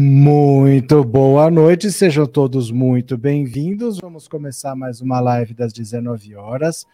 Muito 0.00 1.02
boa 1.02 1.50
noite, 1.50 1.90
sejam 1.90 2.24
todos 2.24 2.70
muito 2.70 3.18
bem-vindos. 3.18 3.98
Vamos 3.98 4.28
começar 4.28 4.76
mais 4.76 5.00
uma 5.00 5.18
live 5.18 5.54
das 5.54 5.72
19 5.72 6.36
horas. 6.36 6.86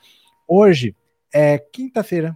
Hoje 0.48 0.96
é 1.30 1.58
quinta-feira, 1.58 2.34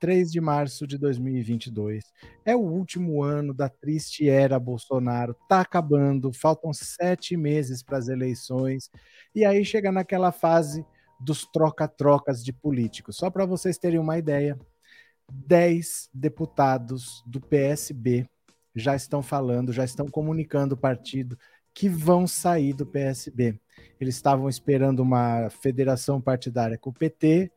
3 0.00 0.32
de 0.32 0.40
março 0.40 0.86
de 0.86 0.96
2022. 0.96 2.04
É 2.42 2.56
o 2.56 2.60
último 2.60 3.22
ano 3.22 3.52
da 3.52 3.68
triste 3.68 4.26
era 4.26 4.58
Bolsonaro, 4.58 5.36
tá 5.46 5.60
acabando, 5.60 6.32
faltam 6.32 6.72
sete 6.72 7.36
meses 7.36 7.82
para 7.82 7.98
as 7.98 8.08
eleições, 8.08 8.90
e 9.34 9.44
aí 9.44 9.62
chega 9.62 9.92
naquela 9.92 10.32
fase 10.32 10.86
dos 11.20 11.44
troca-trocas 11.52 12.42
de 12.42 12.50
políticos. 12.54 13.18
Só 13.18 13.28
para 13.28 13.44
vocês 13.44 13.76
terem 13.76 14.00
uma 14.00 14.16
ideia, 14.16 14.58
10 15.30 16.08
deputados 16.14 17.22
do 17.26 17.42
PSB 17.42 18.26
já 18.78 18.94
estão 18.94 19.22
falando, 19.22 19.72
já 19.72 19.84
estão 19.84 20.06
comunicando 20.06 20.74
o 20.74 20.78
partido 20.78 21.38
que 21.74 21.88
vão 21.88 22.26
sair 22.26 22.72
do 22.72 22.86
PSB. 22.86 23.58
Eles 24.00 24.16
estavam 24.16 24.48
esperando 24.48 25.00
uma 25.00 25.48
federação 25.50 26.20
partidária 26.20 26.78
com 26.78 26.90
o 26.90 26.92
PT, 26.92 27.52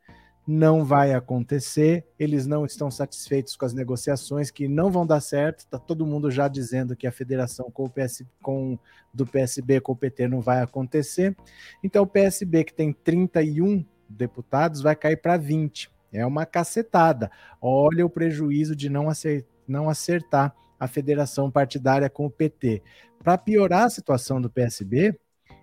não 0.46 0.84
vai 0.84 1.14
acontecer, 1.14 2.06
eles 2.20 2.46
não 2.48 2.66
estão 2.66 2.90
satisfeitos 2.90 3.56
com 3.56 3.66
as 3.66 3.74
negociações 3.74 4.50
que 4.50 4.68
não 4.68 4.92
vão 4.92 5.06
dar 5.06 5.22
certo, 5.22 5.60
está 5.60 5.78
todo 5.78 6.06
mundo 6.06 6.32
já 6.32 6.48
dizendo 6.48 6.96
que 6.96 7.06
a 7.06 7.12
federação 7.12 7.70
com 7.72 7.86
o 7.86 7.90
PS, 7.90 8.24
com, 8.42 8.78
do 9.14 9.26
PSB 9.26 9.80
com 9.82 9.92
o 9.92 9.96
PT 9.96 10.28
não 10.28 10.42
vai 10.42 10.62
acontecer. 10.62 11.36
Então 11.84 12.04
o 12.04 12.08
PSB 12.08 12.64
que 12.64 12.74
tem 12.74 12.92
31 12.92 13.86
deputados 14.10 14.82
vai 14.82 14.96
cair 14.96 15.18
para 15.18 15.38
20. 15.38 15.92
É 16.12 16.26
uma 16.26 16.46
cacetada. 16.46 17.32
Olha 17.62 18.06
o 18.06 18.10
prejuízo 18.10 18.76
de 18.76 18.90
não 18.90 19.10
acertar, 19.10 19.50
não 19.68 19.90
acertar 19.90 20.54
a 20.82 20.88
federação 20.88 21.52
partidária 21.52 22.10
com 22.10 22.26
o 22.26 22.32
PT. 22.32 22.82
Para 23.20 23.38
piorar 23.38 23.84
a 23.84 23.90
situação 23.92 24.42
do 24.42 24.50
PSB, 24.50 25.16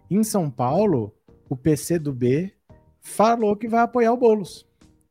em 0.09 0.23
São 0.23 0.49
Paulo, 0.49 1.13
o 1.49 1.57
PCdoB 1.57 2.55
falou 3.01 3.57
que 3.57 3.67
vai 3.67 3.81
apoiar 3.81 4.13
o 4.13 4.17
Bolos. 4.17 4.65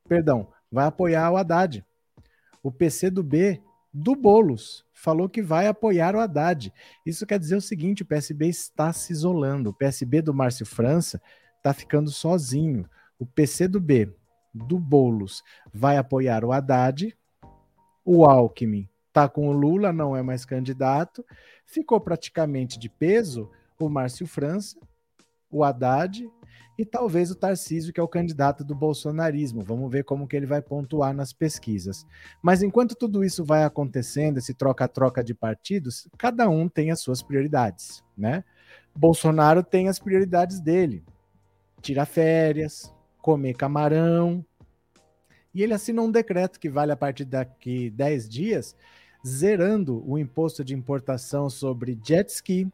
Perdão, 0.08 0.48
vai 0.72 0.86
apoiar 0.86 1.30
o 1.30 1.36
Haddad. 1.36 1.86
O 2.64 2.72
PCdoB 2.72 3.62
do 3.94 4.16
Bolos 4.16 4.86
falou 4.94 5.28
que 5.28 5.42
vai 5.42 5.68
apoiar 5.68 6.16
o 6.16 6.22
Haddad. 6.22 6.74
Isso 7.06 7.26
quer 7.26 7.38
dizer 7.38 7.58
o 7.58 7.62
seguinte: 7.62 8.04
o 8.04 8.06
PSB 8.06 8.48
está 8.48 8.94
se 8.94 9.12
isolando. 9.12 9.72
O 9.72 9.74
PSB 9.74 10.22
do 10.22 10.34
Márcio 10.34 10.66
França 10.66 11.22
está 11.58 11.74
ficando 11.74 12.10
sozinho. 12.12 12.90
O 13.20 13.26
PCdoB 13.26 14.16
do 14.54 14.80
Bolos 14.80 15.44
vai 15.74 15.98
apoiar 15.98 16.46
o 16.46 16.54
Haddad. 16.54 17.14
O 18.06 18.24
Alckmin 18.24 18.88
está 19.18 19.28
com 19.28 19.50
o 19.50 19.52
Lula, 19.52 19.92
não 19.92 20.16
é 20.16 20.22
mais 20.22 20.46
candidato. 20.46 21.26
Ficou 21.66 22.00
praticamente 22.00 22.78
de 22.78 22.88
peso 22.88 23.50
o 23.80 23.90
Márcio 23.90 24.28
França, 24.28 24.78
o 25.50 25.64
Haddad 25.64 26.30
e 26.78 26.86
talvez 26.86 27.32
o 27.32 27.36
Tarcísio, 27.36 27.92
que 27.92 28.00
é 28.00 28.04
o 28.04 28.08
candidato 28.08 28.64
do 28.64 28.76
bolsonarismo. 28.76 29.64
Vamos 29.64 29.92
ver 29.92 30.04
como 30.04 30.28
que 30.28 30.36
ele 30.36 30.46
vai 30.46 30.62
pontuar 30.62 31.16
nas 31.16 31.34
pesquisas. 31.34 32.06
Mas 32.44 32.62
enquanto 32.62 32.96
tudo 32.96 33.24
isso 33.24 33.44
vai 33.44 33.64
acontecendo, 33.64 34.38
esse 34.38 34.54
troca-troca 34.54 35.24
de 35.24 35.34
partidos, 35.34 36.08
cada 36.16 36.48
um 36.48 36.70
tem 36.70 36.92
as 36.92 37.02
suas 37.02 37.24
prioridades, 37.24 38.04
né? 38.16 38.44
Bolsonaro 38.96 39.64
tem 39.64 39.88
as 39.88 39.98
prioridades 39.98 40.60
dele. 40.60 41.04
Tirar 41.82 42.06
férias, 42.06 42.94
comer 43.20 43.56
camarão. 43.56 44.46
E 45.54 45.64
ele 45.64 45.74
assina 45.74 46.04
um 46.04 46.12
decreto 46.12 46.60
que 46.60 46.70
vale 46.70 46.92
a 46.92 46.98
partir 46.98 47.26
daqui 47.26 47.90
10 47.90 48.30
dias, 48.30 48.76
zerando 49.28 50.04
o 50.10 50.18
imposto 50.18 50.64
de 50.64 50.74
importação 50.74 51.50
sobre 51.50 52.00
jet 52.04 52.30
ski, 52.30 52.72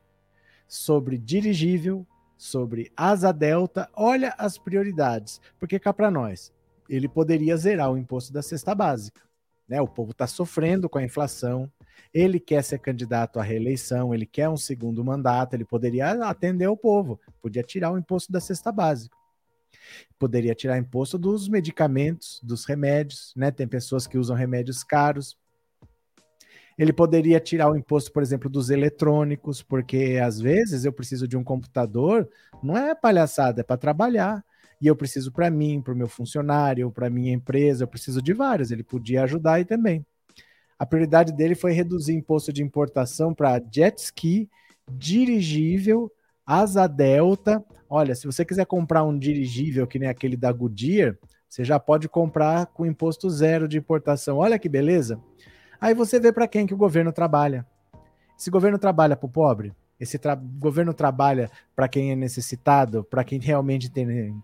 sobre 0.67 1.17
dirigível, 1.17 2.05
sobre 2.37 2.91
asa 2.95 3.31
delta. 3.31 3.89
Olha 3.95 4.33
as 4.37 4.57
prioridades, 4.57 5.41
porque 5.59 5.79
cá 5.79 5.91
para 5.91 6.11
nós, 6.11 6.53
ele 6.87 7.07
poderia 7.07 7.57
zerar 7.57 7.91
o 7.91 7.97
imposto 7.97 8.31
da 8.31 8.41
cesta 8.41 8.75
básica. 8.75 9.21
Né? 9.67 9.81
O 9.81 9.87
povo 9.87 10.11
está 10.11 10.27
sofrendo 10.27 10.87
com 10.89 10.97
a 10.97 11.03
inflação, 11.03 11.71
ele 12.13 12.39
quer 12.39 12.63
ser 12.63 12.79
candidato 12.79 13.39
à 13.39 13.43
reeleição, 13.43 14.13
ele 14.13 14.25
quer 14.25 14.49
um 14.49 14.57
segundo 14.57 15.03
mandato, 15.03 15.53
ele 15.53 15.65
poderia 15.65 16.11
atender 16.25 16.67
o 16.67 16.77
povo, 16.77 17.19
podia 17.41 17.63
tirar 17.63 17.91
o 17.91 17.97
imposto 17.97 18.31
da 18.31 18.39
cesta 18.39 18.71
básica. 18.71 19.15
Poderia 20.19 20.53
tirar 20.53 20.77
imposto 20.77 21.17
dos 21.17 21.47
medicamentos, 21.47 22.39
dos 22.43 22.65
remédios, 22.65 23.33
né? 23.35 23.51
Tem 23.51 23.67
pessoas 23.67 24.05
que 24.07 24.17
usam 24.17 24.35
remédios 24.35 24.83
caros, 24.83 25.37
ele 26.77 26.93
poderia 26.93 27.39
tirar 27.39 27.69
o 27.69 27.75
imposto, 27.75 28.11
por 28.11 28.23
exemplo, 28.23 28.49
dos 28.49 28.69
eletrônicos, 28.69 29.61
porque 29.61 30.19
às 30.23 30.39
vezes 30.39 30.85
eu 30.85 30.93
preciso 30.93 31.27
de 31.27 31.37
um 31.37 31.43
computador, 31.43 32.27
não 32.61 32.77
é 32.77 32.95
palhaçada, 32.95 33.61
é 33.61 33.63
para 33.63 33.77
trabalhar. 33.77 34.43
E 34.81 34.87
eu 34.87 34.95
preciso 34.95 35.31
para 35.31 35.49
mim, 35.49 35.81
para 35.81 35.93
o 35.93 35.95
meu 35.95 36.09
funcionário, 36.09 36.91
para 36.91 37.09
minha 37.09 37.31
empresa, 37.31 37.83
eu 37.83 37.87
preciso 37.87 38.21
de 38.21 38.33
vários. 38.33 38.69
Ele 38.69 38.83
podia 38.83 39.23
ajudar 39.23 39.53
aí 39.53 39.65
também. 39.65 40.05
A 40.77 40.85
prioridade 40.85 41.31
dele 41.31 41.55
foi 41.55 41.71
reduzir 41.71 42.13
imposto 42.13 42.51
de 42.51 42.61
importação 42.61 43.33
para 43.33 43.61
jet 43.71 43.97
ski, 43.99 44.49
dirigível, 44.91 46.11
asa 46.45 46.87
delta. 46.87 47.63
Olha, 47.89 48.13
se 48.15 48.25
você 48.25 48.43
quiser 48.43 48.65
comprar 48.65 49.03
um 49.03 49.17
dirigível 49.17 49.87
que 49.87 49.97
nem 49.97 50.09
aquele 50.09 50.35
da 50.35 50.51
Goodyear, 50.51 51.17
você 51.47 51.63
já 51.63 51.79
pode 51.79 52.09
comprar 52.09 52.65
com 52.65 52.85
imposto 52.85 53.29
zero 53.29 53.67
de 53.67 53.77
importação. 53.77 54.39
Olha 54.39 54.59
que 54.59 54.67
beleza. 54.67 55.21
Aí 55.83 55.93
você 55.93 56.17
vê 56.17 56.31
para 56.31 56.47
quem 56.47 56.65
que 56.65 56.73
o 56.73 56.77
governo 56.77 57.11
trabalha. 57.11 57.67
Esse 58.39 58.49
governo 58.49 58.79
trabalha 58.79 59.17
para 59.17 59.25
o 59.25 59.29
pobre? 59.29 59.75
Esse 59.99 60.17
tra 60.17 60.33
governo 60.33 60.93
trabalha 60.93 61.51
para 61.75 61.89
quem 61.89 62.09
é 62.09 62.15
necessitado, 62.15 63.03
para 63.03 63.21
quem 63.21 63.37
realmente 63.37 63.91
tem, 63.91 64.41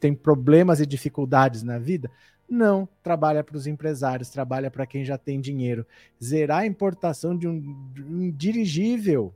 tem 0.00 0.12
problemas 0.12 0.80
e 0.80 0.86
dificuldades 0.86 1.62
na 1.62 1.78
vida? 1.78 2.10
Não, 2.50 2.88
trabalha 3.04 3.44
para 3.44 3.56
os 3.56 3.68
empresários, 3.68 4.30
trabalha 4.30 4.68
para 4.68 4.84
quem 4.84 5.04
já 5.04 5.16
tem 5.16 5.40
dinheiro. 5.40 5.86
Zerar 6.20 6.62
a 6.62 6.66
importação 6.66 7.38
de 7.38 7.46
um, 7.46 7.60
de 7.92 8.02
um 8.02 8.30
dirigível, 8.32 9.32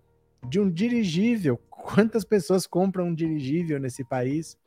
de 0.49 0.59
um 0.59 0.69
dirigível. 0.69 1.57
Quantas 1.71 2.25
pessoas 2.25 2.67
compram 2.67 3.07
um 3.07 3.15
dirigível 3.15 3.79
nesse 3.79 4.03
país? 4.03 4.59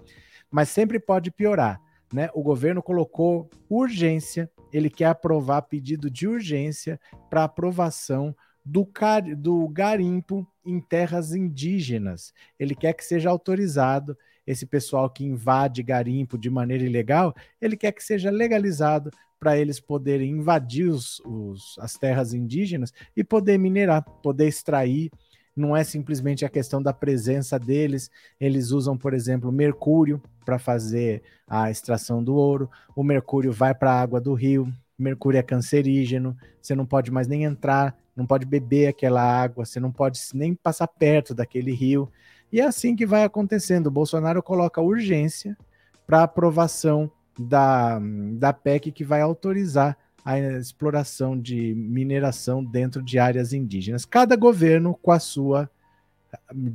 Mas 0.49 0.69
sempre 0.69 1.01
pode 1.01 1.31
piorar. 1.31 1.81
Né? 2.13 2.29
O 2.33 2.41
governo 2.41 2.81
colocou 2.81 3.49
urgência 3.69 4.49
ele 4.71 4.89
quer 4.89 5.05
aprovar 5.05 5.63
pedido 5.63 6.09
de 6.09 6.27
urgência 6.27 6.99
para 7.29 7.43
aprovação 7.43 8.35
do, 8.63 8.85
car 8.85 9.23
do 9.35 9.67
garimpo 9.67 10.47
em 10.65 10.79
terras 10.79 11.33
indígenas. 11.33 12.33
Ele 12.59 12.75
quer 12.75 12.93
que 12.93 13.03
seja 13.03 13.29
autorizado 13.29 14.17
esse 14.45 14.65
pessoal 14.65 15.09
que 15.09 15.23
invade 15.23 15.83
garimpo 15.83 16.37
de 16.37 16.49
maneira 16.49 16.83
ilegal, 16.83 17.33
ele 17.61 17.77
quer 17.77 17.91
que 17.91 18.03
seja 18.03 18.29
legalizado 18.29 19.11
para 19.39 19.57
eles 19.57 19.79
poderem 19.79 20.31
invadir 20.31 20.87
os, 20.87 21.19
os, 21.21 21.75
as 21.79 21.97
terras 21.97 22.33
indígenas 22.33 22.93
e 23.15 23.23
poder 23.23 23.57
minerar, 23.57 24.03
poder 24.21 24.47
extrair. 24.47 25.11
Não 25.55 25.75
é 25.75 25.83
simplesmente 25.83 26.45
a 26.45 26.49
questão 26.49 26.81
da 26.81 26.93
presença 26.93 27.57
deles, 27.59 28.09
eles 28.39 28.71
usam, 28.71 28.97
por 28.97 29.13
exemplo, 29.13 29.51
mercúrio 29.51 30.21
para 30.51 30.59
fazer 30.59 31.23
a 31.47 31.71
extração 31.71 32.21
do 32.21 32.35
ouro, 32.35 32.69
o 32.93 33.03
mercúrio 33.03 33.53
vai 33.53 33.73
para 33.73 33.93
a 33.93 34.01
água 34.01 34.19
do 34.19 34.33
rio, 34.33 34.67
mercúrio 34.99 35.37
é 35.37 35.41
cancerígeno, 35.41 36.35
você 36.61 36.75
não 36.75 36.85
pode 36.85 37.09
mais 37.09 37.25
nem 37.25 37.45
entrar, 37.45 37.95
não 38.13 38.25
pode 38.25 38.45
beber 38.45 38.87
aquela 38.87 39.21
água, 39.21 39.63
você 39.63 39.79
não 39.79 39.93
pode 39.93 40.19
nem 40.33 40.53
passar 40.53 40.87
perto 40.87 41.33
daquele 41.33 41.71
rio. 41.71 42.11
E 42.51 42.59
é 42.59 42.65
assim 42.65 42.97
que 42.97 43.05
vai 43.05 43.23
acontecendo. 43.23 43.87
O 43.87 43.91
Bolsonaro 43.91 44.43
coloca 44.43 44.81
urgência 44.81 45.57
para 46.05 46.23
aprovação 46.23 47.09
da, 47.39 47.97
da 48.33 48.51
PEC 48.51 48.91
que 48.91 49.05
vai 49.05 49.21
autorizar 49.21 49.97
a 50.25 50.37
exploração 50.37 51.39
de 51.39 51.73
mineração 51.73 52.61
dentro 52.61 53.01
de 53.01 53.17
áreas 53.17 53.53
indígenas. 53.53 54.03
Cada 54.03 54.35
governo 54.35 54.99
com 55.01 55.13
a 55.13 55.19
sua 55.19 55.69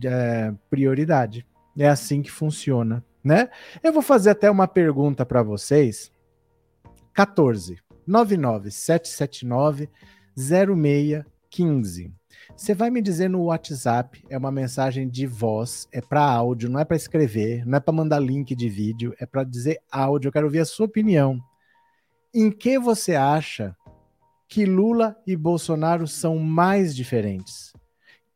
é, 0.02 0.54
prioridade. 0.70 1.46
É 1.78 1.86
assim 1.86 2.22
que 2.22 2.30
funciona 2.30 3.04
né? 3.26 3.50
Eu 3.82 3.92
vou 3.92 4.02
fazer 4.02 4.30
até 4.30 4.48
uma 4.48 4.68
pergunta 4.68 5.26
para 5.26 5.42
vocês. 5.42 6.12
14 7.12 7.76
99779 8.06 9.90
0615. 10.36 12.14
Você 12.56 12.72
vai 12.72 12.88
me 12.88 13.02
dizer 13.02 13.28
no 13.28 13.42
WhatsApp, 13.46 14.24
é 14.30 14.38
uma 14.38 14.52
mensagem 14.52 15.08
de 15.08 15.26
voz, 15.26 15.88
é 15.90 16.00
para 16.00 16.22
áudio, 16.22 16.70
não 16.70 16.78
é 16.78 16.84
para 16.84 16.96
escrever, 16.96 17.66
não 17.66 17.78
é 17.78 17.80
para 17.80 17.92
mandar 17.92 18.20
link 18.20 18.54
de 18.54 18.68
vídeo, 18.68 19.12
é 19.18 19.26
para 19.26 19.42
dizer 19.42 19.80
áudio. 19.90 20.28
Eu 20.28 20.32
quero 20.32 20.46
ouvir 20.46 20.60
a 20.60 20.64
sua 20.64 20.86
opinião. 20.86 21.40
Em 22.32 22.48
que 22.48 22.78
você 22.78 23.16
acha 23.16 23.74
que 24.48 24.64
Lula 24.64 25.16
e 25.26 25.34
Bolsonaro 25.34 26.06
são 26.06 26.38
mais 26.38 26.94
diferentes? 26.94 27.72
O 27.74 27.80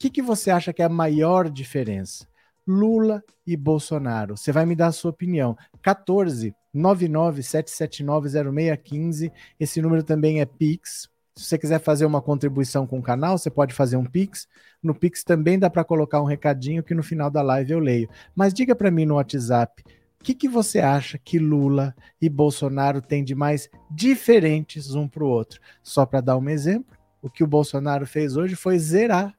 que, 0.00 0.10
que 0.10 0.22
você 0.22 0.50
acha 0.50 0.72
que 0.72 0.82
é 0.82 0.86
a 0.86 0.88
maior 0.88 1.48
diferença? 1.48 2.26
Lula 2.70 3.22
e 3.44 3.56
Bolsonaro. 3.56 4.36
Você 4.36 4.52
vai 4.52 4.64
me 4.64 4.76
dar 4.76 4.86
a 4.86 4.92
sua 4.92 5.10
opinião. 5.10 5.58
14 5.82 6.54
997790615. 6.74 9.32
Esse 9.58 9.82
número 9.82 10.04
também 10.04 10.40
é 10.40 10.46
Pix. 10.46 11.10
Se 11.34 11.44
você 11.44 11.58
quiser 11.58 11.80
fazer 11.80 12.04
uma 12.04 12.22
contribuição 12.22 12.86
com 12.86 13.00
o 13.00 13.02
canal, 13.02 13.36
você 13.36 13.50
pode 13.50 13.74
fazer 13.74 13.96
um 13.96 14.04
Pix. 14.04 14.46
No 14.80 14.94
Pix 14.94 15.24
também 15.24 15.58
dá 15.58 15.68
para 15.68 15.82
colocar 15.82 16.20
um 16.20 16.26
recadinho 16.26 16.84
que 16.84 16.94
no 16.94 17.02
final 17.02 17.28
da 17.28 17.42
live 17.42 17.72
eu 17.72 17.80
leio. 17.80 18.08
Mas 18.36 18.54
diga 18.54 18.76
para 18.76 18.90
mim 18.90 19.04
no 19.04 19.16
WhatsApp, 19.16 19.82
o 20.20 20.22
que, 20.22 20.34
que 20.34 20.48
você 20.48 20.80
acha 20.80 21.18
que 21.18 21.38
Lula 21.38 21.94
e 22.20 22.28
Bolsonaro 22.28 23.00
têm 23.00 23.24
de 23.24 23.34
mais 23.34 23.70
diferentes 23.90 24.94
um 24.94 25.08
para 25.08 25.24
o 25.24 25.28
outro? 25.28 25.60
Só 25.82 26.04
para 26.06 26.20
dar 26.20 26.36
um 26.36 26.48
exemplo, 26.48 26.96
o 27.22 27.30
que 27.30 27.42
o 27.42 27.46
Bolsonaro 27.46 28.06
fez 28.06 28.36
hoje 28.36 28.54
foi 28.54 28.78
zerar 28.78 29.34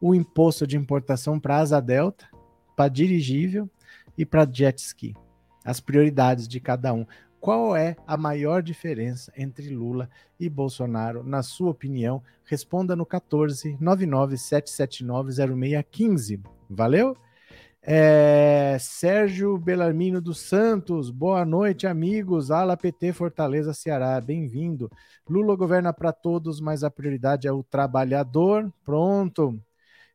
o 0.00 0.14
imposto 0.14 0.66
de 0.66 0.74
importação 0.76 1.38
para 1.38 1.58
asa 1.58 1.78
delta, 1.80 2.31
para 2.76 2.88
dirigível 2.88 3.68
e 4.16 4.24
para 4.24 4.48
jet 4.50 4.80
ski. 4.80 5.14
As 5.64 5.80
prioridades 5.80 6.48
de 6.48 6.60
cada 6.60 6.92
um. 6.92 7.06
Qual 7.40 7.74
é 7.74 7.96
a 8.06 8.16
maior 8.16 8.62
diferença 8.62 9.32
entre 9.36 9.68
Lula 9.68 10.08
e 10.38 10.48
Bolsonaro, 10.48 11.24
na 11.24 11.42
sua 11.42 11.70
opinião? 11.70 12.22
Responda 12.44 12.94
no 12.94 13.04
14 13.04 13.76
0615. 13.80 16.40
Valeu? 16.70 17.16
É, 17.84 18.76
Sérgio 18.78 19.58
Belarmino 19.58 20.20
dos 20.20 20.38
Santos, 20.38 21.10
boa 21.10 21.44
noite, 21.44 21.84
amigos. 21.84 22.52
Ala 22.52 22.76
PT 22.76 23.12
Fortaleza, 23.12 23.74
Ceará, 23.74 24.20
bem-vindo. 24.20 24.88
Lula 25.28 25.56
governa 25.56 25.92
para 25.92 26.12
todos, 26.12 26.60
mas 26.60 26.84
a 26.84 26.90
prioridade 26.90 27.48
é 27.48 27.52
o 27.52 27.64
trabalhador. 27.64 28.72
Pronto. 28.84 29.60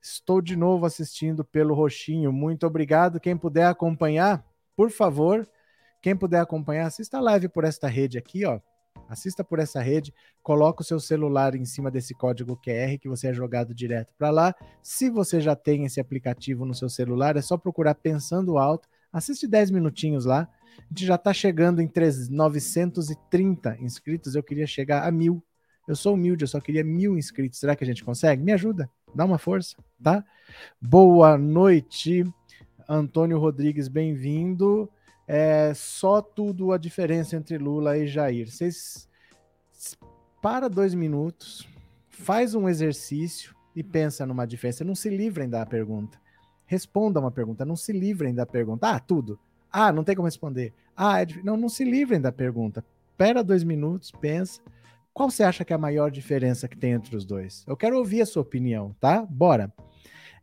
Estou 0.02 0.42
de 0.42 0.56
novo 0.56 0.86
assistindo 0.86 1.44
pelo 1.44 1.74
Roxinho. 1.74 2.32
Muito 2.32 2.66
obrigado. 2.66 3.20
Quem 3.20 3.36
puder 3.36 3.68
acompanhar, 3.68 4.46
por 4.76 4.92
favor, 4.92 5.48
quem 6.02 6.16
puder 6.16 6.40
acompanhar, 6.40 6.86
assista 6.88 7.18
a 7.18 7.22
live 7.22 7.50
por 7.50 7.64
esta 7.64 7.88
rede 7.88 8.18
aqui, 8.18 8.46
ó. 8.46 8.60
Assista 9.10 9.44
por 9.44 9.60
essa 9.60 9.82
rede, 9.82 10.14
coloca 10.44 10.82
o 10.82 10.86
seu 10.86 11.00
celular 11.00 11.56
em 11.56 11.64
cima 11.64 11.90
desse 11.90 12.14
código 12.14 12.58
QR 12.58 12.98
que 13.00 13.08
você 13.08 13.28
é 13.28 13.34
jogado 13.34 13.74
direto 13.74 14.14
para 14.18 14.30
lá. 14.30 14.56
Se 14.84 15.10
você 15.10 15.40
já 15.40 15.56
tem 15.56 15.86
esse 15.86 16.00
aplicativo 16.00 16.66
no 16.66 16.74
seu 16.74 16.90
celular, 16.90 17.38
é 17.38 17.42
só 17.42 17.58
procurar 17.58 17.96
Pensando 17.96 18.58
Alto. 18.58 18.88
Assiste 19.12 19.48
10 19.48 19.72
minutinhos 19.72 20.26
lá. 20.26 20.50
A 20.78 20.82
gente 20.90 21.06
já 21.06 21.16
está 21.16 21.34
chegando 21.34 21.82
em 21.82 21.88
3, 21.88 22.30
930 22.30 23.78
inscritos. 23.80 24.36
Eu 24.36 24.44
queria 24.44 24.68
chegar 24.68 25.08
a 25.08 25.12
mil. 25.12 25.44
Eu 25.88 25.96
sou 25.96 26.16
humilde, 26.16 26.44
eu 26.44 26.48
só 26.48 26.60
queria 26.60 26.84
mil 26.84 27.18
inscritos. 27.18 27.60
Será 27.60 27.76
que 27.76 27.84
a 27.84 27.88
gente 27.88 28.04
consegue? 28.04 28.44
Me 28.44 28.52
ajuda, 28.52 28.90
dá 29.14 29.26
uma 29.26 29.38
força, 29.38 29.76
tá? 30.02 30.24
Boa 30.82 31.38
noite, 31.38 32.24
Antônio 32.88 33.40
Rodrigues, 33.40 33.88
bem-vindo. 33.88 34.90
É 35.28 35.74
só 35.74 36.22
tudo 36.22 36.72
a 36.72 36.78
diferença 36.78 37.36
entre 37.36 37.58
Lula 37.58 37.98
e 37.98 38.08
Jair. 38.08 38.50
Vocês 38.50 39.08
para 40.42 40.70
dois 40.70 40.94
minutos, 40.94 41.68
faz 42.10 42.56
um 42.56 42.70
exercício 42.70 43.56
e 43.76 43.84
pensa 43.84 44.26
numa 44.26 44.46
diferença. 44.46 44.84
Não 44.84 44.96
se 44.96 45.10
livrem 45.10 45.50
da 45.50 45.66
pergunta. 45.66 46.20
Responda 46.66 47.20
uma 47.20 47.32
pergunta. 47.32 47.66
Não 47.66 47.76
se 47.76 47.92
livrem 47.92 48.34
da 48.34 48.46
pergunta. 48.46 48.90
Ah, 48.90 49.00
tudo. 49.00 49.40
Ah, 49.72 49.92
não 49.92 50.04
tem 50.04 50.16
como 50.16 50.28
responder. 50.28 50.74
Ah, 50.96 51.22
é 51.22 51.28
não, 51.44 51.58
não 51.58 51.70
se 51.70 51.84
livrem 51.84 52.22
da 52.22 52.32
pergunta. 52.32 52.86
Espera 53.10 53.44
dois 53.44 53.64
minutos, 53.64 54.12
pensa. 54.12 54.62
Qual 55.18 55.32
você 55.32 55.42
acha 55.42 55.66
que 55.66 55.74
é 55.74 55.76
a 55.76 55.80
maior 55.80 56.12
diferença 56.12 56.68
que 56.68 56.78
tem 56.78 56.92
entre 56.92 57.16
os 57.16 57.26
dois? 57.26 57.66
Eu 57.68 57.76
quero 57.76 57.98
ouvir 57.98 58.22
a 58.22 58.26
sua 58.28 58.44
opinião, 58.44 58.96
tá? 59.00 59.26
Bora. 59.28 59.74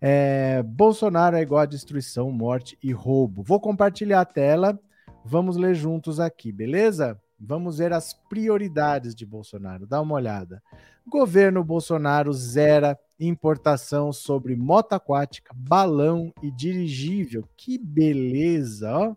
É, 0.00 0.64
Bolsonaro 0.64 1.36
é 1.36 1.42
igual 1.42 1.60
a 1.60 1.64
destruição, 1.64 2.28
morte 2.32 2.76
e 2.82 2.90
roubo. 2.90 3.44
Vou 3.44 3.60
compartilhar 3.60 4.20
a 4.20 4.24
tela. 4.24 4.76
Vamos 5.24 5.56
ler 5.56 5.76
juntos 5.76 6.18
aqui, 6.18 6.50
beleza? 6.50 7.16
Vamos 7.38 7.78
ver 7.78 7.92
as 7.92 8.14
prioridades 8.28 9.14
de 9.14 9.24
Bolsonaro. 9.24 9.86
Dá 9.86 10.00
uma 10.00 10.16
olhada. 10.16 10.60
Governo 11.06 11.62
Bolsonaro 11.62 12.32
zera 12.32 12.98
importação 13.20 14.12
sobre 14.12 14.56
moto 14.56 14.94
aquática, 14.94 15.54
balão 15.54 16.32
e 16.42 16.50
dirigível. 16.50 17.48
Que 17.56 17.78
beleza, 17.78 18.92
ó. 18.92 19.14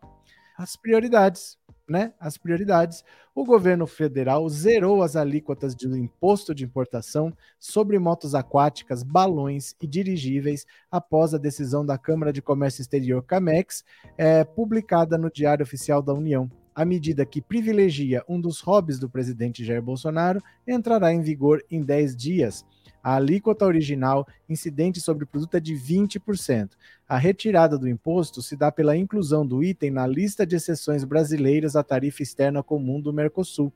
As 0.56 0.76
prioridades 0.76 1.57
né, 1.90 2.14
as 2.20 2.38
prioridades, 2.38 3.04
o 3.34 3.46
governo 3.46 3.88
federal 3.88 4.48
zerou 4.50 5.02
as 5.02 5.16
alíquotas 5.16 5.74
do 5.74 5.96
imposto 5.98 6.54
de 6.54 6.66
importação 6.66 7.34
sobre 7.60 7.98
motos 7.98 8.36
aquáticas, 8.36 9.04
balões 9.04 9.76
e 9.82 9.88
dirigíveis 9.88 10.66
após 10.92 11.34
a 11.34 11.38
decisão 11.38 11.86
da 11.86 11.98
Câmara 11.98 12.34
de 12.34 12.42
Comércio 12.42 12.82
Exterior 12.82 13.24
CAMEX, 13.24 13.86
é, 14.18 14.44
publicada 14.44 15.18
no 15.18 15.32
Diário 15.32 15.64
Oficial 15.64 16.02
da 16.02 16.14
União. 16.14 16.50
A 16.76 16.86
medida 16.86 17.26
que 17.26 17.42
privilegia 17.42 18.24
um 18.30 18.40
dos 18.40 18.60
hobbies 18.62 19.00
do 19.00 19.10
presidente 19.10 19.66
Jair 19.66 19.82
Bolsonaro 19.82 20.42
entrará 20.68 21.12
em 21.12 21.22
vigor 21.22 21.64
em 21.72 21.82
10 21.82 22.16
dias. 22.16 22.66
A 23.08 23.16
alíquota 23.16 23.66
original 23.66 24.28
incidente 24.50 25.00
sobre 25.00 25.24
o 25.24 25.28
produto 25.28 25.56
é 25.56 25.62
de 25.62 25.74
20%. 25.74 26.72
A 27.08 27.18
retirada 27.18 27.78
do 27.78 27.88
imposto 27.88 28.42
se 28.42 28.54
dá 28.58 28.70
pela 28.70 28.98
inclusão 28.98 29.48
do 29.48 29.64
item 29.64 29.92
na 29.92 30.06
lista 30.06 30.46
de 30.46 30.58
exceções 30.58 31.06
brasileiras 31.06 31.78
à 31.78 31.84
tarifa 31.84 32.22
externa 32.22 32.62
comum 32.62 33.00
do 33.00 33.14
Mercosul. 33.14 33.72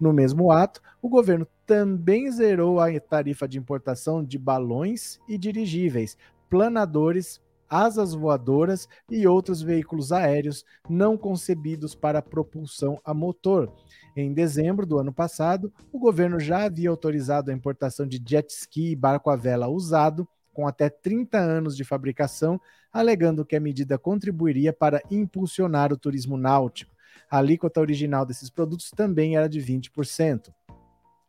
No 0.00 0.12
mesmo 0.12 0.50
ato, 0.50 0.82
o 1.00 1.08
governo 1.08 1.46
também 1.64 2.28
zerou 2.32 2.80
a 2.80 2.88
tarifa 2.98 3.46
de 3.46 3.56
importação 3.56 4.24
de 4.24 4.36
balões 4.36 5.20
e 5.28 5.38
dirigíveis, 5.38 6.18
planadores, 6.50 7.40
asas 7.72 8.12
voadoras 8.12 8.86
e 9.10 9.26
outros 9.26 9.62
veículos 9.62 10.12
aéreos 10.12 10.62
não 10.90 11.16
concebidos 11.16 11.94
para 11.94 12.20
propulsão 12.20 13.00
a 13.02 13.14
motor. 13.14 13.72
Em 14.14 14.34
dezembro 14.34 14.84
do 14.84 14.98
ano 14.98 15.10
passado, 15.10 15.72
o 15.90 15.98
governo 15.98 16.38
já 16.38 16.64
havia 16.64 16.90
autorizado 16.90 17.50
a 17.50 17.54
importação 17.54 18.06
de 18.06 18.22
jet 18.22 18.52
ski 18.52 18.90
e 18.90 18.96
barco 18.96 19.30
à 19.30 19.36
vela 19.36 19.68
usado 19.68 20.28
com 20.52 20.68
até 20.68 20.90
30 20.90 21.38
anos 21.38 21.74
de 21.74 21.82
fabricação, 21.82 22.60
alegando 22.92 23.42
que 23.42 23.56
a 23.56 23.60
medida 23.60 23.96
contribuiria 23.96 24.70
para 24.70 25.00
impulsionar 25.10 25.94
o 25.94 25.96
turismo 25.96 26.36
náutico. 26.36 26.94
A 27.30 27.38
alíquota 27.38 27.80
original 27.80 28.26
desses 28.26 28.50
produtos 28.50 28.90
também 28.90 29.34
era 29.36 29.48
de 29.48 29.60
20%. 29.60 30.52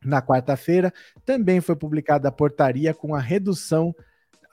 Na 0.03 0.21
quarta-feira, 0.21 0.93
também 1.23 1.61
foi 1.61 1.77
publicada 1.77 2.27
a 2.27 2.31
portaria 2.33 2.93
com 2.93 3.15
a 3.15 3.21
redução 3.21 3.95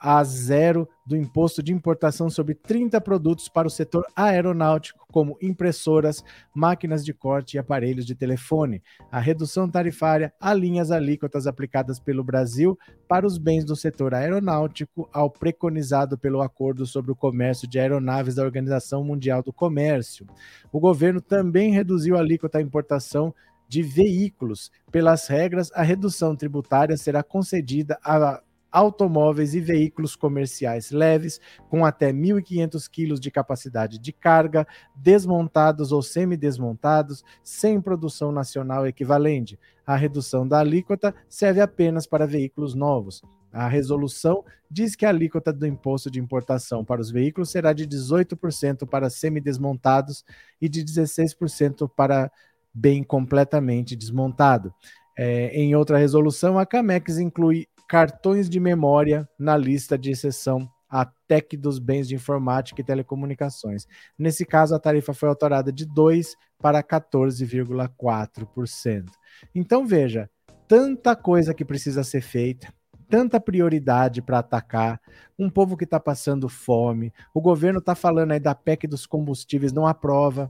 a 0.01 0.23
zero 0.23 0.89
do 1.05 1.15
imposto 1.15 1.61
de 1.61 1.71
importação 1.71 2.27
sobre 2.27 2.55
30 2.55 2.99
produtos 2.99 3.47
para 3.47 3.67
o 3.67 3.71
setor 3.71 4.03
aeronáutico, 4.15 5.05
como 5.11 5.37
impressoras, 5.39 6.23
máquinas 6.55 7.05
de 7.05 7.13
corte 7.13 7.53
e 7.55 7.59
aparelhos 7.59 8.05
de 8.05 8.15
telefone. 8.15 8.81
A 9.11 9.19
redução 9.19 9.69
tarifária 9.69 10.33
alinha 10.39 10.81
as 10.81 10.89
alíquotas 10.89 11.45
aplicadas 11.45 11.99
pelo 11.99 12.23
Brasil 12.23 12.79
para 13.07 13.27
os 13.27 13.37
bens 13.37 13.63
do 13.63 13.75
setor 13.75 14.15
aeronáutico 14.15 15.07
ao 15.13 15.29
preconizado 15.29 16.17
pelo 16.17 16.41
Acordo 16.41 16.87
sobre 16.87 17.11
o 17.11 17.15
Comércio 17.15 17.67
de 17.67 17.77
Aeronaves 17.77 18.33
da 18.33 18.43
Organização 18.43 19.03
Mundial 19.03 19.43
do 19.43 19.53
Comércio. 19.53 20.25
O 20.71 20.79
governo 20.79 21.21
também 21.21 21.71
reduziu 21.71 22.15
a 22.15 22.21
alíquota 22.21 22.57
à 22.57 22.61
importação 22.61 23.35
de 23.67 23.83
veículos. 23.83 24.71
Pelas 24.91 25.27
regras, 25.27 25.71
a 25.73 25.83
redução 25.83 26.35
tributária 26.35 26.97
será 26.97 27.21
concedida 27.21 27.99
a 28.03 28.41
automóveis 28.71 29.53
e 29.53 29.59
veículos 29.59 30.15
comerciais 30.15 30.91
leves 30.91 31.39
com 31.69 31.85
até 31.85 32.13
1.500 32.13 32.89
quilos 32.89 33.19
de 33.19 33.29
capacidade 33.29 33.99
de 33.99 34.11
carga, 34.11 34.65
desmontados 34.95 35.91
ou 35.91 36.01
semidesmontados, 36.01 37.23
sem 37.43 37.81
produção 37.81 38.31
nacional 38.31 38.87
equivalente. 38.87 39.59
A 39.85 39.95
redução 39.95 40.47
da 40.47 40.59
alíquota 40.59 41.13
serve 41.27 41.59
apenas 41.59 42.07
para 42.07 42.25
veículos 42.25 42.73
novos. 42.73 43.21
A 43.51 43.67
resolução 43.67 44.45
diz 44.69 44.95
que 44.95 45.05
a 45.05 45.09
alíquota 45.09 45.51
do 45.51 45.67
imposto 45.67 46.09
de 46.09 46.19
importação 46.19 46.85
para 46.85 47.01
os 47.01 47.11
veículos 47.11 47.51
será 47.51 47.73
de 47.73 47.85
18% 47.85 48.87
para 48.87 49.09
semidesmontados 49.09 50.23
e 50.61 50.69
de 50.69 50.85
16% 50.85 51.89
para 51.93 52.31
bem 52.73 53.03
completamente 53.03 53.95
desmontado. 53.95 54.73
É, 55.17 55.47
em 55.47 55.75
outra 55.75 55.97
resolução, 55.97 56.57
a 56.57 56.65
CAMEX 56.65 57.17
inclui 57.17 57.67
cartões 57.91 58.49
de 58.49 58.57
memória 58.57 59.29
na 59.37 59.57
lista 59.57 59.97
de 59.97 60.11
exceção 60.11 60.65
à 60.89 61.05
TEC 61.27 61.57
dos 61.57 61.77
bens 61.77 62.07
de 62.07 62.15
informática 62.15 62.79
e 62.79 62.85
telecomunicações. 62.85 63.85
Nesse 64.17 64.45
caso, 64.45 64.73
a 64.73 64.79
tarifa 64.79 65.13
foi 65.13 65.27
alterada 65.27 65.73
de 65.73 65.85
2% 65.85 66.35
para 66.57 66.81
14,4%. 66.81 69.09
Então, 69.53 69.85
veja, 69.85 70.29
tanta 70.69 71.17
coisa 71.17 71.53
que 71.53 71.65
precisa 71.65 72.01
ser 72.01 72.21
feita, 72.21 72.73
tanta 73.09 73.41
prioridade 73.41 74.21
para 74.21 74.39
atacar, 74.39 74.97
um 75.37 75.49
povo 75.49 75.75
que 75.75 75.83
está 75.83 75.99
passando 75.99 76.47
fome, 76.47 77.13
o 77.33 77.41
governo 77.41 77.79
está 77.79 77.93
falando 77.93 78.31
aí 78.31 78.39
da 78.39 78.55
PEC 78.55 78.87
dos 78.87 79.05
combustíveis, 79.05 79.73
não 79.73 79.85
aprova, 79.85 80.49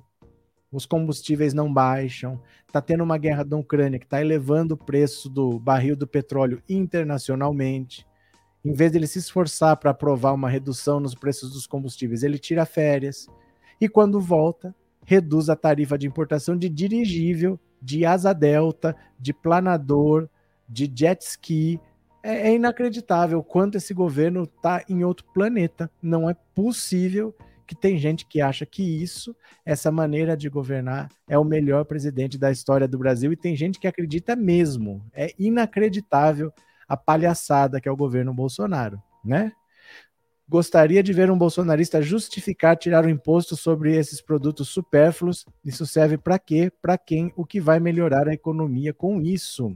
os 0.72 0.86
combustíveis 0.86 1.54
não 1.54 1.72
baixam, 1.72 2.42
está 2.66 2.82
tendo 2.82 3.04
uma 3.04 3.18
guerra 3.18 3.44
da 3.44 3.58
Ucrânia 3.58 4.00
que 4.00 4.06
está 4.06 4.22
elevando 4.22 4.76
o 4.76 4.78
preço 4.78 5.30
do 5.30 5.60
barril 5.60 5.96
do 5.96 6.08
petróleo 6.08 6.64
internacionalmente. 6.70 8.08
Em 8.64 8.74
vez 8.74 8.92
dele 8.92 9.08
se 9.08 9.20
esforçar 9.20 9.76
para 9.78 9.92
aprovar 9.92 10.34
uma 10.34 10.50
redução 10.50 11.00
nos 11.00 11.14
preços 11.14 11.52
dos 11.52 11.68
combustíveis, 11.68 12.24
ele 12.24 12.40
tira 12.40 12.66
férias 12.66 13.28
e 13.82 13.90
quando 13.90 14.22
volta, 14.22 14.74
reduz 15.04 15.50
a 15.50 15.56
tarifa 15.56 15.98
de 15.98 16.08
importação 16.08 16.56
de 16.56 16.70
dirigível, 16.70 17.60
de 17.82 18.06
asa 18.06 18.32
delta, 18.32 18.96
de 19.20 19.34
planador, 19.34 20.30
de 20.70 20.90
jet 20.94 21.22
ski. 21.24 21.80
É, 22.24 22.50
é 22.50 22.54
inacreditável 22.54 23.44
quanto 23.44 23.78
esse 23.78 23.94
governo 23.94 24.44
está 24.44 24.84
em 24.88 25.04
outro 25.04 25.26
planeta. 25.34 25.90
Não 26.00 26.30
é 26.30 26.36
possível 26.54 27.36
que 27.72 27.76
tem 27.76 27.98
gente 27.98 28.26
que 28.26 28.42
acha 28.42 28.66
que 28.66 28.84
isso, 28.84 29.34
essa 29.66 29.90
maneira 29.90 30.36
de 30.36 30.50
governar, 30.50 31.10
é 31.26 31.38
o 31.38 31.44
melhor 31.46 31.86
presidente 31.86 32.38
da 32.38 32.52
história 32.52 32.86
do 32.86 32.98
Brasil 32.98 33.32
e 33.32 33.38
tem 33.38 33.56
gente 33.56 33.80
que 33.80 33.88
acredita 33.88 34.36
mesmo. 34.36 35.02
É 35.14 35.34
inacreditável 35.40 36.52
a 36.86 36.98
palhaçada 36.98 37.80
que 37.80 37.88
é 37.88 37.92
o 37.92 37.96
governo 37.96 38.34
Bolsonaro, 38.34 39.02
né? 39.24 39.54
Gostaria 40.50 41.02
de 41.02 41.14
ver 41.14 41.32
um 41.32 41.38
bolsonarista 41.38 42.02
justificar 42.02 42.76
tirar 42.76 43.06
o 43.06 43.10
imposto 43.10 43.56
sobre 43.56 43.96
esses 43.96 44.22
produtos 44.22 44.68
supérfluos. 44.68 45.46
Isso 45.64 45.86
serve 45.86 46.18
para 46.18 46.38
quê? 46.38 46.70
Para 46.82 46.98
quem? 46.98 47.32
O 47.38 47.46
que 47.46 47.62
vai 47.62 47.80
melhorar 47.80 48.28
a 48.28 48.34
economia 48.34 48.94
com 48.94 49.22
isso? 49.22 49.74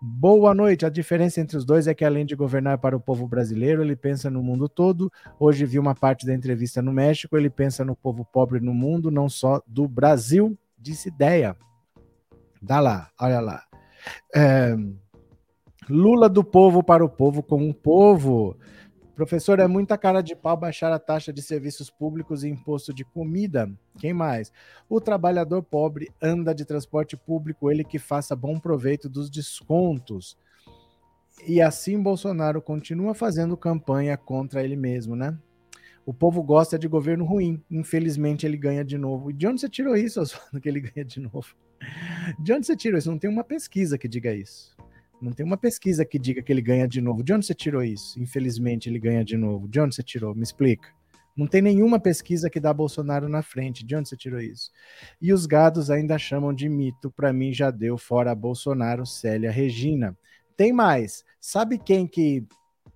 Boa 0.00 0.54
noite. 0.54 0.84
A 0.84 0.90
diferença 0.90 1.40
entre 1.40 1.56
os 1.56 1.64
dois 1.64 1.86
é 1.86 1.94
que, 1.94 2.04
além 2.04 2.26
de 2.26 2.36
governar 2.36 2.78
para 2.78 2.96
o 2.96 3.00
povo 3.00 3.26
brasileiro, 3.26 3.82
ele 3.82 3.96
pensa 3.96 4.28
no 4.28 4.42
mundo 4.42 4.68
todo. 4.68 5.10
Hoje 5.40 5.64
vi 5.64 5.78
uma 5.78 5.94
parte 5.94 6.26
da 6.26 6.34
entrevista 6.34 6.82
no 6.82 6.92
México. 6.92 7.36
Ele 7.36 7.48
pensa 7.48 7.84
no 7.84 7.96
povo 7.96 8.24
pobre 8.24 8.60
no 8.60 8.74
mundo, 8.74 9.10
não 9.10 9.28
só 9.28 9.62
do 9.66 9.88
Brasil. 9.88 10.56
Disse 10.78 11.08
ideia. 11.08 11.56
Dá 12.60 12.78
lá, 12.78 13.10
olha 13.18 13.40
lá. 13.40 13.62
É, 14.34 14.76
Lula 15.88 16.28
do 16.28 16.44
povo 16.44 16.82
para 16.82 17.04
o 17.04 17.08
povo 17.08 17.42
com 17.42 17.68
o 17.68 17.74
povo. 17.74 18.56
Professor, 19.16 19.58
é 19.60 19.66
muita 19.66 19.96
cara 19.96 20.20
de 20.20 20.36
pau 20.36 20.54
baixar 20.58 20.92
a 20.92 20.98
taxa 20.98 21.32
de 21.32 21.40
serviços 21.40 21.88
públicos 21.88 22.44
e 22.44 22.50
imposto 22.50 22.92
de 22.92 23.02
comida. 23.02 23.66
Quem 23.98 24.12
mais? 24.12 24.52
O 24.90 25.00
trabalhador 25.00 25.62
pobre 25.62 26.12
anda 26.22 26.54
de 26.54 26.66
transporte 26.66 27.16
público, 27.16 27.70
ele 27.70 27.82
que 27.82 27.98
faça 27.98 28.36
bom 28.36 28.60
proveito 28.60 29.08
dos 29.08 29.30
descontos. 29.30 30.36
E 31.48 31.62
assim 31.62 31.98
Bolsonaro 31.98 32.60
continua 32.60 33.14
fazendo 33.14 33.56
campanha 33.56 34.18
contra 34.18 34.62
ele 34.62 34.76
mesmo, 34.76 35.16
né? 35.16 35.34
O 36.04 36.12
povo 36.12 36.42
gosta 36.42 36.78
de 36.78 36.86
governo 36.86 37.24
ruim. 37.24 37.64
Infelizmente 37.70 38.44
ele 38.44 38.58
ganha 38.58 38.84
de 38.84 38.98
novo. 38.98 39.30
E 39.30 39.32
de 39.32 39.46
onde 39.46 39.62
você 39.62 39.68
tirou 39.68 39.96
isso, 39.96 40.20
Oswaldo, 40.20 40.60
que 40.60 40.68
ele 40.68 40.80
ganha 40.80 41.06
de 41.06 41.20
novo? 41.20 41.56
De 42.38 42.52
onde 42.52 42.66
você 42.66 42.76
tirou 42.76 42.98
isso? 42.98 43.10
Não 43.10 43.18
tem 43.18 43.30
uma 43.30 43.42
pesquisa 43.42 43.96
que 43.96 44.06
diga 44.06 44.34
isso. 44.34 44.75
Não 45.20 45.32
tem 45.32 45.46
uma 45.46 45.56
pesquisa 45.56 46.04
que 46.04 46.18
diga 46.18 46.42
que 46.42 46.52
ele 46.52 46.60
ganha 46.60 46.86
de 46.86 47.00
novo. 47.00 47.22
De 47.22 47.32
onde 47.32 47.46
você 47.46 47.54
tirou 47.54 47.82
isso? 47.82 48.20
Infelizmente, 48.20 48.88
ele 48.88 48.98
ganha 48.98 49.24
de 49.24 49.36
novo. 49.36 49.66
De 49.66 49.80
onde 49.80 49.94
você 49.94 50.02
tirou? 50.02 50.34
Me 50.34 50.42
explica. 50.42 50.88
Não 51.34 51.46
tem 51.46 51.62
nenhuma 51.62 51.98
pesquisa 51.98 52.50
que 52.50 52.60
dá 52.60 52.72
Bolsonaro 52.72 53.28
na 53.28 53.42
frente. 53.42 53.84
De 53.84 53.96
onde 53.96 54.08
você 54.08 54.16
tirou 54.16 54.40
isso? 54.40 54.70
E 55.20 55.32
os 55.32 55.46
gados 55.46 55.90
ainda 55.90 56.18
chamam 56.18 56.52
de 56.52 56.68
mito. 56.68 57.10
Para 57.10 57.32
mim 57.32 57.52
já 57.52 57.70
deu 57.70 57.96
fora 57.96 58.34
Bolsonaro, 58.34 59.06
Célia 59.06 59.50
Regina. 59.50 60.16
Tem 60.56 60.72
mais. 60.72 61.24
Sabe 61.40 61.78
quem 61.78 62.06
que 62.06 62.46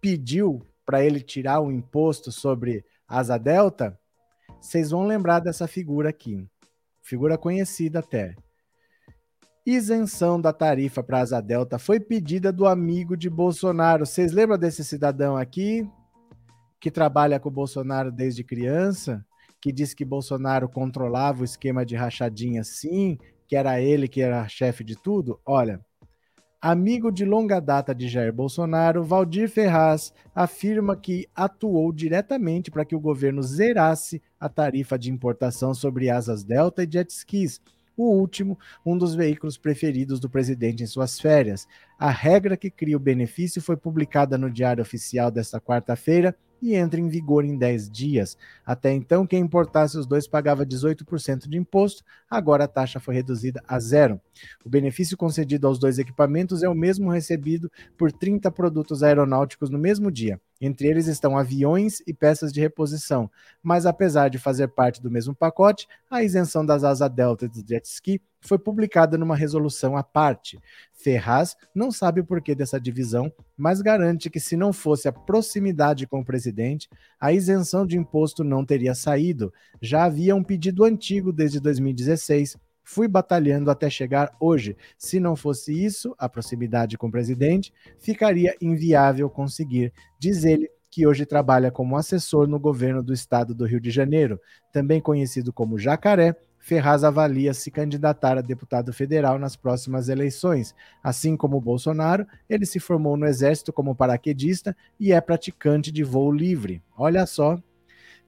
pediu 0.01 0.63
para 0.85 1.05
ele 1.05 1.21
tirar 1.21 1.61
o 1.61 1.73
imposto 1.73 2.31
sobre 2.31 2.85
asa 3.09 3.39
delta? 3.39 3.99
Vocês 4.61 4.91
vão 4.91 5.07
lembrar 5.07 5.41
dessa 5.41 5.67
figura 5.67 6.11
aqui. 6.11 6.47
Figura 7.01 7.39
conhecida 7.39 8.01
até 8.01 8.35
isenção 9.71 10.41
da 10.41 10.53
tarifa 10.53 11.03
para 11.03 11.21
Asa 11.21 11.41
Delta 11.41 11.79
foi 11.79 12.01
pedida 12.01 12.53
do 12.53 12.67
amigo 12.67 13.17
de 13.17 13.31
Bolsonaro. 13.31 14.05
Vocês 14.05 14.33
lembram 14.33 14.59
desse 14.59 14.85
cidadão 14.85 15.37
aqui 15.37 15.89
que 16.81 16.91
trabalha 16.91 17.39
com 17.39 17.49
o 17.49 17.53
Bolsonaro 17.53 18.11
desde 18.11 18.43
criança, 18.43 19.25
que 19.61 19.71
disse 19.71 19.95
que 19.95 20.05
Bolsonaro 20.05 20.69
controlava 20.69 21.43
o 21.43 21.45
esquema 21.45 21.85
de 21.85 21.95
rachadinha 21.95 22.65
sim, 22.65 23.19
que 23.47 23.55
era 23.55 23.81
ele 23.81 24.09
que 24.09 24.21
era 24.21 24.49
chefe 24.49 24.83
de 24.83 24.97
tudo? 24.97 25.39
Olha, 25.45 25.81
amigo 26.61 27.13
de 27.13 27.25
longa 27.25 27.61
data 27.61 27.95
de 27.95 28.09
Jair 28.09 28.33
Bolsonaro, 28.33 29.05
Valdir 29.05 29.49
Ferraz 29.49 30.13
afirma 30.35 30.97
que 30.97 31.29
atuou 31.35 31.93
diretamente 31.93 32.71
para 32.71 32.85
que 32.85 32.97
o 32.97 33.01
governo 33.01 33.43
zerasse 33.43 34.23
a 34.39 34.49
tarifa 34.49 34.99
de 34.99 35.11
importação 35.11 35.75
sobre 35.75 36.11
asas 36.11 36.43
Delta 36.43 36.83
e 36.83 36.89
jet 36.91 37.11
skis 37.11 37.61
o 38.03 38.19
último, 38.19 38.59
um 38.85 38.97
dos 38.97 39.15
veículos 39.15 39.57
preferidos 39.57 40.21
do 40.21 40.31
presidente 40.31 40.83
em 40.83 40.87
suas 40.87 41.21
férias. 41.21 41.67
A 41.99 42.11
regra 42.11 42.57
que 42.57 42.71
cria 42.71 42.97
o 42.97 43.01
benefício 43.01 43.61
foi 43.61 43.77
publicada 43.77 44.39
no 44.39 44.51
Diário 44.51 44.83
Oficial 44.83 45.31
desta 45.31 45.61
quarta-feira 45.61 46.35
e 46.63 46.75
entra 46.75 47.01
em 47.01 47.09
vigor 47.09 47.45
em 47.45 47.57
10 47.57 47.91
dias. 47.91 48.37
Até 48.65 48.93
então, 48.93 49.27
quem 49.27 49.41
importasse 49.41 49.97
os 49.97 50.07
dois 50.07 50.29
pagava 50.29 50.67
18% 50.67 51.49
de 51.49 51.59
imposto, 51.59 52.05
agora 52.29 52.65
a 52.65 52.69
taxa 52.69 53.01
foi 53.01 53.15
reduzida 53.15 53.63
a 53.67 53.79
zero. 53.79 54.21
O 54.65 54.69
benefício 54.69 55.17
concedido 55.17 55.67
aos 55.67 55.79
dois 55.79 55.99
equipamentos 55.99 56.63
é 56.63 56.69
o 56.69 56.75
mesmo 56.75 57.11
recebido 57.11 57.71
por 57.97 58.13
30 58.13 58.51
produtos 58.51 59.03
aeronáuticos 59.03 59.71
no 59.71 59.79
mesmo 59.79 60.11
dia. 60.11 60.41
Entre 60.61 60.89
eles 60.89 61.07
estão 61.07 61.39
aviões 61.39 62.03
e 62.07 62.13
peças 62.13 62.53
de 62.53 62.61
reposição, 62.61 63.31
mas 63.63 63.87
apesar 63.87 64.29
de 64.29 64.39
fazer 64.39 64.69
parte 64.69 65.01
do 65.01 65.11
mesmo 65.11 65.35
pacote, 65.35 65.89
a 66.11 66.23
isenção 66.23 66.65
das 66.67 66.85
asas 66.85 67.11
delta 67.11 67.49
do 67.49 67.65
jet 67.67 67.87
ski 67.87 68.21
foi 68.43 68.59
publicada 68.59 69.17
numa 69.17 69.37
resolução 69.37 69.97
à 69.97 70.03
parte. 70.03 70.59
Ferraz 70.93 71.57
não 71.75 71.91
sabe 71.91 72.21
o 72.21 72.25
porquê 72.25 72.55
dessa 72.55 72.81
divisão, 72.81 73.33
mas 73.57 73.81
garante 73.81 74.29
que 74.29 74.41
se 74.41 74.57
não 74.57 74.73
fosse 74.73 75.09
a 75.09 75.13
proximidade 75.13 76.07
com 76.07 76.21
o 76.21 76.25
presidente, 76.25 76.89
a 77.19 77.33
isenção 77.33 77.87
de 77.87 77.97
imposto 77.97 78.45
não 78.45 78.65
teria 78.65 78.95
saído. 78.95 79.53
Já 79.81 80.05
havia 80.05 80.37
um 80.37 80.45
pedido 80.45 80.85
antigo 80.85 81.33
desde 81.33 81.59
2016 81.61 82.57
Fui 82.93 83.07
batalhando 83.07 83.71
até 83.71 83.89
chegar 83.89 84.35
hoje. 84.41 84.77
Se 84.99 85.21
não 85.21 85.37
fosse 85.37 85.73
isso, 85.73 86.13
a 86.19 86.29
proximidade 86.29 86.99
com 86.99 87.07
o 87.07 87.11
presidente, 87.11 87.73
ficaria 88.01 88.53
inviável 88.61 89.31
conseguir, 89.31 89.93
diz 90.19 90.43
ele, 90.43 90.69
que 90.91 91.07
hoje 91.07 91.25
trabalha 91.25 91.71
como 91.71 91.97
assessor 91.97 92.49
no 92.49 92.59
governo 92.59 93.01
do 93.01 93.13
estado 93.13 93.55
do 93.55 93.65
Rio 93.65 93.81
de 93.81 93.93
Janeiro. 93.93 94.41
Também 94.73 95.01
conhecido 95.01 95.53
como 95.53 95.79
Jacaré, 95.79 96.35
Ferraz 96.59 97.05
avalia 97.05 97.55
se 97.55 97.71
candidatar 97.71 98.37
a 98.37 98.43
deputado 98.43 98.93
federal 98.93 99.39
nas 99.39 99.55
próximas 99.55 100.09
eleições. 100.09 100.75
Assim 101.01 101.37
como 101.37 101.61
Bolsonaro, 101.61 102.27
ele 102.49 102.67
se 102.67 102.81
formou 102.81 103.17
no 103.17 103.25
Exército 103.25 103.73
como 103.73 103.95
paraquedista 103.95 104.77
e 104.99 105.13
é 105.13 105.21
praticante 105.21 105.93
de 105.93 106.03
voo 106.03 106.33
livre. 106.33 106.83
Olha 106.99 107.25
só, 107.25 107.57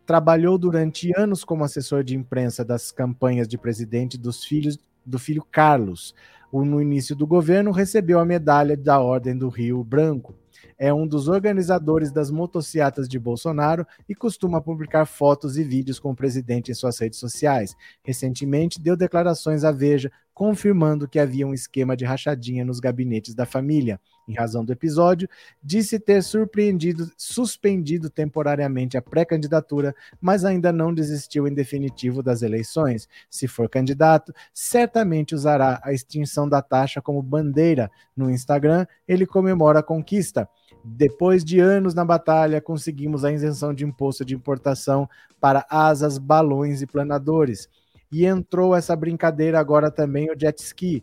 Trabalhou 0.06 0.58
durante 0.58 1.10
anos 1.16 1.44
como 1.44 1.64
assessor 1.64 2.02
de 2.02 2.16
imprensa 2.16 2.64
das 2.64 2.90
campanhas 2.90 3.46
de 3.46 3.56
presidente 3.56 4.18
dos 4.18 4.44
filhos 4.44 4.78
do 5.04 5.18
filho 5.18 5.44
Carlos. 5.50 6.14
No 6.52 6.82
início 6.82 7.16
do 7.16 7.26
governo, 7.26 7.70
recebeu 7.70 8.18
a 8.18 8.24
medalha 8.24 8.76
da 8.76 9.00
Ordem 9.00 9.36
do 9.36 9.48
Rio 9.48 9.82
Branco 9.82 10.34
é 10.78 10.92
um 10.92 11.06
dos 11.06 11.28
organizadores 11.28 12.10
das 12.10 12.30
motocicletas 12.30 13.08
de 13.08 13.18
Bolsonaro 13.18 13.86
e 14.08 14.14
costuma 14.14 14.60
publicar 14.60 15.06
fotos 15.06 15.56
e 15.56 15.62
vídeos 15.62 15.98
com 15.98 16.10
o 16.10 16.16
presidente 16.16 16.70
em 16.70 16.74
suas 16.74 16.98
redes 16.98 17.18
sociais. 17.18 17.76
Recentemente, 18.02 18.80
deu 18.80 18.96
declarações 18.96 19.64
à 19.64 19.70
Veja 19.70 20.10
confirmando 20.34 21.06
que 21.06 21.18
havia 21.18 21.46
um 21.46 21.54
esquema 21.54 21.96
de 21.96 22.04
rachadinha 22.04 22.64
nos 22.64 22.80
gabinetes 22.80 23.34
da 23.34 23.46
família. 23.46 24.00
Em 24.26 24.34
razão 24.34 24.64
do 24.64 24.72
episódio, 24.72 25.28
disse 25.62 25.98
ter 25.98 26.22
surpreendido, 26.22 27.10
suspendido 27.16 28.08
temporariamente 28.08 28.96
a 28.96 29.02
pré-candidatura, 29.02 29.94
mas 30.20 30.44
ainda 30.44 30.70
não 30.72 30.94
desistiu 30.94 31.48
em 31.48 31.52
definitivo 31.52 32.22
das 32.22 32.40
eleições. 32.42 33.08
Se 33.28 33.48
for 33.48 33.68
candidato, 33.68 34.32
certamente 34.54 35.34
usará 35.34 35.80
a 35.82 35.92
extinção 35.92 36.48
da 36.48 36.62
taxa 36.62 37.02
como 37.02 37.20
bandeira. 37.20 37.90
No 38.16 38.30
Instagram, 38.30 38.86
ele 39.08 39.26
comemora 39.26 39.80
a 39.80 39.82
conquista. 39.82 40.48
Depois 40.84 41.44
de 41.44 41.58
anos 41.58 41.94
na 41.94 42.04
batalha, 42.04 42.60
conseguimos 42.60 43.24
a 43.24 43.32
isenção 43.32 43.74
de 43.74 43.84
imposto 43.84 44.24
de 44.24 44.34
importação 44.34 45.08
para 45.40 45.66
asas, 45.68 46.16
balões 46.16 46.80
e 46.80 46.86
planadores. 46.86 47.68
E 48.10 48.26
entrou 48.26 48.76
essa 48.76 48.94
brincadeira 48.94 49.58
agora 49.58 49.90
também 49.90 50.30
o 50.30 50.38
jet 50.38 50.62
ski. 50.62 51.02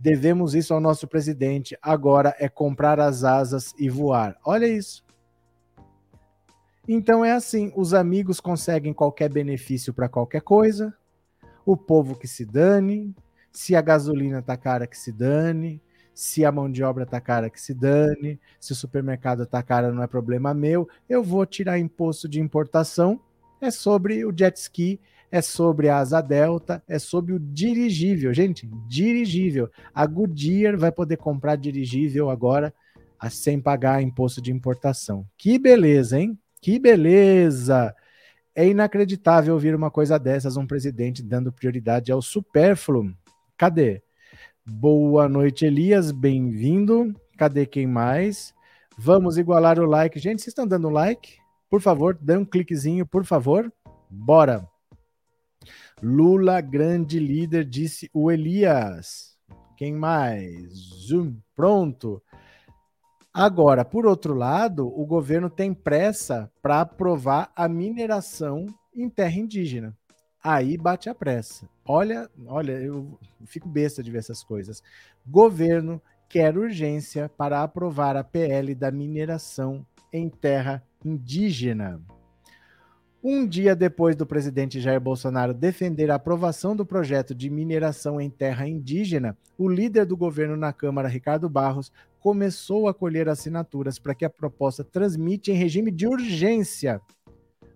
Devemos 0.00 0.54
isso 0.54 0.72
ao 0.72 0.80
nosso 0.80 1.06
presidente. 1.06 1.76
Agora 1.82 2.34
é 2.38 2.48
comprar 2.48 2.98
as 2.98 3.22
asas 3.22 3.74
e 3.78 3.90
voar. 3.90 4.38
Olha 4.44 4.66
isso. 4.66 5.04
Então 6.88 7.22
é 7.22 7.32
assim: 7.32 7.70
os 7.76 7.92
amigos 7.92 8.40
conseguem 8.40 8.94
qualquer 8.94 9.30
benefício 9.30 9.92
para 9.92 10.08
qualquer 10.08 10.40
coisa, 10.40 10.94
o 11.66 11.76
povo 11.76 12.18
que 12.18 12.26
se 12.26 12.46
dane, 12.46 13.14
se 13.52 13.76
a 13.76 13.82
gasolina 13.82 14.40
tá 14.40 14.56
cara 14.56 14.86
que 14.86 14.96
se 14.96 15.12
dane, 15.12 15.82
se 16.14 16.44
a 16.44 16.52
mão 16.52 16.70
de 16.70 16.82
obra 16.82 17.04
tá 17.04 17.20
cara, 17.20 17.50
que 17.50 17.60
se 17.60 17.74
dane. 17.74 18.40
Se 18.58 18.72
o 18.72 18.76
supermercado 18.76 19.46
tá 19.46 19.62
cara, 19.62 19.92
não 19.92 20.02
é 20.02 20.06
problema 20.06 20.52
meu. 20.54 20.88
Eu 21.08 21.22
vou 21.22 21.44
tirar 21.44 21.78
imposto 21.78 22.28
de 22.28 22.40
importação. 22.40 23.20
É 23.60 23.70
sobre 23.70 24.24
o 24.24 24.32
jet 24.34 24.56
ski, 24.56 25.00
é 25.30 25.40
sobre 25.40 25.88
a 25.88 25.98
asa 25.98 26.20
delta, 26.20 26.82
é 26.88 26.98
sobre 26.98 27.32
o 27.32 27.38
dirigível. 27.38 28.34
Gente, 28.34 28.68
dirigível. 28.88 29.70
A 29.94 30.06
Goodyear 30.06 30.76
vai 30.76 30.90
poder 30.90 31.16
comprar 31.16 31.56
dirigível 31.56 32.30
agora 32.30 32.74
sem 33.30 33.60
pagar 33.60 34.02
imposto 34.02 34.40
de 34.40 34.50
importação. 34.50 35.26
Que 35.36 35.58
beleza, 35.58 36.18
hein? 36.18 36.38
Que 36.60 36.78
beleza! 36.78 37.94
É 38.54 38.66
inacreditável 38.66 39.54
ouvir 39.54 39.74
uma 39.74 39.90
coisa 39.90 40.18
dessas, 40.18 40.56
um 40.56 40.66
presidente 40.66 41.22
dando 41.22 41.52
prioridade 41.52 42.10
ao 42.10 42.20
supérfluo. 42.20 43.12
Cadê? 43.56 44.02
Boa 44.66 45.28
noite, 45.28 45.64
Elias, 45.64 46.10
bem-vindo. 46.10 47.14
Cadê 47.36 47.66
quem 47.66 47.86
mais? 47.86 48.54
Vamos 48.98 49.38
igualar 49.38 49.78
o 49.78 49.86
like. 49.86 50.18
Gente, 50.18 50.42
vocês 50.42 50.48
estão 50.48 50.66
dando 50.66 50.90
like? 50.90 51.38
Por 51.70 51.80
favor, 51.80 52.18
dê 52.20 52.36
um 52.36 52.44
cliquezinho, 52.44 53.06
por 53.06 53.24
favor. 53.24 53.72
Bora. 54.10 54.69
Lula, 56.02 56.60
grande 56.62 57.18
líder, 57.18 57.64
disse 57.64 58.08
o 58.14 58.30
Elias. 58.30 59.36
Quem 59.76 59.92
mais? 59.92 60.72
Zoom. 61.06 61.36
Pronto. 61.54 62.22
Agora, 63.32 63.84
por 63.84 64.06
outro 64.06 64.34
lado, 64.34 64.88
o 64.88 65.04
governo 65.04 65.50
tem 65.50 65.74
pressa 65.74 66.50
para 66.62 66.80
aprovar 66.80 67.52
a 67.54 67.68
mineração 67.68 68.66
em 68.94 69.08
terra 69.10 69.36
indígena. 69.36 69.96
Aí 70.42 70.78
bate 70.78 71.10
a 71.10 71.14
pressa. 71.14 71.68
Olha, 71.86 72.30
olha, 72.46 72.72
eu 72.72 73.18
fico 73.44 73.68
besta 73.68 74.02
de 74.02 74.10
ver 74.10 74.18
essas 74.18 74.42
coisas. 74.42 74.82
Governo 75.26 76.00
quer 76.30 76.56
urgência 76.56 77.28
para 77.28 77.62
aprovar 77.62 78.16
a 78.16 78.24
PL 78.24 78.74
da 78.74 78.90
mineração 78.90 79.84
em 80.10 80.30
terra 80.30 80.82
indígena. 81.04 82.00
Um 83.22 83.46
dia 83.46 83.76
depois 83.76 84.16
do 84.16 84.24
presidente 84.24 84.80
Jair 84.80 84.98
Bolsonaro 84.98 85.52
defender 85.52 86.10
a 86.10 86.14
aprovação 86.14 86.74
do 86.74 86.86
projeto 86.86 87.34
de 87.34 87.50
mineração 87.50 88.18
em 88.18 88.30
terra 88.30 88.66
indígena, 88.66 89.36
o 89.58 89.68
líder 89.68 90.06
do 90.06 90.16
governo 90.16 90.56
na 90.56 90.72
Câmara, 90.72 91.06
Ricardo 91.06 91.46
Barros, 91.46 91.92
começou 92.18 92.88
a 92.88 92.94
colher 92.94 93.28
assinaturas 93.28 93.98
para 93.98 94.14
que 94.14 94.24
a 94.24 94.30
proposta 94.30 94.82
transmite 94.82 95.50
em 95.50 95.54
regime 95.54 95.90
de 95.90 96.06
urgência, 96.06 96.98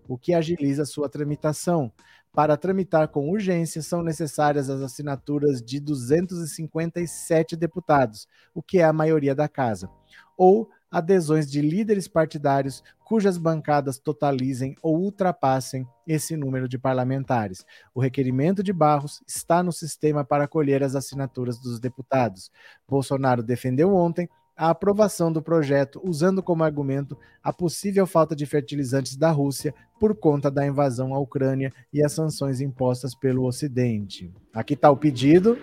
o 0.07 0.17
que 0.17 0.33
agiliza 0.33 0.83
sua 0.83 1.07
tramitação. 1.07 1.91
Para 2.33 2.57
tramitar 2.57 3.07
com 3.09 3.29
urgência, 3.29 3.83
são 3.83 4.01
necessárias 4.01 4.67
as 4.67 4.81
assinaturas 4.81 5.61
de 5.61 5.79
257 5.79 7.55
deputados, 7.55 8.27
o 8.51 8.63
que 8.63 8.79
é 8.79 8.83
a 8.83 8.91
maioria 8.91 9.35
da 9.35 9.47
casa, 9.47 9.87
ou 10.35 10.67
adesões 10.95 11.51
de 11.51 11.59
líderes 11.59 12.07
partidários 12.07 12.81
cujas 13.03 13.37
bancadas 13.37 13.99
totalizem 13.99 14.77
ou 14.81 14.97
ultrapassem 14.97 15.85
esse 16.07 16.37
número 16.37 16.69
de 16.69 16.77
parlamentares. 16.79 17.65
O 17.93 17.99
requerimento 17.99 18.63
de 18.63 18.71
Barros 18.71 19.21
está 19.27 19.61
no 19.61 19.73
sistema 19.73 20.23
para 20.23 20.47
colher 20.47 20.81
as 20.81 20.95
assinaturas 20.95 21.59
dos 21.59 21.81
deputados. 21.81 22.49
Bolsonaro 22.87 23.43
defendeu 23.43 23.93
ontem 23.93 24.29
a 24.55 24.69
aprovação 24.69 25.33
do 25.33 25.41
projeto 25.41 25.99
usando 26.01 26.41
como 26.41 26.63
argumento 26.63 27.17
a 27.43 27.51
possível 27.51 28.07
falta 28.07 28.33
de 28.33 28.45
fertilizantes 28.45 29.17
da 29.17 29.31
Rússia 29.31 29.75
por 29.99 30.15
conta 30.15 30.49
da 30.49 30.65
invasão 30.65 31.13
à 31.13 31.19
Ucrânia 31.19 31.73
e 31.91 32.01
as 32.01 32.13
sanções 32.13 32.61
impostas 32.61 33.13
pelo 33.13 33.43
Ocidente. 33.43 34.33
Aqui 34.53 34.75
está 34.75 34.89
o 34.89 34.95
pedido. 34.95 35.57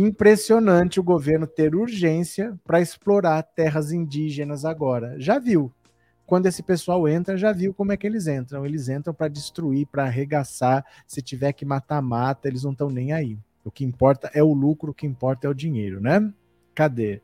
Impressionante 0.00 1.00
o 1.00 1.02
governo 1.02 1.44
ter 1.44 1.74
urgência 1.74 2.56
para 2.64 2.80
explorar 2.80 3.42
terras 3.42 3.90
indígenas 3.90 4.64
agora. 4.64 5.18
Já 5.18 5.40
viu? 5.40 5.72
Quando 6.24 6.46
esse 6.46 6.62
pessoal 6.62 7.08
entra, 7.08 7.36
já 7.36 7.50
viu 7.50 7.74
como 7.74 7.90
é 7.90 7.96
que 7.96 8.06
eles 8.06 8.28
entram. 8.28 8.64
Eles 8.64 8.88
entram 8.88 9.12
para 9.12 9.26
destruir, 9.26 9.88
para 9.88 10.04
arregaçar. 10.04 10.86
Se 11.04 11.20
tiver 11.20 11.52
que 11.52 11.64
matar, 11.64 12.00
mata. 12.00 12.46
Eles 12.46 12.62
não 12.62 12.70
estão 12.70 12.88
nem 12.88 13.12
aí. 13.12 13.36
O 13.64 13.72
que 13.72 13.84
importa 13.84 14.30
é 14.32 14.40
o 14.40 14.52
lucro, 14.52 14.92
o 14.92 14.94
que 14.94 15.04
importa 15.04 15.48
é 15.48 15.50
o 15.50 15.54
dinheiro, 15.54 16.00
né? 16.00 16.32
Cadê? 16.76 17.20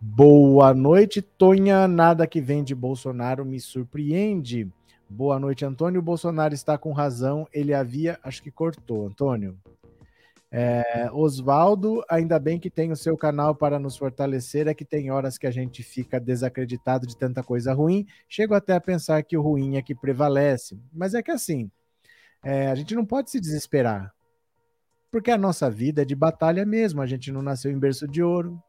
Boa 0.00 0.72
noite, 0.72 1.20
Tonha. 1.20 1.86
Nada 1.86 2.26
que 2.26 2.40
vem 2.40 2.64
de 2.64 2.74
Bolsonaro 2.74 3.44
me 3.44 3.60
surpreende. 3.60 4.66
Boa 5.10 5.38
noite, 5.38 5.62
Antônio. 5.62 6.00
Bolsonaro 6.00 6.54
está 6.54 6.78
com 6.78 6.90
razão. 6.90 7.46
Ele 7.52 7.74
havia. 7.74 8.18
Acho 8.24 8.42
que 8.42 8.50
cortou, 8.50 9.06
Antônio. 9.06 9.58
É, 10.54 11.08
Oswaldo, 11.14 12.04
ainda 12.10 12.38
bem 12.38 12.60
que 12.60 12.68
tem 12.68 12.92
o 12.92 12.96
seu 12.96 13.16
canal 13.16 13.54
para 13.54 13.78
nos 13.78 13.96
fortalecer, 13.96 14.68
é 14.68 14.74
que 14.74 14.84
tem 14.84 15.10
horas 15.10 15.38
que 15.38 15.46
a 15.46 15.50
gente 15.50 15.82
fica 15.82 16.20
desacreditado 16.20 17.06
de 17.06 17.16
tanta 17.16 17.42
coisa 17.42 17.72
ruim. 17.72 18.06
Chego 18.28 18.52
até 18.52 18.74
a 18.74 18.80
pensar 18.80 19.22
que 19.22 19.34
o 19.34 19.40
ruim 19.40 19.76
é 19.76 19.82
que 19.82 19.94
prevalece. 19.94 20.78
Mas 20.92 21.14
é 21.14 21.22
que 21.22 21.30
assim, 21.30 21.70
é, 22.44 22.70
a 22.70 22.74
gente 22.74 22.94
não 22.94 23.06
pode 23.06 23.30
se 23.30 23.40
desesperar. 23.40 24.12
Porque 25.10 25.30
a 25.30 25.38
nossa 25.38 25.70
vida 25.70 26.02
é 26.02 26.04
de 26.04 26.14
batalha 26.14 26.66
mesmo. 26.66 27.00
A 27.00 27.06
gente 27.06 27.32
não 27.32 27.40
nasceu 27.40 27.72
em 27.72 27.78
berço 27.78 28.06
de 28.06 28.22
ouro. 28.22 28.62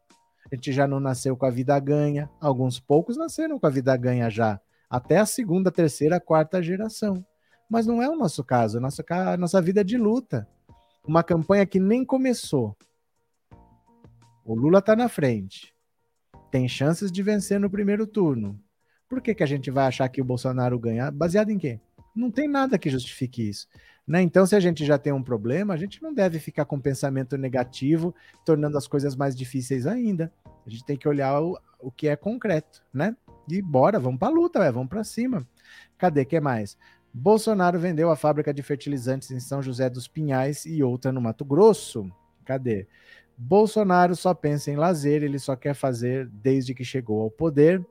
A 0.50 0.56
gente 0.56 0.72
já 0.72 0.88
não 0.88 1.02
nasceu 1.02 1.36
com 1.36 1.46
a 1.46 1.52
vida 1.52 1.78
ganha. 1.82 2.30
Alguns 2.40 2.80
poucos 2.80 3.18
nasceram 3.18 3.60
com 3.60 3.68
a 3.68 3.70
vida 3.70 3.96
ganha 3.98 4.30
já. 4.30 4.58
Até 4.90 5.18
a 5.18 5.26
segunda, 5.26 5.70
terceira, 5.70 6.18
quarta 6.18 6.64
geração. 6.64 7.26
Mas 7.70 7.86
não 7.86 8.02
é 8.02 8.10
o 8.10 8.16
nosso 8.16 8.42
caso. 8.42 8.78
A 8.78 8.82
nossa, 8.82 9.04
a 9.10 9.36
nossa 9.36 9.62
vida 9.62 9.82
é 9.82 9.84
de 9.84 9.98
luta 9.98 10.48
uma 11.06 11.24
campanha 11.24 11.66
que 11.66 11.80
nem 11.80 12.06
começou. 12.06 12.76
O 14.46 14.56
Lula 14.56 14.80
está 14.80 14.96
na 14.96 15.08
frente. 15.08 15.74
Tem 16.52 16.68
chances 16.68 17.12
de 17.12 17.24
vencer 17.24 17.60
no 17.60 17.70
primeiro 17.70 18.06
turno. 18.06 18.60
Por 19.08 19.22
que, 19.22 19.36
que 19.36 19.44
a 19.44 19.48
gente 19.48 19.70
vai 19.70 19.88
achar 19.88 20.08
que 20.10 20.22
o 20.22 20.26
Bolsonaro 20.26 20.78
ganha? 20.80 21.12
Baseado 21.12 21.50
em 21.50 21.58
quê? 21.58 21.80
Não 22.16 22.30
tem 22.30 22.48
nada 22.48 22.78
que 22.78 22.90
justifique 22.90 23.48
isso. 23.48 23.68
Né? 24.08 24.22
Então, 24.22 24.46
se 24.46 24.56
a 24.56 24.60
gente 24.60 24.86
já 24.86 24.98
tem 24.98 25.14
um 25.14 25.24
problema, 25.24 25.74
a 25.74 25.78
gente 25.78 26.02
não 26.02 26.14
deve 26.14 26.40
ficar 26.40 26.66
com 26.66 26.80
pensamento 26.80 27.38
negativo, 27.38 28.14
tornando 28.46 28.78
as 28.78 28.88
coisas 28.88 29.16
mais 29.16 29.36
difíceis 29.36 29.88
ainda. 29.88 30.32
A 30.66 30.70
gente 30.70 30.86
tem 30.86 30.98
que 30.98 31.08
olhar 31.08 31.42
o, 31.42 31.58
o 31.80 31.92
que 31.92 32.08
é 32.08 32.16
concreto, 32.16 32.84
né? 32.94 33.16
E 33.50 33.62
bora, 33.62 34.00
vamos 34.00 34.20
para 34.20 34.30
a 34.30 34.32
luta, 34.32 34.60
véio, 34.60 34.74
vamos 34.74 34.90
para 34.90 35.04
cima. 35.04 35.48
Cadê? 35.98 36.26
que 36.26 36.40
mais? 36.40 36.78
Bolsonaro 37.14 37.80
vendeu 37.80 38.10
a 38.10 38.16
fábrica 38.16 38.52
de 38.52 38.64
fertilizantes 38.64 39.30
em 39.30 39.40
São 39.40 39.62
José 39.62 39.88
dos 39.88 40.08
Pinhais 40.08 40.66
e 40.66 40.82
outra 40.82 41.12
no 41.12 41.22
Mato 41.22 41.46
Grosso. 41.46 42.12
Cadê? 42.44 42.88
Bolsonaro 43.38 44.16
só 44.16 44.34
pensa 44.34 44.72
em 44.72 44.76
lazer, 44.76 45.22
ele 45.22 45.38
só 45.38 45.56
quer 45.56 45.76
fazer 45.76 46.28
desde 46.28 46.74
que 46.74 46.84
chegou 46.84 47.22
ao 47.22 47.30
poder. 47.30 47.86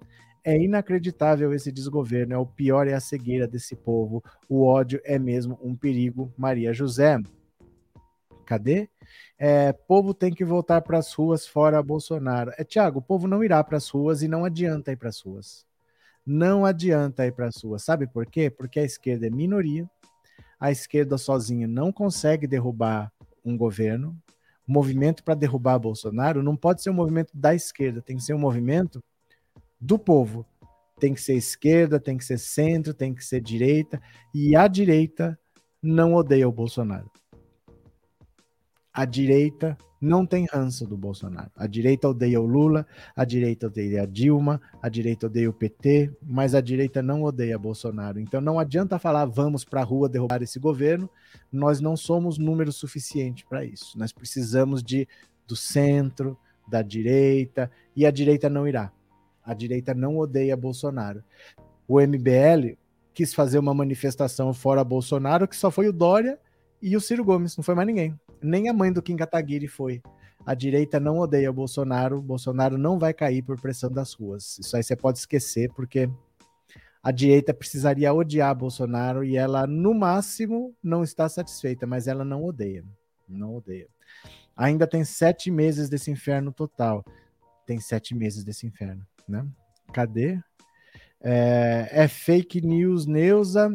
É 0.45 0.61
inacreditável 0.61 1.53
esse 1.53 1.71
desgoverno, 1.71 2.35
é 2.35 2.39
o 2.39 2.45
pior 2.45 2.89
é 2.89 2.95
a 2.95 3.01
cegueira 3.01 3.47
desse 3.47 3.77
povo. 3.77 4.25
O 4.49 4.65
ódio 4.65 5.01
é 5.05 5.21
mesmo 5.21 5.57
um 5.63 5.77
perigo. 5.77 6.33
Maria 6.37 6.73
José. 6.73 7.17
Cadê? 8.45 8.89
É, 9.39 9.73
povo 9.73 10.13
tem 10.13 10.33
que 10.35 10.45
voltar 10.45 10.81
para 10.81 10.99
as 10.99 11.13
ruas 11.15 11.47
fora 11.47 11.81
Bolsonaro. 11.81 12.53
É, 12.59 12.65
Tiago, 12.65 12.99
o 12.99 13.03
povo 13.03 13.29
não 13.29 13.45
irá 13.45 13.63
para 13.63 13.77
as 13.77 13.89
ruas 13.89 14.21
e 14.21 14.27
não 14.27 14.45
adianta 14.45 14.91
ir 14.91 14.97
para 14.97 15.11
as 15.11 15.21
ruas 15.21 15.65
não 16.25 16.65
adianta 16.65 17.27
ir 17.27 17.33
para 17.33 17.49
a 17.49 17.53
sua. 17.53 17.79
Sabe 17.79 18.07
por 18.07 18.27
quê? 18.27 18.51
Porque 18.51 18.81
a 18.81 18.85
esquerda 18.85 19.27
é 19.27 19.31
minoria, 19.31 19.89
a 20.59 20.71
esquerda 20.71 21.19
sozinha 21.19 21.67
não 21.67 21.93
consegue 21.93 22.47
derrubar 22.47 23.13
um 23.45 23.57
governo. 23.57 24.17
O 24.67 24.73
movimento 24.73 25.25
para 25.25 25.35
derrubar 25.35 25.79
Bolsonaro 25.79 26.43
não 26.43 26.57
pode 26.57 26.83
ser 26.83 26.91
um 26.91 26.95
movimento 26.95 27.31
da 27.35 27.55
esquerda, 27.55 28.01
tem 28.01 28.17
que 28.17 28.23
ser 28.23 28.35
um 28.35 28.39
movimento 28.39 29.03
do 29.81 29.99
povo. 29.99 30.47
Tem 31.01 31.13
que 31.13 31.21
ser 31.21 31.35
esquerda, 31.35 31.99
tem 31.99 32.17
que 32.17 32.25
ser 32.25 32.39
centro, 32.39 32.95
tem 32.95 33.13
que 33.13 33.25
ser 33.25 33.41
direita, 33.41 34.01
e 34.33 34.55
a 34.55 34.69
direita 34.69 35.37
não 35.83 36.15
odeia 36.15 36.49
o 36.49 36.53
Bolsonaro. 36.53 37.11
A 38.93 39.05
direita 39.05 39.77
não 40.03 40.27
tem 40.27 40.47
ranço 40.53 40.85
do 40.85 40.97
Bolsonaro. 40.97 41.51
A 41.57 41.67
direita 41.67 42.09
odeia 42.09 42.41
o 42.41 42.47
Lula, 42.47 42.85
a 43.15 43.25
direita 43.25 43.69
odeia 43.69 44.03
a 44.03 44.07
Dilma, 44.07 44.61
a 44.83 44.89
direita 44.89 45.27
odeia 45.27 45.49
o 45.49 45.53
PT, 45.53 46.11
mas 46.21 46.57
a 46.57 46.61
direita 46.61 47.01
não 47.01 47.23
odeia 47.23 47.57
Bolsonaro. 47.57 48.19
Então 48.19 48.41
não 48.41 48.59
adianta 48.59 48.99
falar 48.99 49.25
vamos 49.27 49.65
para 49.65 49.81
a 49.81 49.85
rua 49.85 50.09
derrubar 50.09 50.43
esse 50.43 50.59
governo, 50.59 51.09
nós 51.53 51.81
não 51.81 51.97
somos 51.97 52.37
número 52.37 52.73
suficiente 52.73 53.47
para 53.47 53.65
isso. 53.65 53.97
Nós 53.97 54.13
precisamos 54.13 54.83
de 54.83 55.07
do 55.47 55.55
centro, 55.55 56.37
da 56.69 56.83
direita, 56.83 57.71
e 57.95 58.05
a 58.05 58.11
direita 58.11 58.51
não 58.51 58.67
irá. 58.67 58.93
A 59.45 59.55
direita 59.55 59.95
não 59.95 60.19
odeia 60.19 60.57
Bolsonaro. 60.57 61.23
O 61.87 62.01
MBL 62.01 62.77
quis 63.15 63.35
fazer 63.35 63.59
uma 63.59 63.75
manifestação 63.75 64.53
fora 64.53 64.83
Bolsonaro, 64.83 65.47
que 65.47 65.57
só 65.57 65.71
foi 65.71 65.89
o 65.89 65.93
Dória 65.93 66.39
e 66.81 66.97
o 66.97 67.01
Ciro 67.01 67.25
Gomes, 67.25 67.57
não 67.57 67.63
foi 67.63 67.75
mais 67.75 67.87
ninguém. 67.87 68.19
Nem 68.43 68.69
a 68.69 68.73
mãe 68.73 68.93
do 68.93 69.03
Kim 69.03 69.17
Kataguiri 69.17 69.69
foi. 69.69 70.03
A 70.45 70.55
direita 70.55 70.99
não 70.99 71.19
odeia 71.19 71.51
o 71.51 71.55
Bolsonaro, 71.55 72.21
Bolsonaro 72.21 72.77
não 72.77 72.99
vai 72.99 73.15
cair 73.15 73.43
por 73.43 73.61
pressão 73.61 73.91
das 73.91 74.13
ruas. 74.13 74.59
Isso 74.59 74.77
aí 74.77 74.83
você 74.83 74.97
pode 74.97 75.19
esquecer, 75.19 75.71
porque 75.73 76.11
a 77.03 77.11
direita 77.13 77.55
precisaria 77.55 78.13
odiar 78.13 78.55
Bolsonaro 78.55 79.25
e 79.25 79.37
ela, 79.37 79.67
no 79.67 79.95
máximo, 79.95 80.75
não 80.83 81.03
está 81.03 81.29
satisfeita, 81.29 81.87
mas 81.87 82.07
ela 82.07 82.25
não 82.25 82.45
odeia. 82.45 82.85
Não 83.29 83.55
odeia. 83.55 83.89
Ainda 84.57 84.87
tem 84.87 85.05
sete 85.05 85.51
meses 85.51 85.89
desse 85.89 86.11
inferno 86.11 86.53
total. 86.53 87.05
Tem 87.67 87.81
sete 87.81 88.15
meses 88.15 88.45
desse 88.45 88.67
inferno, 88.67 89.07
né? 89.29 89.47
Cadê? 89.93 90.39
É, 91.21 91.89
é 91.91 92.09
fake 92.09 92.61
news, 92.61 93.07
Neuza. 93.07 93.71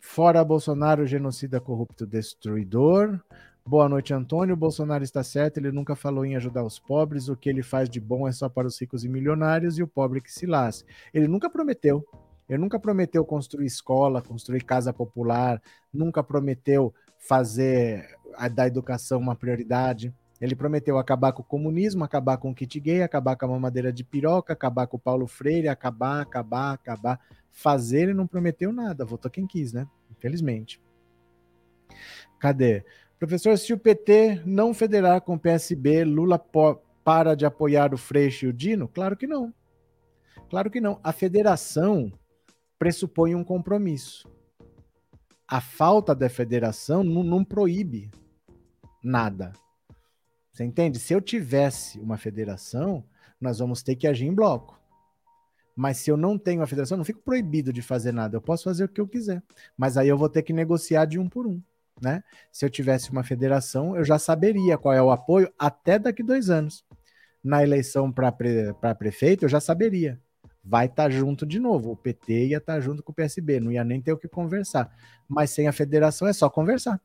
Fora 0.00 0.44
Bolsonaro, 0.44 1.06
genocida 1.06 1.60
corrupto 1.60 2.06
destruidor. 2.06 3.20
Boa 3.64 3.88
noite, 3.88 4.12
Antônio. 4.12 4.56
Bolsonaro 4.56 5.04
está 5.04 5.22
certo, 5.22 5.58
ele 5.58 5.70
nunca 5.70 5.94
falou 5.94 6.26
em 6.26 6.34
ajudar 6.34 6.64
os 6.64 6.80
pobres. 6.80 7.28
O 7.28 7.36
que 7.36 7.48
ele 7.48 7.62
faz 7.62 7.88
de 7.88 8.00
bom 8.00 8.26
é 8.26 8.32
só 8.32 8.48
para 8.48 8.66
os 8.66 8.78
ricos 8.78 9.04
e 9.04 9.08
milionários 9.08 9.78
e 9.78 9.82
o 9.84 9.86
pobre 9.86 10.20
que 10.20 10.32
se 10.32 10.46
lasque. 10.46 10.92
Ele 11.14 11.28
nunca 11.28 11.48
prometeu. 11.48 12.04
Ele 12.48 12.58
nunca 12.58 12.78
prometeu 12.78 13.24
construir 13.24 13.66
escola, 13.66 14.20
construir 14.20 14.64
casa 14.64 14.92
popular, 14.92 15.62
nunca 15.94 16.24
prometeu 16.24 16.92
fazer 17.16 18.04
a, 18.34 18.48
da 18.48 18.66
educação 18.66 19.20
uma 19.20 19.36
prioridade. 19.36 20.12
Ele 20.40 20.56
prometeu 20.56 20.98
acabar 20.98 21.32
com 21.32 21.40
o 21.40 21.44
comunismo, 21.44 22.02
acabar 22.02 22.38
com 22.38 22.50
o 22.50 22.54
kit 22.54 22.80
gay, 22.80 23.00
acabar 23.00 23.36
com 23.36 23.44
a 23.44 23.48
mamadeira 23.48 23.92
de 23.92 24.02
piroca, 24.02 24.52
acabar 24.52 24.88
com 24.88 24.96
o 24.96 25.00
Paulo 25.00 25.28
Freire, 25.28 25.68
acabar, 25.68 26.20
acabar, 26.20 26.72
acabar. 26.72 27.20
Fazer 27.52 28.02
ele 28.02 28.14
não 28.14 28.26
prometeu 28.26 28.72
nada, 28.72 29.04
votou 29.04 29.30
quem 29.30 29.46
quis, 29.46 29.72
né? 29.72 29.86
Infelizmente. 30.10 30.82
Cadê? 32.40 32.84
Professor, 33.22 33.56
se 33.56 33.72
o 33.72 33.78
PT 33.78 34.42
não 34.44 34.74
federar 34.74 35.20
com 35.20 35.34
o 35.34 35.38
PSB, 35.38 36.04
Lula 36.04 36.44
para 37.04 37.36
de 37.36 37.46
apoiar 37.46 37.94
o 37.94 37.96
Freixo 37.96 38.46
e 38.46 38.48
o 38.48 38.52
Dino? 38.52 38.88
Claro 38.88 39.16
que 39.16 39.28
não. 39.28 39.54
Claro 40.50 40.68
que 40.68 40.80
não. 40.80 40.98
A 41.04 41.12
federação 41.12 42.12
pressupõe 42.76 43.36
um 43.36 43.44
compromisso. 43.44 44.28
A 45.46 45.60
falta 45.60 46.16
da 46.16 46.28
federação 46.28 47.04
não, 47.04 47.22
não 47.22 47.44
proíbe 47.44 48.10
nada. 49.04 49.52
Você 50.50 50.64
entende? 50.64 50.98
Se 50.98 51.14
eu 51.14 51.20
tivesse 51.20 52.00
uma 52.00 52.18
federação, 52.18 53.04
nós 53.40 53.60
vamos 53.60 53.84
ter 53.84 53.94
que 53.94 54.08
agir 54.08 54.26
em 54.26 54.34
bloco. 54.34 54.80
Mas 55.76 55.98
se 55.98 56.10
eu 56.10 56.16
não 56.16 56.36
tenho 56.36 56.60
a 56.60 56.66
federação, 56.66 56.98
não 56.98 57.04
fico 57.04 57.22
proibido 57.22 57.72
de 57.72 57.82
fazer 57.82 58.10
nada. 58.10 58.36
Eu 58.36 58.42
posso 58.42 58.64
fazer 58.64 58.82
o 58.82 58.88
que 58.88 59.00
eu 59.00 59.06
quiser. 59.06 59.40
Mas 59.76 59.96
aí 59.96 60.08
eu 60.08 60.18
vou 60.18 60.28
ter 60.28 60.42
que 60.42 60.52
negociar 60.52 61.04
de 61.04 61.20
um 61.20 61.28
por 61.28 61.46
um 61.46 61.62
né? 62.02 62.22
Se 62.50 62.64
eu 62.64 62.70
tivesse 62.70 63.10
uma 63.10 63.22
federação, 63.22 63.96
eu 63.96 64.04
já 64.04 64.18
saberia 64.18 64.76
qual 64.76 64.92
é 64.92 65.02
o 65.02 65.10
apoio 65.10 65.50
até 65.58 65.98
daqui 65.98 66.22
dois 66.22 66.50
anos. 66.50 66.84
Na 67.42 67.62
eleição 67.62 68.12
para 68.12 68.30
pre, 68.32 68.74
prefeito, 68.98 69.44
eu 69.44 69.48
já 69.48 69.60
saberia. 69.60 70.20
Vai 70.64 70.86
estar 70.86 71.04
tá 71.04 71.10
junto 71.10 71.46
de 71.46 71.58
novo. 71.58 71.92
O 71.92 71.96
PT 71.96 72.46
ia 72.48 72.58
estar 72.58 72.74
tá 72.74 72.80
junto 72.80 73.02
com 73.02 73.12
o 73.12 73.14
PSB, 73.14 73.60
não 73.60 73.72
ia 73.72 73.84
nem 73.84 74.00
ter 74.00 74.12
o 74.12 74.18
que 74.18 74.28
conversar. 74.28 74.90
Mas 75.28 75.50
sem 75.50 75.66
a 75.68 75.72
federação 75.72 76.28
é 76.28 76.32
só 76.32 76.50
conversar. 76.50 77.00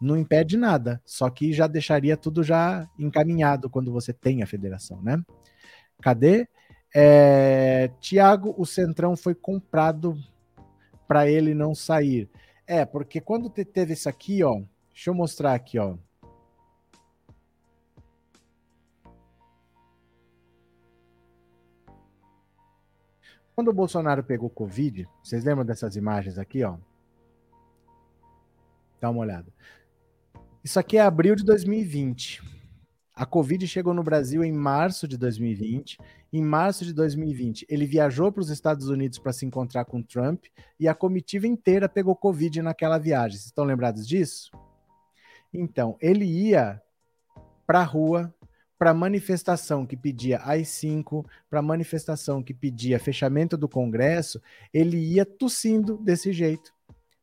Não 0.00 0.16
impede 0.16 0.58
nada, 0.58 1.00
só 1.06 1.30
que 1.30 1.52
já 1.54 1.66
deixaria 1.66 2.16
tudo 2.16 2.42
já 2.42 2.86
encaminhado 2.98 3.70
quando 3.70 3.90
você 3.90 4.12
tem 4.12 4.42
a 4.42 4.46
federação, 4.46 5.00
né? 5.02 5.22
Cadê? 6.02 6.46
É, 6.94 7.90
Tiago, 7.98 8.54
o 8.58 8.66
Centrão 8.66 9.16
foi 9.16 9.34
comprado 9.34 10.16
para 11.08 11.28
ele 11.28 11.54
não 11.54 11.74
sair. 11.74 12.28
É, 12.66 12.84
porque 12.84 13.20
quando 13.20 13.48
teve 13.48 13.92
isso 13.92 14.08
aqui, 14.08 14.42
ó, 14.42 14.60
deixa 14.92 15.10
eu 15.10 15.14
mostrar 15.14 15.54
aqui, 15.54 15.78
ó. 15.78 15.96
Quando 23.54 23.68
o 23.68 23.72
Bolsonaro 23.72 24.22
pegou 24.22 24.50
Covid, 24.50 25.08
vocês 25.22 25.44
lembram 25.44 25.64
dessas 25.64 25.96
imagens 25.96 26.38
aqui, 26.38 26.62
ó? 26.64 26.76
Dá 29.00 29.08
uma 29.08 29.20
olhada. 29.20 29.50
Isso 30.62 30.78
aqui 30.78 30.98
é 30.98 31.00
abril 31.00 31.36
de 31.36 31.44
2020. 31.44 32.42
A 33.14 33.24
Covid 33.24 33.66
chegou 33.66 33.94
no 33.94 34.02
Brasil 34.02 34.44
em 34.44 34.52
março 34.52 35.08
de 35.08 35.16
2020. 35.16 35.98
Em 36.36 36.44
março 36.44 36.84
de 36.84 36.92
2020, 36.92 37.64
ele 37.66 37.86
viajou 37.86 38.30
para 38.30 38.42
os 38.42 38.50
Estados 38.50 38.90
Unidos 38.90 39.18
para 39.18 39.32
se 39.32 39.46
encontrar 39.46 39.86
com 39.86 40.02
Trump 40.02 40.44
e 40.78 40.86
a 40.86 40.94
comitiva 40.94 41.46
inteira 41.46 41.88
pegou 41.88 42.14
Covid 42.14 42.60
naquela 42.60 42.98
viagem. 42.98 43.38
Vocês 43.38 43.46
estão 43.46 43.64
lembrados 43.64 44.06
disso? 44.06 44.50
Então, 45.50 45.96
ele 45.98 46.26
ia 46.26 46.78
para 47.66 47.80
a 47.80 47.84
rua, 47.84 48.34
para 48.78 48.92
manifestação 48.92 49.86
que 49.86 49.96
pedia 49.96 50.38
AI-5, 50.44 51.24
para 51.48 51.62
manifestação 51.62 52.42
que 52.42 52.52
pedia 52.52 52.98
fechamento 52.98 53.56
do 53.56 53.66
Congresso, 53.66 54.38
ele 54.74 54.98
ia 54.98 55.24
tossindo 55.24 55.96
desse 55.96 56.34
jeito, 56.34 56.70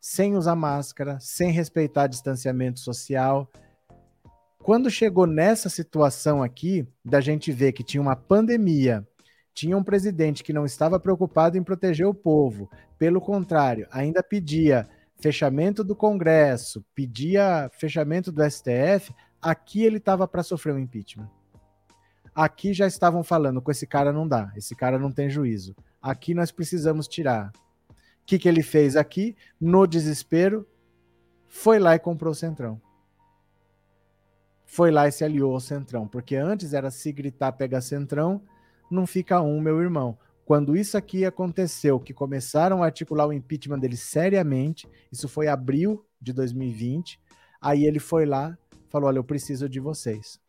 sem 0.01 0.35
usar 0.35 0.55
máscara, 0.55 1.19
sem 1.19 1.51
respeitar 1.51 2.07
distanciamento 2.07 2.79
social 2.79 3.47
quando 4.63 4.89
chegou 4.89 5.27
nessa 5.27 5.67
situação 5.67 6.41
aqui, 6.41 6.87
da 7.03 7.19
gente 7.19 7.51
ver 7.51 7.73
que 7.73 7.83
tinha 7.83 8.01
uma 8.01 8.15
pandemia, 8.15 9.05
tinha 9.53 9.77
um 9.77 9.83
presidente 9.83 10.41
que 10.41 10.53
não 10.53 10.65
estava 10.65 10.97
preocupado 10.97 11.57
em 11.57 11.63
proteger 11.63 12.07
o 12.07 12.13
povo, 12.13 12.71
pelo 12.97 13.19
contrário, 13.19 13.85
ainda 13.91 14.23
pedia 14.23 14.87
fechamento 15.19 15.83
do 15.83 15.93
Congresso, 15.93 16.83
pedia 16.95 17.69
fechamento 17.73 18.31
do 18.31 18.41
STF, 18.49 19.13
aqui 19.41 19.83
ele 19.83 19.97
estava 19.97 20.25
para 20.25 20.41
sofrer 20.41 20.73
um 20.73 20.79
impeachment. 20.79 21.29
Aqui 22.33 22.73
já 22.73 22.87
estavam 22.87 23.21
falando, 23.21 23.61
com 23.61 23.69
esse 23.69 23.85
cara 23.85 24.13
não 24.13 24.25
dá, 24.25 24.49
esse 24.55 24.73
cara 24.73 24.97
não 24.97 25.11
tem 25.11 25.29
juízo. 25.29 25.75
Aqui 26.01 26.33
nós 26.33 26.51
precisamos 26.51 27.05
tirar. 27.09 27.51
O 27.89 28.25
que, 28.25 28.39
que 28.39 28.47
ele 28.47 28.63
fez 28.63 28.95
aqui? 28.95 29.35
No 29.59 29.85
desespero, 29.85 30.65
foi 31.49 31.79
lá 31.79 31.95
e 31.95 31.99
comprou 31.99 32.31
o 32.31 32.35
Centrão 32.35 32.81
foi 34.73 34.89
lá 34.89 35.07
e 35.07 35.11
se 35.11 35.23
aliou 35.23 35.53
ao 35.53 35.59
Centrão, 35.59 36.07
porque 36.07 36.35
antes 36.35 36.73
era 36.73 36.89
se 36.89 37.11
gritar 37.11 37.51
pega 37.51 37.79
Centrão, 37.79 38.41
não 38.89 39.05
fica 39.05 39.39
um, 39.39 39.61
meu 39.61 39.79
irmão. 39.79 40.17
Quando 40.45 40.75
isso 40.75 40.97
aqui 40.97 41.23
aconteceu, 41.25 41.99
que 41.99 42.11
começaram 42.11 42.81
a 42.81 42.87
articular 42.87 43.27
o 43.27 43.33
impeachment 43.33 43.77
dele 43.77 43.95
seriamente, 43.95 44.89
isso 45.11 45.29
foi 45.29 45.47
abril 45.47 46.03
de 46.19 46.33
2020, 46.33 47.19
aí 47.61 47.85
ele 47.85 47.99
foi 47.99 48.25
lá, 48.25 48.57
falou: 48.89 49.09
Olha, 49.09 49.19
eu 49.19 49.23
preciso 49.23 49.69
de 49.69 49.79
vocês. 49.79 50.39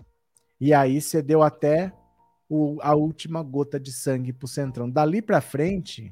E 0.59 0.73
aí 0.73 1.03
cedeu 1.03 1.43
até 1.43 1.93
o, 2.49 2.79
a 2.81 2.95
última 2.95 3.43
gota 3.43 3.79
de 3.79 3.93
sangue 3.93 4.33
para 4.33 4.47
o 4.47 4.49
Centrão. 4.49 4.89
Dali 4.89 5.21
para 5.21 5.43
frente, 5.43 6.11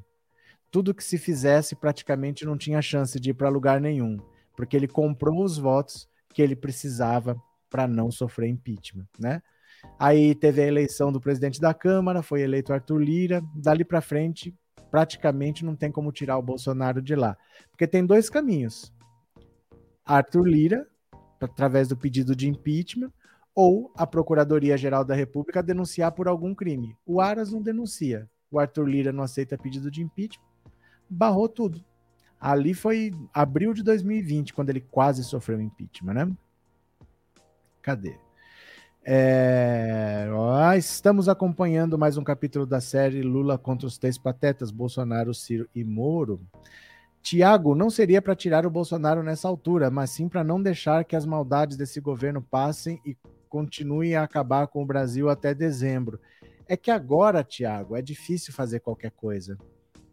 tudo 0.70 0.94
que 0.94 1.03
se 1.03 1.16
fizesse 1.16 1.75
praticamente 1.75 2.44
não 2.44 2.59
tinha 2.59 2.83
chance 2.83 3.18
de 3.18 3.31
ir 3.31 3.35
para 3.35 3.48
lugar 3.48 3.81
nenhum, 3.81 4.18
porque 4.55 4.77
ele 4.77 4.87
comprou 4.87 5.42
os 5.42 5.57
votos 5.57 6.07
que 6.35 6.42
ele 6.42 6.55
precisava 6.55 7.40
para 7.72 7.88
não 7.88 8.11
sofrer 8.11 8.48
impeachment, 8.48 9.08
né? 9.18 9.42
Aí 9.98 10.35
teve 10.35 10.62
a 10.62 10.66
eleição 10.66 11.11
do 11.11 11.20
presidente 11.20 11.58
da 11.58 11.72
Câmara, 11.72 12.22
foi 12.22 12.42
eleito 12.42 12.72
Arthur 12.72 12.98
Lira. 12.98 13.42
Dali 13.54 13.85
para 13.85 14.02
frente, 14.02 14.54
praticamente 14.90 15.64
não 15.64 15.74
tem 15.74 15.90
como 15.90 16.12
tirar 16.12 16.37
o 16.37 16.42
Bolsonaro 16.42 17.00
de 17.00 17.16
lá, 17.16 17.37
porque 17.70 17.87
tem 17.87 18.04
dois 18.04 18.28
caminhos: 18.28 18.92
Arthur 20.04 20.46
Lira, 20.46 20.87
através 21.40 21.88
do 21.88 21.96
pedido 21.96 22.37
de 22.37 22.48
impeachment, 22.48 23.11
ou 23.54 23.90
a 23.96 24.06
Procuradoria-Geral 24.06 25.04
da 25.04 25.14
República 25.14 25.62
denunciar 25.62 26.12
por 26.12 26.28
algum 26.28 26.54
crime. 26.54 26.96
O 27.06 27.20
Aras 27.20 27.50
não 27.50 27.62
denuncia, 27.62 28.28
o 28.50 28.58
Arthur 28.58 28.87
Lira 28.87 29.12
não 29.12 29.24
aceita 29.24 29.58
pedido 29.58 29.90
de 29.90 30.02
impeachment, 30.02 30.44
barrou 31.08 31.48
tudo. 31.48 31.82
Ali 32.38 32.74
foi 32.74 33.12
abril 33.32 33.72
de 33.72 33.82
2020, 33.82 34.52
quando 34.52 34.70
ele 34.70 34.80
quase 34.80 35.24
sofreu 35.24 35.61
impeachment, 35.61 36.14
né? 36.14 36.37
Cadê? 37.83 38.14
É... 39.05 40.29
Ah, 40.55 40.77
estamos 40.77 41.29
acompanhando 41.29 41.99
mais 41.99 42.16
um 42.16 42.23
capítulo 42.23 42.64
da 42.64 42.81
série 42.81 43.21
Lula 43.23 43.59
contra 43.59 43.88
os 43.88 43.99
três 43.99 44.16
patetas, 44.16 44.71
Bolsonaro, 44.71 45.35
Ciro 45.35 45.68
e 45.75 45.83
Moro. 45.83 46.40
Tiago, 47.21 47.75
não 47.75 47.90
seria 47.90 48.23
para 48.23 48.37
tirar 48.37 48.64
o 48.64 48.71
Bolsonaro 48.71 49.23
nessa 49.23 49.49
altura, 49.49 49.90
mas 49.90 50.11
sim 50.11 50.29
para 50.29 50.45
não 50.45 50.62
deixar 50.62 51.05
que 51.05 51.16
as 51.16 51.27
maldades 51.27 51.77
desse 51.77 52.01
governo 52.01 52.40
passem 52.40 53.01
e 53.05 53.16
continuem 53.49 54.14
a 54.14 54.23
acabar 54.23 54.68
com 54.68 54.83
o 54.83 54.87
Brasil 54.87 55.29
até 55.29 55.53
dezembro. 55.53 56.21
É 56.68 56.77
que 56.77 56.90
agora, 56.90 57.42
Tiago, 57.42 57.97
é 57.97 58.03
difícil 58.03 58.53
fazer 58.55 58.79
qualquer 58.79 59.11
coisa, 59.11 59.59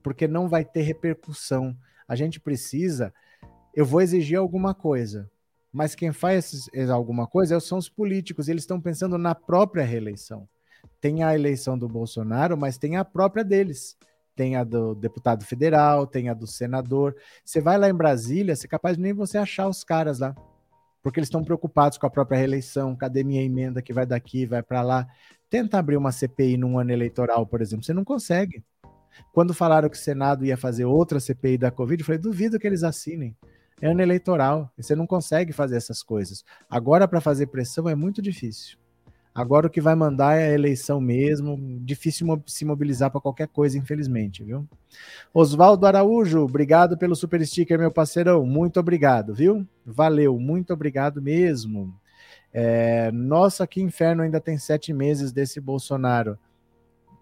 porque 0.02 0.28
não 0.28 0.50
vai 0.50 0.66
ter 0.66 0.82
repercussão. 0.82 1.78
A 2.08 2.16
gente 2.16 2.40
precisa. 2.40 3.14
Eu 3.74 3.86
vou 3.86 4.02
exigir 4.02 4.38
alguma 4.38 4.74
coisa, 4.74 5.30
mas 5.72 5.94
quem 5.94 6.12
faz 6.12 6.70
alguma 6.92 7.28
coisa 7.28 7.60
são 7.60 7.78
os 7.78 7.88
políticos, 7.88 8.48
eles 8.48 8.64
estão 8.64 8.82
pensando 8.82 9.18
na 9.18 9.36
própria 9.36 9.84
reeleição. 9.84 10.48
Tem 11.00 11.24
a 11.24 11.34
eleição 11.34 11.78
do 11.78 11.88
Bolsonaro, 11.88 12.58
mas 12.58 12.78
tem 12.78 12.98
a 12.98 13.06
própria 13.06 13.44
deles. 13.44 13.96
Tem 14.36 14.56
a 14.56 14.64
do 14.64 14.96
deputado 14.96 15.46
federal, 15.46 16.08
tem 16.08 16.30
a 16.30 16.34
do 16.34 16.48
senador. 16.48 17.16
Você 17.44 17.62
vai 17.62 17.78
lá 17.78 17.90
em 17.90 17.94
Brasília, 17.94 18.56
você 18.56 18.68
é 18.68 18.70
capaz 18.70 18.96
de 18.96 19.04
nem 19.04 19.14
você 19.14 19.38
achar 19.38 19.68
os 19.68 19.84
caras 19.84 20.20
lá. 20.20 20.34
Porque 21.04 21.20
eles 21.20 21.28
estão 21.28 21.44
preocupados 21.44 21.98
com 21.98 22.06
a 22.06 22.10
própria 22.10 22.38
reeleição, 22.38 22.96
cadê 22.96 23.24
minha 23.24 23.44
emenda 23.44 23.82
que 23.82 23.94
vai 23.94 24.06
daqui, 24.06 24.46
vai 24.46 24.64
para 24.64 24.82
lá. 24.82 25.08
Tenta 25.50 25.78
abrir 25.78 25.98
uma 25.98 26.12
CPI 26.12 26.58
num 26.58 26.78
ano 26.80 26.92
eleitoral, 26.92 27.46
por 27.46 27.62
exemplo, 27.62 27.86
você 27.86 27.94
não 27.94 28.04
consegue. 28.04 28.64
Quando 29.34 29.54
falaram 29.54 29.90
que 29.90 29.98
o 29.98 30.00
Senado 30.00 30.46
ia 30.46 30.58
fazer 30.58 30.86
outra 30.86 31.20
CPI 31.20 31.58
da 31.58 31.72
Covid, 31.72 32.02
eu 32.02 32.06
falei, 32.06 32.20
duvido 32.20 32.60
que 32.60 32.68
eles 32.68 32.84
assinem 32.84 33.36
é 33.82 33.88
ano 33.88 34.02
eleitoral. 34.02 34.72
Você 34.78 34.96
não 34.96 35.08
consegue 35.08 35.54
fazer 35.54 35.78
essas 35.78 36.04
coisas. 36.04 36.44
Agora, 36.70 37.08
para 37.08 37.22
fazer 37.22 37.48
pressão, 37.48 37.88
é 37.88 37.96
muito 37.96 38.22
difícil. 38.22 38.78
Agora, 39.34 39.68
o 39.68 39.70
que 39.70 39.80
vai 39.80 39.96
mandar 39.96 40.36
é 40.36 40.50
a 40.50 40.54
eleição 40.54 41.00
mesmo. 41.00 41.58
Difícil 41.82 42.44
se 42.46 42.65
mobilizar 42.65 43.10
para 43.10 43.22
qualquer 43.22 43.48
coisa, 43.48 43.78
infelizmente, 43.78 44.44
viu? 44.44 44.68
Oswaldo 45.34 45.86
Araújo, 45.86 46.39
obrigado 46.42 46.98
pelo 46.98 47.15
super 47.15 47.46
sticker, 47.46 47.80
meu 47.80 47.92
parceirão. 47.92 48.46
Muito 48.46 48.80
obrigado, 48.80 49.34
viu? 49.34 49.65
Valeu, 49.86 50.38
muito 50.39 50.74
obrigado 50.74 51.22
mesmo. 51.22 51.94
É, 52.52 53.12
nossa, 53.12 53.65
que 53.68 53.82
inferno, 53.82 54.24
ainda 54.24 54.42
tem 54.42 54.58
sete 54.58 54.92
meses 54.92 55.32
desse 55.32 55.62
Bolsonaro. 55.62 56.38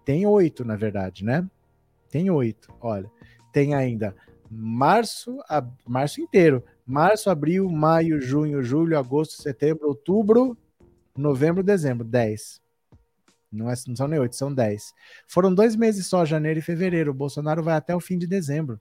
Tem 0.04 0.26
oito, 0.26 0.64
na 0.64 0.74
verdade, 0.74 1.24
né? 1.24 1.46
Tem 2.10 2.30
oito. 2.30 2.72
Olha, 2.80 3.10
tem 3.52 3.74
ainda 3.74 4.16
março, 4.50 5.38
a, 5.48 5.64
março 5.86 6.20
inteiro. 6.20 6.64
Março, 6.86 7.28
abril, 7.30 7.68
maio, 7.70 8.20
junho, 8.20 8.62
julho, 8.62 8.98
agosto, 8.98 9.42
setembro, 9.42 9.88
outubro, 9.88 10.56
Novembro, 11.18 11.64
dezembro, 11.64 12.04
10. 12.04 12.62
Não, 13.50 13.68
é, 13.68 13.74
não 13.88 13.96
são 13.96 14.06
nem 14.06 14.20
oito, 14.20 14.36
são 14.36 14.54
10. 14.54 14.94
Foram 15.26 15.52
dois 15.52 15.74
meses 15.74 16.06
só, 16.06 16.24
janeiro 16.24 16.60
e 16.60 16.62
fevereiro. 16.62 17.12
Bolsonaro 17.12 17.60
vai 17.60 17.74
até 17.74 17.94
o 17.94 18.00
fim 18.00 18.16
de 18.16 18.26
dezembro. 18.26 18.80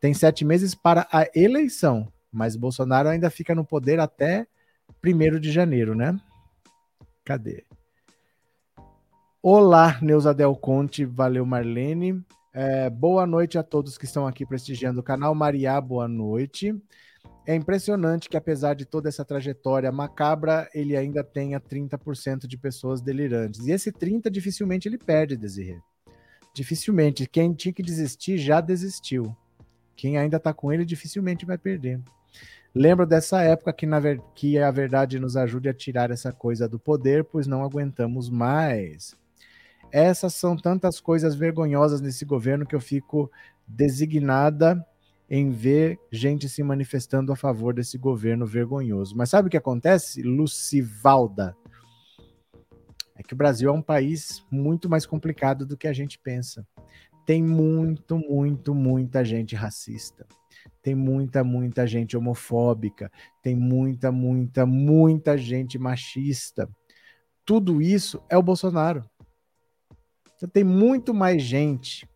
Tem 0.00 0.12
sete 0.12 0.44
meses 0.44 0.74
para 0.74 1.06
a 1.12 1.28
eleição, 1.36 2.12
mas 2.32 2.56
Bolsonaro 2.56 3.08
ainda 3.08 3.30
fica 3.30 3.54
no 3.54 3.64
poder 3.64 4.00
até 4.00 4.44
primeiro 5.00 5.38
de 5.38 5.52
janeiro, 5.52 5.94
né? 5.94 6.18
Cadê? 7.24 7.64
Olá, 9.40 9.98
Neuza 10.02 10.34
Del 10.34 10.56
Conte, 10.56 11.04
valeu 11.04 11.46
Marlene. 11.46 12.24
É, 12.52 12.88
boa 12.88 13.26
noite 13.26 13.58
a 13.58 13.62
todos 13.62 13.98
que 13.98 14.06
estão 14.06 14.26
aqui 14.26 14.46
prestigiando 14.46 15.00
o 15.00 15.02
canal. 15.02 15.34
Maria, 15.34 15.80
boa 15.80 16.08
noite. 16.08 16.74
É 17.46 17.54
impressionante 17.54 18.28
que, 18.28 18.36
apesar 18.36 18.74
de 18.74 18.84
toda 18.84 19.08
essa 19.08 19.24
trajetória 19.24 19.90
macabra, 19.92 20.68
ele 20.74 20.96
ainda 20.96 21.22
tenha 21.22 21.60
30% 21.60 22.46
de 22.46 22.58
pessoas 22.58 23.00
delirantes. 23.00 23.66
E 23.66 23.70
esse 23.70 23.92
30% 23.92 24.30
dificilmente 24.30 24.88
ele 24.88 24.98
perde, 24.98 25.36
Desirê. 25.36 25.78
Dificilmente. 26.54 27.26
Quem 27.26 27.52
tinha 27.52 27.72
que 27.72 27.82
desistir 27.82 28.38
já 28.38 28.60
desistiu. 28.60 29.36
Quem 29.96 30.18
ainda 30.18 30.36
está 30.36 30.52
com 30.52 30.72
ele 30.72 30.84
dificilmente 30.84 31.46
vai 31.46 31.58
perder. 31.58 32.00
Lembro 32.74 33.06
dessa 33.06 33.42
época 33.42 33.72
que, 33.72 33.86
na 33.86 33.98
ver... 33.98 34.20
que 34.34 34.58
a 34.58 34.70
verdade 34.70 35.18
nos 35.18 35.36
ajude 35.36 35.68
a 35.68 35.74
tirar 35.74 36.10
essa 36.10 36.32
coisa 36.32 36.68
do 36.68 36.78
poder, 36.78 37.24
pois 37.24 37.46
não 37.46 37.62
aguentamos 37.62 38.28
mais. 38.30 39.16
Essas 39.90 40.34
são 40.34 40.56
tantas 40.56 41.00
coisas 41.00 41.34
vergonhosas 41.34 42.00
nesse 42.00 42.24
governo 42.24 42.66
que 42.66 42.74
eu 42.74 42.80
fico 42.80 43.30
designada 43.66 44.84
em 45.30 45.50
ver 45.50 45.98
gente 46.10 46.48
se 46.48 46.62
manifestando 46.62 47.32
a 47.32 47.36
favor 47.36 47.74
desse 47.74 47.98
governo 47.98 48.46
vergonhoso. 48.46 49.16
Mas 49.16 49.30
sabe 49.30 49.48
o 49.48 49.50
que 49.50 49.56
acontece, 49.56 50.22
Lucivalda? 50.22 51.54
É 53.14 53.22
que 53.22 53.34
o 53.34 53.36
Brasil 53.36 53.68
é 53.68 53.72
um 53.72 53.82
país 53.82 54.44
muito 54.50 54.88
mais 54.88 55.04
complicado 55.04 55.66
do 55.66 55.76
que 55.76 55.88
a 55.88 55.92
gente 55.92 56.18
pensa. 56.18 56.66
Tem 57.26 57.42
muito, 57.42 58.16
muito, 58.16 58.74
muita 58.74 59.24
gente 59.24 59.54
racista. 59.54 60.26
Tem 60.80 60.94
muita, 60.94 61.44
muita 61.44 61.86
gente 61.86 62.16
homofóbica. 62.16 63.10
Tem 63.42 63.54
muita, 63.54 64.10
muita, 64.10 64.64
muita 64.64 65.36
gente 65.36 65.78
machista. 65.78 66.68
Tudo 67.44 67.82
isso 67.82 68.22
é 68.30 68.38
o 68.38 68.42
Bolsonaro. 68.42 69.04
Então, 70.38 70.48
tem 70.48 70.62
muito 70.62 71.12
mais 71.12 71.42
gente 71.42 72.08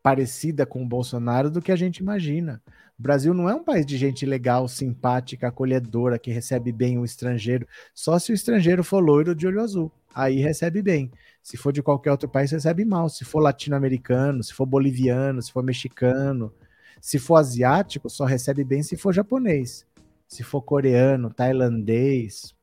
parecida 0.00 0.64
com 0.64 0.82
o 0.82 0.86
Bolsonaro 0.86 1.50
do 1.50 1.60
que 1.60 1.72
a 1.72 1.76
gente 1.76 1.98
imagina. 1.98 2.62
O 2.96 3.02
Brasil 3.02 3.34
não 3.34 3.50
é 3.50 3.54
um 3.54 3.64
país 3.64 3.84
de 3.84 3.98
gente 3.98 4.24
legal, 4.24 4.68
simpática, 4.68 5.48
acolhedora, 5.48 6.18
que 6.18 6.30
recebe 6.30 6.70
bem 6.70 6.96
o 6.96 7.04
estrangeiro, 7.04 7.66
só 7.92 8.18
se 8.18 8.30
o 8.30 8.34
estrangeiro 8.34 8.84
for 8.84 9.00
loiro 9.00 9.34
de 9.34 9.46
olho 9.46 9.60
azul. 9.60 9.90
Aí 10.14 10.40
recebe 10.40 10.80
bem. 10.80 11.10
Se 11.42 11.56
for 11.56 11.72
de 11.72 11.82
qualquer 11.82 12.12
outro 12.12 12.28
país, 12.28 12.52
recebe 12.52 12.84
mal. 12.84 13.08
Se 13.08 13.24
for 13.24 13.40
latino-americano, 13.40 14.44
se 14.44 14.54
for 14.54 14.66
boliviano, 14.66 15.42
se 15.42 15.52
for 15.52 15.62
mexicano, 15.62 16.52
se 17.00 17.18
for 17.18 17.36
asiático, 17.36 18.08
só 18.08 18.24
recebe 18.24 18.62
bem 18.62 18.82
se 18.82 18.96
for 18.96 19.12
japonês. 19.12 19.86
Se 20.28 20.44
for 20.44 20.62
coreano, 20.62 21.32
tailandês, 21.32 22.54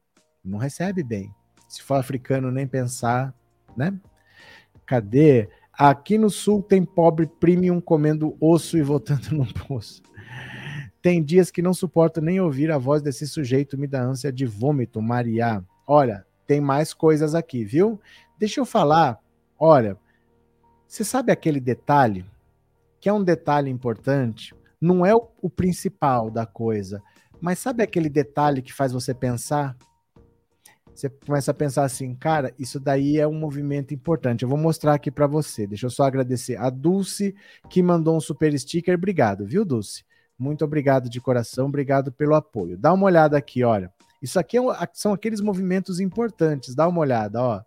não 0.43 0.57
recebe 0.57 1.03
bem. 1.03 1.29
Se 1.67 1.83
for 1.83 1.95
africano, 1.95 2.51
nem 2.51 2.65
pensar, 2.65 3.33
né? 3.75 3.93
Cadê? 4.87 5.49
Aqui 5.73 6.17
no 6.17 6.29
sul 6.29 6.63
tem 6.63 6.83
pobre 6.83 7.27
premium 7.27 7.79
comendo 7.79 8.35
osso 8.41 8.77
e 8.77 8.81
voltando 8.81 9.29
no 9.31 9.45
poço. 9.53 10.01
Tem 11.01 11.23
dias 11.23 11.51
que 11.51 11.61
não 11.61 11.73
suporto 11.73 12.19
nem 12.19 12.39
ouvir 12.39 12.71
a 12.71 12.77
voz 12.77 13.01
desse 13.01 13.27
sujeito, 13.27 13.77
me 13.77 13.85
dá 13.85 14.01
ânsia 14.01 14.31
de 14.31 14.45
vômito, 14.45 15.01
Maria. 15.01 15.63
Olha, 15.85 16.25
tem 16.47 16.59
mais 16.59 16.93
coisas 16.93 17.35
aqui, 17.35 17.63
viu? 17.63 17.99
Deixa 18.39 18.59
eu 18.59 18.65
falar. 18.65 19.19
Olha, 19.59 19.97
você 20.87 21.03
sabe 21.03 21.31
aquele 21.31 21.59
detalhe, 21.59 22.25
que 22.99 23.09
é 23.09 23.13
um 23.13 23.23
detalhe 23.23 23.69
importante, 23.69 24.55
não 24.79 25.05
é 25.05 25.13
o, 25.13 25.27
o 25.41 25.49
principal 25.49 26.31
da 26.31 26.45
coisa, 26.45 27.03
mas 27.39 27.59
sabe 27.59 27.83
aquele 27.83 28.09
detalhe 28.09 28.61
que 28.61 28.73
faz 28.73 28.91
você 28.91 29.13
pensar? 29.13 29.75
Você 30.99 31.09
começa 31.09 31.51
a 31.51 31.53
pensar 31.53 31.83
assim, 31.83 32.15
cara, 32.15 32.53
isso 32.57 32.79
daí 32.79 33.17
é 33.17 33.27
um 33.27 33.33
movimento 33.33 33.93
importante. 33.93 34.43
Eu 34.43 34.49
vou 34.49 34.57
mostrar 34.57 34.95
aqui 34.95 35.11
para 35.11 35.27
você. 35.27 35.67
Deixa 35.67 35.85
eu 35.85 35.89
só 35.89 36.03
agradecer 36.03 36.57
a 36.57 36.69
Dulce, 36.69 37.35
que 37.69 37.83
mandou 37.83 38.17
um 38.17 38.19
super 38.19 38.57
sticker. 38.57 38.95
Obrigado, 38.95 39.45
viu, 39.45 39.63
Dulce? 39.63 40.03
Muito 40.37 40.65
obrigado 40.65 41.09
de 41.09 41.21
coração, 41.21 41.67
obrigado 41.67 42.11
pelo 42.11 42.35
apoio. 42.35 42.77
Dá 42.77 42.93
uma 42.93 43.05
olhada 43.05 43.37
aqui, 43.37 43.63
olha. 43.63 43.91
Isso 44.21 44.39
aqui 44.39 44.57
é 44.57 44.61
são 44.93 45.13
aqueles 45.13 45.41
movimentos 45.41 45.99
importantes. 45.99 46.73
Dá 46.73 46.87
uma 46.87 46.99
olhada, 46.99 47.41
ó. 47.41 47.61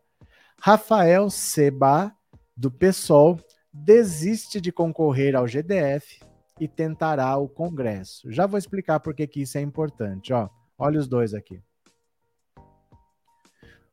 Rafael 0.60 1.30
Seba, 1.30 2.12
do 2.56 2.70
PSOL, 2.70 3.38
desiste 3.72 4.60
de 4.60 4.72
concorrer 4.72 5.36
ao 5.36 5.46
GDF 5.46 6.20
e 6.58 6.68
tentará 6.68 7.36
o 7.36 7.48
Congresso. 7.48 8.30
Já 8.30 8.46
vou 8.46 8.58
explicar 8.58 9.00
por 9.00 9.14
que, 9.14 9.26
que 9.26 9.42
isso 9.42 9.56
é 9.56 9.60
importante, 9.60 10.32
ó. 10.32 10.48
Olha 10.76 10.98
os 10.98 11.08
dois 11.08 11.32
aqui 11.32 11.62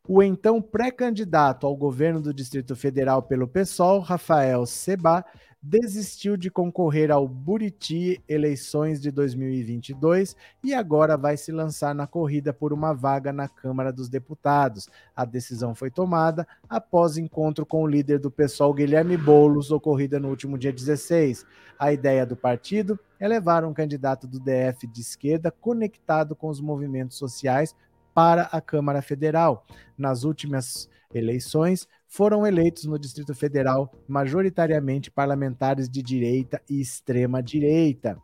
o 0.07 0.23
então 0.23 0.61
pré-candidato 0.61 1.67
ao 1.67 1.75
governo 1.75 2.21
do 2.21 2.33
Distrito 2.33 2.75
Federal 2.75 3.21
pelo 3.21 3.47
PSOL, 3.47 3.99
Rafael 3.99 4.65
Seba, 4.65 5.25
desistiu 5.61 6.37
de 6.37 6.49
concorrer 6.49 7.11
ao 7.11 7.27
Buriti 7.27 8.23
eleições 8.27 9.01
de 9.01 9.11
2022 9.11 10.35
e 10.63 10.73
agora 10.73 11.17
vai 11.17 11.35
se 11.35 11.51
lançar 11.51 11.93
na 11.93 12.07
corrida 12.07 12.53
por 12.53 12.71
uma 12.71 12.93
vaga 12.93 13.33
na 13.33 13.49
Câmara 13.49 13.91
dos 13.91 14.07
Deputados. 14.07 14.87
A 15.13 15.25
decisão 15.25 15.75
foi 15.75 15.91
tomada 15.91 16.47
após 16.69 17.17
encontro 17.17 17.65
com 17.65 17.83
o 17.83 17.87
líder 17.87 18.19
do 18.19 18.31
PSOL, 18.31 18.73
Guilherme 18.73 19.17
Boulos, 19.17 19.71
ocorrida 19.71 20.19
no 20.19 20.29
último 20.29 20.57
dia 20.57 20.71
16. 20.71 21.45
A 21.77 21.91
ideia 21.91 22.25
do 22.25 22.37
partido 22.37 22.97
é 23.19 23.27
levar 23.27 23.65
um 23.65 23.73
candidato 23.73 24.25
do 24.25 24.39
DF 24.39 24.87
de 24.87 25.01
esquerda 25.01 25.51
conectado 25.51 26.33
com 26.33 26.47
os 26.47 26.61
movimentos 26.61 27.17
sociais 27.17 27.75
para 28.17 28.49
a 28.51 28.59
Câmara 28.59 28.99
Federal. 28.99 29.63
Nas 29.95 30.23
últimas 30.23 30.89
eleições, 31.13 31.87
foram 32.07 32.47
eleitos 32.47 32.85
no 32.85 32.97
Distrito 32.97 33.35
Federal 33.35 33.93
majoritariamente 34.07 35.11
parlamentares 35.11 35.87
de 35.87 36.01
direita 36.01 36.59
e 36.67 36.81
extrema 36.81 37.43
direita. 37.43 38.17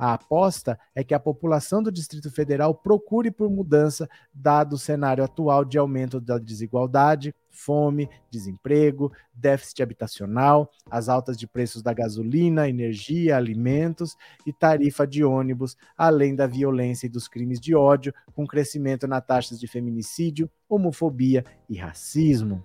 A 0.00 0.14
aposta 0.14 0.80
é 0.94 1.04
que 1.04 1.12
a 1.12 1.20
população 1.20 1.82
do 1.82 1.92
Distrito 1.92 2.30
Federal 2.30 2.74
procure 2.74 3.30
por 3.30 3.50
mudança, 3.50 4.08
dado 4.32 4.72
o 4.72 4.78
cenário 4.78 5.22
atual 5.22 5.62
de 5.62 5.76
aumento 5.76 6.18
da 6.18 6.38
desigualdade, 6.38 7.34
fome, 7.50 8.08
desemprego, 8.30 9.12
déficit 9.34 9.82
habitacional, 9.82 10.72
as 10.90 11.10
altas 11.10 11.36
de 11.36 11.46
preços 11.46 11.82
da 11.82 11.92
gasolina, 11.92 12.66
energia, 12.66 13.36
alimentos 13.36 14.16
e 14.46 14.54
tarifa 14.54 15.06
de 15.06 15.22
ônibus, 15.22 15.76
além 15.94 16.34
da 16.34 16.46
violência 16.46 17.04
e 17.04 17.10
dos 17.10 17.28
crimes 17.28 17.60
de 17.60 17.74
ódio, 17.74 18.14
com 18.32 18.46
crescimento 18.46 19.06
na 19.06 19.20
taxas 19.20 19.60
de 19.60 19.68
feminicídio, 19.68 20.50
homofobia 20.66 21.44
e 21.68 21.76
racismo. 21.76 22.64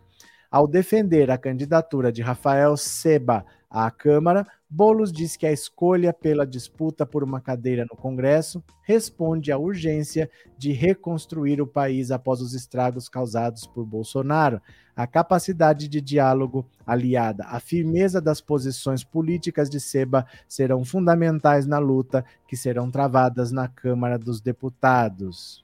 Ao 0.49 0.67
defender 0.67 1.31
a 1.31 1.37
candidatura 1.37 2.11
de 2.11 2.21
Rafael 2.21 2.77
Seba 2.77 3.45
à 3.69 3.89
Câmara, 3.91 4.45
Bolos 4.69 5.11
diz 5.11 5.37
que 5.37 5.45
a 5.45 5.51
escolha 5.51 6.11
pela 6.11 6.45
disputa 6.45 7.05
por 7.05 7.23
uma 7.23 7.39
cadeira 7.39 7.85
no 7.89 7.95
Congresso 7.95 8.63
responde 8.83 9.51
à 9.51 9.57
urgência 9.57 10.29
de 10.57 10.71
reconstruir 10.71 11.61
o 11.61 11.67
país 11.67 12.11
após 12.11 12.41
os 12.41 12.53
estragos 12.53 13.07
causados 13.07 13.65
por 13.65 13.85
Bolsonaro. 13.85 14.61
A 14.95 15.05
capacidade 15.05 15.87
de 15.87 16.01
diálogo, 16.01 16.65
aliada 16.85 17.45
à 17.45 17.59
firmeza 17.59 18.19
das 18.21 18.41
posições 18.41 19.03
políticas 19.03 19.69
de 19.69 19.79
Seba, 19.79 20.25
serão 20.47 20.83
fundamentais 20.83 21.65
na 21.65 21.79
luta 21.79 22.25
que 22.47 22.57
serão 22.57 22.89
travadas 22.91 23.51
na 23.51 23.67
Câmara 23.67 24.17
dos 24.17 24.41
Deputados. 24.41 25.63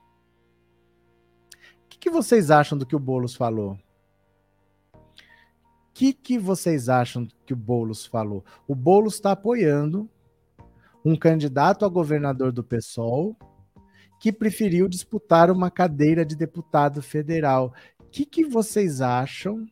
O 1.84 1.88
que, 1.88 1.98
que 1.98 2.10
vocês 2.10 2.50
acham 2.50 2.78
do 2.78 2.86
que 2.86 2.96
o 2.96 3.00
Bolos 3.00 3.34
falou? 3.34 3.78
Que, 5.92 6.12
que 6.12 6.38
vocês 6.38 6.88
acham 6.88 7.28
que 7.46 7.52
o 7.52 7.56
Boulos 7.56 8.06
falou? 8.06 8.44
O 8.66 8.74
Boulos 8.74 9.14
está 9.14 9.32
apoiando 9.32 10.08
um 11.04 11.16
candidato 11.16 11.84
a 11.84 11.88
governador 11.88 12.52
do 12.52 12.64
PSOL 12.64 13.36
que 14.20 14.32
preferiu 14.32 14.88
disputar 14.88 15.50
uma 15.50 15.70
cadeira 15.70 16.24
de 16.24 16.36
deputado 16.36 17.02
federal. 17.02 17.74
O 18.00 18.04
que, 18.04 18.24
que 18.24 18.44
vocês 18.44 19.00
acham 19.00 19.66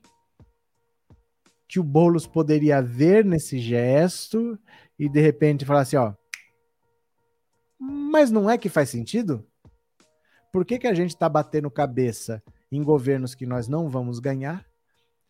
que 1.68 1.78
o 1.78 1.84
Boulos 1.84 2.26
poderia 2.26 2.82
ver 2.82 3.24
nesse 3.24 3.60
gesto 3.60 4.58
e 4.98 5.08
de 5.08 5.20
repente 5.20 5.64
falar 5.64 5.82
assim, 5.82 5.96
ó, 5.96 6.14
mas 7.78 8.30
não 8.30 8.50
é 8.50 8.58
que 8.58 8.68
faz 8.68 8.90
sentido? 8.90 9.46
Por 10.52 10.64
que, 10.64 10.80
que 10.80 10.88
a 10.88 10.94
gente 10.94 11.10
está 11.10 11.28
batendo 11.28 11.70
cabeça 11.70 12.42
em 12.72 12.82
governos 12.82 13.34
que 13.36 13.46
nós 13.46 13.68
não 13.68 13.88
vamos 13.88 14.18
ganhar? 14.18 14.69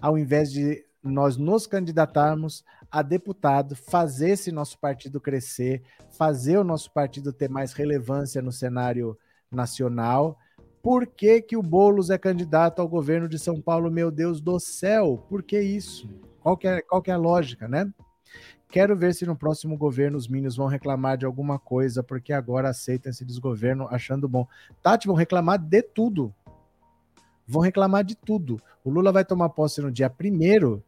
Ao 0.01 0.19
invés 0.19 0.51
de 0.51 0.85
nós 1.03 1.37
nos 1.37 1.67
candidatarmos 1.67 2.65
a 2.91 3.03
deputado, 3.03 3.75
fazer 3.75 4.31
esse 4.31 4.53
nosso 4.53 4.79
partido 4.79 5.21
crescer, 5.21 5.83
fazer 6.11 6.59
o 6.59 6.65
nosso 6.65 6.93
partido 6.93 7.33
ter 7.33 7.49
mais 7.49 7.73
relevância 7.73 8.43
no 8.43 8.53
cenário 8.53 9.17
nacional, 9.51 10.39
Por 10.83 11.07
que, 11.07 11.43
que 11.43 11.57
o 11.57 11.63
Boulos 11.63 12.09
é 12.09 12.17
candidato 12.17 12.81
ao 12.81 12.89
governo 12.89 13.29
de 13.29 13.39
São 13.39 13.61
Paulo? 13.61 13.91
Meu 13.91 14.11
Deus 14.11 14.41
do 14.41 14.59
céu, 14.59 15.23
por 15.29 15.43
que 15.43 15.61
isso? 15.61 16.09
Qual 16.41 16.57
que 16.57 16.67
é, 16.67 16.81
qual 16.81 17.03
que 17.03 17.11
é 17.11 17.15
a 17.15 17.19
lógica, 17.19 17.69
né? 17.69 17.93
Quero 18.71 18.97
ver 18.97 19.15
se 19.15 19.27
no 19.27 19.37
próximo 19.37 19.77
governo 19.77 20.17
os 20.17 20.29
Minions 20.29 20.57
vão 20.57 20.69
reclamar 20.69 21.19
de 21.19 21.27
alguma 21.27 21.59
coisa, 21.59 22.03
porque 22.03 22.33
agora 22.33 22.71
aceitam 22.71 23.11
esse 23.11 23.25
desgoverno 23.25 23.89
achando 23.91 24.29
bom. 24.29 24.47
Tati, 24.83 25.07
vão 25.07 25.17
reclamar 25.17 25.59
de 25.59 25.83
tudo. 25.83 26.33
Vão 27.51 27.61
reclamar 27.61 28.05
de 28.05 28.15
tudo. 28.15 28.63
O 28.85 28.91
Lula 28.91 29.11
vai 29.11 29.25
tomar 29.25 29.49
posse 29.49 29.81
no 29.81 29.91
dia 29.91 30.09
primeiro. 30.09 30.85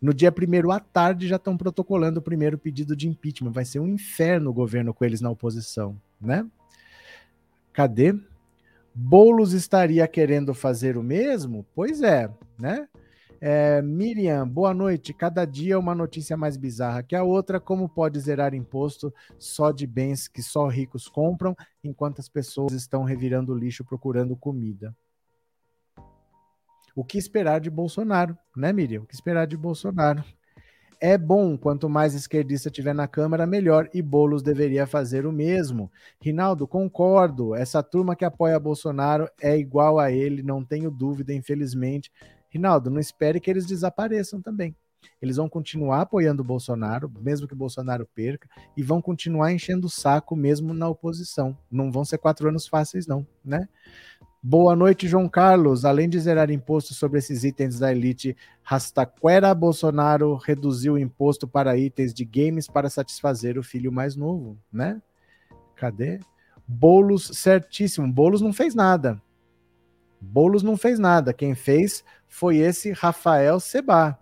No 0.00 0.14
dia 0.14 0.30
primeiro 0.30 0.70
à 0.70 0.78
tarde 0.78 1.26
já 1.26 1.34
estão 1.34 1.56
protocolando 1.56 2.20
o 2.20 2.22
primeiro 2.22 2.56
pedido 2.56 2.94
de 2.94 3.08
impeachment. 3.08 3.50
Vai 3.50 3.64
ser 3.64 3.80
um 3.80 3.88
inferno 3.88 4.50
o 4.50 4.54
governo 4.54 4.94
com 4.94 5.04
eles 5.04 5.20
na 5.20 5.28
oposição, 5.28 6.00
né? 6.20 6.46
Cadê? 7.72 8.14
Boulos 8.94 9.52
estaria 9.52 10.06
querendo 10.06 10.54
fazer 10.54 10.96
o 10.96 11.02
mesmo? 11.02 11.66
Pois 11.74 12.00
é, 12.00 12.30
né? 12.56 12.88
É, 13.40 13.82
Miriam, 13.82 14.46
boa 14.46 14.72
noite. 14.72 15.12
Cada 15.12 15.44
dia 15.44 15.76
uma 15.80 15.96
notícia 15.96 16.36
mais 16.36 16.56
bizarra 16.56 17.02
que 17.02 17.16
a 17.16 17.24
outra. 17.24 17.58
Como 17.58 17.88
pode 17.88 18.20
zerar 18.20 18.54
imposto 18.54 19.12
só 19.36 19.72
de 19.72 19.84
bens 19.84 20.28
que 20.28 20.42
só 20.44 20.68
ricos 20.68 21.08
compram, 21.08 21.56
enquanto 21.82 22.20
as 22.20 22.28
pessoas 22.28 22.72
estão 22.72 23.02
revirando 23.02 23.52
lixo 23.52 23.84
procurando 23.84 24.36
comida? 24.36 24.94
O 26.98 27.04
que 27.04 27.16
esperar 27.16 27.60
de 27.60 27.70
Bolsonaro, 27.70 28.36
né, 28.56 28.72
Miriam? 28.72 29.02
O 29.02 29.06
que 29.06 29.14
esperar 29.14 29.46
de 29.46 29.56
Bolsonaro? 29.56 30.24
É 31.00 31.16
bom, 31.16 31.56
quanto 31.56 31.88
mais 31.88 32.12
esquerdista 32.12 32.72
tiver 32.72 32.92
na 32.92 33.06
Câmara, 33.06 33.46
melhor, 33.46 33.88
e 33.94 34.02
Bolos 34.02 34.42
deveria 34.42 34.84
fazer 34.84 35.24
o 35.24 35.30
mesmo. 35.30 35.92
Rinaldo, 36.20 36.66
concordo. 36.66 37.54
Essa 37.54 37.84
turma 37.84 38.16
que 38.16 38.24
apoia 38.24 38.58
Bolsonaro 38.58 39.30
é 39.40 39.56
igual 39.56 40.00
a 40.00 40.10
ele, 40.10 40.42
não 40.42 40.64
tenho 40.64 40.90
dúvida, 40.90 41.32
infelizmente. 41.32 42.10
Rinaldo, 42.50 42.90
não 42.90 42.98
espere 42.98 43.38
que 43.38 43.48
eles 43.48 43.64
desapareçam 43.64 44.42
também. 44.42 44.74
Eles 45.22 45.36
vão 45.36 45.48
continuar 45.48 46.00
apoiando 46.00 46.42
o 46.42 46.46
Bolsonaro, 46.46 47.08
mesmo 47.20 47.46
que 47.46 47.54
o 47.54 47.56
Bolsonaro 47.56 48.08
perca, 48.12 48.48
e 48.76 48.82
vão 48.82 49.00
continuar 49.00 49.52
enchendo 49.52 49.86
o 49.86 49.90
saco 49.90 50.34
mesmo 50.34 50.74
na 50.74 50.88
oposição. 50.88 51.56
Não 51.70 51.92
vão 51.92 52.04
ser 52.04 52.18
quatro 52.18 52.48
anos 52.48 52.66
fáceis, 52.66 53.06
não, 53.06 53.24
né? 53.44 53.68
Boa 54.40 54.76
noite, 54.76 55.08
João 55.08 55.28
Carlos. 55.28 55.84
Além 55.84 56.08
de 56.08 56.18
zerar 56.20 56.48
imposto 56.48 56.94
sobre 56.94 57.18
esses 57.18 57.42
itens 57.42 57.80
da 57.80 57.90
elite, 57.90 58.36
Rastaquera 58.62 59.52
Bolsonaro 59.52 60.36
reduziu 60.36 60.94
o 60.94 60.98
imposto 60.98 61.48
para 61.48 61.76
itens 61.76 62.14
de 62.14 62.24
games 62.24 62.68
para 62.68 62.88
satisfazer 62.88 63.58
o 63.58 63.64
filho 63.64 63.90
mais 63.90 64.14
novo, 64.14 64.56
né? 64.72 65.02
Cadê? 65.74 66.20
Bolos 66.68 67.30
certíssimo. 67.34 68.10
Bolos 68.12 68.40
não 68.40 68.52
fez 68.52 68.76
nada. 68.76 69.20
Bolos 70.20 70.62
não 70.62 70.76
fez 70.76 71.00
nada. 71.00 71.32
Quem 71.32 71.56
fez 71.56 72.04
foi 72.28 72.58
esse 72.58 72.92
Rafael 72.92 73.58
Seba. 73.58 74.16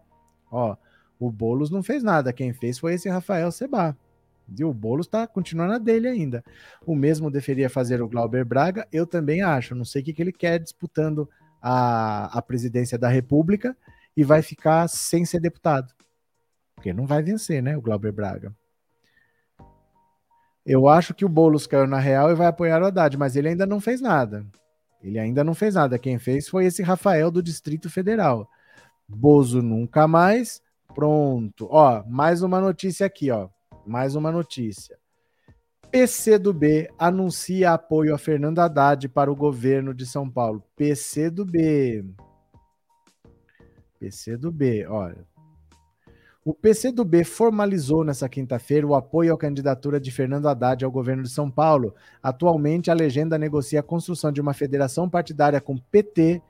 Ó, 0.50 0.76
o 1.20 1.31
Bolos 1.31 1.70
não 1.70 1.83
fez 1.83 2.02
nada. 2.02 2.33
Quem 2.33 2.55
fez 2.55 2.79
foi 2.79 2.94
esse 2.94 3.09
Rafael 3.11 3.52
Seba. 3.52 3.94
E 4.56 4.64
o 4.64 4.72
Boulos 4.72 5.06
está 5.06 5.26
continuando 5.26 5.74
a 5.74 5.78
dele 5.78 6.09
ainda. 6.09 6.44
O 6.87 6.94
mesmo 6.94 7.30
deveria 7.30 7.68
fazer 7.68 8.00
o 8.00 8.09
Glauber 8.09 8.44
Braga, 8.44 8.87
eu 8.92 9.06
também 9.06 9.42
acho. 9.42 9.74
Não 9.74 9.85
sei 9.85 10.02
o 10.02 10.04
que, 10.04 10.12
que 10.12 10.22
ele 10.22 10.32
quer 10.32 10.59
disputando 10.59 11.28
a, 11.61 12.38
a 12.38 12.42
presidência 12.42 12.98
da 12.98 13.09
República 13.09 13.76
e 14.16 14.22
vai 14.22 14.42
ficar 14.42 14.88
sem 14.88 15.24
ser 15.24 15.40
deputado. 15.40 15.92
Porque 16.74 16.92
não 16.92 17.06
vai 17.06 17.22
vencer, 17.22 17.62
né, 17.62 17.76
o 17.76 17.82
Glauber 17.82 18.12
Braga. 18.12 18.54
Eu 20.64 20.88
acho 20.88 21.14
que 21.14 21.24
o 21.24 21.28
Boulos 21.28 21.66
caiu 21.66 21.87
na 21.87 21.98
real 21.98 22.30
e 22.30 22.35
vai 22.35 22.48
apoiar 22.48 22.82
o 22.82 22.87
Haddad, 22.87 23.16
mas 23.16 23.37
ele 23.37 23.48
ainda 23.48 23.66
não 23.66 23.80
fez 23.80 24.00
nada. 24.00 24.44
Ele 25.02 25.18
ainda 25.18 25.44
não 25.44 25.54
fez 25.54 25.74
nada. 25.74 25.98
Quem 25.98 26.18
fez 26.18 26.48
foi 26.48 26.66
esse 26.66 26.82
Rafael 26.82 27.30
do 27.30 27.42
Distrito 27.42 27.88
Federal. 27.88 28.48
Bozo 29.09 29.62
nunca 29.62 30.09
mais. 30.09 30.61
Pronto. 30.94 31.68
Ó, 31.70 32.02
mais 32.09 32.42
uma 32.42 32.61
notícia 32.61 33.06
aqui, 33.06 33.30
ó. 33.30 33.48
Mais 33.87 34.16
uma 34.16 34.33
notícia. 34.33 34.99
PC 35.90 36.38
do 36.38 36.53
B 36.53 36.90
anuncia 36.99 37.72
apoio 37.72 38.14
a 38.14 38.18
Fernando 38.18 38.59
Haddad 38.59 39.09
para 39.09 39.31
o 39.31 39.37
governo 39.37 39.94
de 39.94 40.05
São 40.05 40.29
Paulo. 40.29 40.62
PC 40.75 41.31
do 41.31 41.44
B. 41.44 42.05
PC 43.99 44.37
do 44.37 44.51
B, 44.51 44.87
olha. 44.87 45.25
O 46.44 46.55
PCdoB 46.55 47.25
formalizou 47.25 48.05
nessa 48.05 48.29
quinta-feira 48.29 48.87
o 48.87 48.94
apoio 48.94 49.35
à 49.35 49.37
candidatura 49.37 49.99
de 49.99 50.12
Fernando 50.12 50.46
Haddad 50.46 50.85
ao 50.85 50.90
governo 50.92 51.25
de 51.25 51.29
São 51.29 51.51
Paulo. 51.51 51.92
Atualmente, 52.22 52.88
a 52.88 52.94
legenda 52.94 53.37
negocia 53.37 53.81
a 53.81 53.83
construção 53.83 54.31
de 54.31 54.40
uma 54.40 54.55
federação 54.55 55.11
partidária 55.11 55.61
com 55.61 55.77
PT, 55.77 56.40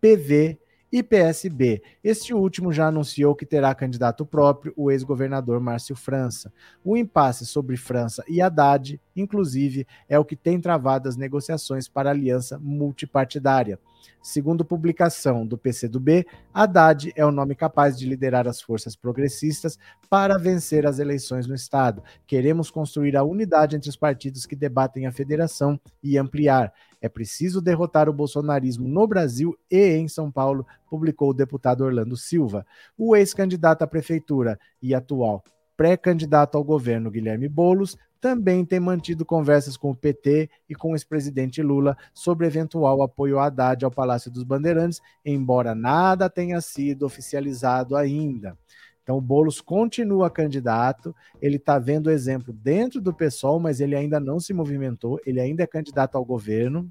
PV 0.00 0.58
e 0.94 1.02
PSB. 1.02 1.82
Este 2.04 2.32
último 2.32 2.72
já 2.72 2.86
anunciou 2.86 3.34
que 3.34 3.44
terá 3.44 3.74
candidato 3.74 4.24
próprio, 4.24 4.72
o 4.76 4.92
ex-governador 4.92 5.58
Márcio 5.58 5.96
França. 5.96 6.52
O 6.84 6.96
impasse 6.96 7.44
sobre 7.44 7.76
França 7.76 8.22
e 8.28 8.40
Haddad, 8.40 9.00
inclusive, 9.16 9.88
é 10.08 10.16
o 10.20 10.24
que 10.24 10.36
tem 10.36 10.60
travado 10.60 11.08
as 11.08 11.16
negociações 11.16 11.88
para 11.88 12.10
a 12.10 12.12
aliança 12.12 12.60
multipartidária. 12.60 13.76
Segundo 14.22 14.64
publicação 14.64 15.44
do 15.44 15.58
PCdoB, 15.58 16.26
Haddad 16.52 17.12
é 17.16 17.26
o 17.26 17.32
nome 17.32 17.56
capaz 17.56 17.98
de 17.98 18.06
liderar 18.06 18.46
as 18.46 18.60
forças 18.62 18.94
progressistas 18.94 19.78
para 20.08 20.38
vencer 20.38 20.86
as 20.86 21.00
eleições 21.00 21.46
no 21.46 21.54
Estado. 21.54 22.02
Queremos 22.26 22.70
construir 22.70 23.16
a 23.16 23.24
unidade 23.24 23.74
entre 23.74 23.90
os 23.90 23.96
partidos 23.96 24.46
que 24.46 24.54
debatem 24.54 25.06
a 25.06 25.12
federação 25.12 25.78
e 26.02 26.16
ampliar. 26.16 26.72
É 27.04 27.08
preciso 27.10 27.60
derrotar 27.60 28.08
o 28.08 28.14
bolsonarismo 28.14 28.88
no 28.88 29.06
Brasil 29.06 29.54
e 29.70 29.94
em 29.94 30.08
São 30.08 30.32
Paulo, 30.32 30.66
publicou 30.88 31.28
o 31.28 31.34
deputado 31.34 31.84
Orlando 31.84 32.16
Silva. 32.16 32.66
O 32.96 33.14
ex-candidato 33.14 33.82
à 33.82 33.86
prefeitura 33.86 34.58
e 34.80 34.94
atual 34.94 35.44
pré-candidato 35.76 36.56
ao 36.56 36.64
governo 36.64 37.10
Guilherme 37.10 37.46
Bolos 37.46 37.94
também 38.20 38.64
tem 38.64 38.80
mantido 38.80 39.22
conversas 39.22 39.76
com 39.76 39.90
o 39.90 39.94
PT 39.94 40.48
e 40.66 40.74
com 40.74 40.92
o 40.92 40.94
ex-presidente 40.94 41.62
Lula 41.62 41.94
sobre 42.14 42.46
eventual 42.46 43.02
apoio 43.02 43.38
a 43.38 43.46
Haddad 43.48 43.84
ao 43.84 43.90
Palácio 43.90 44.30
dos 44.30 44.42
Bandeirantes, 44.42 44.98
embora 45.22 45.74
nada 45.74 46.30
tenha 46.30 46.58
sido 46.62 47.04
oficializado 47.04 47.94
ainda. 47.94 48.56
Então, 49.04 49.18
o 49.18 49.20
Boulos 49.20 49.60
continua 49.60 50.30
candidato, 50.30 51.14
ele 51.40 51.56
está 51.56 51.78
vendo 51.78 52.10
exemplo 52.10 52.54
dentro 52.54 53.02
do 53.02 53.12
PSOL, 53.12 53.60
mas 53.60 53.78
ele 53.78 53.94
ainda 53.94 54.18
não 54.18 54.40
se 54.40 54.54
movimentou, 54.54 55.20
ele 55.26 55.38
ainda 55.38 55.62
é 55.62 55.66
candidato 55.66 56.16
ao 56.16 56.24
governo. 56.24 56.90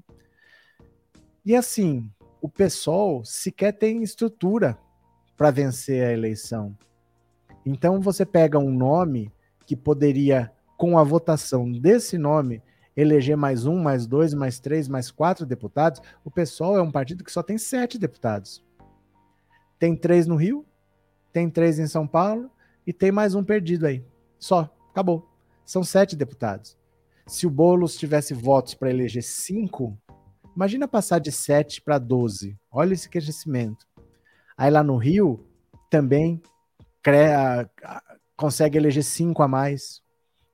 E 1.44 1.56
assim, 1.56 2.08
o 2.40 2.48
PSOL 2.48 3.24
sequer 3.24 3.72
tem 3.72 4.00
estrutura 4.00 4.78
para 5.36 5.50
vencer 5.50 6.06
a 6.06 6.12
eleição. 6.12 6.78
Então, 7.66 8.00
você 8.00 8.24
pega 8.24 8.60
um 8.60 8.70
nome 8.70 9.32
que 9.66 9.74
poderia 9.74 10.52
com 10.76 10.96
a 10.96 11.02
votação 11.02 11.72
desse 11.72 12.16
nome, 12.16 12.62
eleger 12.96 13.36
mais 13.36 13.66
um, 13.66 13.82
mais 13.82 14.06
dois, 14.06 14.32
mais 14.34 14.60
três, 14.60 14.86
mais 14.86 15.10
quatro 15.10 15.44
deputados, 15.44 16.00
o 16.24 16.30
PSOL 16.30 16.76
é 16.76 16.82
um 16.82 16.92
partido 16.92 17.24
que 17.24 17.32
só 17.32 17.42
tem 17.42 17.58
sete 17.58 17.98
deputados. 17.98 18.64
Tem 19.80 19.96
três 19.96 20.28
no 20.28 20.36
Rio, 20.36 20.64
tem 21.34 21.50
três 21.50 21.80
em 21.80 21.88
São 21.88 22.06
Paulo 22.06 22.48
e 22.86 22.92
tem 22.92 23.10
mais 23.10 23.34
um 23.34 23.42
perdido 23.42 23.86
aí. 23.86 24.06
Só, 24.38 24.72
acabou. 24.92 25.28
São 25.66 25.82
sete 25.82 26.14
deputados. 26.14 26.78
Se 27.26 27.44
o 27.44 27.50
Boulos 27.50 27.96
tivesse 27.96 28.32
votos 28.32 28.74
para 28.74 28.88
eleger 28.88 29.24
cinco, 29.24 29.98
imagina 30.54 30.86
passar 30.86 31.18
de 31.18 31.32
sete 31.32 31.82
para 31.82 31.98
doze. 31.98 32.56
Olha 32.70 32.94
esse 32.94 33.08
crescimento. 33.08 33.84
Aí 34.56 34.70
lá 34.70 34.84
no 34.84 34.96
Rio, 34.96 35.44
também 35.90 36.40
consegue 38.36 38.78
eleger 38.78 39.02
cinco 39.02 39.42
a 39.42 39.48
mais. 39.48 40.00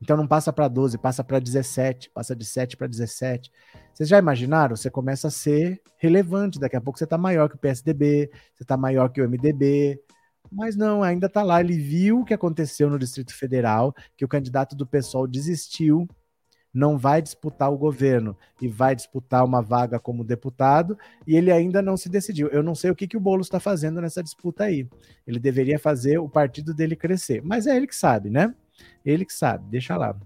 Então 0.01 0.17
não 0.17 0.27
passa 0.27 0.51
para 0.51 0.67
12, 0.67 0.97
passa 0.97 1.23
para 1.23 1.39
17, 1.39 2.09
passa 2.09 2.35
de 2.35 2.47
7 2.47 2.75
para 2.75 2.87
17. 2.87 3.53
Vocês 3.93 4.09
já 4.09 4.19
imaginaram? 4.19 4.75
Você 4.75 4.89
começa 4.91 5.29
a 5.29 5.31
ser 5.31 5.83
relevante. 5.99 6.59
Daqui 6.59 6.75
a 6.75 6.81
pouco 6.81 6.99
você 6.99 7.05
está 7.05 7.19
maior 7.19 7.51
que 7.51 7.57
o 7.57 7.59
PSDB, 7.59 8.31
você 8.55 8.63
está 8.63 8.79
maior 8.79 9.11
que 9.11 9.21
o 9.21 9.29
MDB. 9.29 10.01
Mas 10.51 10.77
não, 10.77 11.03
ainda 11.03 11.27
está 11.27 11.43
lá. 11.43 11.61
Ele 11.61 11.79
viu 11.79 12.21
o 12.21 12.25
que 12.25 12.35
aconteceu 12.35 12.91
no 12.91 12.99
Distrito 12.99 13.35
Federal, 13.35 13.95
que 14.17 14.25
o 14.25 14.29
candidato 14.29 14.75
do 14.75 14.87
PSOL 14.87 15.27
desistiu, 15.27 16.09
não 16.73 16.97
vai 16.97 17.21
disputar 17.21 17.73
o 17.73 17.79
governo 17.79 18.37
e 18.61 18.69
vai 18.69 18.95
disputar 18.95 19.45
uma 19.45 19.61
vaga 19.61 19.99
como 19.99 20.25
deputado, 20.25 20.97
e 21.27 21.37
ele 21.37 21.51
ainda 21.51 21.83
não 21.83 21.97
se 21.97 22.09
decidiu. 22.09 22.49
Eu 22.49 22.63
não 22.63 22.75
sei 22.75 22.91
o 22.91 22.97
que, 22.97 23.09
que 23.09 23.17
o 23.17 23.21
Boulos 23.21 23.47
está 23.47 23.59
fazendo 23.61 24.01
nessa 24.01 24.23
disputa 24.23 24.65
aí. 24.65 24.89
Ele 25.27 25.39
deveria 25.39 25.79
fazer 25.79 26.19
o 26.19 26.29
partido 26.29 26.73
dele 26.73 26.95
crescer, 26.97 27.43
mas 27.45 27.67
é 27.67 27.77
ele 27.77 27.87
que 27.87 27.97
sabe, 27.97 28.31
né? 28.31 28.55
Ele 29.05 29.25
que 29.25 29.33
sabe, 29.33 29.69
deixa 29.69 29.97
lá. 29.97 30.17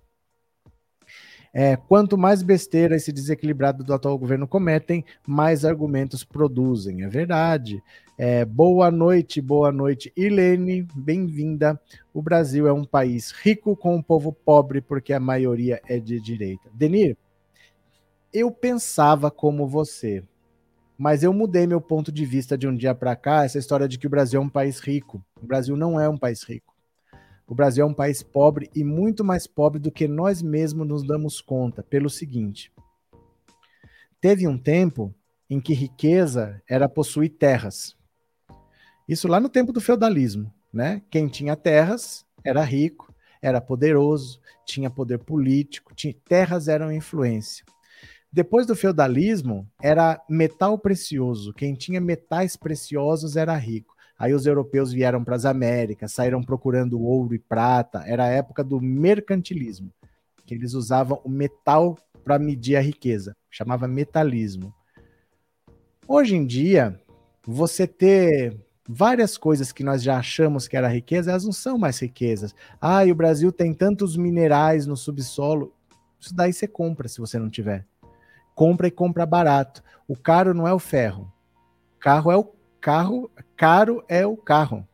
É, 1.56 1.76
quanto 1.76 2.18
mais 2.18 2.42
besteira 2.42 2.96
esse 2.96 3.12
desequilibrado 3.12 3.84
do 3.84 3.94
atual 3.94 4.18
governo 4.18 4.46
cometem, 4.48 5.04
mais 5.24 5.64
argumentos 5.64 6.24
produzem. 6.24 7.04
É 7.04 7.08
verdade. 7.08 7.80
É, 8.16 8.44
boa 8.44 8.92
noite, 8.92 9.40
boa 9.40 9.72
noite, 9.72 10.12
Irene, 10.16 10.86
bem-vinda. 10.94 11.80
O 12.12 12.22
Brasil 12.22 12.68
é 12.68 12.72
um 12.72 12.84
país 12.84 13.32
rico 13.32 13.76
com 13.76 13.96
um 13.96 14.02
povo 14.02 14.32
pobre 14.32 14.80
porque 14.80 15.12
a 15.12 15.18
maioria 15.18 15.82
é 15.88 15.98
de 15.98 16.20
direita. 16.20 16.70
Denir, 16.72 17.16
eu 18.32 18.52
pensava 18.52 19.32
como 19.32 19.66
você, 19.66 20.22
Mas 20.96 21.24
eu 21.24 21.32
mudei 21.32 21.66
meu 21.66 21.80
ponto 21.80 22.12
de 22.12 22.24
vista 22.24 22.56
de 22.56 22.68
um 22.68 22.76
dia 22.76 22.94
para 22.94 23.16
cá, 23.16 23.44
essa 23.44 23.58
história 23.58 23.88
de 23.88 23.98
que 23.98 24.06
o 24.06 24.10
Brasil 24.10 24.40
é 24.40 24.44
um 24.44 24.48
país 24.48 24.78
rico. 24.78 25.20
O 25.42 25.44
Brasil 25.44 25.76
não 25.76 26.00
é 26.00 26.08
um 26.08 26.16
país 26.16 26.44
rico. 26.44 26.72
O 27.48 27.54
Brasil 27.54 27.84
é 27.84 27.88
um 27.88 27.92
país 27.92 28.22
pobre 28.22 28.70
e 28.76 28.84
muito 28.84 29.24
mais 29.24 29.44
pobre 29.44 29.80
do 29.80 29.90
que 29.90 30.06
nós 30.06 30.40
mesmos 30.40 30.86
nos 30.86 31.02
damos 31.02 31.40
conta, 31.40 31.82
pelo 31.82 32.08
seguinte: 32.08 32.72
teve 34.20 34.46
um 34.46 34.56
tempo 34.56 35.12
em 35.50 35.60
que 35.60 35.74
riqueza 35.74 36.62
era 36.68 36.88
possuir 36.88 37.30
terras. 37.30 37.96
Isso 39.08 39.28
lá 39.28 39.38
no 39.38 39.48
tempo 39.48 39.72
do 39.72 39.80
feudalismo, 39.80 40.52
né? 40.72 41.02
Quem 41.10 41.28
tinha 41.28 41.54
terras 41.54 42.24
era 42.42 42.62
rico, 42.62 43.14
era 43.42 43.60
poderoso, 43.60 44.40
tinha 44.64 44.88
poder 44.88 45.18
político, 45.18 45.94
tinha, 45.94 46.14
terras 46.26 46.68
eram 46.68 46.90
influência. 46.90 47.64
Depois 48.32 48.66
do 48.66 48.74
feudalismo, 48.74 49.68
era 49.80 50.20
metal 50.28 50.78
precioso. 50.78 51.52
Quem 51.52 51.74
tinha 51.74 52.00
metais 52.00 52.56
preciosos 52.56 53.36
era 53.36 53.54
rico. 53.54 53.94
Aí 54.18 54.32
os 54.32 54.46
europeus 54.46 54.92
vieram 54.92 55.22
para 55.22 55.36
as 55.36 55.44
Américas, 55.44 56.12
saíram 56.12 56.42
procurando 56.42 57.00
ouro 57.00 57.34
e 57.34 57.38
prata. 57.38 58.02
Era 58.06 58.24
a 58.24 58.28
época 58.28 58.64
do 58.64 58.80
mercantilismo, 58.80 59.92
que 60.46 60.54
eles 60.54 60.72
usavam 60.72 61.20
o 61.24 61.28
metal 61.28 61.98
para 62.24 62.38
medir 62.38 62.76
a 62.76 62.80
riqueza. 62.80 63.36
Chamava 63.50 63.86
metalismo. 63.86 64.74
Hoje 66.08 66.34
em 66.34 66.46
dia, 66.46 67.00
você 67.46 67.86
ter 67.86 68.63
várias 68.88 69.38
coisas 69.38 69.72
que 69.72 69.82
nós 69.82 70.02
já 70.02 70.18
achamos 70.18 70.68
que 70.68 70.76
era 70.76 70.88
riqueza, 70.88 71.30
elas 71.30 71.44
não 71.44 71.52
são 71.52 71.78
mais 71.78 71.98
riquezas. 71.98 72.54
Ah, 72.80 73.04
e 73.04 73.12
o 73.12 73.14
Brasil 73.14 73.50
tem 73.50 73.72
tantos 73.72 74.16
minerais 74.16 74.86
no 74.86 74.96
subsolo. 74.96 75.72
Isso 76.20 76.34
daí 76.34 76.52
você 76.52 76.66
compra 76.66 77.08
se 77.08 77.20
você 77.20 77.38
não 77.38 77.50
tiver. 77.50 77.86
Compra 78.54 78.86
e 78.86 78.90
compra 78.90 79.26
barato. 79.26 79.82
O 80.06 80.16
caro 80.16 80.54
não 80.54 80.68
é 80.68 80.72
o 80.72 80.78
ferro. 80.78 81.32
Carro 81.98 82.30
é 82.30 82.36
o 82.36 82.52
carro, 82.80 83.30
caro 83.56 84.04
é 84.08 84.26
o 84.26 84.36
carro. 84.36 84.86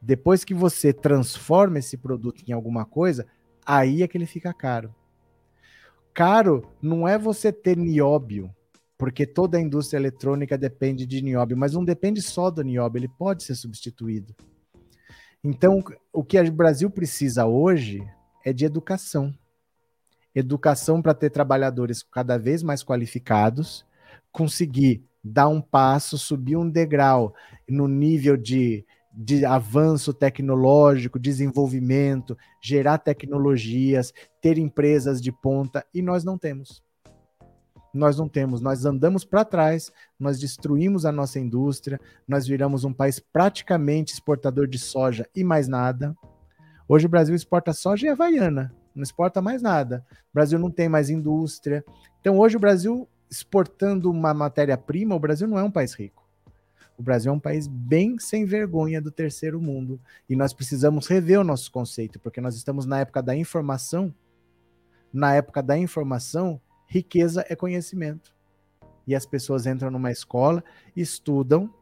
Depois 0.00 0.44
que 0.44 0.52
você 0.52 0.92
transforma 0.92 1.78
esse 1.78 1.96
produto 1.96 2.42
em 2.46 2.52
alguma 2.52 2.84
coisa, 2.84 3.26
aí 3.64 4.02
é 4.02 4.08
que 4.08 4.18
ele 4.18 4.26
fica 4.26 4.52
caro. 4.52 4.94
Caro 6.12 6.68
não 6.80 7.08
é 7.08 7.16
você 7.16 7.50
ter 7.50 7.76
nióbio, 7.76 8.54
porque 9.02 9.26
toda 9.26 9.58
a 9.58 9.60
indústria 9.60 9.98
eletrônica 9.98 10.56
depende 10.56 11.04
de 11.04 11.20
nióbio, 11.20 11.56
mas 11.56 11.72
não 11.72 11.84
depende 11.84 12.22
só 12.22 12.52
do 12.52 12.62
nióbio, 12.62 13.00
ele 13.00 13.08
pode 13.08 13.42
ser 13.42 13.56
substituído. 13.56 14.32
Então, 15.42 15.82
o 16.12 16.22
que 16.22 16.40
o 16.40 16.52
Brasil 16.52 16.88
precisa 16.88 17.44
hoje 17.44 18.00
é 18.44 18.52
de 18.52 18.64
educação. 18.64 19.34
Educação 20.32 21.02
para 21.02 21.14
ter 21.14 21.30
trabalhadores 21.30 22.00
cada 22.00 22.38
vez 22.38 22.62
mais 22.62 22.84
qualificados, 22.84 23.84
conseguir 24.30 25.02
dar 25.24 25.48
um 25.48 25.60
passo, 25.60 26.16
subir 26.16 26.56
um 26.56 26.70
degrau 26.70 27.34
no 27.68 27.88
nível 27.88 28.36
de, 28.36 28.86
de 29.12 29.44
avanço 29.44 30.14
tecnológico, 30.14 31.18
desenvolvimento, 31.18 32.38
gerar 32.62 32.98
tecnologias, 32.98 34.14
ter 34.40 34.58
empresas 34.58 35.20
de 35.20 35.32
ponta, 35.32 35.84
e 35.92 36.00
nós 36.00 36.22
não 36.22 36.38
temos 36.38 36.80
nós 37.92 38.18
não 38.18 38.28
temos. 38.28 38.60
Nós 38.60 38.84
andamos 38.84 39.24
para 39.24 39.44
trás, 39.44 39.92
nós 40.18 40.38
destruímos 40.38 41.04
a 41.04 41.12
nossa 41.12 41.38
indústria, 41.38 42.00
nós 42.26 42.46
viramos 42.46 42.84
um 42.84 42.92
país 42.92 43.18
praticamente 43.18 44.12
exportador 44.12 44.66
de 44.66 44.78
soja 44.78 45.28
e 45.34 45.44
mais 45.44 45.68
nada. 45.68 46.16
Hoje 46.88 47.06
o 47.06 47.08
Brasil 47.08 47.34
exporta 47.34 47.72
soja 47.72 48.06
e 48.06 48.08
havaiana, 48.10 48.74
não 48.94 49.02
exporta 49.02 49.40
mais 49.42 49.62
nada. 49.62 50.04
O 50.10 50.34
Brasil 50.34 50.58
não 50.58 50.70
tem 50.70 50.88
mais 50.88 51.10
indústria. 51.10 51.84
Então 52.20 52.38
hoje 52.38 52.56
o 52.56 52.60
Brasil 52.60 53.08
exportando 53.30 54.10
uma 54.10 54.34
matéria-prima, 54.34 55.14
o 55.14 55.20
Brasil 55.20 55.48
não 55.48 55.58
é 55.58 55.62
um 55.62 55.70
país 55.70 55.94
rico. 55.94 56.22
O 56.98 57.02
Brasil 57.02 57.32
é 57.32 57.34
um 57.34 57.40
país 57.40 57.66
bem 57.66 58.18
sem 58.18 58.44
vergonha 58.44 59.00
do 59.00 59.10
terceiro 59.10 59.60
mundo. 59.60 60.00
E 60.28 60.36
nós 60.36 60.52
precisamos 60.52 61.06
rever 61.06 61.40
o 61.40 61.44
nosso 61.44 61.72
conceito, 61.72 62.20
porque 62.20 62.40
nós 62.40 62.54
estamos 62.54 62.84
na 62.84 63.00
época 63.00 63.22
da 63.22 63.34
informação. 63.34 64.14
Na 65.12 65.34
época 65.34 65.62
da 65.62 65.76
informação, 65.76 66.60
Riqueza 66.92 67.42
é 67.48 67.56
conhecimento. 67.56 68.34
E 69.06 69.14
as 69.14 69.24
pessoas 69.24 69.64
entram 69.64 69.90
numa 69.90 70.10
escola, 70.10 70.62
estudam, 70.94 71.72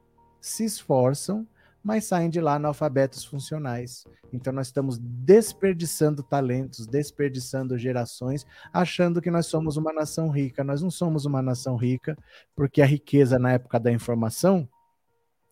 se 0.40 0.64
esforçam, 0.64 1.44
mas 1.82 2.04
saem 2.04 2.30
de 2.30 2.40
lá 2.40 2.54
analfabetos 2.54 3.24
funcionais. 3.24 4.04
Então 4.32 4.52
nós 4.52 4.68
estamos 4.68 4.98
desperdiçando 4.98 6.22
talentos, 6.22 6.86
desperdiçando 6.86 7.76
gerações, 7.76 8.46
achando 8.72 9.20
que 9.20 9.32
nós 9.32 9.46
somos 9.46 9.76
uma 9.76 9.92
nação 9.92 10.30
rica. 10.30 10.62
Nós 10.62 10.80
não 10.80 10.92
somos 10.92 11.24
uma 11.24 11.42
nação 11.42 11.74
rica, 11.74 12.16
porque 12.54 12.80
a 12.80 12.86
riqueza 12.86 13.36
na 13.36 13.54
época 13.54 13.80
da 13.80 13.90
informação 13.90 14.68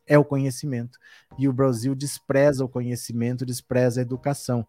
é 0.07 0.17
o 0.17 0.25
conhecimento. 0.25 1.01
E 1.37 1.49
o 1.49 1.53
Brasil 1.53 1.97
despreza 1.97 2.65
o 2.65 2.69
conhecimento, 2.69 3.45
despreza 3.45 4.01
a 4.01 4.03
educação. 4.03 4.65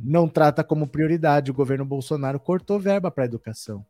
Não 0.00 0.26
trata 0.26 0.64
como 0.64 0.88
prioridade. 0.88 1.50
O 1.50 1.54
governo 1.54 1.84
Bolsonaro 1.84 2.40
cortou 2.40 2.80
verba 2.80 3.10
para 3.10 3.24
a 3.24 3.26
educação 3.26 3.84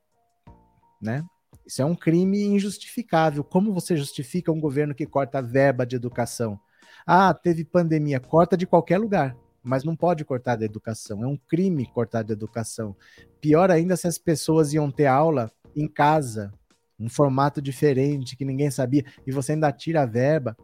né? 1.00 1.24
Isso 1.66 1.82
é 1.82 1.84
um 1.84 1.94
crime 1.94 2.44
injustificável. 2.44 3.42
Como 3.42 3.72
você 3.72 3.96
justifica 3.96 4.52
um 4.52 4.60
governo 4.60 4.94
que 4.94 5.06
corta 5.06 5.38
a 5.38 5.42
verba 5.42 5.84
de 5.84 5.96
educação? 5.96 6.58
Ah, 7.06 7.34
teve 7.34 7.64
pandemia, 7.64 8.20
corta 8.20 8.56
de 8.56 8.66
qualquer 8.66 8.98
lugar, 8.98 9.36
mas 9.62 9.84
não 9.84 9.96
pode 9.96 10.24
cortar 10.24 10.56
da 10.56 10.64
educação. 10.64 11.24
É 11.24 11.26
um 11.26 11.36
crime 11.36 11.86
cortar 11.86 12.22
da 12.22 12.32
educação. 12.32 12.96
Pior 13.40 13.70
ainda 13.70 13.96
se 13.96 14.06
as 14.06 14.18
pessoas 14.18 14.72
iam 14.72 14.90
ter 14.90 15.06
aula 15.06 15.50
em 15.74 15.88
casa, 15.88 16.52
um 16.98 17.08
formato 17.08 17.60
diferente 17.60 18.36
que 18.36 18.44
ninguém 18.44 18.70
sabia, 18.70 19.04
e 19.26 19.32
você 19.32 19.52
ainda 19.52 19.72
tira 19.72 20.02
a 20.02 20.06
verba. 20.06 20.56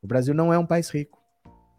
O 0.00 0.06
Brasil 0.06 0.34
não 0.34 0.52
é 0.52 0.58
um 0.58 0.66
país 0.66 0.88
rico. 0.88 1.18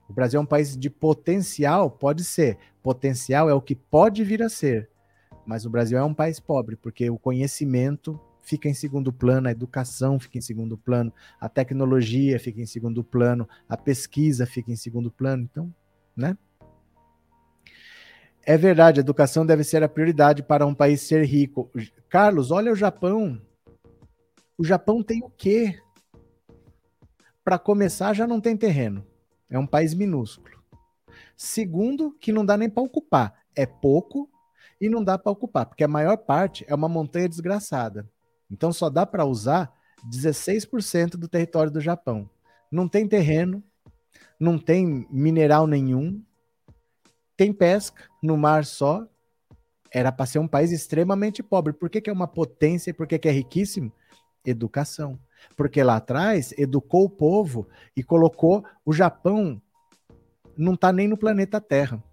O 0.09 0.13
Brasil 0.13 0.39
é 0.39 0.43
um 0.43 0.45
país 0.45 0.77
de 0.77 0.89
potencial, 0.89 1.89
pode 1.89 2.23
ser. 2.23 2.57
Potencial 2.83 3.49
é 3.49 3.53
o 3.53 3.61
que 3.61 3.75
pode 3.75 4.23
vir 4.23 4.41
a 4.43 4.49
ser 4.49 4.89
mas 5.47 5.65
o 5.65 5.69
Brasil 5.69 5.97
é 5.97 6.03
um 6.03 6.13
país 6.13 6.41
pobre, 6.41 6.75
porque 6.75 7.09
o 7.09 7.17
conhecimento 7.17 8.19
fica 8.41 8.67
em 8.67 8.73
segundo 8.73 9.13
plano, 9.13 9.47
a 9.47 9.51
educação 9.51 10.19
fica 10.19 10.37
em 10.37 10.41
segundo 10.41 10.77
plano, 10.77 11.11
a 11.39 11.47
tecnologia 11.47 12.37
fica 12.37 12.61
em 12.61 12.65
segundo 12.65 13.01
plano, 13.01 13.47
a 13.67 13.77
pesquisa 13.77 14.45
fica 14.45 14.71
em 14.71 14.75
segundo 14.75 15.09
plano. 15.09 15.43
Então, 15.49 15.73
né? 16.15 16.37
É 18.45 18.57
verdade, 18.57 18.99
a 18.99 19.01
educação 19.01 19.45
deve 19.45 19.63
ser 19.63 19.81
a 19.83 19.89
prioridade 19.89 20.43
para 20.43 20.65
um 20.65 20.75
país 20.75 21.01
ser 21.01 21.23
rico. 21.23 21.71
Carlos, 22.09 22.51
olha 22.51 22.71
o 22.71 22.75
Japão. 22.75 23.41
O 24.57 24.65
Japão 24.65 25.01
tem 25.01 25.23
o 25.23 25.29
quê? 25.29 25.79
Para 27.43 27.57
começar, 27.57 28.13
já 28.13 28.27
não 28.27 28.41
tem 28.41 28.57
terreno. 28.57 29.05
É 29.49 29.57
um 29.57 29.67
país 29.67 29.93
minúsculo. 29.93 30.57
Segundo, 31.37 32.11
que 32.19 32.33
não 32.33 32.45
dá 32.45 32.57
nem 32.57 32.69
para 32.69 32.83
ocupar. 32.83 33.33
É 33.55 33.65
pouco 33.65 34.29
e 34.79 34.89
não 34.89 35.03
dá 35.03 35.17
para 35.17 35.31
ocupar, 35.31 35.65
porque 35.65 35.83
a 35.83 35.87
maior 35.87 36.17
parte 36.17 36.65
é 36.67 36.75
uma 36.75 36.87
montanha 36.87 37.27
desgraçada. 37.27 38.07
Então 38.49 38.71
só 38.71 38.89
dá 38.89 39.05
para 39.05 39.25
usar 39.25 39.73
16% 40.05 41.11
do 41.11 41.27
território 41.27 41.71
do 41.71 41.81
Japão. 41.81 42.29
Não 42.71 42.87
tem 42.87 43.07
terreno, 43.07 43.63
não 44.39 44.57
tem 44.57 45.07
mineral 45.09 45.67
nenhum, 45.67 46.21
tem 47.35 47.51
pesca 47.51 48.03
no 48.21 48.37
mar 48.37 48.65
só. 48.65 49.07
Era 49.91 50.11
para 50.11 50.25
ser 50.25 50.39
um 50.39 50.47
país 50.47 50.71
extremamente 50.71 51.41
pobre. 51.41 51.73
Por 51.73 51.89
que, 51.89 52.01
que 52.01 52.09
é 52.09 52.13
uma 52.13 52.27
potência 52.27 52.91
e 52.91 52.93
por 52.93 53.07
que, 53.07 53.17
que 53.17 53.27
é 53.27 53.31
riquíssimo? 53.31 53.91
Educação. 54.45 55.19
Porque 55.55 55.81
lá 55.81 55.95
atrás 55.95 56.53
educou 56.57 57.05
o 57.05 57.09
povo 57.09 57.67
e 57.95 58.03
colocou 58.03 58.65
o 58.85 58.93
Japão 58.93 59.61
não 60.57 60.73
está 60.73 60.91
nem 60.91 61.07
no 61.07 61.17
planeta 61.17 61.61
Terra 61.61 62.03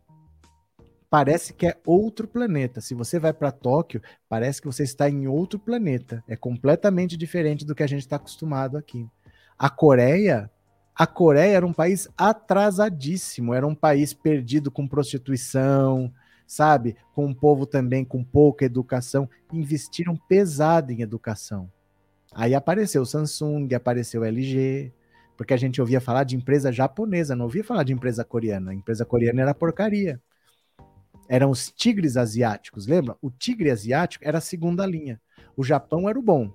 parece 1.15 1.55
que 1.55 1.65
é 1.65 1.77
outro 1.87 2.27
planeta. 2.27 2.81
Se 2.81 2.93
você 2.93 3.21
vai 3.21 3.33
para 3.33 3.53
Tóquio, 3.53 4.03
parece 4.29 4.61
que 4.61 4.67
você 4.67 4.83
está 4.83 5.09
em 5.09 5.29
outro 5.29 5.61
planeta. 5.61 6.25
É 6.27 6.35
completamente 6.35 7.17
diferente 7.17 7.65
do 7.65 7.73
que 7.73 7.85
a 7.85 7.87
gente 7.87 8.01
está 8.01 8.17
acostumado 8.17 8.77
aqui. 8.77 9.07
A 9.57 9.71
Coreia, 9.71 10.51
a 10.93 11.07
Coreia 11.07 11.59
era 11.59 11.65
um 11.65 11.73
país 11.73 12.09
atrasadíssimo, 12.19 13.55
era 13.55 13.65
um 13.65 13.77
país 13.77 14.13
perdido 14.13 14.73
com 14.73 14.89
prostituição, 14.89 16.13
sabe? 16.49 16.97
Com 17.15 17.27
um 17.27 17.35
povo 17.35 17.65
também 17.65 18.05
com 18.05 18.25
pouca 18.25 18.65
educação, 18.65 19.31
investiram 19.53 20.17
pesado 20.17 20.91
em 20.91 21.01
educação. 21.01 21.71
Aí 22.35 22.57
apareceu 22.57 23.07
Samsung, 23.07 23.73
apareceu 23.73 24.25
LG, 24.25 24.93
porque 25.37 25.55
a 25.55 25.59
gente 25.59 25.81
ouvia 25.81 26.01
falar 26.01 26.25
de 26.25 26.35
empresa 26.35 26.73
japonesa, 26.73 27.37
não 27.37 27.45
ouvia 27.45 27.63
falar 27.63 27.85
de 27.85 27.93
empresa 27.93 28.25
coreana. 28.25 28.73
A 28.73 28.75
empresa 28.75 29.05
coreana 29.05 29.43
era 29.43 29.55
porcaria 29.55 30.21
eram 31.29 31.51
os 31.51 31.71
tigres 31.71 32.17
asiáticos, 32.17 32.87
lembra? 32.87 33.17
O 33.21 33.31
tigre 33.31 33.71
asiático 33.71 34.25
era 34.27 34.39
a 34.39 34.43
segunda 34.43 34.85
linha. 34.87 35.21
O 35.57 35.65
Japão 35.65 36.09
era 36.09 36.19
o 36.19 36.23
bom. 36.23 36.53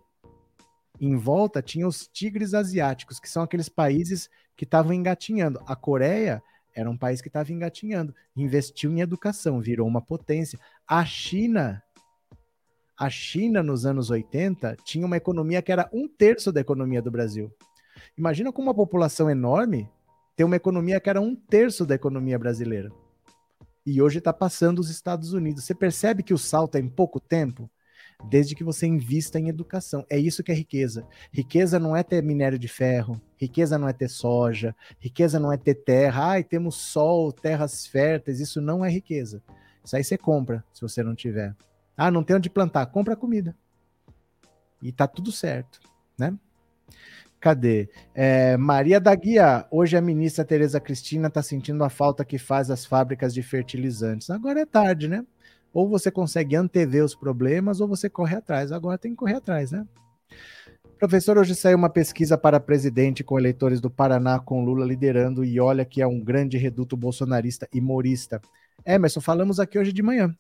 Em 1.00 1.16
volta 1.16 1.62
tinha 1.62 1.88
os 1.88 2.08
tigres 2.08 2.54
asiáticos, 2.54 3.20
que 3.20 3.30
são 3.30 3.42
aqueles 3.44 3.70
países 3.70 4.30
que 4.56 4.66
estavam 4.66 4.94
engatinhando. 4.94 5.62
A 5.66 5.76
Coreia 5.76 6.44
era 6.76 6.90
um 6.90 6.98
país 6.98 7.22
que 7.22 7.30
estava 7.30 7.52
engatinhando, 7.52 8.14
investiu 8.36 8.92
em 8.92 9.02
educação, 9.02 9.60
virou 9.60 9.88
uma 9.88 10.02
potência. 10.02 10.60
A 10.88 11.04
China, 11.06 11.82
A 12.98 13.10
China, 13.10 13.64
nos 13.64 13.86
anos 13.86 14.10
80, 14.10 14.76
tinha 14.84 15.06
uma 15.06 15.16
economia 15.16 15.62
que 15.62 15.72
era 15.72 15.90
um 15.94 16.08
terço 16.08 16.52
da 16.52 16.60
economia 16.60 17.02
do 17.02 17.10
Brasil. 17.10 17.50
Imagina 18.18 18.52
com 18.52 18.62
uma 18.62 18.74
população 18.74 19.30
enorme 19.30 19.90
ter 20.36 20.44
uma 20.44 20.58
economia 20.58 21.00
que 21.00 21.10
era 21.10 21.22
um 21.22 21.34
terço 21.34 21.86
da 21.86 21.96
economia 21.96 22.38
brasileira. 22.38 22.92
E 23.86 24.02
hoje 24.02 24.20
está 24.20 24.34
passando 24.34 24.80
os 24.80 24.90
Estados 24.90 25.34
Unidos. 25.34 25.64
Você 25.64 25.74
percebe 25.74 26.24
que 26.24 26.34
o 26.34 26.38
salto 26.38 26.76
é 26.76 26.80
em 26.80 26.90
pouco 26.90 27.20
tempo? 27.20 27.70
desde 28.28 28.54
que 28.54 28.64
você 28.64 28.86
invista 28.86 29.40
em 29.40 29.48
educação. 29.48 30.06
É 30.10 30.18
isso 30.18 30.44
que 30.44 30.52
é 30.52 30.56
riqueza. 30.56 31.08
Riqueza 31.32 31.80
não 31.80 31.96
é 31.96 32.04
ter 32.04 32.22
minério 32.22 32.60
de 32.60 32.68
ferro, 32.68 33.22
riqueza 33.38 33.78
não 33.78 33.88
é 33.88 33.94
ter 33.94 34.10
soja, 34.10 34.76
riqueza 35.00 35.40
não 35.40 35.52
é 35.52 35.58
ter 35.58 35.76
terra. 35.76 36.32
Ai, 36.32 36.44
temos 36.44 36.76
sol, 36.76 37.32
terras 37.32 37.88
férteis, 37.88 38.40
isso 38.40 38.60
não 38.60 38.84
é 38.84 38.90
riqueza. 38.90 39.42
Isso 39.84 39.96
aí 39.96 40.04
você 40.04 40.18
compra, 40.18 40.64
se 40.74 40.82
você 40.82 41.02
não 41.02 41.16
tiver. 41.16 41.56
Ah, 41.96 42.12
não 42.12 42.24
tem 42.24 42.36
onde 42.36 42.50
plantar, 42.50 42.86
compra 42.88 43.16
comida. 43.16 43.56
E 44.82 44.92
tá 44.92 45.08
tudo 45.08 45.32
certo, 45.32 45.80
né? 46.18 46.38
Cadê? 47.40 47.88
É, 48.14 48.58
Maria 48.58 49.00
da 49.00 49.16
Guia, 49.16 49.66
hoje 49.72 49.96
a 49.96 50.02
ministra 50.02 50.44
Tereza 50.44 50.80
Cristina 50.80 51.30
está 51.30 51.42
sentindo 51.42 51.84
a 51.84 51.90
falta 51.90 52.26
que 52.26 52.38
faz 52.38 52.70
as 52.70 52.86
fábricas 52.86 53.34
de 53.34 53.42
fertilizantes. 53.42 54.30
Agora 54.30 54.60
é 54.60 54.66
tarde, 54.66 55.08
né? 55.08 55.26
Ou 55.74 55.88
você 55.88 56.12
consegue 56.12 56.56
antever 56.56 57.04
os 57.04 57.16
problemas, 57.16 57.80
ou 57.80 57.88
você 57.88 58.10
corre 58.10 58.36
atrás. 58.36 58.72
Agora 58.72 58.98
tem 58.98 59.12
que 59.12 59.18
correr 59.18 59.36
atrás, 59.36 59.72
né? 59.72 59.86
Professor, 60.98 61.38
hoje 61.38 61.56
saiu 61.56 61.78
uma 61.78 61.90
pesquisa 61.90 62.38
para 62.38 62.60
presidente 62.60 63.24
com 63.24 63.40
eleitores 63.40 63.80
do 63.80 63.90
Paraná, 63.90 64.38
com 64.38 64.66
Lula 64.66 64.86
liderando, 64.86 65.46
e 65.46 65.58
olha 65.58 65.86
que 65.86 66.02
é 66.02 66.08
um 66.08 66.20
grande 66.20 66.58
reduto 66.58 66.98
bolsonarista 66.98 67.70
e 67.74 67.80
morista. 67.80 68.42
Emerson, 68.86 69.22
falamos 69.22 69.62
aqui 69.62 69.80
hoje 69.80 69.94
de 69.94 70.04
manhã. 70.04 70.36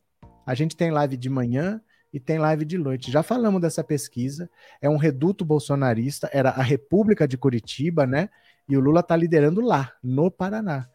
A 0.45 0.53
gente 0.53 0.75
tem 0.75 0.91
live 0.91 1.15
de 1.15 1.29
manhã 1.29 1.79
e 2.13 2.19
tem 2.19 2.37
live 2.37 2.65
de 2.65 2.77
noite. 2.77 3.11
Já 3.11 3.21
falamos 3.21 3.61
dessa 3.61 3.83
pesquisa. 3.83 4.49
É 4.81 4.89
um 4.89 4.97
reduto 4.97 5.45
bolsonarista, 5.45 6.29
era 6.33 6.49
a 6.49 6.61
República 6.61 7.27
de 7.27 7.37
Curitiba, 7.37 8.05
né? 8.05 8.29
E 8.67 8.77
o 8.77 8.79
Lula 8.79 9.01
está 9.01 9.15
liderando 9.15 9.61
lá, 9.61 9.93
no 10.03 10.29
Paraná 10.29 10.87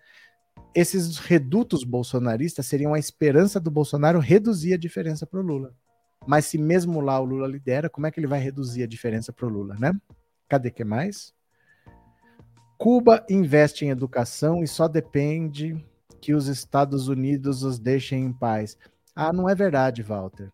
esses 0.75 1.19
redutos 1.19 1.85
bolsonaristas 1.85 2.67
seriam 2.67 2.93
a 2.93 2.99
esperança 2.99 3.61
do 3.61 3.71
Bolsonaro 3.71 4.19
reduzir 4.19 4.75
a 4.75 4.79
diferença 4.79 5.25
para 5.25 5.39
o 5.39 5.43
Lula. 5.43 5.73
Mas 6.27 6.47
se 6.47 6.59
mesmo 6.59 7.01
lá 7.01 7.21
o 7.21 7.25
Lula 7.25 7.47
lidera, 7.47 7.89
como 7.89 8.07
é 8.07 8.11
que 8.11 8.19
ele 8.19 8.27
vai 8.27 8.41
reduzir 8.41 8.83
a 8.83 8.87
diferença 8.87 9.33
para 9.33 9.47
o 9.47 9.49
Lula, 9.49 9.77
né? 9.79 9.93
Cadê 10.49 10.71
que 10.71 10.83
mais? 10.83 11.33
Cuba 12.77 13.25
investe 13.31 13.85
em 13.85 13.91
educação 13.91 14.62
e 14.62 14.67
só 14.67 14.89
depende 14.89 15.77
que 16.21 16.35
os 16.35 16.49
Estados 16.49 17.07
Unidos 17.07 17.62
os 17.62 17.79
deixem 17.79 18.25
em 18.25 18.33
paz. 18.33 18.77
Ah, 19.15 19.33
não 19.33 19.49
é 19.49 19.55
verdade, 19.55 20.03
Walter. 20.03 20.51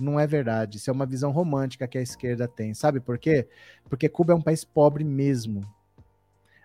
Não 0.00 0.18
é 0.18 0.26
verdade. 0.26 0.76
Isso 0.78 0.90
é 0.90 0.92
uma 0.92 1.06
visão 1.06 1.30
romântica 1.30 1.88
que 1.88 1.98
a 1.98 2.02
esquerda 2.02 2.46
tem. 2.46 2.74
Sabe 2.74 3.00
por 3.00 3.18
quê? 3.18 3.48
Porque 3.88 4.08
Cuba 4.08 4.32
é 4.32 4.36
um 4.36 4.42
país 4.42 4.64
pobre 4.64 5.04
mesmo. 5.04 5.62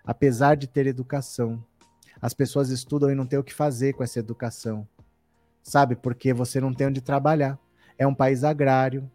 Apesar 0.04 0.54
de 0.54 0.66
ter 0.66 0.86
educação 0.86 1.64
as 2.24 2.32
pessoas 2.32 2.70
estudam 2.70 3.10
e 3.10 3.14
não 3.14 3.26
têm 3.26 3.38
o 3.38 3.44
que 3.44 3.52
fazer 3.52 3.92
com 3.92 4.02
essa 4.02 4.18
educação. 4.18 4.88
Sabe? 5.62 5.94
Porque 5.94 6.32
você 6.32 6.58
não 6.58 6.72
tem 6.72 6.86
onde 6.86 7.02
trabalhar. 7.02 7.58
É 7.98 8.06
um 8.06 8.14
país 8.14 8.42
agrário, 8.42 9.10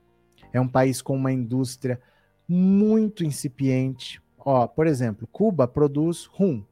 é 0.54 0.62
um 0.62 0.68
país 0.68 1.02
com 1.02 1.16
uma 1.16 1.32
indústria 1.32 2.00
muito 2.48 3.24
incipiente. 3.24 4.22
Ó, 4.38 4.68
por 4.68 4.86
exemplo, 4.86 5.28
Cuba 5.32 5.68
produz 5.68 6.26
rum. 6.26 6.64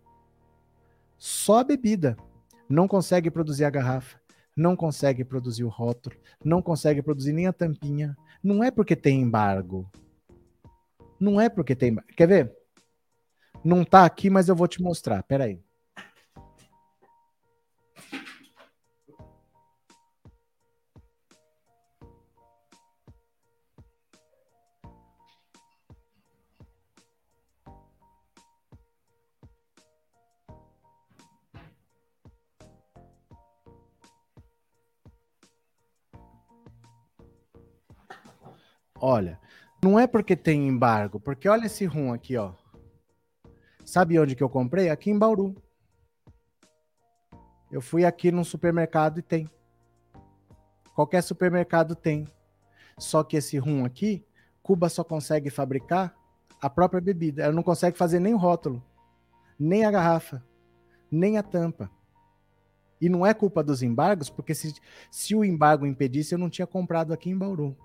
Só 1.18 1.64
bebida. 1.64 2.16
Não 2.70 2.88
consegue 2.88 3.32
produzir 3.32 3.66
a 3.66 3.72
garrafa, 3.72 4.20
não 4.58 4.76
consegue 4.76 5.24
produzir 5.24 5.64
o 5.64 5.70
rótulo, 5.70 6.16
não 6.44 6.64
consegue 6.64 7.04
produzir 7.04 7.32
nem 7.32 7.46
a 7.46 7.54
tampinha. 7.54 8.18
Não 8.44 8.64
é 8.64 8.72
porque 8.72 8.96
tem 8.96 9.22
embargo. 9.22 9.88
Não 11.20 11.40
é 11.40 11.48
porque 11.48 11.76
tem. 11.76 11.96
Quer 12.16 12.28
ver? 12.28 12.58
Não 13.64 13.86
tá 13.86 14.04
aqui, 14.04 14.30
mas 14.30 14.50
eu 14.50 14.56
vou 14.56 14.68
te 14.68 14.82
mostrar. 14.82 15.22
Peraí. 15.24 15.62
Olha, 39.00 39.40
não 39.84 40.00
é 40.00 40.08
porque 40.08 40.36
tem 40.36 40.68
embargo, 40.68 41.20
porque 41.20 41.48
olha 41.48 41.68
esse 41.68 41.86
rum 41.86 42.12
aqui, 42.12 42.36
ó. 42.36 42.54
Sabe 43.86 44.20
onde 44.20 44.36
que 44.36 44.44
eu 44.44 44.50
comprei? 44.50 44.90
Aqui 44.90 45.12
em 45.12 45.18
Bauru. 45.18 45.56
Eu 47.72 47.82
fui 47.82 48.04
aqui 48.04 48.32
num 48.32 48.44
supermercado 48.44 49.20
e 49.20 49.22
tem. 49.22 49.50
Qualquer 50.96 51.22
supermercado 51.22 51.96
tem. 51.96 52.28
Só 52.98 53.24
que 53.24 53.38
esse 53.38 53.58
rum 53.58 53.86
aqui, 53.86 54.26
Cuba 54.64 54.90
só 54.90 55.04
consegue 55.04 55.50
fabricar 55.50 56.16
a 56.60 56.70
própria 56.70 57.00
bebida. 57.00 57.44
Ela 57.44 57.54
não 57.54 57.64
consegue 57.64 57.98
fazer 57.98 58.20
nem 58.20 58.34
o 58.34 58.38
rótulo, 58.38 58.84
nem 59.60 59.86
a 59.86 59.92
garrafa, 59.92 60.44
nem 61.12 61.38
a 61.38 61.44
tampa. 61.44 61.90
E 63.00 63.08
não 63.08 63.24
é 63.24 63.34
culpa 63.34 63.64
dos 63.64 63.84
embargos, 63.84 64.28
porque 64.28 64.56
se, 64.56 64.74
se 65.12 65.36
o 65.36 65.46
embargo 65.46 65.86
impedisse, 65.86 66.34
eu 66.34 66.40
não 66.40 66.50
tinha 66.50 66.66
comprado 66.66 67.14
aqui 67.14 67.30
em 67.30 67.38
Bauru 67.38 67.78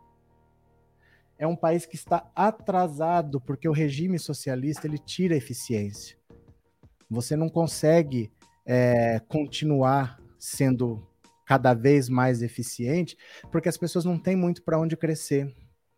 é 1.43 1.47
um 1.47 1.57
país 1.57 1.85
que 1.85 1.97
está 1.97 2.31
atrasado, 2.37 3.41
porque 3.41 3.69
o 3.69 3.73
regime 3.73 4.17
socialista 4.17 4.87
ele 4.87 4.97
tira 4.97 5.35
eficiência. 5.35 6.17
Você 7.11 7.35
não 7.35 7.49
consegue 7.49 8.31
é, 8.65 9.21
continuar 9.27 10.21
sendo 10.39 11.05
cada 11.45 11.75
vez 11.75 12.09
mais 12.09 12.43
eficiente, 12.43 13.19
porque 13.51 13.69
as 13.69 13.77
pessoas 13.77 14.05
não 14.05 14.17
têm 14.17 14.37
muito 14.37 14.63
para 14.63 14.79
onde 14.79 14.97
crescer. 14.97 15.53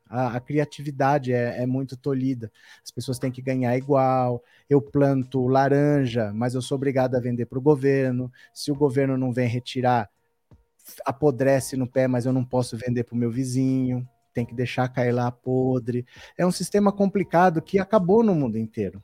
A, 0.08 0.36
a 0.36 0.40
criatividade 0.40 1.30
é, 1.30 1.62
é, 1.62 1.66
muito 1.66 1.94
tolhida. 1.94 2.50
As 2.82 2.90
pessoas 2.90 3.18
têm 3.18 3.30
que 3.30 3.42
ganhar 3.42 3.76
igual. 3.76 4.42
Eu 4.66 4.80
planto 4.80 5.46
laranja, 5.46 6.32
mas 6.32 6.54
eu 6.54 6.62
sou 6.62 6.76
obrigado 6.76 7.16
a 7.16 7.20
vender 7.20 7.44
para 7.44 7.58
o 7.58 7.62
governo. 7.62 8.32
Se 8.54 8.72
o 8.72 8.74
governo 8.74 9.18
não 9.18 9.30
vem 9.30 9.46
retirar, 9.46 10.08
apodrece 11.04 11.76
no 11.76 11.86
pé, 11.86 12.08
mas 12.08 12.24
eu 12.24 12.32
não 12.32 12.46
posso 12.46 12.78
vender 12.78 13.04
para 13.04 13.14
o 13.14 13.18
meu 13.18 13.30
vizinho 13.30 14.08
tem 14.34 14.44
que 14.44 14.54
deixar 14.54 14.88
cair 14.88 15.12
lá 15.12 15.30
podre. 15.30 16.04
É 16.36 16.44
um 16.44 16.50
sistema 16.50 16.92
complicado 16.92 17.62
que 17.62 17.78
acabou 17.78 18.22
no 18.22 18.34
mundo 18.34 18.58
inteiro. 18.58 19.02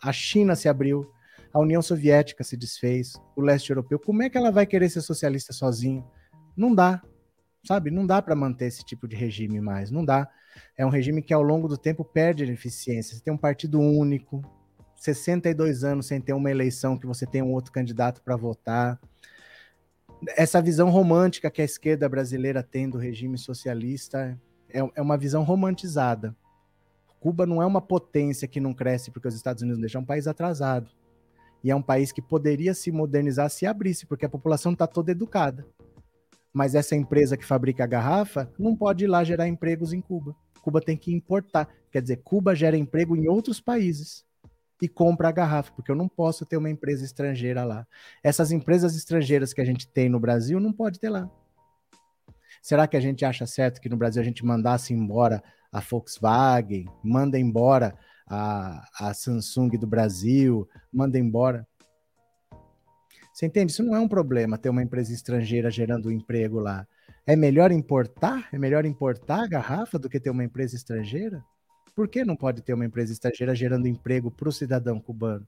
A 0.00 0.12
China 0.12 0.54
se 0.54 0.68
abriu, 0.68 1.10
a 1.52 1.58
União 1.58 1.82
Soviética 1.82 2.44
se 2.44 2.56
desfez, 2.56 3.14
o 3.36 3.42
leste 3.42 3.70
europeu. 3.70 3.98
Como 3.98 4.22
é 4.22 4.30
que 4.30 4.38
ela 4.38 4.50
vai 4.50 4.64
querer 4.64 4.88
ser 4.88 5.02
socialista 5.02 5.52
sozinho? 5.52 6.08
Não 6.56 6.74
dá, 6.74 7.02
sabe? 7.66 7.90
Não 7.90 8.06
dá 8.06 8.22
para 8.22 8.36
manter 8.36 8.66
esse 8.66 8.84
tipo 8.84 9.08
de 9.08 9.16
regime 9.16 9.60
mais, 9.60 9.90
não 9.90 10.04
dá. 10.04 10.28
É 10.76 10.86
um 10.86 10.90
regime 10.90 11.20
que 11.20 11.34
ao 11.34 11.42
longo 11.42 11.66
do 11.66 11.76
tempo 11.76 12.04
perde 12.04 12.44
eficiência. 12.44 13.16
Você 13.16 13.22
tem 13.22 13.32
um 13.32 13.38
partido 13.38 13.80
único, 13.80 14.42
62 14.96 15.82
anos 15.82 16.06
sem 16.06 16.20
ter 16.20 16.32
uma 16.32 16.50
eleição 16.50 16.96
que 16.96 17.06
você 17.06 17.26
tem 17.26 17.42
um 17.42 17.52
outro 17.52 17.72
candidato 17.72 18.22
para 18.22 18.36
votar 18.36 19.00
essa 20.36 20.62
visão 20.62 20.88
romântica 20.90 21.50
que 21.50 21.60
a 21.60 21.64
esquerda 21.64 22.08
brasileira 22.08 22.62
tem 22.62 22.88
do 22.88 22.98
regime 22.98 23.36
socialista 23.36 24.38
é, 24.72 24.90
é 24.96 25.02
uma 25.02 25.16
visão 25.16 25.42
romantizada. 25.42 26.34
Cuba 27.20 27.46
não 27.46 27.62
é 27.62 27.66
uma 27.66 27.80
potência 27.80 28.48
que 28.48 28.60
não 28.60 28.74
cresce 28.74 29.10
porque 29.10 29.28
os 29.28 29.34
Estados 29.34 29.62
Unidos 29.62 29.80
deixam, 29.80 30.00
é 30.00 30.02
um 30.02 30.06
país 30.06 30.26
atrasado. 30.26 30.90
E 31.62 31.70
é 31.70 31.76
um 31.76 31.82
país 31.82 32.10
que 32.10 32.20
poderia 32.20 32.74
se 32.74 32.90
modernizar 32.90 33.48
se 33.48 33.64
abrisse, 33.64 34.04
porque 34.06 34.26
a 34.26 34.28
população 34.28 34.72
está 34.72 34.86
toda 34.86 35.12
educada. 35.12 35.64
Mas 36.52 36.74
essa 36.74 36.96
empresa 36.96 37.36
que 37.36 37.44
fabrica 37.44 37.84
a 37.84 37.86
garrafa 37.86 38.50
não 38.58 38.74
pode 38.74 39.04
ir 39.04 39.06
lá 39.06 39.22
gerar 39.22 39.46
empregos 39.46 39.92
em 39.92 40.00
Cuba. 40.00 40.34
Cuba 40.60 40.80
tem 40.80 40.96
que 40.96 41.14
importar. 41.14 41.68
Quer 41.90 42.02
dizer, 42.02 42.16
Cuba 42.24 42.54
gera 42.54 42.76
emprego 42.76 43.16
em 43.16 43.28
outros 43.28 43.60
países 43.60 44.24
e 44.80 44.88
compra 44.88 45.28
a 45.28 45.32
garrafa, 45.32 45.72
porque 45.72 45.92
eu 45.92 45.94
não 45.94 46.08
posso 46.08 46.44
ter 46.44 46.56
uma 46.56 46.68
empresa 46.68 47.04
estrangeira 47.04 47.64
lá. 47.64 47.86
Essas 48.22 48.50
empresas 48.50 48.96
estrangeiras 48.96 49.52
que 49.52 49.60
a 49.60 49.64
gente 49.64 49.86
tem 49.86 50.08
no 50.08 50.18
Brasil 50.18 50.58
não 50.58 50.72
pode 50.72 50.98
ter 50.98 51.08
lá. 51.08 51.30
Será 52.62 52.86
que 52.86 52.96
a 52.96 53.00
gente 53.00 53.24
acha 53.24 53.44
certo 53.44 53.80
que 53.80 53.88
no 53.88 53.96
Brasil 53.96 54.22
a 54.22 54.24
gente 54.24 54.46
mandasse 54.46 54.94
embora 54.94 55.42
a 55.72 55.80
Volkswagen, 55.80 56.86
manda 57.02 57.36
embora 57.36 57.92
a, 58.24 58.86
a 59.00 59.12
Samsung 59.12 59.70
do 59.70 59.86
Brasil, 59.86 60.68
manda 60.92 61.18
embora? 61.18 61.66
Você 63.34 63.46
entende? 63.46 63.72
Isso 63.72 63.82
não 63.82 63.96
é 63.96 64.00
um 64.00 64.06
problema 64.06 64.56
ter 64.56 64.68
uma 64.68 64.82
empresa 64.82 65.12
estrangeira 65.12 65.70
gerando 65.70 66.08
um 66.08 66.12
emprego 66.12 66.60
lá. 66.60 66.86
É 67.26 67.34
melhor 67.34 67.72
importar? 67.72 68.48
É 68.52 68.58
melhor 68.58 68.84
importar 68.84 69.42
a 69.42 69.48
garrafa 69.48 69.98
do 69.98 70.08
que 70.08 70.20
ter 70.20 70.30
uma 70.30 70.44
empresa 70.44 70.76
estrangeira? 70.76 71.42
Por 71.96 72.06
que 72.06 72.24
não 72.24 72.36
pode 72.36 72.62
ter 72.62 72.74
uma 72.74 72.84
empresa 72.84 73.12
estrangeira 73.12 73.56
gerando 73.56 73.88
emprego 73.88 74.30
para 74.30 74.48
o 74.48 74.52
cidadão 74.52 75.00
cubano? 75.00 75.46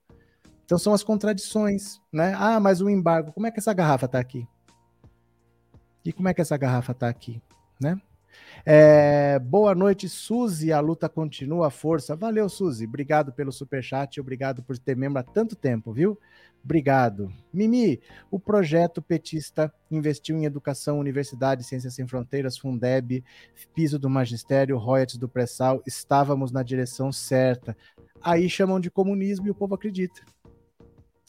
Então 0.65 0.79
são 0.79 0.93
as 0.93 1.05
contradições, 1.05 2.01
né? 2.13 2.35
Ah, 2.37 2.59
mas 2.59 2.81
o 2.81 2.91
embargo, 2.91 3.33
como 3.33 3.47
é 3.47 3.51
que 3.51 3.61
essa 3.61 3.73
garrafa 3.73 4.07
está 4.07 4.19
aqui? 4.19 4.49
E 6.05 6.13
como 6.13 6.29
é 6.29 6.35
que 6.35 6.41
essa 6.41 6.57
garrafa 6.57 6.93
está 6.93 7.09
aqui, 7.09 7.41
né? 7.81 8.01
É, 8.67 9.39
boa 9.39 9.75
noite, 9.75 10.09
Suzy. 10.09 10.73
A 10.73 10.81
luta 10.81 11.09
continua, 11.09 11.71
força. 11.71 12.17
Valeu, 12.17 12.49
Suzy. 12.49 12.87
Obrigado 12.87 13.33
pelo 13.33 13.53
superchat. 13.53 14.21
Obrigado 14.21 14.63
por 14.63 14.79
ter 14.79 14.97
membro 14.97 15.19
há 15.19 15.23
tanto 15.23 15.55
tempo, 15.55 15.93
viu? 15.93 16.19
Obrigado. 16.65 17.31
Mimi, 17.53 18.01
o 18.31 18.41
projeto 18.41 19.03
petista 19.03 19.73
investiu 19.91 20.37
em 20.37 20.47
educação, 20.47 20.99
universidade, 20.99 21.63
ciências 21.63 21.95
sem 21.95 22.07
fronteiras, 22.07 22.57
Fundeb, 22.57 23.23
piso 23.75 23.99
do 23.99 24.09
magistério, 24.09 24.79
royalties 24.79 25.19
do 25.19 25.29
pré-sal. 25.29 25.83
Estávamos 25.87 26.51
na 26.51 26.63
direção 26.63 27.13
certa. 27.13 27.77
Aí 28.23 28.49
chamam 28.49 28.81
de 28.81 28.91
comunismo 28.91 29.47
e 29.47 29.51
o 29.51 29.55
povo 29.55 29.75
acredita. 29.75 30.23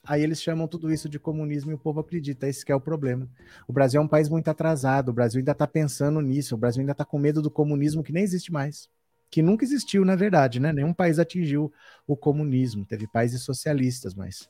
Aí 0.06 0.22
eles 0.22 0.42
chamam 0.42 0.68
tudo 0.68 0.92
isso 0.92 1.10
de 1.10 1.20
comunismo 1.20 1.72
e 1.72 1.74
o 1.74 1.80
povo 1.80 2.00
acredita. 2.00 2.48
Esse 2.48 2.64
é 2.72 2.76
o 2.76 2.80
problema. 2.80 3.28
O 3.68 3.74
Brasil 3.74 4.00
é 4.00 4.04
um 4.04 4.08
país 4.08 4.30
muito 4.30 4.48
atrasado. 4.48 5.10
O 5.10 5.14
Brasil 5.14 5.40
ainda 5.40 5.52
está 5.52 5.66
pensando 5.66 6.22
nisso. 6.22 6.54
O 6.54 6.58
Brasil 6.58 6.82
ainda 6.82 6.92
está 6.92 7.04
com 7.04 7.18
medo 7.18 7.42
do 7.42 7.50
comunismo 7.50 8.04
que 8.04 8.14
nem 8.14 8.24
existe 8.24 8.52
mais. 8.52 8.88
Que 9.32 9.42
nunca 9.42 9.66
existiu, 9.66 10.06
na 10.06 10.16
verdade, 10.16 10.60
né? 10.60 10.72
Nenhum 10.72 10.94
país 10.94 11.18
atingiu 11.18 11.74
o 12.06 12.16
comunismo. 12.16 12.86
Teve 12.86 13.08
países 13.08 13.42
socialistas, 13.42 14.14
mas 14.14 14.48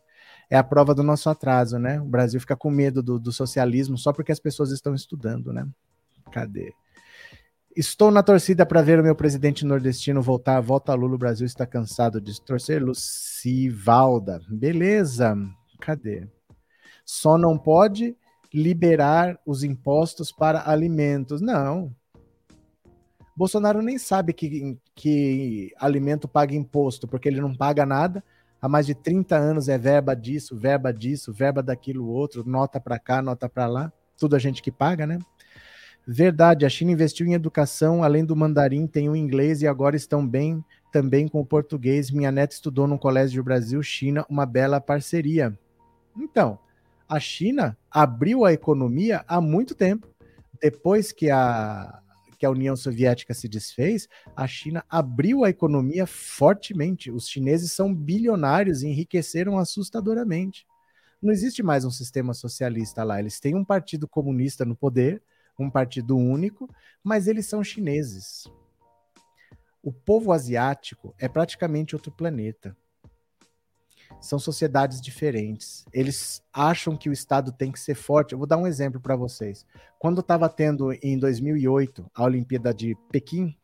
é 0.50 0.58
a 0.58 0.64
prova 0.64 0.94
do 0.94 1.04
nosso 1.04 1.30
atraso, 1.30 1.80
né? 1.80 2.02
O 2.02 2.06
Brasil 2.06 2.40
fica 2.40 2.56
com 2.56 2.70
medo 2.70 3.02
do, 3.02 3.18
do 3.18 3.32
socialismo 3.32 3.98
só 3.98 4.12
porque 4.12 4.32
as 4.32 4.40
pessoas 4.40 4.72
estão 4.72 4.94
estudando, 4.94 5.54
né? 5.54 5.66
Cadê? 6.32 6.74
Estou 7.76 8.10
na 8.10 8.24
torcida 8.24 8.66
para 8.66 8.82
ver 8.82 9.02
o 9.02 9.04
meu 9.04 9.14
presidente 9.14 9.66
nordestino 9.66 10.22
voltar. 10.22 10.62
Volta 10.62 10.94
Lula, 10.94 11.16
o 11.16 11.18
Brasil 11.18 11.46
está 11.46 11.66
cansado 11.66 12.22
de 12.22 12.42
torcer. 12.42 12.82
Lucivalda. 12.82 14.40
Beleza. 14.48 15.36
Cadê? 15.82 16.26
Só 17.04 17.38
não 17.38 17.58
pode 17.58 18.16
liberar 18.54 19.38
os 19.46 19.62
impostos 19.62 20.32
para 20.32 20.70
alimentos. 20.70 21.42
Não. 21.42 21.94
Bolsonaro 23.36 23.82
nem 23.82 23.98
sabe 23.98 24.32
que, 24.32 24.78
que 24.96 25.74
alimento 25.78 26.30
paga 26.30 26.56
imposto, 26.56 27.06
porque 27.06 27.28
ele 27.28 27.42
não 27.42 27.54
paga 27.54 27.86
nada. 27.86 28.24
Há 28.62 28.70
mais 28.70 28.86
de 28.86 28.96
30 28.96 29.36
anos 29.36 29.68
é 29.68 29.78
verba 29.78 30.16
disso, 30.16 30.56
verba 30.56 30.94
disso, 30.94 31.34
verba 31.34 31.62
daquilo 31.62 32.08
outro, 32.08 32.48
nota 32.48 32.80
para 32.80 32.98
cá, 32.98 33.22
nota 33.22 33.50
para 33.50 33.68
lá. 33.68 33.92
Tudo 34.18 34.38
a 34.38 34.40
gente 34.40 34.62
que 34.64 34.72
paga, 34.72 35.06
né? 35.06 35.20
Verdade, 36.08 36.66
a 36.66 36.70
China 36.70 36.92
investiu 36.92 37.26
em 37.26 37.34
educação, 37.34 38.04
além 38.04 38.24
do 38.24 38.36
mandarim, 38.36 38.86
tem 38.86 39.10
o 39.10 39.16
inglês 39.16 39.64
e 39.64 39.68
agora 39.68 39.96
estão 39.96 40.26
bem 40.26 40.64
também 40.92 41.28
com 41.28 41.40
o 41.40 41.46
português. 41.46 42.12
Minha 42.12 42.32
neta 42.32 42.54
estudou 42.54 42.86
no 42.86 43.00
Colégio 43.00 43.44
Brasil-China, 43.44 44.24
uma 44.30 44.46
bela 44.46 44.80
parceria. 44.80 45.58
Então, 46.16 46.60
a 47.10 47.20
China 47.20 47.76
abriu 47.90 48.46
a 48.46 48.54
economia 48.54 49.26
há 49.28 49.42
muito 49.42 49.74
tempo. 49.74 50.08
Depois 50.62 51.12
que 51.12 51.32
a, 51.32 52.00
que 52.38 52.46
a 52.46 52.52
União 52.52 52.76
Soviética 52.76 53.34
se 53.34 53.48
desfez, 53.48 54.08
a 54.36 54.46
China 54.46 54.86
abriu 54.88 55.44
a 55.44 55.50
economia 55.50 56.06
fortemente. 56.06 57.10
Os 57.10 57.28
chineses 57.28 57.72
são 57.72 57.92
bilionários 57.92 58.84
e 58.84 58.88
enriqueceram 58.88 59.58
assustadoramente. 59.58 60.68
Não 61.20 61.34
existe 61.34 61.64
mais 61.64 61.84
um 61.84 61.92
sistema 61.92 62.36
socialista 62.36 63.04
lá. 63.04 63.20
Eles 63.20 63.40
têm 63.40 63.56
um 63.56 63.66
partido 63.66 64.08
comunista 64.08 64.64
no 64.64 64.76
poder 64.76 65.20
um 65.64 65.70
partido 65.70 66.18
único, 66.18 66.70
mas 67.04 67.28
eles 67.28 67.46
são 67.46 67.64
chineses. 67.64 68.46
O 69.82 69.92
povo 69.92 70.32
asiático 70.32 71.14
é 71.20 71.28
praticamente 71.28 71.96
outro 71.96 72.12
planeta. 72.12 72.76
São 74.20 74.40
sociedades 74.40 75.00
diferentes. 75.00 75.86
Eles 75.94 76.44
acham 76.52 76.98
que 76.98 77.10
o 77.10 77.14
Estado 77.14 77.52
tem 77.52 77.72
que 77.72 77.80
ser 77.80 77.96
forte. 77.96 78.32
Eu 78.32 78.38
vou 78.40 78.48
dar 78.48 78.58
um 78.58 78.66
exemplo 78.66 79.00
para 79.00 79.16
vocês. 79.16 79.66
Quando 80.00 80.22
estava 80.22 80.50
tendo 80.50 80.92
em 81.04 81.18
2008 81.18 82.10
a 82.14 82.24
Olimpíada 82.24 82.74
de 82.74 82.96
Pequim, 83.12 83.56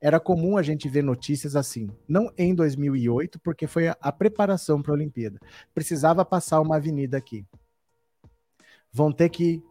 era 0.00 0.20
comum 0.20 0.56
a 0.56 0.62
gente 0.62 0.88
ver 0.88 1.02
notícias 1.02 1.56
assim. 1.56 1.90
Não 2.08 2.32
em 2.38 2.54
2008, 2.54 3.40
porque 3.40 3.66
foi 3.66 3.88
a, 3.88 4.12
preparação 4.12 4.80
para 4.80 4.92
a 4.92 4.94
Olimpíada. 4.94 5.38
Precisava 5.74 6.24
passar 6.24 6.60
uma 6.60 6.76
avenida 6.76 7.16
aqui. 7.16 7.44
Vão 8.92 9.12
ter 9.12 9.28
que 9.28 9.62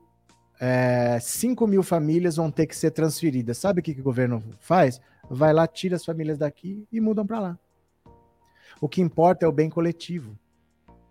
é, 0.59 1.19
5 1.19 1.67
mil 1.67 1.83
famílias 1.83 2.35
vão 2.35 2.49
ter 2.49 2.65
que 2.65 2.75
ser 2.75 2.91
transferidas. 2.91 3.57
Sabe 3.57 3.79
o 3.79 3.83
que, 3.83 3.93
que 3.93 4.01
o 4.01 4.03
governo 4.03 4.43
faz? 4.59 4.99
Vai 5.29 5.53
lá, 5.53 5.67
tira 5.67 5.95
as 5.95 6.05
famílias 6.05 6.37
daqui 6.37 6.87
e 6.91 6.99
mudam 6.99 7.25
para 7.25 7.39
lá. 7.39 7.59
O 8.79 8.87
que 8.87 9.01
importa 9.01 9.45
é 9.45 9.49
o 9.49 9.51
bem 9.51 9.69
coletivo, 9.69 10.37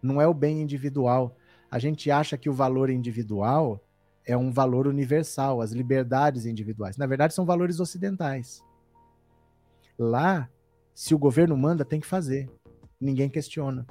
não 0.02 0.20
é 0.20 0.26
o 0.26 0.34
bem 0.34 0.62
individual. 0.62 1.36
A 1.70 1.78
gente 1.78 2.10
acha 2.10 2.36
que 2.36 2.48
o 2.48 2.52
valor 2.52 2.90
individual 2.90 3.82
é 4.24 4.36
um 4.36 4.50
valor 4.50 4.86
universal, 4.86 5.60
as 5.60 5.72
liberdades 5.72 6.46
individuais. 6.46 6.96
Na 6.96 7.06
verdade, 7.06 7.34
são 7.34 7.44
valores 7.44 7.80
ocidentais. 7.80 8.62
Lá, 9.98 10.48
se 10.94 11.14
o 11.14 11.18
governo 11.18 11.56
manda, 11.56 11.84
tem 11.84 12.00
que 12.00 12.06
fazer. 12.06 12.48
Ninguém 13.00 13.28
questiona. 13.28 13.86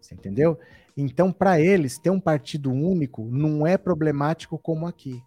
Você 0.00 0.14
entendeu? 0.14 0.58
Então, 0.96 1.32
para 1.32 1.60
eles, 1.60 1.98
ter 1.98 2.10
um 2.10 2.20
partido 2.20 2.70
único 2.70 3.24
não 3.30 3.66
é 3.66 3.76
problemático 3.76 4.58
como 4.58 4.86
aqui. 4.86 5.20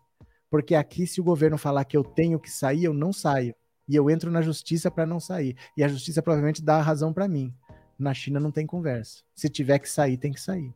Porque 0.49 0.75
aqui, 0.75 1.05
se 1.05 1.19
o 1.19 1.23
governo 1.23 1.57
falar 1.57 1.83
que 1.83 1.97
eu 1.97 2.03
tenho 2.03 2.39
que 2.39 2.49
sair, 2.49 2.85
eu 2.85 2.93
não 2.93 3.11
saio. 3.11 3.53
E 3.87 3.95
eu 3.95 4.09
entro 4.09 4.31
na 4.31 4.41
justiça 4.41 4.89
para 4.89 5.05
não 5.05 5.19
sair. 5.19 5.55
E 5.75 5.83
a 5.83 5.87
justiça 5.87 6.21
provavelmente 6.21 6.63
dá 6.63 6.77
a 6.77 6.81
razão 6.81 7.11
para 7.11 7.27
mim. 7.27 7.53
Na 7.99 8.13
China 8.13 8.39
não 8.39 8.51
tem 8.51 8.65
conversa. 8.65 9.23
Se 9.35 9.49
tiver 9.49 9.79
que 9.79 9.89
sair, 9.89 10.17
tem 10.17 10.31
que 10.31 10.41
sair. 10.41 10.73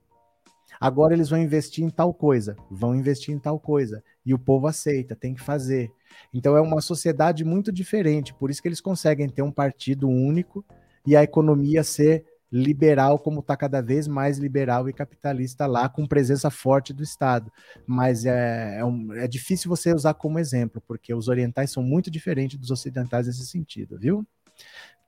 Agora 0.80 1.14
eles 1.14 1.30
vão 1.30 1.40
investir 1.40 1.84
em 1.84 1.90
tal 1.90 2.14
coisa, 2.14 2.56
vão 2.70 2.96
investir 2.96 3.34
em 3.34 3.40
tal 3.40 3.60
coisa. 3.60 4.04
E 4.26 4.34
o 4.34 4.40
povo 4.40 4.68
aceita, 4.68 5.16
tem 5.16 5.34
que 5.34 5.42
fazer. 5.42 5.92
Então 6.34 6.56
é 6.56 6.62
uma 6.62 6.82
sociedade 6.82 7.44
muito 7.44 7.72
diferente. 7.72 8.34
Por 8.34 8.50
isso 8.50 8.62
que 8.62 8.68
eles 8.68 8.82
conseguem 8.82 9.30
ter 9.30 9.42
um 9.42 9.52
partido 9.52 10.08
único 10.08 10.66
e 11.06 11.16
a 11.16 11.24
economia 11.24 11.84
ser 11.84 12.26
liberal, 12.52 13.18
como 13.18 13.40
está 13.40 13.56
cada 13.56 13.82
vez 13.82 14.08
mais 14.08 14.38
liberal 14.38 14.90
e 14.90 14.94
capitalista 14.94 15.66
lá, 15.66 15.88
com 15.88 16.06
presença 16.06 16.50
forte 16.50 16.92
do 16.92 17.02
Estado. 17.02 17.52
Mas 17.88 18.26
é, 18.26 18.80
é, 18.80 18.86
um, 18.86 19.14
é, 19.14 19.28
difícil 19.28 19.70
você 19.70 19.94
usar 19.94 20.14
como 20.16 20.38
exemplo, 20.38 20.82
porque 20.86 21.14
os 21.14 21.30
orientais 21.30 21.72
são 21.72 21.82
muito 21.82 22.12
diferentes 22.12 22.58
dos 22.58 22.70
ocidentais 22.70 23.28
nesse 23.28 23.46
sentido, 23.46 23.98
viu? 23.98 24.26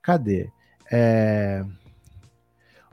Cadê? 0.00 0.50
É... 0.90 1.64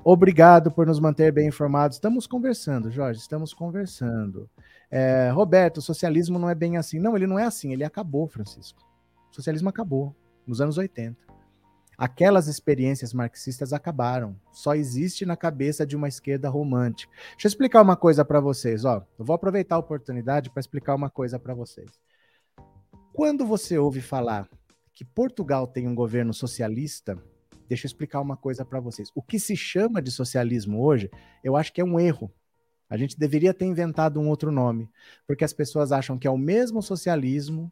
Obrigado 0.03 0.71
por 0.71 0.87
nos 0.87 0.99
manter 0.99 1.31
bem 1.31 1.47
informados. 1.47 1.97
Estamos 1.97 2.27
conversando, 2.27 2.91
Jorge, 2.91 3.19
estamos 3.19 3.53
conversando. 3.53 4.49
É, 4.89 5.29
Roberto, 5.29 5.77
o 5.77 5.81
socialismo 5.81 6.37
não 6.39 6.49
é 6.49 6.55
bem 6.55 6.75
assim. 6.75 6.99
Não, 6.99 7.15
ele 7.15 7.27
não 7.27 7.39
é 7.39 7.45
assim, 7.45 7.71
ele 7.71 7.83
acabou, 7.83 8.27
Francisco. 8.27 8.81
O 9.31 9.35
socialismo 9.35 9.69
acabou 9.69 10.13
nos 10.45 10.59
anos 10.59 10.77
80 10.77 11.30
aquelas 12.01 12.47
experiências 12.47 13.13
marxistas 13.13 13.73
acabaram. 13.73 14.35
Só 14.51 14.73
existe 14.73 15.23
na 15.23 15.37
cabeça 15.37 15.85
de 15.85 15.95
uma 15.95 16.07
esquerda 16.07 16.49
romântica. 16.49 17.13
Deixa 17.33 17.45
eu 17.45 17.49
explicar 17.49 17.79
uma 17.79 17.95
coisa 17.95 18.25
para 18.25 18.39
vocês, 18.39 18.83
ó. 18.85 19.05
Eu 19.19 19.23
vou 19.23 19.35
aproveitar 19.35 19.75
a 19.75 19.79
oportunidade 19.79 20.49
para 20.49 20.59
explicar 20.59 20.95
uma 20.95 21.11
coisa 21.11 21.37
para 21.37 21.53
vocês. 21.53 21.91
Quando 23.13 23.45
você 23.45 23.77
ouve 23.77 24.01
falar 24.01 24.49
que 24.95 25.05
Portugal 25.05 25.67
tem 25.67 25.87
um 25.87 25.93
governo 25.93 26.33
socialista, 26.33 27.15
deixa 27.69 27.85
eu 27.85 27.89
explicar 27.89 28.19
uma 28.19 28.35
coisa 28.35 28.65
para 28.65 28.79
vocês. 28.79 29.11
O 29.13 29.21
que 29.21 29.39
se 29.39 29.55
chama 29.55 30.01
de 30.01 30.09
socialismo 30.09 30.83
hoje, 30.83 31.07
eu 31.43 31.55
acho 31.55 31.71
que 31.71 31.81
é 31.81 31.85
um 31.85 31.99
erro. 31.99 32.33
A 32.89 32.97
gente 32.97 33.15
deveria 33.15 33.53
ter 33.53 33.65
inventado 33.65 34.19
um 34.19 34.27
outro 34.27 34.51
nome, 34.51 34.89
porque 35.27 35.45
as 35.45 35.53
pessoas 35.53 35.91
acham 35.91 36.17
que 36.17 36.25
é 36.27 36.31
o 36.31 36.37
mesmo 36.37 36.81
socialismo 36.81 37.71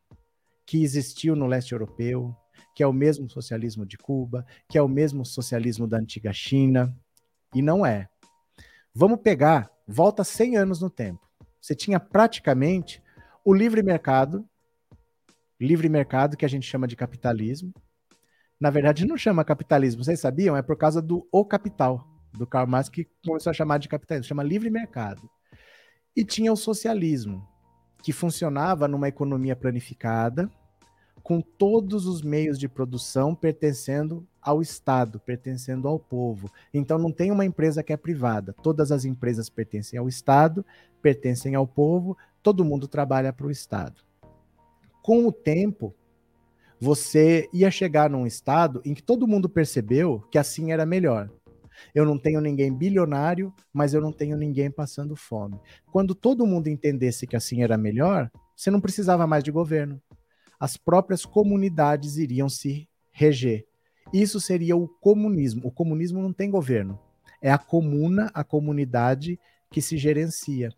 que 0.67 0.83
existiu 0.83 1.35
no 1.35 1.47
leste 1.47 1.71
europeu, 1.71 2.35
que 2.75 2.83
é 2.83 2.87
o 2.87 2.93
mesmo 2.93 3.29
socialismo 3.29 3.85
de 3.85 3.97
Cuba, 3.97 4.45
que 4.67 4.77
é 4.77 4.81
o 4.81 4.87
mesmo 4.87 5.25
socialismo 5.25 5.87
da 5.87 5.97
antiga 5.97 6.31
China, 6.31 6.95
e 7.53 7.61
não 7.61 7.85
é. 7.85 8.07
Vamos 8.93 9.19
pegar, 9.21 9.69
volta 9.87 10.23
100 10.23 10.57
anos 10.57 10.81
no 10.81 10.89
tempo. 10.89 11.27
Você 11.61 11.75
tinha 11.75 11.99
praticamente 11.99 13.03
o 13.43 13.53
livre 13.53 13.83
mercado, 13.83 14.47
livre 15.59 15.89
mercado 15.89 16.37
que 16.37 16.45
a 16.45 16.49
gente 16.49 16.65
chama 16.65 16.87
de 16.87 16.95
capitalismo. 16.95 17.73
Na 18.59 18.69
verdade, 18.69 19.05
não 19.05 19.17
chama 19.17 19.43
capitalismo, 19.43 20.03
vocês 20.03 20.19
sabiam? 20.19 20.55
É 20.55 20.61
por 20.61 20.77
causa 20.77 21.01
do 21.01 21.27
O 21.31 21.45
Capital, 21.45 22.05
do 22.33 22.45
Karl 22.45 22.67
Marx, 22.67 22.89
que 22.89 23.07
começou 23.25 23.49
a 23.51 23.53
chamar 23.53 23.77
de 23.77 23.89
capitalismo, 23.89 24.27
chama 24.27 24.43
livre 24.43 24.69
mercado. 24.69 25.29
E 26.15 26.23
tinha 26.25 26.51
o 26.51 26.57
socialismo, 26.57 27.47
que 28.03 28.11
funcionava 28.11 28.87
numa 28.87 29.07
economia 29.07 29.55
planificada, 29.55 30.49
com 31.29 31.41
todos 31.41 32.07
os 32.07 32.23
meios 32.23 32.57
de 32.57 32.67
produção 32.67 33.35
pertencendo 33.35 34.27
ao 34.41 34.63
Estado, 34.63 35.19
pertencendo 35.19 35.87
ao 35.87 35.99
povo. 35.99 36.51
Então 36.73 36.97
não 36.97 37.11
tem 37.11 37.29
uma 37.29 37.45
empresa 37.45 37.83
que 37.83 37.93
é 37.93 37.97
privada. 37.97 38.51
Todas 38.63 38.91
as 38.91 39.05
empresas 39.05 39.47
pertencem 39.47 39.99
ao 39.99 40.09
Estado, 40.09 40.65
pertencem 41.03 41.53
ao 41.53 41.67
povo, 41.67 42.17
todo 42.41 42.65
mundo 42.65 42.87
trabalha 42.87 43.31
para 43.31 43.45
o 43.45 43.51
Estado. 43.51 44.01
Com 45.03 45.27
o 45.27 45.31
tempo, 45.31 45.93
você 46.79 47.47
ia 47.53 47.69
chegar 47.69 48.09
num 48.09 48.25
estado 48.25 48.81
em 48.83 48.95
que 48.95 49.03
todo 49.03 49.27
mundo 49.27 49.47
percebeu 49.47 50.21
que 50.31 50.37
assim 50.39 50.71
era 50.71 50.83
melhor. 50.83 51.29
Eu 51.93 52.05
não 52.05 52.17
tenho 52.17 52.41
ninguém 52.41 52.73
bilionário, 52.73 53.53
mas 53.71 53.93
eu 53.93 54.01
não 54.01 54.11
tenho 54.11 54.35
ninguém 54.35 54.71
passando 54.71 55.15
fome. 55.15 55.59
Quando 55.91 56.15
todo 56.15 56.47
mundo 56.47 56.69
entendesse 56.69 57.27
que 57.27 57.35
assim 57.35 57.61
era 57.61 57.77
melhor, 57.77 58.31
você 58.55 58.71
não 58.71 58.81
precisava 58.81 59.27
mais 59.27 59.43
de 59.43 59.51
governo 59.51 60.01
as 60.59 60.75
próprias 60.75 61.25
comunidades 61.25 62.17
iriam 62.17 62.49
se 62.49 62.87
reger. 63.11 63.65
Isso 64.11 64.39
seria 64.39 64.75
o 64.75 64.87
comunismo. 64.87 65.61
O 65.63 65.71
comunismo 65.71 66.21
não 66.21 66.33
tem 66.33 66.49
governo. 66.49 66.99
É 67.41 67.51
a 67.51 67.57
comuna, 67.57 68.29
a 68.33 68.43
comunidade 68.43 69.39
que 69.71 69.81
se 69.81 69.97
gerencia. 69.97 70.69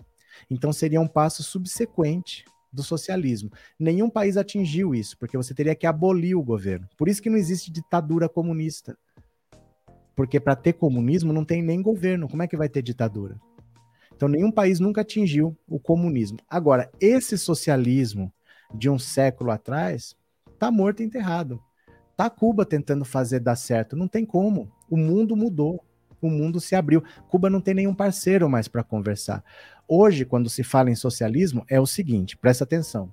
Então 0.49 0.71
seria 0.71 1.01
um 1.01 1.07
passo 1.07 1.41
subsequente 1.43 2.45
do 2.71 2.83
socialismo. 2.83 3.51
Nenhum 3.79 4.09
país 4.09 4.37
atingiu 4.37 4.93
isso, 4.93 5.17
porque 5.17 5.35
você 5.35 5.53
teria 5.53 5.75
que 5.75 5.87
abolir 5.87 6.35
o 6.35 6.43
governo. 6.43 6.87
Por 6.97 7.09
isso 7.09 7.21
que 7.21 7.29
não 7.29 7.37
existe 7.37 7.71
ditadura 7.71 8.29
comunista. 8.29 8.97
Porque 10.15 10.39
para 10.39 10.55
ter 10.55 10.73
comunismo 10.73 11.33
não 11.33 11.43
tem 11.43 11.61
nem 11.63 11.81
governo. 11.81 12.27
Como 12.27 12.43
é 12.43 12.47
que 12.47 12.57
vai 12.57 12.69
ter 12.69 12.81
ditadura? 12.81 13.39
Então 14.13 14.29
nenhum 14.29 14.51
país 14.51 14.79
nunca 14.79 15.01
atingiu 15.01 15.57
o 15.67 15.79
comunismo. 15.79 16.37
Agora, 16.47 16.91
esse 16.99 17.37
socialismo 17.37 18.31
de 18.73 18.89
um 18.89 18.99
século 18.99 19.51
atrás 19.51 20.15
está 20.51 20.71
morto 20.71 21.01
e 21.01 21.05
enterrado. 21.05 21.61
Tá 22.15 22.29
Cuba 22.29 22.65
tentando 22.65 23.03
fazer 23.03 23.39
dar 23.39 23.55
certo, 23.55 23.95
não 23.95 24.07
tem 24.07 24.25
como. 24.25 24.71
O 24.89 24.95
mundo 24.95 25.35
mudou, 25.35 25.83
o 26.21 26.29
mundo 26.29 26.59
se 26.59 26.75
abriu. 26.75 27.03
Cuba 27.27 27.49
não 27.49 27.59
tem 27.59 27.73
nenhum 27.73 27.95
parceiro 27.95 28.49
mais 28.49 28.67
para 28.67 28.83
conversar. 28.83 29.43
Hoje, 29.87 30.23
quando 30.23 30.49
se 30.49 30.63
fala 30.63 30.91
em 30.91 30.95
socialismo, 30.95 31.65
é 31.67 31.79
o 31.79 31.87
seguinte, 31.87 32.37
presta 32.37 32.63
atenção. 32.63 33.11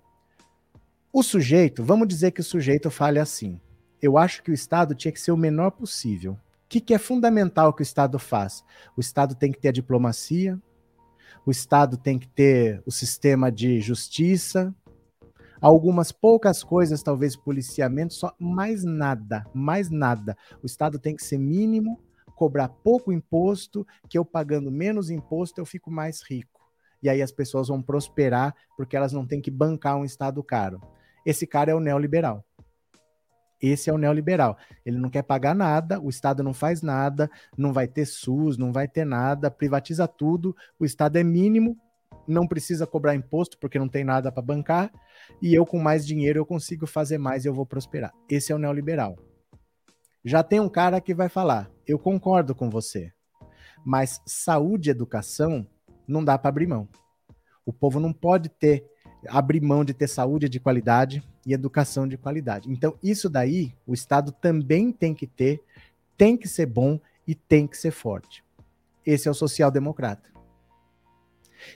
O 1.12 1.22
sujeito, 1.22 1.82
vamos 1.82 2.06
dizer 2.06 2.32
que 2.32 2.40
o 2.40 2.44
sujeito 2.44 2.90
fale 2.90 3.18
assim: 3.18 3.58
eu 4.00 4.18
acho 4.18 4.42
que 4.42 4.50
o 4.50 4.54
Estado 4.54 4.94
tinha 4.94 5.10
que 5.10 5.20
ser 5.20 5.32
o 5.32 5.36
menor 5.36 5.70
possível. 5.70 6.32
O 6.32 6.38
que, 6.68 6.80
que 6.80 6.92
é 6.92 6.98
fundamental 6.98 7.72
que 7.72 7.80
o 7.80 7.82
Estado 7.82 8.18
faz? 8.18 8.62
O 8.94 9.00
Estado 9.00 9.34
tem 9.34 9.50
que 9.50 9.58
ter 9.58 9.68
a 9.68 9.72
diplomacia, 9.72 10.60
o 11.46 11.50
Estado 11.50 11.96
tem 11.96 12.18
que 12.18 12.28
ter 12.28 12.82
o 12.84 12.92
sistema 12.92 13.50
de 13.50 13.80
justiça, 13.80 14.74
algumas 15.60 16.12
poucas 16.12 16.62
coisas, 16.62 17.02
talvez 17.02 17.36
policiamento, 17.36 18.14
só 18.14 18.34
mais 18.38 18.84
nada, 18.84 19.44
mais 19.54 19.90
nada. 19.90 20.36
O 20.62 20.66
Estado 20.66 20.98
tem 20.98 21.16
que 21.16 21.24
ser 21.24 21.38
mínimo, 21.38 22.00
cobrar 22.34 22.68
pouco 22.68 23.12
imposto, 23.12 23.86
que 24.08 24.16
eu 24.16 24.24
pagando 24.24 24.70
menos 24.70 25.10
imposto 25.10 25.60
eu 25.60 25.66
fico 25.66 25.90
mais 25.90 26.22
rico. 26.22 26.60
E 27.02 27.08
aí 27.08 27.22
as 27.22 27.32
pessoas 27.32 27.68
vão 27.68 27.82
prosperar 27.82 28.54
porque 28.76 28.96
elas 28.96 29.12
não 29.12 29.26
têm 29.26 29.40
que 29.40 29.50
bancar 29.50 29.96
um 29.96 30.04
Estado 30.04 30.42
caro. 30.42 30.80
Esse 31.24 31.46
cara 31.46 31.70
é 31.70 31.74
o 31.74 31.80
neoliberal. 31.80 32.44
Esse 33.60 33.90
é 33.90 33.92
o 33.92 33.98
neoliberal. 33.98 34.56
Ele 34.86 34.98
não 34.98 35.10
quer 35.10 35.22
pagar 35.22 35.54
nada, 35.54 36.00
o 36.00 36.08
Estado 36.08 36.42
não 36.42 36.54
faz 36.54 36.80
nada, 36.80 37.28
não 37.56 37.72
vai 37.72 37.88
ter 37.88 38.06
SUS, 38.06 38.56
não 38.56 38.72
vai 38.72 38.86
ter 38.86 39.04
nada, 39.04 39.50
privatiza 39.50 40.06
tudo, 40.06 40.54
o 40.78 40.84
Estado 40.84 41.16
é 41.16 41.24
mínimo, 41.24 41.76
não 42.28 42.46
precisa 42.46 42.86
cobrar 42.86 43.14
imposto 43.14 43.58
porque 43.58 43.78
não 43.78 43.88
tem 43.88 44.04
nada 44.04 44.30
para 44.30 44.42
bancar, 44.42 44.92
e 45.40 45.54
eu 45.54 45.64
com 45.64 45.78
mais 45.78 46.06
dinheiro 46.06 46.38
eu 46.38 46.46
consigo 46.46 46.86
fazer 46.86 47.18
mais 47.18 47.44
e 47.44 47.48
eu 47.48 47.54
vou 47.54 47.66
prosperar. 47.66 48.12
Esse 48.28 48.52
é 48.52 48.54
o 48.54 48.58
neoliberal. 48.58 49.16
Já 50.24 50.42
tem 50.42 50.60
um 50.60 50.68
cara 50.68 51.00
que 51.00 51.14
vai 51.14 51.28
falar: 51.28 51.70
"Eu 51.86 51.98
concordo 51.98 52.54
com 52.54 52.68
você, 52.68 53.12
mas 53.84 54.20
saúde 54.26 54.90
e 54.90 54.92
educação 54.92 55.66
não 56.06 56.24
dá 56.24 56.38
para 56.38 56.50
abrir 56.50 56.66
mão. 56.66 56.88
O 57.64 57.72
povo 57.72 57.98
não 58.00 58.12
pode 58.12 58.48
ter 58.48 58.84
abrir 59.26 59.60
mão 59.60 59.84
de 59.84 59.92
ter 59.92 60.06
saúde 60.06 60.48
de 60.48 60.60
qualidade 60.60 61.22
e 61.46 61.52
educação 61.52 62.06
de 62.06 62.16
qualidade. 62.16 62.70
Então, 62.70 62.96
isso 63.02 63.28
daí 63.28 63.74
o 63.86 63.94
Estado 63.94 64.32
também 64.32 64.92
tem 64.92 65.14
que 65.14 65.26
ter, 65.26 65.60
tem 66.16 66.36
que 66.36 66.46
ser 66.46 66.66
bom 66.66 67.00
e 67.26 67.34
tem 67.34 67.66
que 67.66 67.76
ser 67.76 67.90
forte. 67.90 68.44
Esse 69.04 69.28
é 69.28 69.30
o 69.30 69.34
social-democrata. 69.34 70.28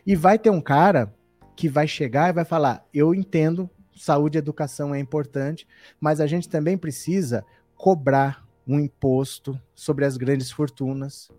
E 0.07 0.14
vai 0.14 0.39
ter 0.39 0.51
um 0.51 0.61
cara 0.61 1.12
que 1.57 1.68
vai 1.68 1.87
chegar 1.87 2.30
e 2.30 2.33
vai 2.33 2.45
falar: 2.45 2.87
eu 2.93 3.14
entendo, 3.14 3.68
saúde 3.97 4.39
e 4.39 4.41
educação 4.41 4.95
é 4.95 4.99
importante, 4.99 5.66
mas 6.01 6.20
a 6.20 6.26
gente 6.26 6.49
também 6.49 6.76
precisa 6.76 7.45
cobrar 7.76 8.47
um 8.66 8.78
imposto 8.78 9.61
sobre 9.74 10.05
as 10.05 10.16
grandes 10.16 10.51
fortunas. 10.51 11.30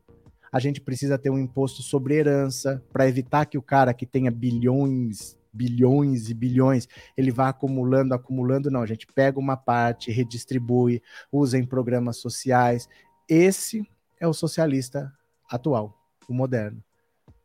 A 0.52 0.60
gente 0.60 0.80
precisa 0.80 1.18
ter 1.18 1.30
um 1.30 1.40
imposto 1.40 1.82
sobre 1.82 2.16
herança 2.16 2.84
para 2.92 3.08
evitar 3.08 3.46
que 3.46 3.58
o 3.58 3.62
cara 3.62 3.94
que 3.94 4.06
tenha 4.06 4.30
bilhões, 4.30 5.36
bilhões 5.52 6.30
e 6.30 6.34
bilhões, 6.34 6.88
ele 7.18 7.32
vá 7.32 7.50
acumulando, 7.50 8.14
acumulando. 8.14 8.70
Não, 8.70 8.82
a 8.82 8.86
gente 8.86 9.08
pega 9.08 9.40
uma 9.40 9.58
parte, 9.58 10.12
redistribui, 10.12 11.02
usa 11.32 11.58
em 11.58 11.66
programas 11.66 12.18
sociais. 12.18 12.88
Esse 13.28 13.88
é 14.20 14.28
o 14.28 14.34
socialista 14.34 15.12
atual, 15.50 15.98
o 16.30 16.34
moderno 16.34 16.84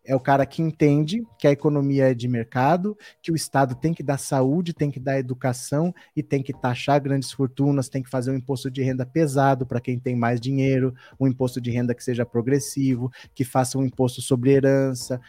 é 0.08 0.16
o 0.16 0.20
cara 0.20 0.46
que 0.46 0.62
entende 0.62 1.22
que 1.38 1.46
a 1.46 1.50
economia 1.52 2.10
é 2.10 2.14
de 2.14 2.26
mercado, 2.26 2.96
que 3.20 3.30
o 3.30 3.36
Estado 3.36 3.74
tem 3.74 3.92
que 3.92 4.02
dar 4.02 4.16
saúde, 4.16 4.72
tem 4.72 4.90
que 4.90 4.98
dar 4.98 5.18
educação 5.18 5.94
e 6.16 6.22
tem 6.22 6.42
que 6.42 6.50
taxar 6.50 6.98
grandes 6.98 7.30
fortunas, 7.30 7.90
tem 7.90 8.02
que 8.02 8.08
fazer 8.08 8.30
um 8.30 8.36
imposto 8.36 8.70
de 8.70 8.82
renda 8.82 9.04
pesado 9.04 9.66
para 9.66 9.82
quem 9.82 9.98
tem 9.98 10.16
mais 10.16 10.40
dinheiro, 10.40 10.94
um 11.20 11.28
imposto 11.28 11.60
de 11.60 11.70
renda 11.70 11.94
que 11.94 12.02
seja 12.02 12.24
progressivo, 12.24 13.12
que 13.34 13.44
faça 13.44 13.76
um 13.76 13.84
imposto 13.84 14.22
sobre 14.22 14.52
herança. 14.52 15.20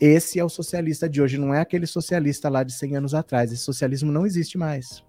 Esse 0.00 0.40
é 0.40 0.44
o 0.44 0.48
socialista 0.48 1.08
de 1.08 1.22
hoje, 1.22 1.38
não 1.38 1.54
é 1.54 1.60
aquele 1.60 1.86
socialista 1.86 2.48
lá 2.48 2.64
de 2.64 2.72
100 2.72 2.96
anos 2.96 3.14
atrás. 3.14 3.52
Esse 3.52 3.62
socialismo 3.62 4.10
não 4.10 4.26
existe 4.26 4.58
mais. 4.58 5.04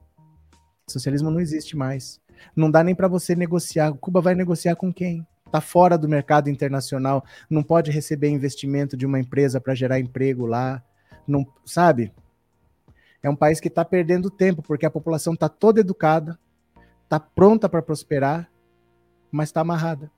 Socialismo 0.87 1.31
não 1.31 1.39
existe 1.39 1.75
mais. 1.75 2.21
Não 2.55 2.69
dá 2.69 2.83
nem 2.83 2.93
para 2.93 3.07
você 3.07 3.35
negociar. 3.35 3.91
Cuba 3.93 4.21
vai 4.21 4.35
negociar 4.35 4.75
com 4.75 4.93
quem? 4.93 5.25
Está 5.45 5.61
fora 5.61 5.97
do 5.97 6.09
mercado 6.09 6.49
internacional, 6.49 7.23
não 7.49 7.63
pode 7.63 7.91
receber 7.91 8.29
investimento 8.29 8.97
de 8.97 9.05
uma 9.05 9.19
empresa 9.19 9.61
para 9.61 9.75
gerar 9.75 9.99
emprego 9.99 10.45
lá, 10.45 10.83
não 11.27 11.45
sabe? 11.65 12.11
É 13.21 13.29
um 13.29 13.35
país 13.35 13.59
que 13.59 13.67
está 13.67 13.85
perdendo 13.85 14.29
tempo 14.29 14.61
porque 14.61 14.85
a 14.85 14.91
população 14.91 15.33
está 15.33 15.47
toda 15.47 15.79
educada, 15.79 16.37
está 17.03 17.19
pronta 17.19 17.69
para 17.69 17.81
prosperar, 17.81 18.49
mas 19.31 19.49
está 19.49 19.61
amarrada. 19.61 20.11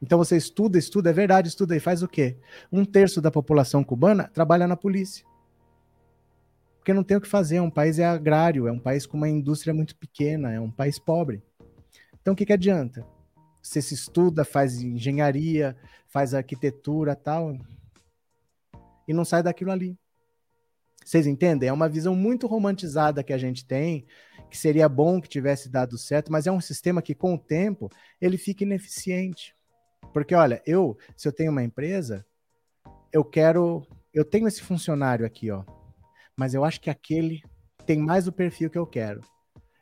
Então 0.00 0.18
você 0.18 0.36
estuda, 0.36 0.78
estuda, 0.78 1.10
é 1.10 1.12
verdade, 1.12 1.48
estuda 1.48 1.74
e 1.74 1.80
faz 1.80 2.02
o 2.02 2.08
quê? 2.08 2.36
Um 2.70 2.84
terço 2.84 3.20
da 3.20 3.30
população 3.30 3.82
cubana 3.82 4.30
trabalha 4.32 4.66
na 4.66 4.76
polícia. 4.76 5.24
Porque 6.78 6.92
não 6.92 7.02
tem 7.02 7.16
o 7.16 7.20
que 7.20 7.28
fazer, 7.28 7.56
é 7.56 7.62
um 7.62 7.70
país 7.70 7.98
é 7.98 8.04
agrário, 8.04 8.68
é 8.68 8.72
um 8.72 8.78
país 8.78 9.06
com 9.06 9.16
uma 9.16 9.28
indústria 9.28 9.74
muito 9.74 9.96
pequena, 9.96 10.52
é 10.52 10.60
um 10.60 10.70
país 10.70 10.98
pobre. 10.98 11.42
Então 12.20 12.34
o 12.34 12.36
que, 12.36 12.46
que 12.46 12.52
adianta? 12.52 13.15
Você 13.66 13.82
se 13.82 13.94
estuda, 13.94 14.44
faz 14.44 14.80
engenharia, 14.80 15.76
faz 16.06 16.34
arquitetura 16.34 17.16
tal, 17.16 17.58
e 19.08 19.12
não 19.12 19.24
sai 19.24 19.42
daquilo 19.42 19.72
ali. 19.72 19.98
Vocês 21.04 21.26
entendem? 21.26 21.68
É 21.68 21.72
uma 21.72 21.88
visão 21.88 22.14
muito 22.14 22.46
romantizada 22.46 23.24
que 23.24 23.32
a 23.32 23.38
gente 23.38 23.66
tem, 23.66 24.06
que 24.50 24.56
seria 24.56 24.88
bom 24.88 25.20
que 25.20 25.28
tivesse 25.28 25.68
dado 25.68 25.98
certo, 25.98 26.30
mas 26.30 26.46
é 26.46 26.52
um 26.52 26.60
sistema 26.60 27.02
que, 27.02 27.14
com 27.14 27.34
o 27.34 27.38
tempo, 27.38 27.90
ele 28.20 28.38
fica 28.38 28.64
ineficiente. 28.64 29.54
Porque, 30.12 30.34
olha, 30.34 30.62
eu, 30.64 30.96
se 31.16 31.26
eu 31.26 31.32
tenho 31.32 31.50
uma 31.50 31.62
empresa, 31.62 32.24
eu 33.12 33.24
quero. 33.24 33.86
Eu 34.14 34.24
tenho 34.24 34.48
esse 34.48 34.62
funcionário 34.62 35.26
aqui, 35.26 35.50
ó. 35.50 35.64
Mas 36.36 36.54
eu 36.54 36.64
acho 36.64 36.80
que 36.80 36.90
aquele 36.90 37.42
tem 37.84 37.98
mais 37.98 38.26
o 38.26 38.32
perfil 38.32 38.70
que 38.70 38.78
eu 38.78 38.86
quero. 38.86 39.20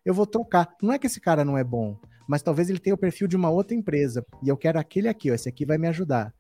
Eu 0.05 0.15
vou 0.15 0.27
trocar. 0.27 0.75
Não 0.83 0.93
é 0.93 0.99
que 0.99 1.07
esse 1.07 1.21
cara 1.21 1.45
não 1.45 1.57
é 1.57 1.65
bom, 1.65 1.99
mas 2.29 2.43
talvez 2.43 2.71
ele 2.71 2.79
tenha 2.79 2.95
o 2.95 2.99
perfil 2.99 3.29
de 3.29 3.37
uma 3.37 3.51
outra 3.51 3.75
empresa 3.75 4.25
e 4.43 4.49
eu 4.49 4.57
quero 4.57 4.79
aquele 4.79 5.09
aqui, 5.09 5.31
ó, 5.31 5.35
esse 5.35 5.49
aqui 5.49 5.65
vai 5.65 5.79
me 5.79 5.89
ajudar. 5.89 6.35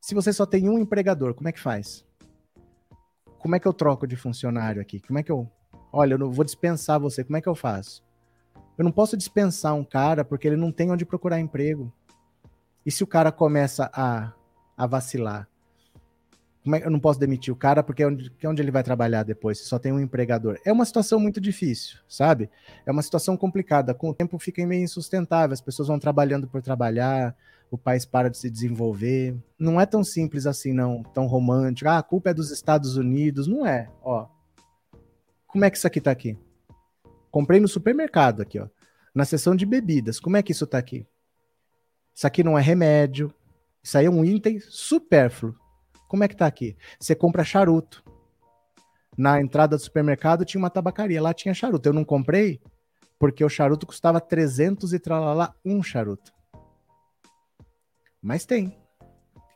Se 0.00 0.14
você 0.14 0.32
só 0.32 0.46
tem 0.46 0.68
um 0.68 0.78
empregador, 0.78 1.34
como 1.34 1.48
é 1.48 1.52
que 1.52 1.60
faz? 1.60 2.06
Como 3.38 3.54
é 3.54 3.60
que 3.60 3.66
eu 3.66 3.72
troco 3.72 4.06
de 4.06 4.16
funcionário 4.16 4.80
aqui? 4.80 5.00
Como 5.00 5.18
é 5.18 5.22
que 5.22 5.30
eu. 5.30 5.50
Olha, 5.92 6.14
eu 6.14 6.30
vou 6.30 6.44
dispensar 6.44 7.00
você, 7.00 7.24
como 7.24 7.36
é 7.36 7.40
que 7.40 7.48
eu 7.48 7.54
faço? 7.54 8.04
Eu 8.76 8.84
não 8.84 8.92
posso 8.92 9.16
dispensar 9.16 9.74
um 9.74 9.84
cara 9.84 10.24
porque 10.24 10.46
ele 10.46 10.56
não 10.56 10.70
tem 10.70 10.90
onde 10.90 11.04
procurar 11.04 11.40
emprego. 11.40 11.92
E 12.86 12.90
se 12.90 13.02
o 13.02 13.06
cara 13.06 13.32
começa 13.32 13.90
a, 13.92 14.32
a 14.76 14.86
vacilar? 14.86 15.48
Como 16.68 16.76
é, 16.76 16.84
eu 16.84 16.90
não 16.90 17.00
posso 17.00 17.18
demitir 17.18 17.50
o 17.50 17.56
cara 17.56 17.82
porque 17.82 18.02
é 18.02 18.06
onde, 18.06 18.30
é 18.42 18.46
onde 18.46 18.60
ele 18.60 18.70
vai 18.70 18.82
trabalhar 18.82 19.22
depois, 19.22 19.56
se 19.56 19.64
só 19.64 19.78
tem 19.78 19.90
um 19.90 19.98
empregador. 19.98 20.58
É 20.66 20.70
uma 20.70 20.84
situação 20.84 21.18
muito 21.18 21.40
difícil, 21.40 21.98
sabe? 22.06 22.50
É 22.84 22.92
uma 22.92 23.00
situação 23.00 23.38
complicada. 23.38 23.94
Com 23.94 24.10
o 24.10 24.14
tempo 24.14 24.38
fica 24.38 24.66
meio 24.66 24.84
insustentável, 24.84 25.54
as 25.54 25.62
pessoas 25.62 25.88
vão 25.88 25.98
trabalhando 25.98 26.46
por 26.46 26.60
trabalhar, 26.60 27.34
o 27.70 27.78
país 27.78 28.04
para 28.04 28.28
de 28.28 28.36
se 28.36 28.50
desenvolver. 28.50 29.34
Não 29.58 29.80
é 29.80 29.86
tão 29.86 30.04
simples 30.04 30.44
assim, 30.44 30.74
não, 30.74 31.02
tão 31.02 31.26
romântico. 31.26 31.88
Ah, 31.88 31.96
a 31.96 32.02
culpa 32.02 32.28
é 32.28 32.34
dos 32.34 32.50
Estados 32.50 32.98
Unidos. 32.98 33.46
Não 33.46 33.66
é, 33.66 33.88
ó. 34.02 34.26
Como 35.46 35.64
é 35.64 35.70
que 35.70 35.78
isso 35.78 35.86
aqui 35.86 36.02
tá 36.02 36.10
aqui? 36.10 36.36
Comprei 37.30 37.60
no 37.60 37.68
supermercado 37.68 38.42
aqui, 38.42 38.58
ó. 38.58 38.68
Na 39.14 39.24
seção 39.24 39.56
de 39.56 39.64
bebidas. 39.64 40.20
Como 40.20 40.36
é 40.36 40.42
que 40.42 40.52
isso 40.52 40.66
tá 40.66 40.76
aqui? 40.76 41.06
Isso 42.14 42.26
aqui 42.26 42.44
não 42.44 42.58
é 42.58 42.60
remédio. 42.60 43.32
Isso 43.82 43.96
aí 43.96 44.04
é 44.04 44.10
um 44.10 44.22
item 44.22 44.60
supérfluo. 44.60 45.54
Como 46.08 46.24
é 46.24 46.28
que 46.28 46.36
tá 46.36 46.46
aqui? 46.46 46.76
Você 46.98 47.14
compra 47.14 47.44
charuto. 47.44 48.02
Na 49.16 49.40
entrada 49.40 49.76
do 49.76 49.82
supermercado 49.82 50.44
tinha 50.44 50.60
uma 50.60 50.70
tabacaria, 50.70 51.22
lá 51.22 51.34
tinha 51.34 51.54
charuto. 51.54 51.88
Eu 51.88 51.92
não 51.92 52.04
comprei 52.04 52.60
porque 53.18 53.44
o 53.44 53.48
charuto 53.48 53.86
custava 53.86 54.20
300 54.20 54.92
e 54.92 54.98
tralalá 54.98 55.54
um 55.64 55.82
charuto. 55.82 56.32
Mas 58.22 58.44
tem. 58.44 58.76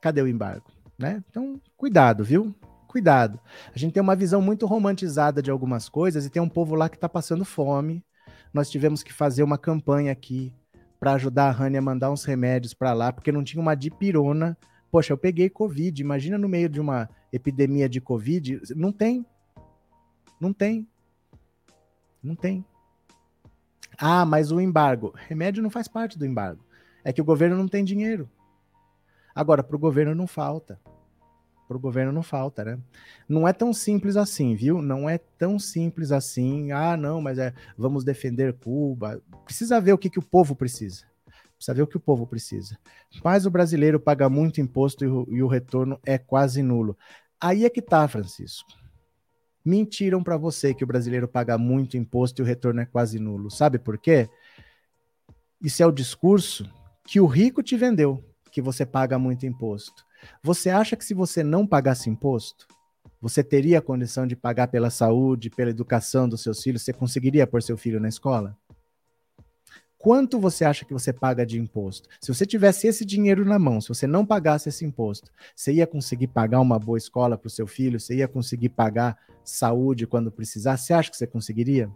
Cadê 0.00 0.20
o 0.20 0.28
embargo? 0.28 0.70
Né? 0.98 1.24
Então, 1.28 1.60
cuidado, 1.76 2.22
viu? 2.22 2.54
cuidado. 2.92 3.40
A 3.74 3.78
gente 3.78 3.94
tem 3.94 4.02
uma 4.02 4.14
visão 4.14 4.42
muito 4.42 4.66
romantizada 4.66 5.40
de 5.40 5.50
algumas 5.50 5.88
coisas 5.88 6.26
e 6.26 6.30
tem 6.30 6.42
um 6.42 6.48
povo 6.48 6.74
lá 6.74 6.90
que 6.90 6.96
está 6.96 7.08
passando 7.08 7.42
fome. 7.42 8.04
Nós 8.52 8.68
tivemos 8.68 9.02
que 9.02 9.14
fazer 9.14 9.42
uma 9.42 9.56
campanha 9.56 10.12
aqui 10.12 10.52
para 11.00 11.14
ajudar 11.14 11.48
a 11.48 11.50
Rania 11.50 11.78
a 11.78 11.82
mandar 11.82 12.10
uns 12.10 12.24
remédios 12.24 12.74
para 12.74 12.92
lá, 12.92 13.10
porque 13.10 13.32
não 13.32 13.42
tinha 13.42 13.62
uma 13.62 13.74
dipirona. 13.74 14.56
Poxa, 14.92 15.12
eu 15.12 15.18
peguei 15.18 15.48
Covid. 15.48 16.00
Imagina 16.02 16.36
no 16.36 16.48
meio 16.48 16.68
de 16.68 16.78
uma 16.78 17.08
epidemia 17.32 17.88
de 17.88 18.00
Covid. 18.00 18.60
Não 18.76 18.92
tem. 18.92 19.26
Não 20.38 20.52
tem. 20.52 20.86
Não 22.22 22.36
tem. 22.36 22.64
Ah, 23.98 24.26
mas 24.26 24.52
o 24.52 24.60
embargo. 24.60 25.14
Remédio 25.16 25.62
não 25.62 25.70
faz 25.70 25.88
parte 25.88 26.18
do 26.18 26.26
embargo. 26.26 26.62
É 27.02 27.12
que 27.12 27.22
o 27.22 27.24
governo 27.24 27.56
não 27.56 27.66
tem 27.66 27.82
dinheiro. 27.82 28.30
Agora, 29.34 29.64
para 29.64 29.74
o 29.74 29.78
governo 29.78 30.14
não 30.14 30.26
falta 30.26 30.78
para 31.72 31.76
o 31.78 31.80
governo 31.80 32.12
não 32.12 32.22
falta, 32.22 32.64
né? 32.64 32.78
Não 33.26 33.48
é 33.48 33.52
tão 33.52 33.72
simples 33.72 34.16
assim, 34.16 34.54
viu? 34.54 34.82
Não 34.82 35.08
é 35.08 35.16
tão 35.16 35.58
simples 35.58 36.12
assim. 36.12 36.70
Ah, 36.70 36.98
não, 36.98 37.22
mas 37.22 37.38
é 37.38 37.54
vamos 37.78 38.04
defender 38.04 38.52
Cuba. 38.52 39.22
Precisa 39.44 39.80
ver 39.80 39.94
o 39.94 39.98
que, 39.98 40.10
que 40.10 40.18
o 40.18 40.22
povo 40.22 40.54
precisa. 40.54 41.06
Precisa 41.62 41.74
ver 41.74 41.82
o 41.82 41.86
que 41.86 41.96
o 41.96 42.00
povo 42.00 42.26
precisa. 42.26 42.76
Mas 43.22 43.46
o 43.46 43.50
brasileiro 43.50 44.00
paga 44.00 44.28
muito 44.28 44.60
imposto 44.60 45.04
e 45.04 45.06
o, 45.06 45.26
e 45.30 45.42
o 45.44 45.46
retorno 45.46 45.96
é 46.04 46.18
quase 46.18 46.60
nulo. 46.60 46.98
Aí 47.40 47.64
é 47.64 47.70
que 47.70 47.80
tá, 47.80 48.06
Francisco. 48.08 48.68
Mentiram 49.64 50.24
para 50.24 50.36
você 50.36 50.74
que 50.74 50.82
o 50.82 50.86
brasileiro 50.86 51.28
paga 51.28 51.56
muito 51.56 51.96
imposto 51.96 52.40
e 52.40 52.42
o 52.42 52.44
retorno 52.44 52.80
é 52.80 52.84
quase 52.84 53.20
nulo. 53.20 53.48
Sabe 53.48 53.78
por 53.78 53.96
quê? 53.96 54.28
Isso 55.62 55.80
é 55.80 55.86
o 55.86 55.92
discurso 55.92 56.68
que 57.06 57.20
o 57.20 57.26
rico 57.26 57.62
te 57.62 57.76
vendeu, 57.76 58.24
que 58.50 58.60
você 58.60 58.84
paga 58.84 59.16
muito 59.16 59.46
imposto. 59.46 60.04
Você 60.42 60.68
acha 60.68 60.96
que 60.96 61.04
se 61.04 61.14
você 61.14 61.44
não 61.44 61.64
pagasse 61.64 62.10
imposto, 62.10 62.66
você 63.20 63.44
teria 63.44 63.78
a 63.78 63.82
condição 63.82 64.26
de 64.26 64.34
pagar 64.34 64.66
pela 64.66 64.90
saúde, 64.90 65.48
pela 65.48 65.70
educação 65.70 66.28
dos 66.28 66.42
seus 66.42 66.60
filhos? 66.60 66.82
Você 66.82 66.92
conseguiria 66.92 67.46
pôr 67.46 67.62
seu 67.62 67.76
filho 67.76 68.00
na 68.00 68.08
escola? 68.08 68.58
Quanto 70.02 70.40
você 70.40 70.64
acha 70.64 70.84
que 70.84 70.92
você 70.92 71.12
paga 71.12 71.46
de 71.46 71.60
imposto? 71.60 72.08
Se 72.20 72.34
você 72.34 72.44
tivesse 72.44 72.88
esse 72.88 73.04
dinheiro 73.04 73.44
na 73.44 73.56
mão, 73.56 73.80
se 73.80 73.88
você 73.88 74.04
não 74.04 74.26
pagasse 74.26 74.68
esse 74.68 74.84
imposto, 74.84 75.30
você 75.54 75.74
ia 75.74 75.86
conseguir 75.86 76.26
pagar 76.26 76.58
uma 76.58 76.76
boa 76.76 76.98
escola 76.98 77.38
para 77.38 77.46
o 77.46 77.50
seu 77.50 77.68
filho? 77.68 78.00
Você 78.00 78.16
ia 78.16 78.26
conseguir 78.26 78.70
pagar 78.70 79.16
saúde 79.44 80.04
quando 80.04 80.32
precisar? 80.32 80.76
Você 80.76 80.92
acha 80.92 81.08
que 81.08 81.16
você 81.16 81.24
conseguiria? 81.24 81.88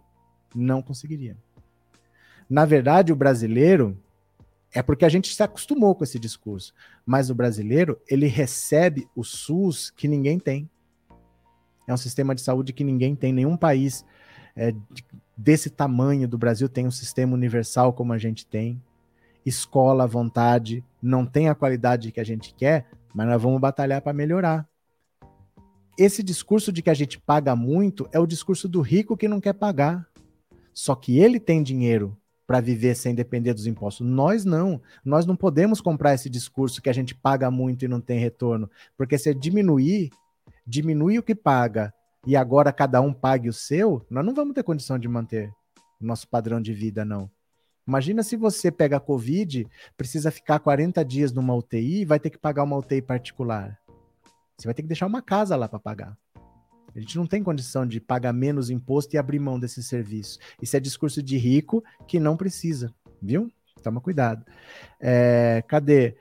Não 0.55 0.81
conseguiria. 0.81 1.35
Na 2.49 2.63
verdade, 2.63 3.11
o 3.11 3.15
brasileiro, 3.15 4.01
é 4.71 4.81
porque 4.81 5.03
a 5.03 5.09
gente 5.09 5.35
se 5.35 5.43
acostumou 5.43 5.93
com 5.93 6.05
esse 6.05 6.17
discurso. 6.17 6.73
Mas 7.05 7.29
o 7.29 7.35
brasileiro, 7.35 7.99
ele 8.07 8.27
recebe 8.27 9.05
o 9.13 9.21
SUS 9.21 9.89
que 9.91 10.07
ninguém 10.07 10.39
tem. 10.39 10.69
É 11.85 11.93
um 11.93 11.97
sistema 11.97 12.33
de 12.33 12.39
saúde 12.39 12.71
que 12.71 12.85
ninguém 12.85 13.17
tem. 13.17 13.33
Nenhum 13.33 13.57
país 13.57 14.05
é, 14.55 14.73
desse 15.37 15.69
tamanho 15.69 16.27
do 16.27 16.37
Brasil 16.37 16.67
tem 16.67 16.87
um 16.87 16.91
sistema 16.91 17.33
universal 17.33 17.93
como 17.93 18.11
a 18.11 18.17
gente 18.17 18.45
tem. 18.45 18.81
Escola 19.45 20.05
à 20.05 20.07
vontade, 20.07 20.83
não 21.01 21.25
tem 21.25 21.47
a 21.47 21.55
qualidade 21.55 22.11
que 22.11 22.19
a 22.19 22.23
gente 22.23 22.53
quer, 22.55 22.89
mas 23.13 23.27
nós 23.27 23.41
vamos 23.41 23.61
batalhar 23.61 24.01
para 24.01 24.11
melhorar. 24.11 24.67
Esse 25.97 26.21
discurso 26.21 26.71
de 26.71 26.81
que 26.81 26.89
a 26.89 26.93
gente 26.93 27.19
paga 27.19 27.55
muito 27.55 28.09
é 28.11 28.19
o 28.19 28.27
discurso 28.27 28.67
do 28.67 28.81
rico 28.81 29.15
que 29.15 29.27
não 29.27 29.39
quer 29.39 29.53
pagar. 29.53 30.07
Só 30.73 30.95
que 30.95 31.17
ele 31.17 31.39
tem 31.39 31.63
dinheiro 31.63 32.15
para 32.45 32.61
viver 32.61 32.95
sem 32.95 33.15
depender 33.15 33.53
dos 33.53 33.67
impostos. 33.67 34.05
Nós 34.05 34.45
não. 34.45 34.81
Nós 35.03 35.25
não 35.25 35.35
podemos 35.35 35.81
comprar 35.81 36.13
esse 36.13 36.29
discurso 36.29 36.81
que 36.81 36.89
a 36.89 36.93
gente 36.93 37.15
paga 37.15 37.49
muito 37.49 37.83
e 37.83 37.87
não 37.87 37.99
tem 37.99 38.19
retorno, 38.19 38.69
porque 38.95 39.17
se 39.17 39.33
diminuir, 39.33 40.11
diminuir 40.65 41.19
o 41.19 41.23
que 41.23 41.35
paga 41.35 41.93
e 42.27 42.35
agora 42.35 42.73
cada 42.73 42.99
um 42.99 43.13
pague 43.13 43.47
o 43.47 43.53
seu, 43.53 44.05
nós 44.09 44.25
não 44.25 44.33
vamos 44.33 44.53
ter 44.53 44.61
condição 44.61 44.99
de 44.99 45.07
manter 45.07 45.49
o 45.97 46.05
nosso 46.05 46.27
padrão 46.27 46.61
de 46.61 46.73
vida, 46.73 47.05
não. 47.05 47.31
Imagina 47.87 48.21
se 48.21 48.35
você 48.35 48.69
pega 48.69 48.97
a 48.97 48.99
Covid, 48.99 49.65
precisa 49.95 50.29
ficar 50.29 50.59
40 50.59 51.05
dias 51.05 51.31
numa 51.31 51.55
UTI 51.55 52.01
e 52.01 52.05
vai 52.05 52.19
ter 52.19 52.29
que 52.29 52.37
pagar 52.37 52.63
uma 52.63 52.75
UTI 52.75 53.01
particular. 53.01 53.79
Você 54.57 54.67
vai 54.67 54.73
ter 54.73 54.81
que 54.81 54.89
deixar 54.89 55.05
uma 55.05 55.21
casa 55.21 55.55
lá 55.55 55.69
para 55.69 55.79
pagar. 55.79 56.17
A 56.93 56.99
gente 56.99 57.15
não 57.15 57.25
tem 57.25 57.41
condição 57.41 57.87
de 57.87 58.01
pagar 58.01 58.33
menos 58.33 58.69
imposto 58.69 59.15
e 59.15 59.17
abrir 59.17 59.39
mão 59.39 59.57
desse 59.57 59.81
serviço. 59.81 60.37
Isso 60.61 60.75
é 60.75 60.81
discurso 60.81 61.23
de 61.23 61.37
rico 61.37 61.81
que 62.09 62.19
não 62.19 62.35
precisa, 62.35 62.93
viu? 63.21 63.49
Toma 63.81 64.01
cuidado. 64.01 64.45
É, 64.99 65.63
cadê? 65.65 66.17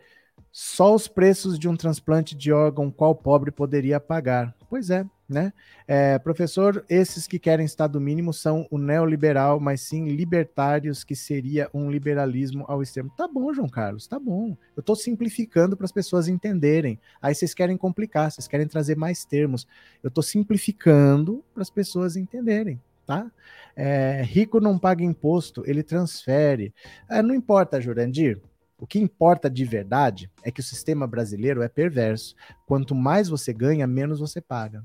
Só 0.53 0.95
os 0.95 1.09
preços 1.09 1.59
de 1.59 1.69
um 1.69 1.77
transplante 1.77 2.37
de 2.37 2.53
órgão 2.53 2.93
qual 2.93 3.13
pobre 3.13 3.51
poderia 3.51 3.99
pagar? 3.99 4.55
Pois 4.71 4.89
é, 4.89 5.05
né? 5.29 5.53
É, 5.87 6.19
professor, 6.19 6.85
esses 6.89 7.27
que 7.27 7.39
querem 7.39 7.67
Estado 7.67 8.01
mínimo 8.01 8.33
são 8.33 8.67
o 8.71 8.79
neoliberal, 8.79 9.59
mas 9.59 9.81
sim 9.81 10.09
libertários, 10.09 11.05
que 11.05 11.15
seria 11.15 11.69
um 11.75 11.91
liberalismo 11.91 12.65
ao 12.69 12.83
extremo. 12.83 13.11
Tá 13.17 13.27
bom, 13.27 13.53
João 13.53 13.69
Carlos, 13.69 14.07
tá 14.07 14.19
bom. 14.19 14.57
Eu 14.77 14.81
estou 14.81 14.97
simplificando 14.97 15.77
para 15.77 15.85
as 15.85 15.93
pessoas 15.93 16.29
entenderem. 16.29 16.99
Aí 17.21 17.35
vocês 17.35 17.55
querem 17.55 17.77
complicar, 17.77 18.31
vocês 18.31 18.47
querem 18.47 18.67
trazer 18.67 18.97
mais 18.97 19.25
termos. 19.25 19.67
Eu 20.03 20.09
estou 20.09 20.23
simplificando 20.23 21.45
para 21.53 21.63
as 21.63 21.71
pessoas 21.71 22.17
entenderem. 22.17 22.81
Tá? 23.07 23.31
É, 23.77 24.23
rico 24.23 24.59
não 24.59 24.77
paga 24.77 25.05
imposto, 25.05 25.63
ele 25.65 25.85
transfere. 25.85 26.75
É, 27.09 27.23
não 27.23 27.35
importa, 27.35 27.81
Jurandir. 27.81 28.41
O 28.79 28.87
que 28.87 28.99
importa 28.99 29.49
de 29.49 29.65
verdade 29.65 30.31
é 30.43 30.51
que 30.51 30.61
o 30.61 30.63
sistema 30.63 31.07
brasileiro 31.07 31.63
é 31.63 31.69
perverso. 31.69 32.35
Quanto 32.67 32.95
mais 32.95 33.29
você 33.29 33.53
ganha, 33.53 33.87
menos 33.87 34.21
você 34.21 34.41
paga. 34.41 34.85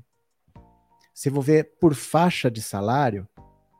Se 1.14 1.30
for 1.30 1.42
ver 1.42 1.74
por 1.80 1.94
faixa 1.94 2.50
de 2.50 2.62
salário, 2.62 3.28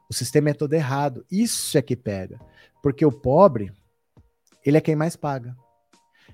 o 0.09 0.15
sistema 0.15 0.51
é 0.51 0.55
todo 0.55 0.75
errado. 0.75 1.25
Isso 1.31 1.77
é 1.79 1.83
que 1.83 1.97
pega. 1.97 2.39
Porque 2.83 3.05
o 3.05 3.13
pobre, 3.13 3.73
ele 4.65 4.77
é 4.77 4.81
quem 4.81 4.95
mais 4.95 5.17
paga. 5.17 5.57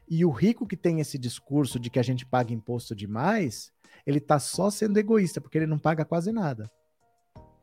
E 0.09 0.25
o 0.25 0.31
rico 0.31 0.67
que 0.67 0.77
tem 0.77 1.01
esse 1.01 1.19
discurso 1.19 1.79
de 1.79 1.91
que 1.91 1.99
a 1.99 2.03
gente 2.03 2.27
paga 2.27 2.53
imposto 2.53 2.95
demais, 2.95 3.71
ele 4.07 4.19
está 4.19 4.39
só 4.39 4.71
sendo 4.71 4.99
egoísta, 4.99 5.41
porque 5.41 5.59
ele 5.59 5.67
não 5.67 5.79
paga 5.79 6.05
quase 6.05 6.33
nada. 6.33 6.71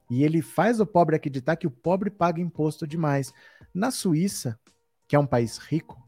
E 0.10 0.24
ele 0.24 0.42
faz 0.42 0.80
o 0.80 0.86
pobre 0.86 1.16
acreditar 1.16 1.56
que 1.56 1.68
o 1.68 1.72
pobre 1.72 2.10
paga 2.10 2.40
imposto 2.40 2.86
demais. 2.88 3.34
Na 3.74 3.90
Suíça, 3.90 4.60
que 5.08 5.16
é 5.16 5.20
um 5.20 5.26
país 5.26 5.58
rico, 5.58 6.04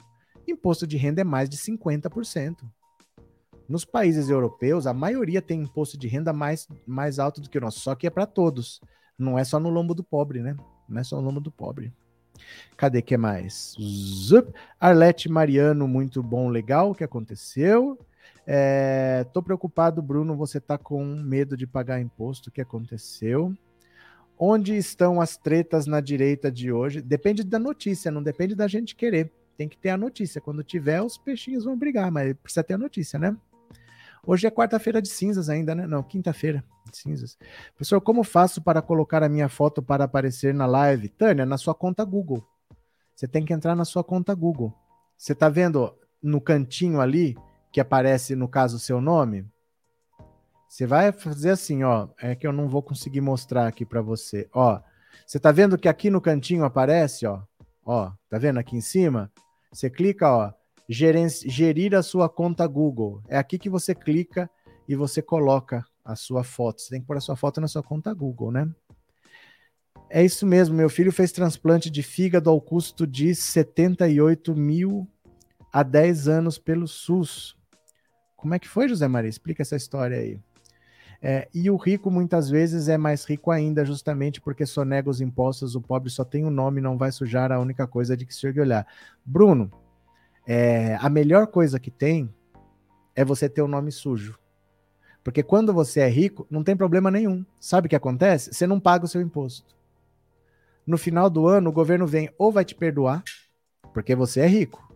imposto 0.48 0.86
de 0.86 0.96
renda 0.96 1.22
é 1.22 1.24
mais 1.24 1.50
de 1.50 1.58
50%. 1.58 2.58
Nos 3.68 3.84
países 3.84 4.30
europeus, 4.30 4.88
a 4.88 4.94
maioria 4.94 5.42
tem 5.42 5.62
imposto 5.62 5.98
de 5.98 6.08
renda 6.08 6.32
mais, 6.32 6.68
mais 6.86 7.20
alto 7.20 7.42
do 7.42 7.50
que 7.50 7.58
o 7.58 7.62
nosso, 7.62 7.80
só 7.80 7.96
que 7.96 8.08
é 8.08 8.10
para 8.10 8.26
todos. 8.26 8.82
Não 9.18 9.38
é 9.38 9.44
só 9.44 9.60
no 9.60 9.70
lombo 9.70 9.94
do 9.94 10.04
pobre, 10.04 10.42
né? 10.42 10.56
Não 10.88 11.02
é 11.02 11.04
só 11.04 11.18
no 11.18 11.28
lombo 11.28 11.42
do 11.42 11.52
pobre. 11.52 11.92
Cadê 12.78 13.02
que 13.02 13.18
mais? 13.18 13.76
Zup. 13.80 14.54
Arlete 14.80 15.28
Mariano, 15.28 15.88
muito 15.88 16.22
bom, 16.22 16.50
legal. 16.50 16.92
O 16.92 16.96
que 16.96 17.04
aconteceu? 17.04 18.00
É, 18.46 19.26
tô 19.34 19.42
preocupado, 19.42 20.02
Bruno. 20.02 20.38
Você 20.38 20.60
tá 20.60 20.78
com 20.78 21.04
medo 21.04 21.58
de 21.58 21.66
pagar 21.66 22.00
imposto? 22.00 22.50
O 22.50 22.52
que 22.52 22.62
aconteceu? 22.62 23.54
Onde 24.40 24.78
estão 24.78 25.20
as 25.20 25.36
tretas 25.36 25.88
na 25.88 26.00
direita 26.00 26.52
de 26.52 26.72
hoje? 26.72 27.02
Depende 27.02 27.44
da 27.44 27.58
notícia, 27.58 28.12
não 28.12 28.22
depende 28.22 28.56
da 28.56 28.68
gente 28.68 28.96
querer. 28.96 29.32
Tem 29.58 29.68
que 29.68 29.78
ter 29.78 29.90
a 29.90 29.98
notícia. 29.98 30.40
Quando 30.40 30.64
tiver, 30.64 31.02
os 31.02 31.18
peixinhos 31.18 31.66
vão 31.66 31.76
brigar, 31.76 32.12
mas 32.12 32.36
precisa 32.36 32.64
ter 32.64 32.76
a 32.76 32.78
notícia, 32.78 33.18
né? 33.18 33.36
Hoje 34.30 34.46
é 34.46 34.52
quarta-feira 34.52 35.02
de 35.02 35.08
cinzas 35.08 35.48
ainda, 35.48 35.74
né? 35.74 35.88
Não, 35.88 36.04
quinta-feira 36.04 36.62
de 36.92 36.98
cinzas. 36.98 37.38
Professor, 37.74 38.02
como 38.02 38.26
faço 38.26 38.62
para 38.62 38.82
colocar 38.82 39.24
a 39.24 39.30
minha 39.30 39.48
foto 39.48 39.82
para 39.82 40.04
aparecer 40.04 40.54
na 40.54 40.66
live? 40.66 41.08
Tânia, 41.08 41.46
na 41.46 41.58
sua 41.58 41.74
conta 41.74 42.04
Google. 42.04 42.46
Você 43.16 43.26
tem 43.26 43.46
que 43.46 43.54
entrar 43.54 43.74
na 43.74 43.86
sua 43.86 44.04
conta 44.04 44.36
Google. 44.36 44.74
Você 45.18 45.34
tá 45.34 45.48
vendo 45.48 45.96
no 46.22 46.42
cantinho 46.42 47.00
ali 47.00 47.38
que 47.72 47.80
aparece, 47.80 48.36
no 48.36 48.50
caso, 48.50 48.76
o 48.76 48.80
seu 48.80 49.00
nome? 49.00 49.46
Você 50.68 50.86
vai 50.86 51.14
fazer 51.14 51.52
assim, 51.52 51.84
ó. 51.84 52.10
É 52.22 52.36
que 52.36 52.46
eu 52.46 52.52
não 52.52 52.68
vou 52.68 52.84
conseguir 52.84 53.22
mostrar 53.22 53.66
aqui 53.66 53.86
para 53.86 54.02
você. 54.02 54.50
Ó, 54.54 54.78
você 55.26 55.40
tá 55.40 55.54
vendo 55.54 55.78
que 55.78 55.88
aqui 55.88 56.10
no 56.10 56.20
cantinho 56.20 56.66
aparece, 56.66 57.26
ó. 57.26 57.44
Ó, 57.86 58.12
tá 58.30 58.38
vendo 58.38 58.60
aqui 58.60 58.76
em 58.76 58.82
cima? 58.82 59.32
Você 59.72 59.90
clica, 59.90 60.30
ó, 60.30 60.52
gerir 60.88 61.96
a 61.96 62.02
sua 62.02 62.30
conta 62.30 62.66
Google. 62.66 63.22
É 63.28 63.38
aqui 63.38 63.58
que 63.58 63.70
você 63.70 63.94
clica 63.94 64.50
e 64.88 64.96
você 64.96 65.22
coloca 65.22 65.86
a 66.04 66.16
sua 66.16 66.44
foto. 66.44 66.82
Você 66.82 66.90
tem 66.92 67.02
que 67.02 67.08
pôr 67.08 67.18
a 67.18 67.22
sua 67.22 67.36
foto 67.36 67.60
na 67.60 67.68
sua 67.68 67.84
conta 67.84 68.14
Google, 68.14 68.52
né? 68.52 68.70
É 70.10 70.24
isso 70.24 70.46
mesmo, 70.46 70.74
meu 70.74 70.90
filho 70.90 71.12
fez 71.12 71.34
transplante 71.34 71.90
de 71.90 72.02
fígado 72.02 72.50
ao 72.50 72.62
custo 72.62 73.06
de 73.06 73.36
78 73.36 74.56
mil 74.56 75.06
há 75.72 75.84
10 75.84 76.30
anos 76.30 76.58
pelo 76.58 76.88
SUS. 76.88 77.58
Como 78.38 78.54
é 78.54 78.60
que 78.60 78.70
foi, 78.70 78.88
José 78.88 79.06
Maria? 79.08 79.30
Explica 79.30 79.64
essa 79.64 79.76
história 79.76 80.18
aí. 80.18 80.40
É, 81.22 81.50
e 81.54 81.70
o 81.70 81.76
rico 81.76 82.10
muitas 82.10 82.50
vezes 82.50 82.88
é 82.88 82.98
mais 82.98 83.26
rico 83.26 83.52
ainda, 83.52 83.84
justamente 83.84 84.40
porque 84.40 84.66
só 84.66 84.86
nega 84.86 85.10
os 85.10 85.20
impostos, 85.20 85.76
o 85.76 85.82
pobre 85.82 86.10
só 86.10 86.24
tem 86.24 86.46
o 86.46 86.48
um 86.48 86.52
nome, 86.52 86.80
não 86.80 86.98
vai 86.98 87.12
sujar 87.12 87.52
a 87.52 87.60
única 87.60 87.86
coisa 87.88 88.16
de 88.16 88.26
que 88.26 88.34
se 88.34 88.48
orgulhar. 88.48 88.88
Bruno, 89.26 89.72
é, 90.48 90.96
a 91.02 91.10
melhor 91.10 91.48
coisa 91.48 91.78
que 91.80 91.92
tem 91.92 92.34
é 93.14 93.26
você 93.26 93.50
ter 93.50 93.62
o 93.62 93.66
um 93.66 93.68
nome 93.68 93.92
sujo. 93.92 94.40
Porque 95.22 95.44
quando 95.44 95.74
você 95.74 96.00
é 96.00 96.08
rico, 96.08 96.48
não 96.50 96.64
tem 96.64 96.76
problema 96.76 97.12
nenhum. 97.12 97.46
Sabe 97.60 97.88
o 97.88 97.90
que 97.90 97.96
acontece? 97.98 98.54
Você 98.54 98.66
não 98.66 98.80
paga 98.80 99.04
o 99.04 99.08
seu 99.10 99.22
imposto. 99.22 99.76
No 100.86 100.98
final 100.98 101.30
do 101.30 101.50
ano, 101.50 101.70
o 101.70 101.74
governo 101.74 102.08
vem 102.08 102.30
ou 102.38 102.50
vai 102.50 102.64
te 102.64 102.74
perdoar, 102.74 103.22
porque 103.94 104.16
você 104.16 104.40
é 104.40 104.48
rico. 104.48 104.88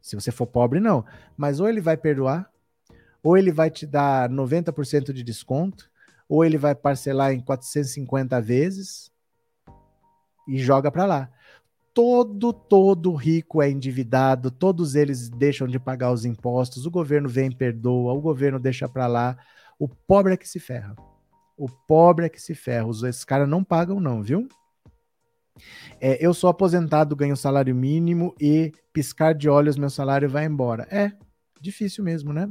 Se 0.00 0.14
você 0.14 0.30
for 0.30 0.46
pobre, 0.46 0.78
não. 0.78 1.04
Mas 1.36 1.58
ou 1.58 1.68
ele 1.68 1.80
vai 1.80 1.96
perdoar, 1.96 2.48
ou 3.20 3.36
ele 3.36 3.50
vai 3.50 3.68
te 3.70 3.84
dar 3.84 4.30
90% 4.30 5.12
de 5.12 5.24
desconto, 5.24 5.90
ou 6.28 6.44
ele 6.44 6.56
vai 6.56 6.72
parcelar 6.72 7.32
em 7.32 7.40
450 7.40 8.40
vezes 8.40 9.10
e 10.46 10.56
joga 10.58 10.88
para 10.92 11.04
lá. 11.04 11.30
Todo, 11.94 12.52
todo 12.52 13.14
rico 13.14 13.62
é 13.62 13.70
endividado, 13.70 14.50
todos 14.50 14.96
eles 14.96 15.30
deixam 15.30 15.68
de 15.68 15.78
pagar 15.78 16.10
os 16.12 16.24
impostos, 16.24 16.84
o 16.86 16.90
governo 16.90 17.28
vem 17.28 17.46
e 17.46 17.54
perdoa, 17.54 18.12
o 18.12 18.20
governo 18.20 18.58
deixa 18.58 18.88
para 18.88 19.06
lá. 19.06 19.38
O 19.78 19.88
pobre 19.88 20.34
é 20.34 20.36
que 20.36 20.48
se 20.48 20.58
ferra. 20.58 20.96
O 21.56 21.68
pobre 21.68 22.26
é 22.26 22.28
que 22.28 22.42
se 22.42 22.54
ferra. 22.54 22.88
Esses 23.08 23.24
caras 23.24 23.48
não 23.48 23.62
pagam, 23.62 24.00
não, 24.00 24.22
viu? 24.22 24.48
É, 26.00 26.24
eu 26.24 26.34
sou 26.34 26.50
aposentado, 26.50 27.14
ganho 27.14 27.36
salário 27.36 27.74
mínimo 27.74 28.34
e 28.40 28.72
piscar 28.92 29.34
de 29.34 29.48
olhos 29.48 29.76
meu 29.76 29.90
salário 29.90 30.28
vai 30.28 30.44
embora. 30.44 30.86
É 30.90 31.12
difícil 31.60 32.02
mesmo, 32.02 32.32
né? 32.32 32.50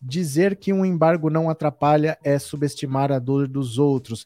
Dizer 0.00 0.56
que 0.56 0.72
um 0.72 0.84
embargo 0.84 1.28
não 1.28 1.50
atrapalha 1.50 2.16
é 2.22 2.38
subestimar 2.38 3.12
a 3.12 3.18
dor 3.18 3.46
dos 3.46 3.78
outros. 3.78 4.24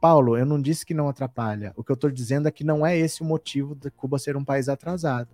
Paulo, 0.00 0.36
eu 0.36 0.46
não 0.46 0.60
disse 0.60 0.84
que 0.84 0.94
não 0.94 1.08
atrapalha. 1.08 1.72
O 1.76 1.82
que 1.82 1.90
eu 1.90 1.94
estou 1.94 2.10
dizendo 2.10 2.48
é 2.48 2.50
que 2.50 2.64
não 2.64 2.86
é 2.86 2.96
esse 2.96 3.22
o 3.22 3.24
motivo 3.24 3.74
de 3.74 3.90
Cuba 3.90 4.18
ser 4.18 4.36
um 4.36 4.44
país 4.44 4.68
atrasado. 4.68 5.30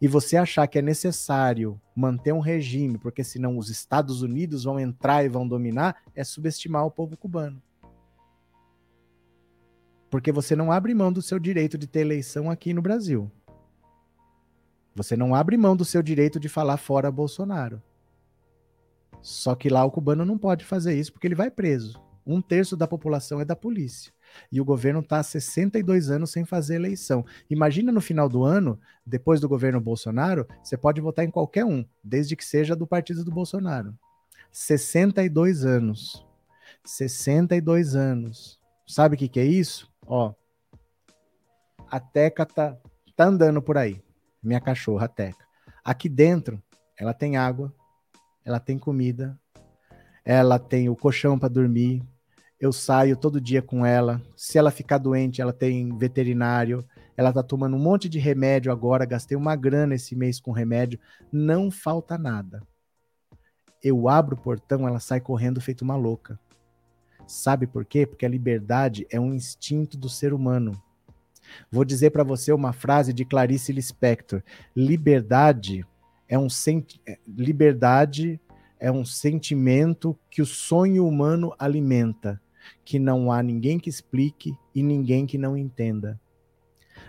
E 0.00 0.06
você 0.06 0.36
achar 0.36 0.66
que 0.66 0.78
é 0.78 0.82
necessário 0.82 1.80
manter 1.94 2.32
um 2.32 2.40
regime, 2.40 2.98
porque 2.98 3.24
senão 3.24 3.58
os 3.58 3.68
Estados 3.68 4.22
Unidos 4.22 4.64
vão 4.64 4.78
entrar 4.78 5.24
e 5.24 5.28
vão 5.28 5.46
dominar, 5.46 5.96
é 6.14 6.22
subestimar 6.22 6.86
o 6.86 6.90
povo 6.90 7.16
cubano. 7.16 7.62
Porque 10.10 10.30
você 10.30 10.54
não 10.54 10.70
abre 10.70 10.94
mão 10.94 11.12
do 11.12 11.20
seu 11.20 11.38
direito 11.38 11.76
de 11.76 11.86
ter 11.86 12.00
eleição 12.00 12.50
aqui 12.50 12.72
no 12.72 12.82
Brasil. 12.82 13.30
Você 14.94 15.16
não 15.16 15.34
abre 15.34 15.56
mão 15.56 15.74
do 15.74 15.84
seu 15.84 16.02
direito 16.02 16.38
de 16.38 16.48
falar 16.48 16.76
fora 16.76 17.10
Bolsonaro. 17.10 17.82
Só 19.20 19.54
que 19.54 19.68
lá 19.68 19.84
o 19.84 19.90
cubano 19.90 20.24
não 20.24 20.38
pode 20.38 20.64
fazer 20.64 20.94
isso 20.96 21.12
porque 21.12 21.26
ele 21.26 21.34
vai 21.34 21.50
preso. 21.50 22.03
Um 22.26 22.40
terço 22.40 22.76
da 22.76 22.86
população 22.86 23.40
é 23.40 23.44
da 23.44 23.54
polícia. 23.54 24.12
E 24.50 24.60
o 24.60 24.64
governo 24.64 25.00
está 25.00 25.18
há 25.18 25.22
62 25.22 26.10
anos 26.10 26.30
sem 26.30 26.44
fazer 26.44 26.76
eleição. 26.76 27.24
Imagina 27.50 27.92
no 27.92 28.00
final 28.00 28.28
do 28.28 28.44
ano, 28.44 28.80
depois 29.04 29.40
do 29.40 29.48
governo 29.48 29.80
Bolsonaro, 29.80 30.46
você 30.62 30.76
pode 30.76 31.00
votar 31.00 31.24
em 31.24 31.30
qualquer 31.30 31.64
um, 31.64 31.84
desde 32.02 32.34
que 32.34 32.44
seja 32.44 32.74
do 32.74 32.86
partido 32.86 33.24
do 33.24 33.30
Bolsonaro. 33.30 33.94
62 34.50 35.64
anos. 35.64 36.26
62 36.84 37.94
anos. 37.94 38.58
Sabe 38.86 39.14
o 39.14 39.18
que, 39.18 39.28
que 39.28 39.40
é 39.40 39.44
isso? 39.44 39.90
Ó, 40.06 40.34
a 41.90 42.00
Teca 42.00 42.44
tá, 42.44 42.76
tá 43.16 43.24
andando 43.24 43.62
por 43.62 43.78
aí. 43.78 44.02
Minha 44.42 44.60
cachorra, 44.60 45.06
a 45.06 45.08
Teca. 45.08 45.44
Aqui 45.84 46.08
dentro, 46.08 46.62
ela 46.98 47.14
tem 47.14 47.36
água, 47.36 47.74
ela 48.44 48.60
tem 48.60 48.78
comida, 48.78 49.38
ela 50.24 50.58
tem 50.58 50.88
o 50.88 50.96
colchão 50.96 51.38
para 51.38 51.48
dormir. 51.48 52.02
Eu 52.64 52.72
saio 52.72 53.14
todo 53.14 53.42
dia 53.42 53.60
com 53.60 53.84
ela. 53.84 54.22
Se 54.34 54.56
ela 54.56 54.70
ficar 54.70 54.96
doente, 54.96 55.42
ela 55.42 55.52
tem 55.52 55.94
veterinário. 55.98 56.82
Ela 57.14 57.30
tá 57.30 57.42
tomando 57.42 57.76
um 57.76 57.78
monte 57.78 58.08
de 58.08 58.18
remédio 58.18 58.72
agora. 58.72 59.04
Gastei 59.04 59.36
uma 59.36 59.54
grana 59.54 59.96
esse 59.96 60.16
mês 60.16 60.40
com 60.40 60.50
remédio. 60.50 60.98
Não 61.30 61.70
falta 61.70 62.16
nada. 62.16 62.62
Eu 63.82 64.08
abro 64.08 64.34
o 64.34 64.40
portão, 64.40 64.88
ela 64.88 64.98
sai 64.98 65.20
correndo 65.20 65.60
feito 65.60 65.82
uma 65.82 65.94
louca. 65.94 66.40
Sabe 67.26 67.66
por 67.66 67.84
quê? 67.84 68.06
Porque 68.06 68.24
a 68.24 68.30
liberdade 68.30 69.06
é 69.10 69.20
um 69.20 69.34
instinto 69.34 69.98
do 69.98 70.08
ser 70.08 70.32
humano. 70.32 70.72
Vou 71.70 71.84
dizer 71.84 72.12
para 72.12 72.24
você 72.24 72.50
uma 72.50 72.72
frase 72.72 73.12
de 73.12 73.26
Clarice 73.26 73.74
Lispector: 73.74 74.42
liberdade 74.74 75.84
é 76.26 76.38
um 76.38 76.48
senti 76.48 76.98
é, 77.06 77.18
liberdade 77.28 78.40
é 78.80 78.90
um 78.90 79.04
sentimento 79.04 80.18
que 80.30 80.40
o 80.40 80.46
sonho 80.46 81.06
humano 81.06 81.54
alimenta, 81.58 82.40
que 82.84 82.98
não 82.98 83.30
há 83.30 83.42
ninguém 83.42 83.78
que 83.78 83.88
explique 83.88 84.52
e 84.74 84.82
ninguém 84.82 85.26
que 85.26 85.38
não 85.38 85.56
entenda. 85.56 86.20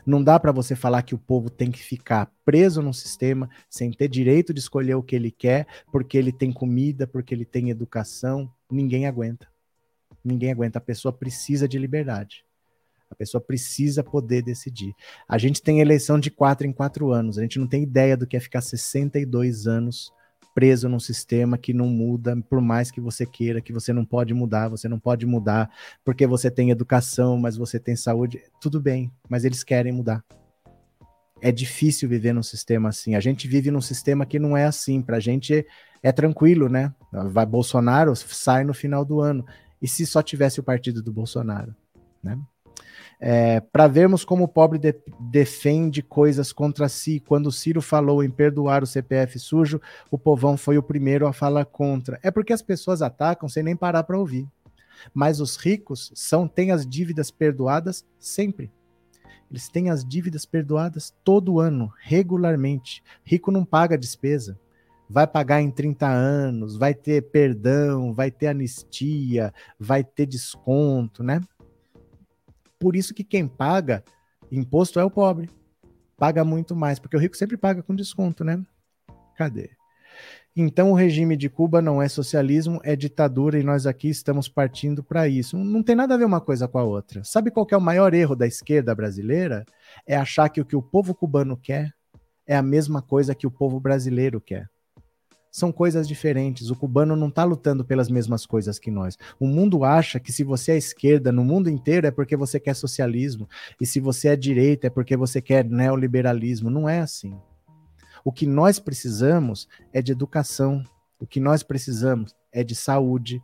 Não 0.06 0.24
dá 0.24 0.40
para 0.40 0.52
você 0.52 0.76
falar 0.76 1.02
que 1.02 1.16
o 1.16 1.20
povo 1.20 1.50
tem 1.50 1.72
que 1.72 1.82
ficar 1.82 2.32
preso 2.44 2.82
num 2.82 2.94
sistema 2.94 3.50
sem 3.70 3.92
ter 3.92 4.08
direito 4.08 4.54
de 4.54 4.60
escolher 4.60 4.96
o 4.96 5.04
que 5.04 5.16
ele 5.16 5.32
quer, 5.32 5.68
porque 5.92 6.18
ele 6.18 6.32
tem 6.32 6.52
comida, 6.52 7.08
porque 7.08 7.34
ele 7.34 7.46
tem 7.46 7.70
educação. 7.70 8.52
Ninguém 8.70 9.08
aguenta. 9.08 9.48
Ninguém 10.24 10.52
aguenta. 10.52 10.78
A 10.78 10.82
pessoa 10.82 11.12
precisa 11.12 11.68
de 11.68 11.78
liberdade. 11.78 12.46
A 13.10 13.16
pessoa 13.16 13.42
precisa 13.42 14.04
poder 14.04 14.42
decidir. 14.42 14.94
A 15.28 15.38
gente 15.38 15.62
tem 15.62 15.80
eleição 15.80 16.20
de 16.20 16.32
quatro 16.32 16.66
em 16.68 16.74
quatro 16.74 17.12
anos. 17.12 17.38
A 17.38 17.42
gente 17.42 17.60
não 17.60 17.68
tem 17.68 17.84
ideia 17.84 18.18
do 18.18 18.28
que 18.28 18.36
é 18.36 18.40
ficar 18.40 18.62
62 18.62 19.68
anos 19.68 20.12
preso 20.56 20.88
num 20.88 21.02
sistema 21.02 21.58
que 21.58 21.74
não 21.74 21.88
muda, 21.88 22.36
por 22.50 22.62
mais 22.62 22.90
que 22.90 23.02
você 23.02 23.26
queira, 23.26 23.60
que 23.60 23.74
você 23.74 23.92
não 23.92 24.06
pode 24.06 24.34
mudar, 24.34 24.70
você 24.70 24.88
não 24.88 24.98
pode 24.98 25.26
mudar 25.26 25.70
porque 26.04 26.26
você 26.26 26.50
tem 26.50 26.72
educação, 26.72 27.38
mas 27.38 27.58
você 27.58 27.78
tem 27.78 27.96
saúde. 27.96 28.42
Tudo 28.62 28.82
bem, 28.82 29.12
mas 29.30 29.44
eles 29.44 29.66
querem 29.66 29.92
mudar. 29.92 30.24
É 31.42 31.52
difícil 31.52 32.08
viver 32.08 32.34
num 32.34 32.42
sistema 32.42 32.88
assim. 32.88 33.16
A 33.16 33.20
gente 33.20 33.48
vive 33.50 33.70
num 33.70 33.82
sistema 33.82 34.26
que 34.26 34.40
não 34.40 34.56
é 34.56 34.66
assim. 34.66 35.02
Pra 35.02 35.20
gente 35.20 35.68
é 36.02 36.12
tranquilo, 36.12 36.70
né? 36.70 36.94
Vai 37.12 37.46
Bolsonaro, 37.46 38.16
sai 38.16 38.64
no 38.64 38.74
final 38.74 39.04
do 39.04 39.20
ano. 39.20 39.46
E 39.82 39.88
se 39.88 40.06
só 40.06 40.24
tivesse 40.24 40.62
o 40.62 40.64
partido 40.64 41.04
do 41.04 41.12
Bolsonaro, 41.12 41.76
né? 42.24 42.40
É, 43.20 43.60
para 43.60 43.88
vermos 43.88 44.26
como 44.26 44.44
o 44.44 44.48
pobre 44.48 44.78
de, 44.78 44.94
defende 45.20 46.02
coisas 46.02 46.52
contra 46.52 46.90
si. 46.90 47.20
Quando 47.20 47.52
Ciro 47.52 47.82
falou 47.82 48.24
em 48.24 48.30
perdoar 48.30 48.84
o 48.84 48.88
CPF 48.88 49.40
sujo, 49.40 49.82
o 50.12 50.18
povão 50.18 50.58
foi 50.58 50.78
o 50.78 50.84
primeiro 50.84 51.28
a 51.28 51.34
falar 51.34 51.66
contra. 51.66 52.20
É 52.22 52.30
porque 52.30 52.54
as 52.54 52.62
pessoas 52.62 53.02
atacam 53.02 53.48
sem 53.48 53.64
nem 53.64 53.76
parar 53.76 54.04
para 54.04 54.20
ouvir. 54.20 54.48
Mas 55.14 55.40
os 55.40 55.58
ricos 55.58 56.12
são 56.16 56.48
têm 56.48 56.72
as 56.72 56.86
dívidas 56.86 57.32
perdoadas 57.32 58.06
sempre. 58.20 58.72
Eles 59.50 59.70
têm 59.70 59.90
as 59.90 60.04
dívidas 60.04 60.46
perdoadas 60.46 61.14
todo 61.24 61.60
ano, 61.60 61.92
regularmente. 62.02 63.04
Rico 63.24 63.52
não 63.52 63.64
paga 63.64 63.98
despesa. 63.98 64.60
Vai 65.08 65.28
pagar 65.28 65.62
em 65.62 65.70
30 65.70 66.08
anos, 66.08 66.78
vai 66.78 66.94
ter 66.94 67.22
perdão, 67.30 68.12
vai 68.12 68.32
ter 68.32 68.48
anistia, 68.48 69.54
vai 69.80 70.04
ter 70.04 70.26
desconto, 70.26 71.24
né? 71.24 71.42
Por 72.86 72.96
isso 72.96 73.16
que 73.16 73.24
quem 73.24 73.48
paga 73.48 74.04
imposto 74.52 75.00
é 75.00 75.04
o 75.04 75.10
pobre. 75.10 75.50
Paga 76.20 76.46
muito 76.46 76.76
mais, 76.76 77.00
porque 77.00 77.18
o 77.18 77.20
rico 77.20 77.36
sempre 77.36 77.58
paga 77.58 77.82
com 77.82 77.96
desconto, 77.96 78.44
né? 78.44 78.64
Cadê? 79.36 79.72
Então 80.56 80.92
o 80.92 80.94
regime 80.94 81.36
de 81.36 81.50
Cuba 81.50 81.82
não 81.82 82.00
é 82.00 82.08
socialismo, 82.08 82.80
é 82.84 82.96
ditadura 82.96 83.60
e 83.60 83.64
nós 83.64 83.88
aqui 83.88 84.08
estamos 84.08 84.48
partindo 84.48 85.04
para 85.04 85.28
isso. 85.28 85.58
Não 85.58 85.82
tem 85.82 85.96
nada 85.96 86.14
a 86.14 86.18
ver 86.18 86.26
uma 86.26 86.40
coisa 86.40 86.68
com 86.68 86.78
a 86.78 86.84
outra. 86.84 87.24
Sabe 87.24 87.50
qual 87.50 87.66
é 87.72 87.76
o 87.76 87.82
maior 87.82 88.14
erro 88.14 88.36
da 88.36 88.46
esquerda 88.46 88.94
brasileira? 88.94 89.66
É 90.06 90.16
achar 90.16 90.48
que 90.50 90.62
o 90.62 90.66
que 90.66 90.76
o 90.76 90.84
povo 90.84 91.16
cubano 91.16 91.58
quer 91.58 91.92
é 92.46 92.56
a 92.56 92.62
mesma 92.62 93.02
coisa 93.02 93.34
que 93.34 93.48
o 93.48 93.52
povo 93.52 93.80
brasileiro 93.80 94.40
quer 94.40 94.70
são 95.56 95.72
coisas 95.72 96.06
diferentes. 96.06 96.70
O 96.70 96.76
cubano 96.76 97.16
não 97.16 97.30
está 97.30 97.46
lutando 97.46 97.86
pelas 97.86 98.10
mesmas 98.10 98.46
coisas 98.46 98.78
que 98.78 98.92
nós. 98.92 99.18
O 99.40 99.48
mundo 99.48 99.86
acha 99.86 100.20
que 100.20 100.30
se 100.34 100.44
você 100.44 100.74
é 100.74 100.78
esquerda 100.78 101.32
no 101.32 101.46
mundo 101.46 101.70
inteiro 101.70 102.06
é 102.06 102.12
porque 102.12 102.36
você 102.36 102.60
quer 102.60 102.74
socialismo, 102.74 103.48
e 103.80 103.86
se 103.86 104.02
você 104.02 104.28
é 104.28 104.36
direita 104.36 104.88
é 104.88 104.90
porque 104.90 105.16
você 105.16 105.42
quer 105.42 105.64
neoliberalismo. 105.64 106.70
Não 106.70 106.90
é 106.90 107.00
assim. 107.00 107.40
O 108.22 108.34
que 108.34 108.46
nós 108.46 108.80
precisamos 108.80 109.66
é 109.94 110.02
de 110.02 110.12
educação, 110.12 110.84
o 111.18 111.26
que 111.26 111.40
nós 111.40 111.64
precisamos 111.64 112.36
é 112.52 112.62
de 112.62 112.76
saúde. 112.76 113.42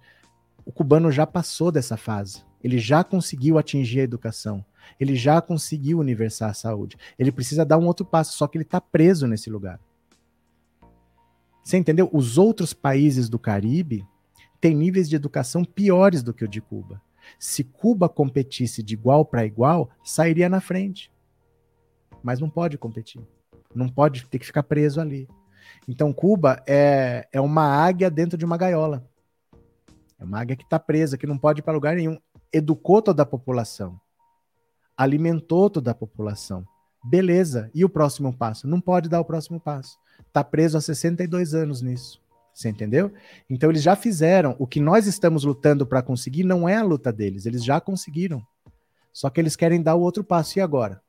O 0.65 0.71
cubano 0.73 1.13
já 1.13 1.25
passou 1.25 1.71
dessa 1.71 1.95
fase. 1.95 2.43
Ele 2.61 2.77
já 2.77 3.05
conseguiu 3.05 3.57
atingir 3.57 4.01
a 4.01 4.03
educação. 4.03 4.65
Ele 4.99 5.15
já 5.15 5.41
conseguiu 5.41 5.99
universar 5.99 6.49
a 6.49 6.53
saúde. 6.53 6.97
Ele 7.17 7.31
precisa 7.31 7.63
dar 7.63 7.77
um 7.77 7.87
outro 7.87 8.05
passo, 8.05 8.37
só 8.37 8.49
que 8.49 8.57
ele 8.57 8.65
está 8.65 8.81
preso 8.81 9.27
nesse 9.27 9.49
lugar. 9.49 9.79
Você 11.63 11.77
entendeu? 11.77 12.09
Os 12.11 12.37
outros 12.37 12.73
países 12.73 13.29
do 13.29 13.37
Caribe 13.37 14.05
têm 14.59 14.75
níveis 14.75 15.09
de 15.09 15.15
educação 15.15 15.63
piores 15.63 16.23
do 16.23 16.33
que 16.33 16.43
o 16.43 16.47
de 16.47 16.61
Cuba. 16.61 17.01
Se 17.39 17.63
Cuba 17.63 18.09
competisse 18.09 18.81
de 18.83 18.93
igual 18.93 19.25
para 19.25 19.45
igual, 19.45 19.89
sairia 20.03 20.49
na 20.49 20.59
frente. 20.59 21.11
Mas 22.23 22.39
não 22.39 22.49
pode 22.49 22.77
competir. 22.77 23.21
Não 23.73 23.87
pode 23.87 24.25
ter 24.25 24.39
que 24.39 24.45
ficar 24.45 24.63
preso 24.63 24.99
ali. 24.99 25.27
Então, 25.87 26.13
Cuba 26.13 26.61
é, 26.67 27.27
é 27.31 27.39
uma 27.39 27.63
águia 27.63 28.09
dentro 28.09 28.37
de 28.37 28.45
uma 28.45 28.57
gaiola. 28.57 29.07
É 30.19 30.23
uma 30.23 30.39
águia 30.39 30.55
que 30.55 30.63
está 30.63 30.77
presa, 30.77 31.17
que 31.17 31.25
não 31.25 31.37
pode 31.37 31.61
ir 31.61 31.63
para 31.63 31.73
lugar 31.73 31.95
nenhum. 31.95 32.19
Educou 32.53 33.01
toda 33.01 33.23
a 33.23 33.25
população. 33.25 33.99
Alimentou 34.95 35.69
toda 35.69 35.91
a 35.91 35.95
população. 35.95 36.65
Beleza. 37.03 37.69
E 37.73 37.83
o 37.83 37.89
próximo 37.89 38.35
passo? 38.35 38.67
Não 38.67 38.79
pode 38.79 39.09
dar 39.09 39.19
o 39.19 39.25
próximo 39.25 39.59
passo. 39.59 39.97
Está 40.27 40.43
preso 40.43 40.77
há 40.77 40.81
62 40.81 41.53
anos 41.53 41.81
nisso. 41.81 42.21
Você 42.53 42.69
entendeu? 42.69 43.11
Então 43.49 43.69
eles 43.69 43.81
já 43.81 43.95
fizeram. 43.95 44.55
O 44.59 44.67
que 44.67 44.79
nós 44.79 45.07
estamos 45.07 45.43
lutando 45.43 45.85
para 45.85 46.01
conseguir 46.01 46.43
não 46.43 46.67
é 46.67 46.75
a 46.75 46.83
luta 46.83 47.11
deles, 47.11 47.45
eles 47.45 47.63
já 47.63 47.79
conseguiram. 47.79 48.45
Só 49.11 49.29
que 49.29 49.41
eles 49.41 49.55
querem 49.55 49.81
dar 49.81 49.95
o 49.95 50.01
outro 50.01 50.23
passo. 50.23 50.59
E 50.59 50.61
agora? 50.61 51.01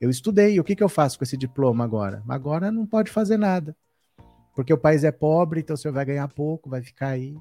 Eu 0.00 0.10
estudei, 0.10 0.58
o 0.58 0.64
que, 0.64 0.74
que 0.74 0.82
eu 0.82 0.88
faço 0.88 1.16
com 1.16 1.24
esse 1.24 1.36
diploma 1.36 1.84
agora? 1.84 2.22
Agora 2.28 2.72
não 2.72 2.86
pode 2.86 3.10
fazer 3.10 3.36
nada. 3.36 3.76
Porque 4.54 4.72
o 4.72 4.78
país 4.78 5.04
é 5.04 5.12
pobre, 5.12 5.60
então 5.60 5.76
você 5.76 5.90
vai 5.90 6.04
ganhar 6.04 6.26
pouco, 6.28 6.68
vai 6.68 6.82
ficar 6.82 7.08
aí. 7.08 7.36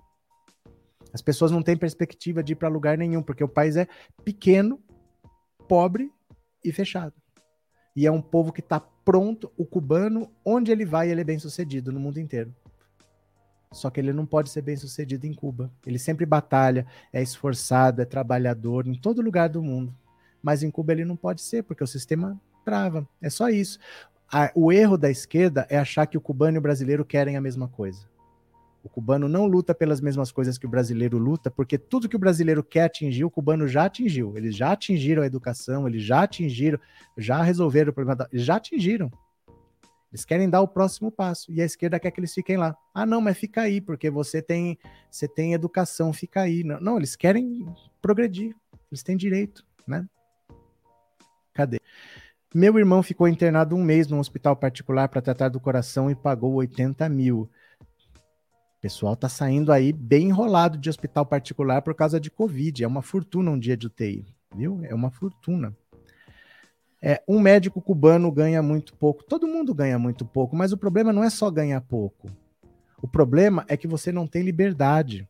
As 1.13 1.21
pessoas 1.21 1.51
não 1.51 1.63
têm 1.63 1.75
perspectiva 1.75 2.43
de 2.43 2.53
ir 2.53 2.55
para 2.55 2.69
lugar 2.69 2.97
nenhum, 2.97 3.21
porque 3.21 3.43
o 3.43 3.49
país 3.49 3.75
é 3.75 3.87
pequeno, 4.23 4.79
pobre 5.67 6.11
e 6.63 6.71
fechado. 6.71 7.20
E 7.95 8.05
é 8.05 8.11
um 8.11 8.21
povo 8.21 8.51
que 8.51 8.61
está 8.61 8.79
pronto, 8.79 9.51
o 9.57 9.65
cubano, 9.65 10.29
onde 10.45 10.71
ele 10.71 10.85
vai, 10.85 11.09
ele 11.09 11.21
é 11.21 11.23
bem 11.23 11.39
sucedido 11.39 11.91
no 11.91 11.99
mundo 11.99 12.19
inteiro. 12.19 12.53
Só 13.71 13.89
que 13.89 13.99
ele 13.99 14.11
não 14.11 14.25
pode 14.25 14.49
ser 14.49 14.61
bem 14.61 14.75
sucedido 14.75 15.25
em 15.25 15.33
Cuba. 15.33 15.71
Ele 15.85 15.97
sempre 15.97 16.25
batalha, 16.25 16.85
é 17.11 17.21
esforçado, 17.21 18.01
é 18.01 18.05
trabalhador 18.05 18.85
em 18.85 18.93
todo 18.93 19.21
lugar 19.21 19.47
do 19.47 19.63
mundo. 19.63 19.95
Mas 20.43 20.61
em 20.61 20.69
Cuba 20.69 20.91
ele 20.91 21.05
não 21.05 21.15
pode 21.15 21.41
ser, 21.41 21.63
porque 21.63 21.83
o 21.83 21.87
sistema 21.87 22.39
trava. 22.65 23.07
É 23.21 23.29
só 23.29 23.49
isso. 23.49 23.79
o 24.53 24.71
erro 24.71 24.97
da 24.97 25.09
esquerda 25.09 25.65
é 25.69 25.77
achar 25.77 26.05
que 26.05 26.17
o 26.17 26.21
cubano 26.21 26.57
e 26.57 26.59
o 26.59 26.61
brasileiro 26.61 27.05
querem 27.05 27.37
a 27.37 27.41
mesma 27.41 27.67
coisa. 27.67 28.05
O 28.83 28.89
cubano 28.89 29.27
não 29.27 29.45
luta 29.45 29.75
pelas 29.75 30.01
mesmas 30.01 30.31
coisas 30.31 30.57
que 30.57 30.65
o 30.65 30.69
brasileiro 30.69 31.17
luta, 31.17 31.51
porque 31.51 31.77
tudo 31.77 32.09
que 32.09 32.15
o 32.15 32.19
brasileiro 32.19 32.63
quer 32.63 32.83
atingir, 32.83 33.23
o 33.23 33.29
cubano 33.29 33.67
já 33.67 33.85
atingiu. 33.85 34.35
Eles 34.35 34.55
já 34.55 34.71
atingiram 34.71 35.21
a 35.21 35.25
educação, 35.25 35.87
eles 35.87 36.01
já 36.01 36.23
atingiram, 36.23 36.79
já 37.17 37.41
resolveram 37.43 37.91
o 37.91 37.93
problema, 37.93 38.15
da, 38.15 38.27
já 38.33 38.55
atingiram. 38.55 39.11
Eles 40.11 40.25
querem 40.25 40.49
dar 40.49 40.61
o 40.61 40.67
próximo 40.67 41.09
passo 41.09 41.51
e 41.51 41.61
a 41.61 41.65
esquerda 41.65 41.99
quer 41.99 42.11
que 42.11 42.19
eles 42.19 42.33
fiquem 42.33 42.57
lá. 42.57 42.75
Ah, 42.93 43.05
não, 43.05 43.21
mas 43.21 43.37
fica 43.37 43.61
aí, 43.61 43.79
porque 43.79 44.09
você 44.09 44.41
tem, 44.41 44.77
você 45.09 45.27
tem 45.27 45.53
educação, 45.53 46.11
fica 46.11 46.41
aí. 46.41 46.63
Não, 46.63 46.79
não 46.81 46.97
eles 46.97 47.15
querem 47.15 47.65
progredir, 48.01 48.53
eles 48.91 49.03
têm 49.03 49.15
direito, 49.15 49.65
né? 49.87 50.05
Cadê? 51.53 51.79
Meu 52.53 52.77
irmão 52.77 53.01
ficou 53.01 53.27
internado 53.29 53.75
um 53.75 53.83
mês 53.83 54.07
num 54.07 54.19
hospital 54.19 54.57
particular 54.57 55.07
para 55.07 55.21
tratar 55.21 55.47
do 55.47 55.59
coração 55.59 56.11
e 56.11 56.15
pagou 56.15 56.55
80 56.55 57.07
mil. 57.07 57.49
Pessoal 58.81 59.15
tá 59.15 59.29
saindo 59.29 59.71
aí 59.71 59.93
bem 59.93 60.29
enrolado 60.29 60.75
de 60.75 60.89
hospital 60.89 61.23
particular 61.23 61.83
por 61.83 61.93
causa 61.93 62.19
de 62.19 62.31
Covid. 62.31 62.83
É 62.83 62.87
uma 62.87 63.03
fortuna 63.03 63.51
um 63.51 63.59
dia 63.59 63.77
de 63.77 63.85
UTI, 63.85 64.25
viu? 64.55 64.79
É 64.83 64.95
uma 64.95 65.11
fortuna. 65.11 65.77
É, 66.99 67.21
um 67.27 67.39
médico 67.39 67.79
cubano 67.79 68.31
ganha 68.31 68.59
muito 68.63 68.95
pouco. 68.95 69.23
Todo 69.23 69.47
mundo 69.47 69.71
ganha 69.71 69.99
muito 69.99 70.25
pouco, 70.25 70.55
mas 70.55 70.73
o 70.73 70.77
problema 70.77 71.13
não 71.13 71.23
é 71.23 71.29
só 71.29 71.51
ganhar 71.51 71.79
pouco. 71.81 72.31
O 72.99 73.07
problema 73.07 73.63
é 73.67 73.77
que 73.77 73.87
você 73.87 74.11
não 74.11 74.25
tem 74.25 74.41
liberdade. 74.41 75.29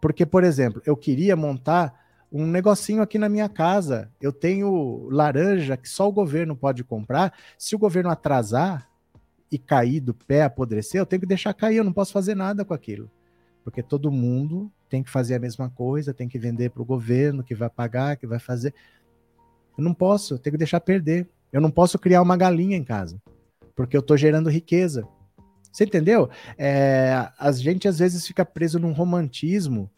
Porque, 0.00 0.24
por 0.24 0.44
exemplo, 0.44 0.80
eu 0.86 0.96
queria 0.96 1.34
montar 1.34 2.00
um 2.30 2.46
negocinho 2.46 3.02
aqui 3.02 3.18
na 3.18 3.28
minha 3.28 3.48
casa. 3.48 4.08
Eu 4.20 4.32
tenho 4.32 5.08
laranja 5.10 5.76
que 5.76 5.88
só 5.88 6.08
o 6.08 6.12
governo 6.12 6.56
pode 6.56 6.84
comprar. 6.84 7.32
Se 7.58 7.74
o 7.74 7.78
governo 7.78 8.10
atrasar, 8.10 8.88
e 9.52 9.58
cair 9.58 10.00
do 10.00 10.14
pé, 10.14 10.42
apodrecer, 10.42 10.98
eu 10.98 11.04
tenho 11.04 11.20
que 11.20 11.26
deixar 11.26 11.52
cair, 11.52 11.76
eu 11.76 11.84
não 11.84 11.92
posso 11.92 12.12
fazer 12.12 12.34
nada 12.34 12.64
com 12.64 12.72
aquilo. 12.72 13.10
Porque 13.62 13.82
todo 13.82 14.10
mundo 14.10 14.72
tem 14.88 15.02
que 15.02 15.10
fazer 15.10 15.34
a 15.34 15.38
mesma 15.38 15.68
coisa, 15.68 16.14
tem 16.14 16.26
que 16.26 16.38
vender 16.38 16.70
para 16.70 16.82
o 16.82 16.86
governo, 16.86 17.44
que 17.44 17.54
vai 17.54 17.68
pagar, 17.68 18.16
que 18.16 18.26
vai 18.26 18.38
fazer. 18.38 18.74
Eu 19.76 19.84
não 19.84 19.92
posso, 19.92 20.34
eu 20.34 20.38
tenho 20.38 20.52
que 20.52 20.58
deixar 20.58 20.80
perder. 20.80 21.28
Eu 21.52 21.60
não 21.60 21.70
posso 21.70 21.98
criar 21.98 22.22
uma 22.22 22.36
galinha 22.36 22.76
em 22.76 22.82
casa, 22.82 23.20
porque 23.76 23.94
eu 23.94 24.00
estou 24.00 24.16
gerando 24.16 24.48
riqueza. 24.48 25.06
Você 25.70 25.84
entendeu? 25.84 26.30
É, 26.56 27.28
a 27.38 27.52
gente 27.52 27.86
às 27.86 27.98
vezes 27.98 28.26
fica 28.26 28.44
preso 28.44 28.78
num 28.78 28.92
romantismo, 28.92 29.90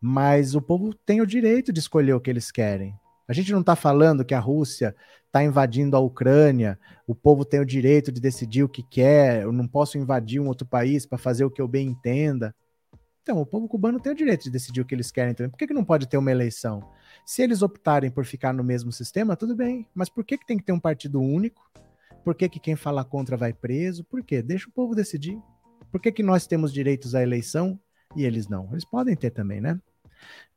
mas 0.00 0.54
o 0.54 0.60
povo 0.60 0.94
tem 1.06 1.20
o 1.20 1.26
direito 1.26 1.72
de 1.72 1.80
escolher 1.80 2.14
o 2.14 2.20
que 2.20 2.30
eles 2.30 2.50
querem. 2.50 2.94
A 3.28 3.32
gente 3.32 3.52
não 3.52 3.60
está 3.60 3.76
falando 3.76 4.24
que 4.24 4.34
a 4.34 4.40
Rússia 4.40 4.94
está 5.34 5.42
invadindo 5.42 5.96
a 5.96 6.00
Ucrânia, 6.00 6.78
o 7.08 7.14
povo 7.14 7.44
tem 7.44 7.58
o 7.58 7.66
direito 7.66 8.12
de 8.12 8.20
decidir 8.20 8.62
o 8.62 8.68
que 8.68 8.84
quer, 8.84 9.42
eu 9.42 9.50
não 9.50 9.66
posso 9.66 9.98
invadir 9.98 10.40
um 10.40 10.46
outro 10.46 10.64
país 10.64 11.04
para 11.04 11.18
fazer 11.18 11.44
o 11.44 11.50
que 11.50 11.60
eu 11.60 11.66
bem 11.66 11.88
entenda. 11.88 12.54
Então, 13.20 13.40
o 13.40 13.46
povo 13.46 13.66
cubano 13.66 13.98
tem 13.98 14.12
o 14.12 14.14
direito 14.14 14.44
de 14.44 14.50
decidir 14.50 14.80
o 14.80 14.84
que 14.84 14.94
eles 14.94 15.10
querem 15.10 15.34
também. 15.34 15.50
Por 15.50 15.58
que, 15.58 15.66
que 15.66 15.74
não 15.74 15.84
pode 15.84 16.06
ter 16.06 16.16
uma 16.18 16.30
eleição? 16.30 16.88
Se 17.26 17.42
eles 17.42 17.62
optarem 17.62 18.12
por 18.12 18.24
ficar 18.24 18.52
no 18.52 18.62
mesmo 18.62 18.92
sistema, 18.92 19.34
tudo 19.34 19.56
bem. 19.56 19.88
Mas 19.92 20.08
por 20.08 20.24
que, 20.24 20.38
que 20.38 20.46
tem 20.46 20.56
que 20.56 20.62
ter 20.62 20.72
um 20.72 20.78
partido 20.78 21.20
único? 21.20 21.68
Por 22.22 22.36
que, 22.36 22.48
que 22.48 22.60
quem 22.60 22.76
fala 22.76 23.04
contra 23.04 23.36
vai 23.36 23.52
preso? 23.52 24.04
Por 24.04 24.22
quê? 24.22 24.40
Deixa 24.40 24.68
o 24.68 24.72
povo 24.72 24.94
decidir. 24.94 25.36
Por 25.90 26.00
que, 26.00 26.12
que 26.12 26.22
nós 26.22 26.46
temos 26.46 26.72
direitos 26.72 27.12
à 27.12 27.22
eleição 27.22 27.80
e 28.14 28.24
eles 28.24 28.46
não? 28.46 28.68
Eles 28.70 28.84
podem 28.84 29.16
ter 29.16 29.30
também, 29.30 29.60
né? 29.60 29.80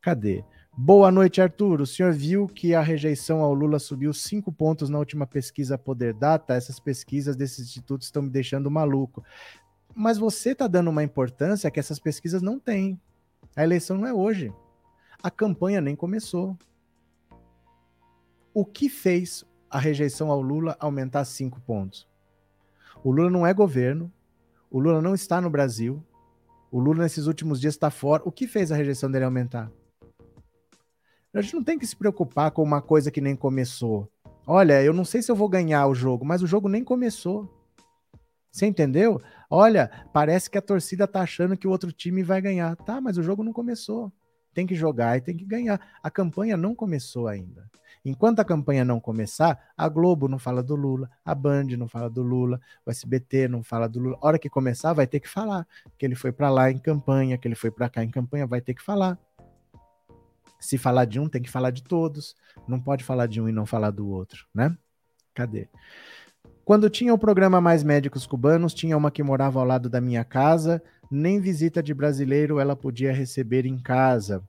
Cadê? 0.00 0.44
Boa 0.80 1.10
noite, 1.10 1.40
Arthur. 1.40 1.80
O 1.80 1.86
senhor 1.86 2.12
viu 2.12 2.46
que 2.46 2.72
a 2.72 2.80
rejeição 2.80 3.40
ao 3.40 3.52
Lula 3.52 3.80
subiu 3.80 4.12
cinco 4.12 4.52
pontos 4.52 4.88
na 4.88 4.96
última 4.96 5.26
pesquisa 5.26 5.76
Poder 5.76 6.14
Data? 6.14 6.54
Essas 6.54 6.78
pesquisas 6.78 7.34
desses 7.34 7.66
institutos 7.66 8.06
estão 8.06 8.22
me 8.22 8.30
deixando 8.30 8.70
maluco. 8.70 9.24
Mas 9.92 10.18
você 10.18 10.50
está 10.50 10.68
dando 10.68 10.88
uma 10.88 11.02
importância 11.02 11.68
que 11.68 11.80
essas 11.80 11.98
pesquisas 11.98 12.42
não 12.42 12.60
têm. 12.60 12.96
A 13.56 13.64
eleição 13.64 13.98
não 13.98 14.06
é 14.06 14.14
hoje. 14.14 14.52
A 15.20 15.32
campanha 15.32 15.80
nem 15.80 15.96
começou. 15.96 16.56
O 18.54 18.64
que 18.64 18.88
fez 18.88 19.44
a 19.68 19.80
rejeição 19.80 20.30
ao 20.30 20.40
Lula 20.40 20.76
aumentar 20.78 21.24
cinco 21.24 21.60
pontos? 21.60 22.06
O 23.02 23.10
Lula 23.10 23.30
não 23.30 23.44
é 23.44 23.52
governo. 23.52 24.12
O 24.70 24.78
Lula 24.78 25.02
não 25.02 25.16
está 25.16 25.40
no 25.40 25.50
Brasil. 25.50 26.00
O 26.70 26.78
Lula, 26.78 27.02
nesses 27.02 27.26
últimos 27.26 27.60
dias, 27.60 27.74
está 27.74 27.90
fora. 27.90 28.22
O 28.24 28.30
que 28.30 28.46
fez 28.46 28.70
a 28.70 28.76
rejeição 28.76 29.10
dele 29.10 29.24
aumentar? 29.24 29.72
A 31.38 31.42
gente 31.42 31.54
não 31.54 31.62
tem 31.62 31.78
que 31.78 31.86
se 31.86 31.94
preocupar 31.94 32.50
com 32.50 32.62
uma 32.62 32.82
coisa 32.82 33.12
que 33.12 33.20
nem 33.20 33.36
começou. 33.36 34.10
Olha, 34.44 34.82
eu 34.82 34.92
não 34.92 35.04
sei 35.04 35.22
se 35.22 35.30
eu 35.30 35.36
vou 35.36 35.48
ganhar 35.48 35.86
o 35.86 35.94
jogo, 35.94 36.24
mas 36.24 36.42
o 36.42 36.48
jogo 36.48 36.68
nem 36.68 36.82
começou. 36.82 37.48
Você 38.50 38.66
entendeu? 38.66 39.20
Olha, 39.48 39.88
parece 40.12 40.50
que 40.50 40.58
a 40.58 40.62
torcida 40.62 41.06
tá 41.06 41.20
achando 41.20 41.56
que 41.56 41.68
o 41.68 41.70
outro 41.70 41.92
time 41.92 42.24
vai 42.24 42.40
ganhar. 42.40 42.74
Tá, 42.74 43.00
mas 43.00 43.18
o 43.18 43.22
jogo 43.22 43.44
não 43.44 43.52
começou. 43.52 44.12
Tem 44.52 44.66
que 44.66 44.74
jogar 44.74 45.16
e 45.16 45.20
tem 45.20 45.36
que 45.36 45.44
ganhar. 45.44 45.80
A 46.02 46.10
campanha 46.10 46.56
não 46.56 46.74
começou 46.74 47.28
ainda. 47.28 47.70
Enquanto 48.04 48.40
a 48.40 48.44
campanha 48.44 48.84
não 48.84 48.98
começar, 48.98 49.72
a 49.76 49.88
Globo 49.88 50.26
não 50.26 50.40
fala 50.40 50.60
do 50.60 50.74
Lula, 50.74 51.08
a 51.24 51.36
Band 51.36 51.66
não 51.78 51.86
fala 51.86 52.10
do 52.10 52.22
Lula, 52.22 52.60
o 52.84 52.90
SBT 52.90 53.46
não 53.46 53.62
fala 53.62 53.88
do 53.88 54.00
Lula. 54.00 54.18
A 54.20 54.26
hora 54.26 54.38
que 54.38 54.48
começar, 54.48 54.92
vai 54.92 55.06
ter 55.06 55.20
que 55.20 55.28
falar 55.28 55.64
que 55.96 56.04
ele 56.04 56.16
foi 56.16 56.32
para 56.32 56.50
lá 56.50 56.68
em 56.68 56.78
campanha, 56.78 57.38
que 57.38 57.46
ele 57.46 57.54
foi 57.54 57.70
para 57.70 57.88
cá 57.88 58.02
em 58.02 58.10
campanha, 58.10 58.46
vai 58.46 58.60
ter 58.60 58.74
que 58.74 58.82
falar. 58.82 59.16
Se 60.58 60.76
falar 60.76 61.04
de 61.04 61.20
um, 61.20 61.28
tem 61.28 61.42
que 61.42 61.50
falar 61.50 61.70
de 61.70 61.82
todos. 61.82 62.34
Não 62.66 62.80
pode 62.80 63.04
falar 63.04 63.26
de 63.26 63.40
um 63.40 63.48
e 63.48 63.52
não 63.52 63.66
falar 63.66 63.90
do 63.90 64.08
outro, 64.08 64.46
né? 64.54 64.76
Cadê? 65.34 65.68
Quando 66.64 66.90
tinha 66.90 67.14
o 67.14 67.18
programa 67.18 67.60
Mais 67.60 67.82
Médicos 67.82 68.26
Cubanos, 68.26 68.74
tinha 68.74 68.96
uma 68.96 69.10
que 69.10 69.22
morava 69.22 69.58
ao 69.58 69.64
lado 69.64 69.88
da 69.88 70.00
minha 70.00 70.22
casa, 70.24 70.82
nem 71.10 71.40
visita 71.40 71.82
de 71.82 71.94
brasileiro 71.94 72.60
ela 72.60 72.76
podia 72.76 73.12
receber 73.12 73.64
em 73.64 73.78
casa. 73.78 74.42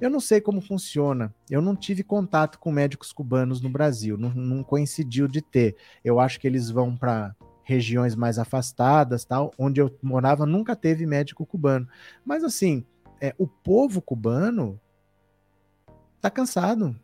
Eu 0.00 0.10
não 0.10 0.20
sei 0.20 0.40
como 0.40 0.60
funciona. 0.60 1.34
Eu 1.50 1.62
não 1.62 1.74
tive 1.74 2.02
contato 2.02 2.58
com 2.58 2.70
médicos 2.70 3.12
cubanos 3.12 3.60
no 3.60 3.70
Brasil, 3.70 4.16
não, 4.16 4.30
não 4.30 4.62
coincidiu 4.62 5.26
de 5.26 5.40
ter. 5.40 5.74
Eu 6.04 6.20
acho 6.20 6.38
que 6.38 6.46
eles 6.46 6.70
vão 6.70 6.96
para 6.96 7.34
regiões 7.62 8.14
mais 8.14 8.38
afastadas, 8.38 9.24
tal. 9.24 9.52
Onde 9.58 9.80
eu 9.80 9.94
morava 10.02 10.46
nunca 10.46 10.76
teve 10.76 11.04
médico 11.06 11.44
cubano. 11.44 11.88
Mas 12.24 12.44
assim, 12.44 12.84
é, 13.20 13.34
o 13.38 13.46
povo 13.46 14.00
cubano 14.00 14.80
tá 16.26 16.30
cansado. 16.30 16.96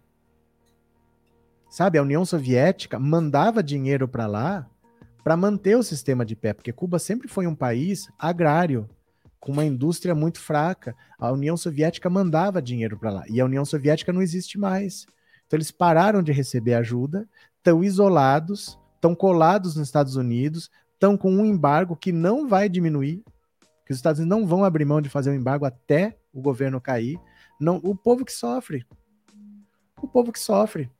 Sabe, 1.70 1.96
a 1.96 2.02
União 2.02 2.24
Soviética 2.24 2.98
mandava 2.98 3.62
dinheiro 3.62 4.06
para 4.06 4.26
lá 4.26 4.68
para 5.24 5.36
manter 5.36 5.76
o 5.76 5.82
sistema 5.82 6.24
de 6.24 6.34
pé, 6.34 6.52
porque 6.52 6.72
Cuba 6.72 6.98
sempre 6.98 7.28
foi 7.28 7.46
um 7.46 7.54
país 7.54 8.10
agrário, 8.18 8.90
com 9.38 9.52
uma 9.52 9.64
indústria 9.64 10.14
muito 10.14 10.40
fraca. 10.40 10.96
A 11.18 11.30
União 11.30 11.56
Soviética 11.56 12.10
mandava 12.10 12.60
dinheiro 12.60 12.98
para 12.98 13.10
lá, 13.10 13.24
e 13.28 13.40
a 13.40 13.44
União 13.44 13.64
Soviética 13.64 14.12
não 14.12 14.20
existe 14.20 14.58
mais. 14.58 15.06
Então 15.46 15.56
eles 15.56 15.70
pararam 15.70 16.22
de 16.22 16.32
receber 16.32 16.74
ajuda, 16.74 17.28
estão 17.58 17.84
isolados, 17.84 18.78
estão 18.96 19.14
colados 19.14 19.76
nos 19.76 19.86
Estados 19.86 20.16
Unidos, 20.16 20.70
estão 20.94 21.16
com 21.16 21.30
um 21.30 21.46
embargo 21.46 21.94
que 21.94 22.10
não 22.10 22.48
vai 22.48 22.68
diminuir, 22.68 23.22
que 23.86 23.92
os 23.92 23.98
Estados 23.98 24.18
Unidos 24.18 24.36
não 24.36 24.46
vão 24.46 24.64
abrir 24.64 24.84
mão 24.84 25.00
de 25.00 25.08
fazer 25.08 25.30
o 25.30 25.32
um 25.32 25.36
embargo 25.36 25.64
até 25.64 26.18
o 26.32 26.40
governo 26.40 26.80
cair. 26.80 27.18
Não, 27.60 27.76
o 27.84 27.94
povo 27.94 28.24
que 28.24 28.32
sofre, 28.32 28.84
o 30.06 30.08
povo 30.08 30.32
que 30.32 30.40
sofre. 30.40 30.90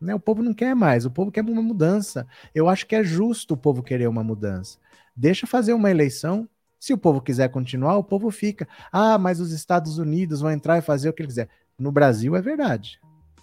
Né? 0.00 0.14
O 0.14 0.20
povo 0.20 0.42
não 0.42 0.54
quer 0.54 0.74
mais, 0.74 1.04
o 1.04 1.10
povo 1.10 1.30
quer 1.30 1.42
uma 1.42 1.62
mudança. 1.62 2.26
Eu 2.54 2.68
acho 2.68 2.86
que 2.86 2.94
é 2.94 3.04
justo 3.04 3.54
o 3.54 3.56
povo 3.56 3.82
querer 3.82 4.08
uma 4.08 4.24
mudança. 4.24 4.78
Deixa 5.14 5.46
fazer 5.46 5.72
uma 5.72 5.90
eleição. 5.90 6.48
Se 6.78 6.94
o 6.94 6.98
povo 6.98 7.20
quiser 7.20 7.48
continuar, 7.50 7.96
o 7.98 8.04
povo 8.04 8.30
fica. 8.30 8.66
Ah, 8.90 9.18
mas 9.18 9.40
os 9.40 9.52
Estados 9.52 9.98
Unidos 9.98 10.40
vão 10.40 10.50
entrar 10.50 10.78
e 10.78 10.82
fazer 10.82 11.10
o 11.10 11.12
que 11.12 11.20
ele 11.20 11.28
quiser. 11.28 11.48
No 11.78 11.92
Brasil 11.92 12.34
é 12.34 12.40
verdade. 12.40 12.98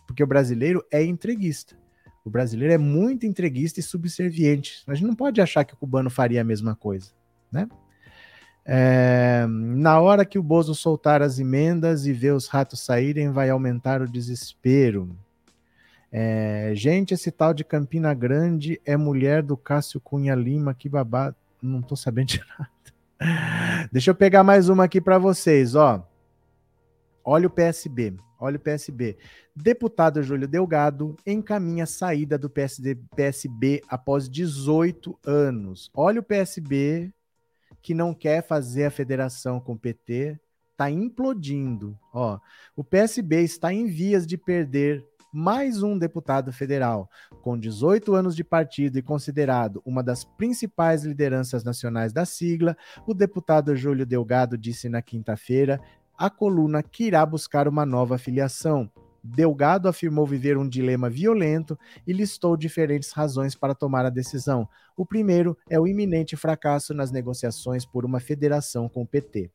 Porque 0.07 0.23
o 0.23 0.27
brasileiro 0.27 0.83
é 0.91 1.03
entreguista. 1.03 1.77
O 2.25 2.29
brasileiro 2.29 2.73
é 2.73 2.77
muito 2.77 3.25
entreguista 3.25 3.79
e 3.79 3.83
subserviente. 3.83 4.83
A 4.87 4.93
gente 4.93 5.07
não 5.07 5.15
pode 5.15 5.39
achar 5.39 5.63
que 5.63 5.73
o 5.73 5.77
cubano 5.77 6.09
faria 6.09 6.41
a 6.41 6.43
mesma 6.43 6.75
coisa, 6.75 7.11
né? 7.51 7.67
É, 8.69 9.45
na 9.47 10.01
hora 10.01 10.25
que 10.25 10.37
o 10.37 10.43
Bozo 10.43 10.75
soltar 10.75 11.21
as 11.21 11.39
emendas 11.39 12.05
e 12.05 12.11
ver 12.11 12.33
os 12.33 12.47
ratos 12.47 12.81
saírem, 12.81 13.31
vai 13.31 13.49
aumentar 13.49 14.01
o 14.01 14.11
desespero. 14.11 15.15
É, 16.11 16.73
gente, 16.75 17.13
esse 17.13 17.31
tal 17.31 17.53
de 17.53 17.63
Campina 17.63 18.13
Grande 18.13 18.81
é 18.85 18.97
mulher 18.97 19.41
do 19.41 19.55
Cássio 19.55 20.01
Cunha 20.01 20.35
Lima, 20.35 20.73
que 20.73 20.89
babado. 20.89 21.37
Não 21.61 21.81
tô 21.81 21.95
sabendo 21.95 22.27
de 22.27 22.43
nada. 22.59 22.69
Deixa 23.89 24.11
eu 24.11 24.15
pegar 24.15 24.43
mais 24.43 24.67
uma 24.67 24.83
aqui 24.83 24.99
para 24.99 25.17
vocês, 25.17 25.73
ó. 25.73 26.05
Olha 27.23 27.47
o 27.47 27.49
PSB, 27.49 28.15
olha 28.37 28.57
o 28.57 28.59
PSB. 28.59 29.17
Deputado 29.55 30.21
Júlio 30.21 30.47
Delgado 30.47 31.15
encaminha 31.25 31.85
a 31.85 31.87
saída 31.87 32.37
do 32.37 32.49
PSD, 32.49 32.95
PSB 33.15 33.81
após 33.87 34.29
18 34.29 35.17
anos. 35.25 35.89
Olha 35.93 36.19
o 36.19 36.23
PSB 36.23 37.11
que 37.81 37.93
não 37.93 38.13
quer 38.13 38.45
fazer 38.45 38.85
a 38.85 38.91
federação 38.91 39.59
com 39.59 39.73
o 39.73 39.79
PT, 39.79 40.39
está 40.71 40.91
implodindo. 40.91 41.97
Ó, 42.13 42.39
o 42.75 42.83
PSB 42.83 43.41
está 43.41 43.73
em 43.73 43.87
vias 43.87 44.27
de 44.27 44.37
perder 44.37 45.03
mais 45.33 45.83
um 45.83 45.97
deputado 45.97 46.51
federal. 46.53 47.09
Com 47.41 47.57
18 47.57 48.13
anos 48.13 48.35
de 48.35 48.43
partido 48.43 48.97
e 48.97 49.01
considerado 49.01 49.81
uma 49.85 50.03
das 50.03 50.23
principais 50.23 51.03
lideranças 51.03 51.63
nacionais 51.63 52.13
da 52.13 52.25
sigla, 52.25 52.77
o 53.05 53.13
deputado 53.13 53.75
Júlio 53.75 54.05
Delgado 54.05 54.57
disse 54.57 54.87
na 54.87 55.01
quinta-feira 55.01 55.81
a 56.17 56.29
coluna 56.29 56.81
que 56.81 57.05
irá 57.05 57.25
buscar 57.25 57.67
uma 57.67 57.85
nova 57.85 58.17
filiação. 58.17 58.89
Delgado 59.35 59.87
afirmou 59.89 60.25
viver 60.25 60.57
um 60.57 60.67
dilema 60.67 61.09
violento 61.09 61.77
e 62.05 62.13
listou 62.13 62.55
diferentes 62.55 63.11
razões 63.11 63.55
para 63.55 63.75
tomar 63.75 64.05
a 64.05 64.09
decisão. 64.09 64.67
O 64.95 65.05
primeiro 65.05 65.57
é 65.69 65.79
o 65.79 65.87
iminente 65.87 66.35
fracasso 66.35 66.93
nas 66.93 67.11
negociações 67.11 67.85
por 67.85 68.05
uma 68.05 68.19
federação 68.19 68.87
com 68.87 69.01
o 69.01 69.07
PT. 69.07 69.51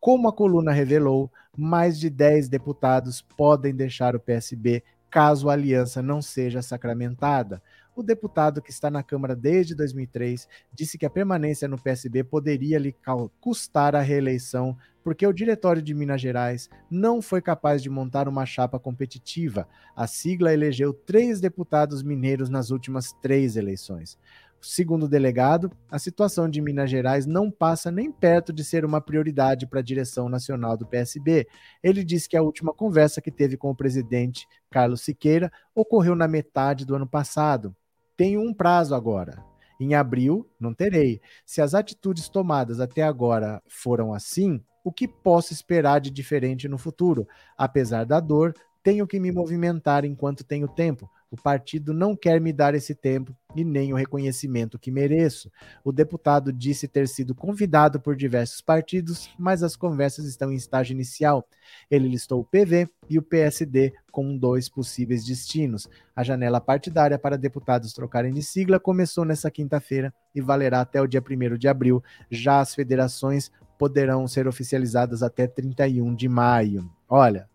Como 0.00 0.28
a 0.28 0.32
coluna 0.32 0.72
revelou, 0.72 1.30
mais 1.56 1.98
de 1.98 2.10
10 2.10 2.48
deputados 2.48 3.22
podem 3.22 3.74
deixar 3.74 4.14
o 4.14 4.20
PSB 4.20 4.82
caso 5.14 5.48
a 5.48 5.52
aliança 5.52 6.02
não 6.02 6.20
seja 6.20 6.60
sacramentada. 6.60 7.62
O 7.96 8.02
deputado 8.02 8.60
que 8.60 8.72
está 8.72 8.90
na 8.90 9.04
Câmara 9.04 9.36
desde 9.36 9.72
2003 9.72 10.48
disse 10.72 10.98
que 10.98 11.06
a 11.06 11.10
permanência 11.10 11.68
no 11.68 11.80
PSB 11.80 12.24
poderia 12.24 12.76
lhe 12.76 12.94
custar 13.40 13.94
a 13.94 14.00
reeleição 14.00 14.76
porque 15.04 15.24
o 15.24 15.32
Diretório 15.32 15.82
de 15.82 15.94
Minas 15.94 16.20
Gerais 16.20 16.68
não 16.90 17.22
foi 17.22 17.40
capaz 17.40 17.82
de 17.82 17.90
montar 17.90 18.26
uma 18.26 18.44
chapa 18.46 18.80
competitiva. 18.80 19.68
A 19.94 20.08
sigla 20.08 20.52
elegeu 20.52 20.92
três 20.92 21.40
deputados 21.40 22.02
mineiros 22.02 22.48
nas 22.48 22.70
últimas 22.70 23.12
três 23.22 23.54
eleições. 23.54 24.18
Segundo 24.60 25.04
o 25.04 25.08
delegado, 25.08 25.70
a 25.90 25.98
situação 25.98 26.48
de 26.48 26.58
Minas 26.60 26.90
Gerais 26.90 27.26
não 27.26 27.50
passa 27.50 27.90
nem 27.90 28.10
perto 28.10 28.50
de 28.50 28.64
ser 28.64 28.82
uma 28.82 28.98
prioridade 28.98 29.66
para 29.66 29.80
a 29.80 29.82
direção 29.82 30.26
nacional 30.26 30.74
do 30.74 30.86
PSB. 30.86 31.46
Ele 31.82 32.02
disse 32.02 32.28
que 32.28 32.36
a 32.36 32.42
última 32.42 32.72
conversa 32.72 33.20
que 33.20 33.30
teve 33.30 33.58
com 33.58 33.70
o 33.70 33.76
presidente 33.76 34.48
Carlos 34.70 35.02
Siqueira 35.02 35.52
ocorreu 35.74 36.16
na 36.16 36.26
metade 36.26 36.86
do 36.86 36.96
ano 36.96 37.06
passado. 37.06 37.76
Tenho 38.16 38.40
um 38.40 38.54
prazo 38.54 38.94
agora. 38.94 39.44
Em 39.80 39.94
abril, 39.94 40.48
não 40.58 40.72
terei. 40.72 41.20
Se 41.44 41.60
as 41.60 41.74
atitudes 41.74 42.28
tomadas 42.28 42.80
até 42.80 43.02
agora 43.02 43.60
foram 43.68 44.14
assim, 44.14 44.62
o 44.84 44.92
que 44.92 45.08
posso 45.08 45.52
esperar 45.52 46.00
de 46.00 46.10
diferente 46.10 46.68
no 46.68 46.78
futuro? 46.78 47.26
Apesar 47.56 48.04
da 48.04 48.20
dor, 48.20 48.54
tenho 48.82 49.06
que 49.06 49.18
me 49.18 49.32
movimentar 49.32 50.04
enquanto 50.04 50.44
tenho 50.44 50.68
tempo. 50.68 51.10
O 51.34 51.42
partido 51.42 51.92
não 51.92 52.14
quer 52.14 52.40
me 52.40 52.52
dar 52.52 52.76
esse 52.76 52.94
tempo 52.94 53.36
e 53.56 53.64
nem 53.64 53.92
o 53.92 53.96
reconhecimento 53.96 54.78
que 54.78 54.88
mereço. 54.88 55.50
O 55.82 55.90
deputado 55.90 56.52
disse 56.52 56.86
ter 56.86 57.08
sido 57.08 57.34
convidado 57.34 58.00
por 58.00 58.14
diversos 58.14 58.60
partidos, 58.60 59.28
mas 59.36 59.60
as 59.60 59.74
conversas 59.74 60.26
estão 60.26 60.52
em 60.52 60.54
estágio 60.54 60.94
inicial. 60.94 61.44
Ele 61.90 62.06
listou 62.06 62.40
o 62.40 62.44
PV 62.44 62.88
e 63.10 63.18
o 63.18 63.22
PSD 63.22 63.92
como 64.12 64.38
dois 64.38 64.68
possíveis 64.68 65.24
destinos. 65.24 65.88
A 66.14 66.22
janela 66.22 66.60
partidária 66.60 67.18
para 67.18 67.36
deputados 67.36 67.92
trocarem 67.92 68.32
de 68.32 68.40
sigla 68.40 68.78
começou 68.78 69.24
nesta 69.24 69.50
quinta-feira 69.50 70.14
e 70.32 70.40
valerá 70.40 70.82
até 70.82 71.02
o 71.02 71.06
dia 71.08 71.20
1 71.20 71.58
de 71.58 71.66
abril. 71.66 72.00
Já 72.30 72.60
as 72.60 72.76
federações 72.76 73.50
poderão 73.76 74.28
ser 74.28 74.46
oficializadas 74.46 75.20
até 75.20 75.48
31 75.48 76.14
de 76.14 76.28
maio. 76.28 76.88
Olha, 77.08 77.48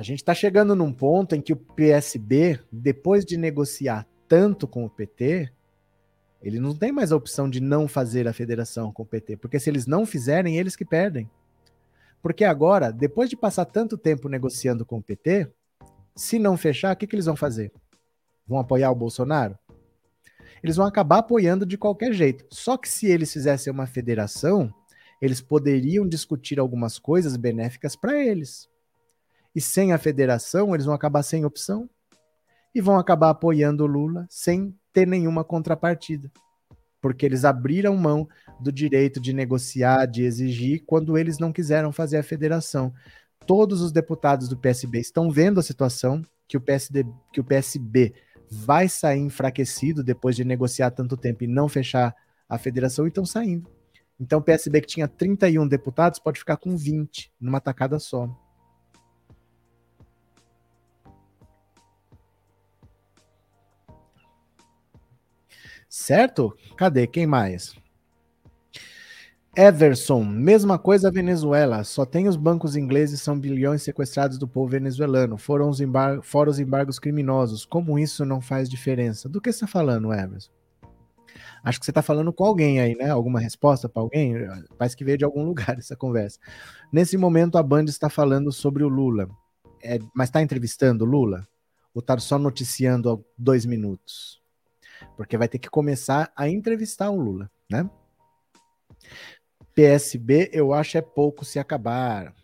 a 0.00 0.02
gente 0.02 0.20
está 0.20 0.32
chegando 0.32 0.74
num 0.74 0.94
ponto 0.94 1.34
em 1.34 1.42
que 1.42 1.52
o 1.52 1.56
PSB, 1.56 2.58
depois 2.72 3.22
de 3.22 3.36
negociar 3.36 4.06
tanto 4.26 4.66
com 4.66 4.86
o 4.86 4.88
PT, 4.88 5.52
ele 6.40 6.58
não 6.58 6.74
tem 6.74 6.90
mais 6.90 7.12
a 7.12 7.16
opção 7.16 7.50
de 7.50 7.60
não 7.60 7.86
fazer 7.86 8.26
a 8.26 8.32
federação 8.32 8.90
com 8.90 9.02
o 9.02 9.06
PT, 9.06 9.36
porque 9.36 9.60
se 9.60 9.68
eles 9.68 9.86
não 9.86 10.06
fizerem, 10.06 10.56
eles 10.56 10.74
que 10.74 10.86
perdem. 10.86 11.30
Porque 12.22 12.44
agora, 12.44 12.90
depois 12.90 13.28
de 13.28 13.36
passar 13.36 13.66
tanto 13.66 13.98
tempo 13.98 14.26
negociando 14.26 14.86
com 14.86 14.96
o 14.96 15.02
PT, 15.02 15.52
se 16.16 16.38
não 16.38 16.56
fechar, 16.56 16.94
o 16.94 16.96
que, 16.96 17.06
que 17.06 17.14
eles 17.14 17.26
vão 17.26 17.36
fazer? 17.36 17.70
Vão 18.48 18.58
apoiar 18.58 18.90
o 18.90 18.96
Bolsonaro? 18.96 19.58
Eles 20.64 20.76
vão 20.76 20.86
acabar 20.86 21.18
apoiando 21.18 21.66
de 21.66 21.76
qualquer 21.76 22.14
jeito. 22.14 22.46
Só 22.50 22.78
que 22.78 22.88
se 22.88 23.06
eles 23.06 23.30
fizessem 23.30 23.70
uma 23.70 23.86
federação, 23.86 24.72
eles 25.20 25.42
poderiam 25.42 26.08
discutir 26.08 26.58
algumas 26.58 26.98
coisas 26.98 27.36
benéficas 27.36 27.94
para 27.94 28.18
eles. 28.18 28.69
E 29.54 29.60
sem 29.60 29.92
a 29.92 29.98
federação, 29.98 30.74
eles 30.74 30.86
vão 30.86 30.94
acabar 30.94 31.22
sem 31.22 31.44
opção 31.44 31.88
e 32.74 32.80
vão 32.80 32.98
acabar 32.98 33.30
apoiando 33.30 33.84
o 33.84 33.86
Lula 33.86 34.26
sem 34.30 34.74
ter 34.92 35.06
nenhuma 35.06 35.44
contrapartida. 35.44 36.30
Porque 37.00 37.24
eles 37.24 37.44
abriram 37.44 37.96
mão 37.96 38.28
do 38.60 38.70
direito 38.70 39.20
de 39.20 39.32
negociar, 39.32 40.06
de 40.06 40.22
exigir, 40.22 40.84
quando 40.86 41.16
eles 41.16 41.38
não 41.38 41.52
quiseram 41.52 41.92
fazer 41.92 42.18
a 42.18 42.22
federação. 42.22 42.92
Todos 43.46 43.80
os 43.80 43.90
deputados 43.90 44.48
do 44.48 44.56
PSB 44.56 45.00
estão 45.00 45.30
vendo 45.30 45.58
a 45.58 45.62
situação 45.62 46.22
que 46.46 46.56
o, 46.56 46.60
PSD, 46.60 47.06
que 47.32 47.40
o 47.40 47.44
PSB 47.44 48.12
vai 48.50 48.88
sair 48.88 49.20
enfraquecido 49.20 50.04
depois 50.04 50.36
de 50.36 50.44
negociar 50.44 50.90
tanto 50.90 51.16
tempo 51.16 51.44
e 51.44 51.46
não 51.46 51.68
fechar 51.68 52.14
a 52.48 52.58
federação 52.58 53.06
e 53.06 53.08
estão 53.08 53.24
saindo. 53.24 53.70
Então 54.18 54.40
o 54.40 54.42
PSB 54.42 54.82
que 54.82 54.88
tinha 54.88 55.08
31 55.08 55.66
deputados 55.66 56.18
pode 56.18 56.38
ficar 56.38 56.58
com 56.58 56.76
20 56.76 57.32
numa 57.40 57.60
tacada 57.60 57.98
só. 57.98 58.28
Certo? 65.90 66.56
Cadê? 66.76 67.04
Quem 67.04 67.26
mais? 67.26 67.74
Everson, 69.56 70.22
mesma 70.22 70.78
coisa 70.78 71.10
Venezuela, 71.10 71.82
só 71.82 72.06
tem 72.06 72.28
os 72.28 72.36
bancos 72.36 72.76
ingleses, 72.76 73.20
são 73.20 73.36
bilhões 73.36 73.82
sequestrados 73.82 74.38
do 74.38 74.46
povo 74.46 74.68
venezuelano, 74.68 75.36
foram 75.36 75.68
os 75.68 75.80
embar 75.80 76.20
os 76.48 76.58
embargos 76.60 77.00
criminosos. 77.00 77.64
Como 77.64 77.98
isso 77.98 78.24
não 78.24 78.40
faz 78.40 78.70
diferença? 78.70 79.28
Do 79.28 79.40
que 79.40 79.50
você 79.50 79.64
está 79.64 79.66
falando, 79.66 80.12
Everson? 80.12 80.52
Acho 81.64 81.80
que 81.80 81.84
você 81.84 81.90
está 81.90 82.02
falando 82.02 82.32
com 82.32 82.44
alguém 82.44 82.80
aí, 82.80 82.94
né? 82.94 83.10
Alguma 83.10 83.40
resposta 83.40 83.88
para 83.88 84.00
alguém? 84.00 84.34
Parece 84.78 84.96
que 84.96 85.04
veio 85.04 85.18
de 85.18 85.24
algum 85.24 85.42
lugar 85.44 85.76
essa 85.76 85.96
conversa. 85.96 86.38
Nesse 86.92 87.16
momento, 87.16 87.58
a 87.58 87.62
Band 87.64 87.86
está 87.86 88.08
falando 88.08 88.52
sobre 88.52 88.84
o 88.84 88.88
Lula. 88.88 89.28
É, 89.82 89.98
mas 90.14 90.28
está 90.28 90.40
entrevistando 90.40 91.04
o 91.04 91.08
Lula? 91.08 91.44
Ou 91.92 91.98
está 91.98 92.16
só 92.18 92.38
noticiando 92.38 93.24
dois 93.36 93.66
minutos? 93.66 94.39
Porque 95.16 95.36
vai 95.36 95.48
ter 95.48 95.58
que 95.58 95.70
começar 95.70 96.32
a 96.36 96.48
entrevistar 96.48 97.10
o 97.10 97.20
Lula, 97.20 97.50
né? 97.70 97.88
PSB, 99.74 100.50
eu 100.52 100.72
acho 100.72 100.98
é 100.98 101.00
pouco 101.00 101.44
se 101.44 101.58
acabar. 101.58 102.34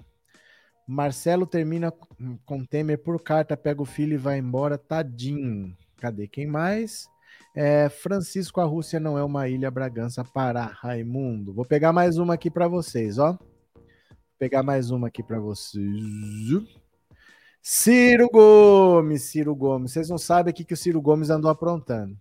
Marcelo 0.87 1.47
termina 1.47 1.93
com 2.45 2.65
Temer 2.65 3.03
por 3.03 3.21
carta, 3.23 3.57
pega 3.57 3.83
o 3.83 3.87
filho 3.87 4.15
e 4.15 4.19
vai 4.19 4.39
embora, 4.39 4.79
tadinho. 4.79 5.77
Cadê 5.97 6.29
quem 6.29 6.47
mais? 6.47 7.09
É, 7.55 7.89
Francisco, 7.89 8.61
a 8.61 8.65
Rússia 8.65 9.01
não 9.01 9.19
é 9.19 9.25
uma 9.25 9.49
ilha, 9.49 9.71
Bragança, 9.71 10.25
Pará, 10.25 10.67
Raimundo. 10.67 11.53
Vou 11.53 11.65
pegar 11.65 11.93
mais 11.93 12.19
uma 12.19 12.35
aqui 12.35 12.51
para 12.51 12.69
vocês, 12.69 13.19
ó. 13.19 13.33
Vou 13.33 14.39
pegar 14.39 14.63
mais 14.63 14.91
uma 14.91 15.09
aqui 15.09 15.23
para 15.23 15.41
vocês. 15.41 15.83
Ciro 17.63 18.29
Gomes, 18.31 19.23
Ciro 19.23 19.55
Gomes. 19.57 19.93
Vocês 19.93 20.09
não 20.09 20.19
sabem 20.19 20.53
o 20.53 20.55
que, 20.55 20.65
que 20.65 20.75
o 20.75 20.77
Ciro 20.77 21.03
Gomes 21.03 21.31
andou 21.31 21.51
aprontando. 21.51 22.17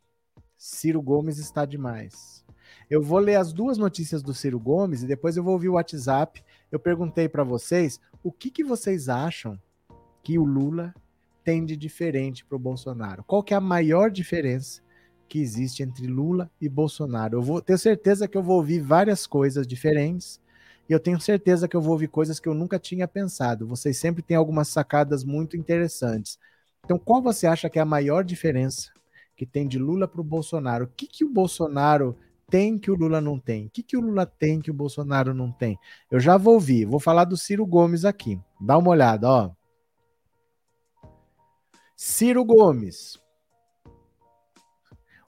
Ciro 0.58 1.02
Gomes 1.02 1.38
está 1.38 1.66
demais. 1.66 2.44
Eu 2.90 3.02
vou 3.02 3.20
ler 3.20 3.36
as 3.36 3.52
duas 3.52 3.78
notícias 3.78 4.22
do 4.22 4.34
Ciro 4.34 4.60
Gomes 4.60 5.04
e 5.04 5.08
depois 5.08 5.38
eu 5.38 5.44
vou 5.44 5.54
ouvir 5.54 5.70
o 5.70 5.74
WhatsApp. 5.74 6.44
Eu 6.72 6.80
perguntei 6.80 7.28
para 7.28 7.44
vocês 7.44 8.00
o 8.24 8.32
que, 8.32 8.50
que 8.50 8.64
vocês 8.64 9.10
acham 9.10 9.60
que 10.24 10.38
o 10.38 10.44
Lula 10.44 10.94
tem 11.44 11.64
de 11.64 11.78
diferente 11.78 12.44
para 12.44 12.56
o 12.56 12.60
Bolsonaro. 12.60 13.24
Qual 13.24 13.44
que 13.44 13.54
é 13.54 13.58
a 13.58 13.62
maior 13.62 14.10
diferença 14.10 14.82
que 15.28 15.40
existe 15.40 15.84
entre 15.84 16.08
Lula 16.08 16.50
e 16.60 16.68
Bolsonaro? 16.68 17.38
Eu 17.38 17.42
vou 17.42 17.62
tenho 17.62 17.78
certeza 17.78 18.28
que 18.28 18.38
eu 18.38 18.44
vou 18.44 18.58
ouvir 18.58 18.80
várias 18.80 19.28
coisas 19.28 19.68
diferentes 19.68 20.42
e 20.90 20.94
eu 20.94 21.00
tenho 21.00 21.20
certeza 21.20 21.68
que 21.68 21.76
eu 21.76 21.82
vou 21.82 21.94
ouvir 21.94 22.08
coisas 22.08 22.40
que 22.40 22.48
eu 22.48 22.54
nunca 22.54 22.80
tinha 22.80 23.08
pensado. 23.08 23.68
Vocês 23.68 23.98
sempre 23.98 24.22
têm 24.22 24.38
algumas 24.38 24.68
sacadas 24.68 25.24
muito 25.24 25.58
interessantes. 25.58 26.40
Então, 26.84 27.00
qual 27.00 27.22
você 27.22 27.48
acha 27.48 27.70
que 27.70 27.80
é 27.80 27.82
a 27.82 27.86
maior 27.86 28.24
diferença 28.24 28.92
que 29.36 29.46
tem 29.46 29.68
de 29.68 29.78
Lula 29.78 30.08
para 30.08 30.22
o 30.22 30.24
Bolsonaro. 30.24 30.86
O 30.86 30.88
que, 30.88 31.08
que 31.08 31.26
o 31.26 31.30
Bolsonaro 31.30 32.18
tem 32.50 32.78
que 32.78 32.90
o 32.90 32.96
Lula 32.96 33.20
não 33.20 33.40
tem? 33.40 33.68
O 33.68 33.70
que, 33.70 33.84
que 33.84 33.98
o 33.98 34.02
Lula 34.02 34.26
tem 34.26 34.62
que 34.62 34.72
o 34.72 34.74
Bolsonaro 34.74 35.34
não 35.34 35.52
tem? 35.52 35.78
Eu 36.10 36.20
já 36.20 36.38
vou 36.38 36.54
ouvir, 36.56 36.86
vou 36.86 37.00
falar 37.00 37.26
do 37.26 37.36
Ciro 37.36 37.66
Gomes 37.66 38.06
aqui. 38.06 38.40
Dá 38.60 38.78
uma 38.78 38.92
olhada, 38.92 39.30
ó. 39.30 39.52
Ciro 41.96 42.44
Gomes. 42.44 43.20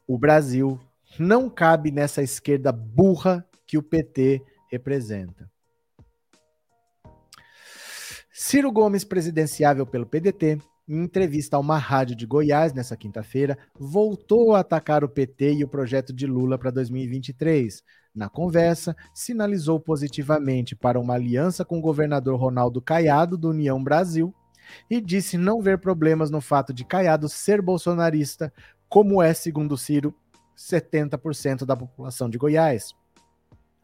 O 0.07 0.17
Brasil 0.17 0.79
não 1.19 1.49
cabe 1.49 1.91
nessa 1.91 2.21
esquerda 2.21 2.71
burra 2.71 3.45
que 3.65 3.77
o 3.77 3.84
PT 3.84 4.41
representa. 4.69 5.49
Ciro 8.31 8.71
Gomes, 8.71 9.03
presidenciável 9.03 9.85
pelo 9.85 10.05
PDT, 10.05 10.61
em 10.88 11.03
entrevista 11.03 11.57
a 11.57 11.59
uma 11.59 11.77
rádio 11.77 12.15
de 12.15 12.26
Goiás 12.26 12.73
nessa 12.73 12.95
quinta-feira, 12.95 13.57
voltou 13.77 14.55
a 14.55 14.59
atacar 14.61 15.03
o 15.03 15.09
PT 15.09 15.55
e 15.55 15.64
o 15.64 15.68
projeto 15.68 16.14
de 16.14 16.26
Lula 16.26 16.57
para 16.57 16.72
2023. 16.72 17.84
Na 18.15 18.30
conversa, 18.30 18.95
sinalizou 19.14 19.80
positivamente 19.80 20.76
para 20.76 20.99
uma 20.99 21.14
aliança 21.14 21.65
com 21.65 21.77
o 21.77 21.81
governador 21.81 22.39
Ronaldo 22.39 22.81
Caiado, 22.81 23.38
do 23.38 23.49
União 23.49 23.84
Brasil, 23.84 24.34
e 24.89 24.99
disse 25.01 25.38
não 25.38 25.61
ver 25.61 25.77
problemas 25.77 26.31
no 26.31 26.41
fato 26.41 26.73
de 26.73 26.85
Caiado 26.85 27.30
ser 27.30 27.61
bolsonarista, 27.61 28.51
como 28.89 29.22
é, 29.22 29.34
segundo 29.34 29.77
Ciro, 29.77 30.15
70% 30.57 31.65
da 31.65 31.76
população 31.76 32.30
de 32.30 32.38
Goiás. 32.38 32.93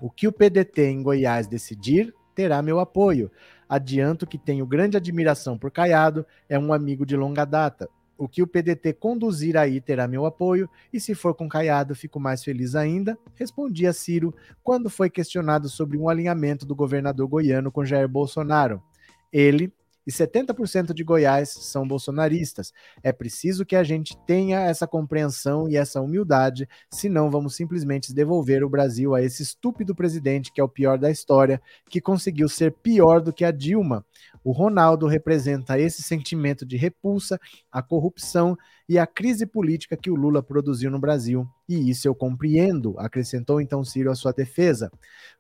O 0.02 0.10
que 0.10 0.28
o 0.28 0.32
PDT 0.32 0.86
em 0.88 1.04
Goiás 1.04 1.48
decidir 1.48 2.14
terá 2.34 2.62
meu 2.62 2.80
apoio. 2.80 3.32
Adianto 3.74 4.28
que 4.28 4.38
tenho 4.38 4.68
grande 4.68 4.98
admiração 4.98 5.58
por 5.58 5.72
Caiado, 5.72 6.24
é 6.48 6.60
um 6.60 6.72
amigo 6.72 7.08
de 7.08 7.18
longa 7.18 7.44
data. 7.44 7.90
O 8.16 8.28
que 8.28 8.44
o 8.44 8.45
PDT 8.45 8.94
conduzir 8.94 9.58
aí 9.58 9.82
terá 9.82 10.08
meu 10.08 10.28
apoio, 10.28 10.70
e 10.94 11.00
se 11.00 11.16
for 11.16 11.34
com 11.34 11.50
Caiado, 11.50 11.95
fico 11.95 12.20
mais 12.20 12.44
feliz 12.44 12.76
ainda, 12.76 13.18
respondia 13.34 13.91
Ciro 13.91 14.32
quando 14.64 14.91
foi 14.91 15.10
questionado 15.10 15.68
sobre 15.70 15.98
um 15.98 16.08
alinhamento 16.08 16.68
do 16.68 16.76
governador 16.76 17.28
goiano 17.28 17.72
com 17.72 17.84
Jair 17.84 18.08
Bolsonaro. 18.08 18.80
Ele, 19.32 19.74
e 20.06 20.12
70% 20.12 20.94
de 20.94 21.04
Goiás 21.04 21.50
são 21.50 21.88
bolsonaristas. 21.88 22.74
É 23.02 23.12
preciso 23.12 23.66
que 23.66 23.76
a 23.76 23.84
gente 23.84 24.18
tenha 24.26 24.62
essa 24.62 24.88
compreensão 24.88 25.70
e 25.70 25.76
essa 25.76 26.02
humildade, 26.02 26.68
senão 26.92 27.30
vamos 27.30 27.56
simplesmente 27.56 28.14
devolver 28.14 28.64
o 28.64 28.70
Brasil 28.70 29.16
a 29.16 29.22
esse 29.22 29.44
estúpido 29.44 29.96
presidente 29.96 30.52
que 30.52 30.60
é 30.60 30.64
o 30.64 30.70
pior 30.70 30.98
da 30.98 31.10
história, 31.10 31.62
que 31.90 32.02
conseguiu 32.02 32.50
ser 32.50 32.72
pior 32.72 33.22
do 33.22 33.34
que 33.34 33.46
a 33.46 33.52
Dilma. 33.52 34.06
O 34.44 34.52
Ronaldo 34.52 35.08
representa 35.08 35.80
esse 35.80 36.02
sentimento 36.02 36.66
de 36.66 36.76
repulsa, 36.76 37.40
a 37.72 37.82
corrupção 37.82 38.58
e 38.88 39.00
a 39.00 39.08
crise 39.08 39.46
política 39.46 39.96
que 39.96 40.12
o 40.12 40.16
Lula 40.16 40.44
produziu 40.44 40.92
no 40.92 41.00
Brasil. 41.00 41.48
E 41.68 41.90
isso 41.90 42.08
eu 42.08 42.14
compreendo, 42.14 42.96
acrescentou 43.00 43.62
então 43.62 43.84
Ciro 43.84 44.12
à 44.12 44.16
sua 44.16 44.34
defesa. 44.34 44.92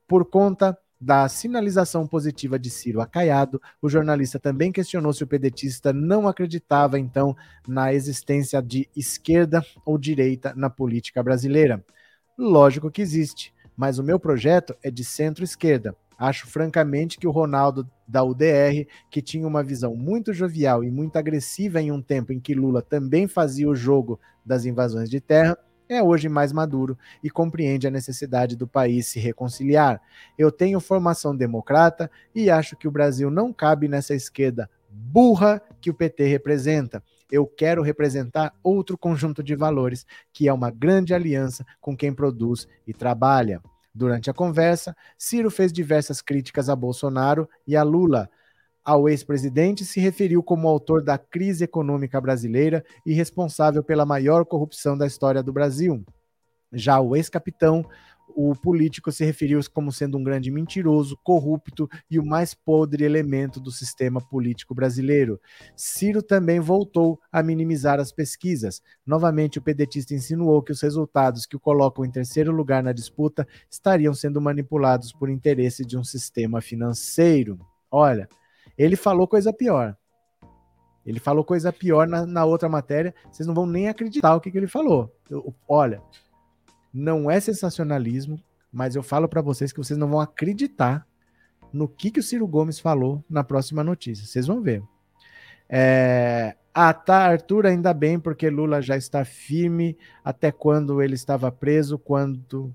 Por 0.07 0.25
conta 0.25 0.77
da 1.03 1.27
sinalização 1.27 2.07
positiva 2.07 2.57
de 2.57 2.69
Ciro 2.69 3.01
Acaiado, 3.01 3.61
o 3.81 3.89
jornalista 3.89 4.39
também 4.39 4.71
questionou 4.71 5.11
se 5.11 5.21
o 5.21 5.27
pedetista 5.27 5.91
não 5.91 6.29
acreditava, 6.29 6.97
então, 6.97 7.35
na 7.67 7.93
existência 7.93 8.61
de 8.61 8.89
esquerda 8.95 9.61
ou 9.85 9.97
direita 9.97 10.53
na 10.55 10.69
política 10.69 11.21
brasileira. 11.21 11.83
Lógico 12.37 12.89
que 12.89 13.01
existe, 13.01 13.53
mas 13.75 13.99
o 13.99 14.03
meu 14.03 14.17
projeto 14.17 14.73
é 14.81 14.89
de 14.89 15.03
centro-esquerda. 15.03 15.93
Acho 16.17 16.47
francamente 16.47 17.17
que 17.17 17.27
o 17.27 17.31
Ronaldo 17.31 17.85
da 18.07 18.23
UDR, 18.23 18.87
que 19.11 19.21
tinha 19.21 19.45
uma 19.45 19.61
visão 19.61 19.97
muito 19.97 20.31
jovial 20.31 20.85
e 20.85 20.89
muito 20.89 21.17
agressiva 21.17 21.81
em 21.81 21.91
um 21.91 22.01
tempo 22.01 22.31
em 22.31 22.39
que 22.39 22.55
Lula 22.55 22.81
também 22.81 23.27
fazia 23.27 23.67
o 23.67 23.75
jogo 23.75 24.21
das 24.45 24.63
invasões 24.63 25.09
de 25.09 25.19
terra, 25.19 25.57
é 25.87 26.01
hoje 26.01 26.29
mais 26.29 26.51
maduro 26.51 26.97
e 27.23 27.29
compreende 27.29 27.87
a 27.87 27.91
necessidade 27.91 28.55
do 28.55 28.67
país 28.67 29.07
se 29.07 29.19
reconciliar. 29.19 30.01
Eu 30.37 30.51
tenho 30.51 30.79
formação 30.79 31.35
democrata 31.35 32.09
e 32.33 32.49
acho 32.49 32.75
que 32.75 32.87
o 32.87 32.91
Brasil 32.91 33.29
não 33.29 33.51
cabe 33.51 33.87
nessa 33.87 34.13
esquerda 34.13 34.69
burra 34.89 35.61
que 35.81 35.89
o 35.89 35.93
PT 35.93 36.27
representa. 36.27 37.03
Eu 37.31 37.47
quero 37.47 37.81
representar 37.81 38.53
outro 38.61 38.97
conjunto 38.97 39.41
de 39.41 39.55
valores, 39.55 40.05
que 40.31 40.47
é 40.47 40.53
uma 40.53 40.69
grande 40.69 41.13
aliança 41.13 41.65
com 41.81 41.97
quem 41.97 42.13
produz 42.13 42.67
e 42.85 42.93
trabalha. 42.93 43.61
Durante 43.93 44.29
a 44.29 44.33
conversa, 44.33 44.95
Ciro 45.17 45.51
fez 45.51 45.71
diversas 45.71 46.21
críticas 46.21 46.69
a 46.69 46.75
Bolsonaro 46.75 47.49
e 47.65 47.75
a 47.75 47.83
Lula 47.83 48.29
ao 48.83 49.07
ex-presidente 49.07 49.85
se 49.85 49.99
referiu 49.99 50.43
como 50.43 50.67
autor 50.67 51.03
da 51.03 51.17
crise 51.17 51.63
econômica 51.63 52.19
brasileira 52.19 52.83
e 53.05 53.13
responsável 53.13 53.83
pela 53.83 54.05
maior 54.05 54.45
corrupção 54.45 54.97
da 54.97 55.07
história 55.07 55.41
do 55.41 55.53
Brasil. 55.53 56.03
Já 56.71 56.99
o 56.99 57.15
ex-capitão, 57.15 57.85
o 58.35 58.55
político 58.55 59.11
se 59.11 59.23
referiu 59.23 59.59
como 59.71 59.91
sendo 59.91 60.17
um 60.17 60.23
grande 60.23 60.49
mentiroso, 60.49 61.17
corrupto 61.23 61.87
e 62.09 62.17
o 62.17 62.25
mais 62.25 62.53
podre 62.53 63.03
elemento 63.03 63.59
do 63.59 63.71
sistema 63.71 64.19
político 64.19 64.73
brasileiro. 64.73 65.39
Ciro 65.75 66.23
também 66.23 66.59
voltou 66.59 67.19
a 67.31 67.43
minimizar 67.43 67.99
as 67.99 68.11
pesquisas. 68.11 68.81
Novamente, 69.05 69.59
o 69.59 69.61
pedetista 69.61 70.13
insinuou 70.13 70.63
que 70.63 70.71
os 70.71 70.81
resultados 70.81 71.45
que 71.45 71.55
o 71.55 71.59
colocam 71.59 72.03
em 72.03 72.11
terceiro 72.11 72.51
lugar 72.51 72.81
na 72.81 72.91
disputa 72.91 73.47
estariam 73.69 74.13
sendo 74.13 74.41
manipulados 74.41 75.13
por 75.13 75.29
interesse 75.29 75.85
de 75.85 75.97
um 75.97 76.03
sistema 76.03 76.59
financeiro. 76.59 77.59
Olha, 77.91 78.27
ele 78.77 78.95
falou 78.95 79.27
coisa 79.27 79.53
pior. 79.53 79.95
Ele 81.05 81.19
falou 81.19 81.43
coisa 81.43 81.71
pior 81.71 82.07
na, 82.07 82.25
na 82.25 82.45
outra 82.45 82.69
matéria. 82.69 83.13
Vocês 83.31 83.45
não 83.45 83.53
vão 83.53 83.65
nem 83.65 83.89
acreditar 83.89 84.35
o 84.35 84.41
que, 84.41 84.49
que 84.49 84.57
ele 84.57 84.67
falou. 84.67 85.13
Eu, 85.29 85.53
olha, 85.67 86.01
não 86.93 87.29
é 87.29 87.39
sensacionalismo, 87.39 88.39
mas 88.71 88.95
eu 88.95 89.03
falo 89.03 89.27
para 89.27 89.41
vocês 89.41 89.71
que 89.71 89.79
vocês 89.79 89.97
não 89.97 90.07
vão 90.07 90.19
acreditar 90.19 91.05
no 91.71 91.87
que, 91.87 92.11
que 92.11 92.19
o 92.19 92.23
Ciro 92.23 92.47
Gomes 92.47 92.79
falou 92.79 93.23
na 93.29 93.43
próxima 93.43 93.83
notícia. 93.83 94.25
Vocês 94.25 94.47
vão 94.47 94.61
ver. 94.61 94.83
É... 95.67 96.55
Ah, 96.75 96.93
tá, 96.93 97.27
Arthur, 97.27 97.67
ainda 97.67 97.93
bem, 97.93 98.19
porque 98.19 98.49
Lula 98.49 98.81
já 98.81 98.97
está 98.97 99.23
firme 99.23 99.95
até 100.23 100.51
quando 100.51 101.03
ele 101.03 101.13
estava 101.13 101.51
preso, 101.51 101.99
quando 101.99 102.73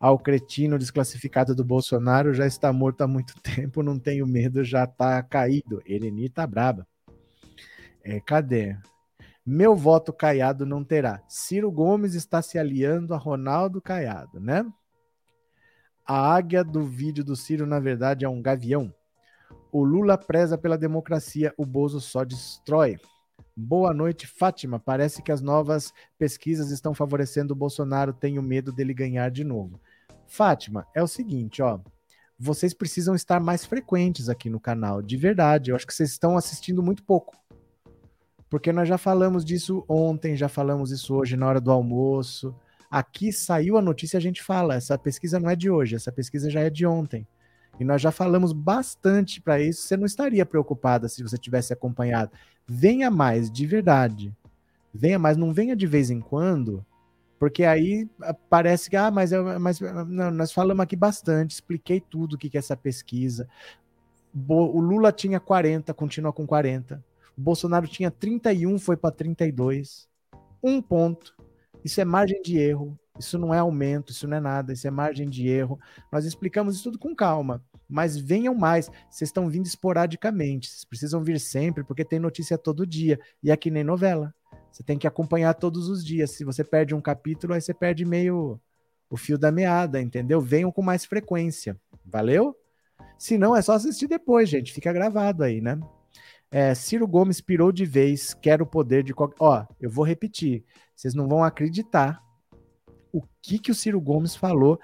ao 0.00 0.18
cretino 0.18 0.78
desclassificado 0.78 1.54
do 1.54 1.64
Bolsonaro 1.64 2.32
já 2.32 2.46
está 2.46 2.72
morto 2.72 3.02
há 3.02 3.08
muito 3.08 3.34
tempo, 3.42 3.82
não 3.82 3.98
tenho 3.98 4.26
medo, 4.26 4.62
já 4.62 4.84
está 4.84 5.22
caído. 5.22 5.82
Ereni 5.86 6.28
tá 6.28 6.46
braba. 6.46 6.86
É, 8.02 8.20
cadê? 8.20 8.76
Meu 9.44 9.74
voto 9.74 10.12
Caiado 10.12 10.66
não 10.66 10.84
terá. 10.84 11.22
Ciro 11.26 11.70
Gomes 11.70 12.14
está 12.14 12.42
se 12.42 12.58
aliando 12.58 13.14
a 13.14 13.16
Ronaldo 13.16 13.80
Caiado, 13.80 14.38
né? 14.38 14.64
A 16.06 16.34
águia 16.34 16.62
do 16.62 16.84
vídeo 16.84 17.24
do 17.24 17.34
Ciro, 17.34 17.66
na 17.66 17.80
verdade, 17.80 18.24
é 18.24 18.28
um 18.28 18.40
gavião. 18.40 18.92
O 19.72 19.84
Lula 19.84 20.16
preza 20.16 20.56
pela 20.56 20.78
democracia, 20.78 21.52
o 21.56 21.66
Bozo 21.66 22.00
só 22.00 22.24
destrói. 22.24 22.98
Boa 23.54 23.92
noite, 23.92 24.26
Fátima. 24.26 24.78
Parece 24.78 25.22
que 25.22 25.32
as 25.32 25.40
novas 25.40 25.92
pesquisas 26.16 26.70
estão 26.70 26.94
favorecendo 26.94 27.52
o 27.52 27.56
Bolsonaro. 27.56 28.12
Tenho 28.12 28.42
medo 28.42 28.72
dele 28.72 28.94
ganhar 28.94 29.30
de 29.30 29.44
novo. 29.44 29.80
Fátima, 30.28 30.86
é 30.94 31.02
o 31.02 31.08
seguinte, 31.08 31.62
ó. 31.62 31.80
Vocês 32.38 32.72
precisam 32.72 33.14
estar 33.14 33.40
mais 33.40 33.64
frequentes 33.64 34.28
aqui 34.28 34.48
no 34.48 34.60
canal, 34.60 35.02
de 35.02 35.16
verdade. 35.16 35.70
Eu 35.70 35.76
acho 35.76 35.86
que 35.86 35.94
vocês 35.94 36.10
estão 36.10 36.36
assistindo 36.36 36.82
muito 36.82 37.02
pouco. 37.02 37.36
Porque 38.48 38.72
nós 38.72 38.88
já 38.88 38.96
falamos 38.96 39.44
disso 39.44 39.84
ontem, 39.88 40.36
já 40.36 40.48
falamos 40.48 40.92
isso 40.92 41.14
hoje 41.14 41.36
na 41.36 41.48
hora 41.48 41.60
do 41.60 41.72
almoço. 41.72 42.54
Aqui 42.90 43.32
saiu 43.32 43.76
a 43.76 43.82
notícia, 43.82 44.18
a 44.18 44.20
gente 44.20 44.42
fala. 44.42 44.74
Essa 44.74 44.96
pesquisa 44.96 45.40
não 45.40 45.50
é 45.50 45.56
de 45.56 45.68
hoje, 45.68 45.96
essa 45.96 46.12
pesquisa 46.12 46.48
já 46.48 46.60
é 46.60 46.70
de 46.70 46.86
ontem. 46.86 47.26
E 47.80 47.84
nós 47.84 48.00
já 48.00 48.12
falamos 48.12 48.52
bastante 48.52 49.40
para 49.40 49.60
isso. 49.60 49.82
Você 49.82 49.96
não 49.96 50.06
estaria 50.06 50.46
preocupada 50.46 51.08
se 51.08 51.22
você 51.22 51.36
tivesse 51.36 51.72
acompanhado. 51.72 52.30
Venha 52.66 53.10
mais, 53.10 53.50
de 53.50 53.66
verdade. 53.66 54.34
Venha 54.92 55.18
mais, 55.18 55.36
não 55.36 55.52
venha 55.52 55.74
de 55.74 55.86
vez 55.86 56.10
em 56.10 56.20
quando 56.20 56.84
porque 57.38 57.64
aí 57.64 58.08
ah, 58.20 58.34
parece 58.34 58.90
que, 58.90 58.96
ah, 58.96 59.10
mas, 59.10 59.32
eu, 59.32 59.58
mas 59.60 59.80
não, 59.80 60.30
nós 60.30 60.52
falamos 60.52 60.82
aqui 60.82 60.96
bastante, 60.96 61.52
expliquei 61.52 62.00
tudo 62.00 62.34
o 62.34 62.38
que, 62.38 62.50
que 62.50 62.56
é 62.56 62.60
essa 62.60 62.76
pesquisa. 62.76 63.48
O 64.46 64.80
Lula 64.80 65.10
tinha 65.10 65.40
40, 65.40 65.92
continua 65.94 66.32
com 66.32 66.46
40. 66.46 67.02
O 67.36 67.40
Bolsonaro 67.40 67.86
tinha 67.88 68.10
31, 68.10 68.78
foi 68.78 68.96
para 68.96 69.14
32. 69.14 70.08
Um 70.62 70.82
ponto. 70.82 71.34
Isso 71.84 72.00
é 72.00 72.04
margem 72.04 72.42
de 72.42 72.58
erro. 72.58 72.98
Isso 73.18 73.38
não 73.38 73.52
é 73.52 73.58
aumento, 73.58 74.12
isso 74.12 74.28
não 74.28 74.36
é 74.36 74.40
nada, 74.40 74.72
isso 74.72 74.86
é 74.86 74.90
margem 74.90 75.28
de 75.28 75.48
erro. 75.48 75.78
Nós 76.12 76.24
explicamos 76.24 76.76
isso 76.76 76.84
tudo 76.84 76.98
com 76.98 77.14
calma. 77.14 77.62
Mas 77.88 78.16
venham 78.16 78.54
mais. 78.54 78.90
Vocês 79.10 79.28
estão 79.28 79.48
vindo 79.48 79.66
esporadicamente. 79.66 80.68
Vocês 80.68 80.84
precisam 80.84 81.22
vir 81.22 81.40
sempre, 81.40 81.82
porque 81.82 82.04
tem 82.04 82.18
notícia 82.18 82.58
todo 82.58 82.86
dia. 82.86 83.18
E 83.42 83.56
que 83.56 83.70
nem 83.70 83.82
novela. 83.82 84.34
Você 84.78 84.84
tem 84.84 84.96
que 84.96 85.08
acompanhar 85.08 85.54
todos 85.54 85.88
os 85.88 86.04
dias. 86.04 86.30
Se 86.30 86.44
você 86.44 86.62
perde 86.62 86.94
um 86.94 87.00
capítulo, 87.00 87.52
aí 87.52 87.60
você 87.60 87.74
perde 87.74 88.04
meio 88.04 88.60
o 89.10 89.16
fio 89.16 89.36
da 89.36 89.50
meada, 89.50 90.00
entendeu? 90.00 90.40
Venham 90.40 90.70
com 90.70 90.82
mais 90.82 91.04
frequência. 91.04 91.76
Valeu? 92.06 92.54
Se 93.18 93.36
não, 93.36 93.56
é 93.56 93.60
só 93.60 93.72
assistir 93.72 94.06
depois, 94.06 94.48
gente. 94.48 94.72
Fica 94.72 94.92
gravado 94.92 95.42
aí, 95.42 95.60
né? 95.60 95.80
É, 96.48 96.76
Ciro 96.76 97.08
Gomes 97.08 97.40
pirou 97.40 97.72
de 97.72 97.84
vez, 97.84 98.34
quer 98.34 98.62
o 98.62 98.66
poder 98.66 99.02
de 99.02 99.12
qualquer. 99.12 99.34
Ó, 99.40 99.66
eu 99.80 99.90
vou 99.90 100.04
repetir. 100.04 100.64
Vocês 100.94 101.12
não 101.12 101.26
vão 101.26 101.42
acreditar 101.42 102.22
o 103.12 103.20
que, 103.42 103.58
que 103.58 103.72
o 103.72 103.74
Ciro 103.74 104.00
Gomes 104.00 104.36
falou. 104.36 104.78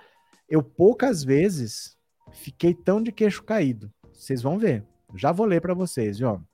Eu 0.48 0.60
poucas 0.60 1.22
vezes 1.22 1.96
fiquei 2.32 2.74
tão 2.74 3.00
de 3.00 3.12
queixo 3.12 3.44
caído. 3.44 3.92
Vocês 4.12 4.42
vão 4.42 4.58
ver. 4.58 4.84
Já 5.14 5.30
vou 5.30 5.46
ler 5.46 5.60
para 5.60 5.72
vocês, 5.72 6.18
viu? 6.18 6.44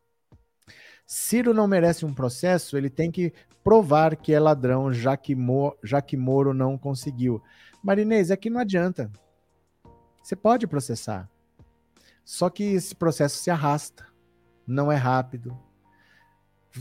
Ciro 1.13 1.53
não 1.53 1.67
merece 1.67 2.07
um 2.07 2.15
processo, 2.15 2.77
ele 2.77 2.89
tem 2.89 3.11
que 3.11 3.33
provar 3.65 4.15
que 4.15 4.33
é 4.33 4.39
ladrão, 4.39 4.93
já 4.93 5.17
que, 5.17 5.35
Mo, 5.35 5.77
já 5.83 6.01
que 6.01 6.17
Moro 6.17 6.55
não 6.55 6.79
conseguiu. 6.79 7.43
Marinês, 7.83 8.31
aqui 8.31 8.49
não 8.49 8.61
adianta. 8.61 9.11
Você 10.23 10.37
pode 10.37 10.69
processar. 10.69 11.29
Só 12.25 12.49
que 12.49 12.63
esse 12.63 12.95
processo 12.95 13.39
se 13.39 13.51
arrasta, 13.51 14.07
não 14.65 14.91
é 14.91 14.95
rápido. 14.95 15.59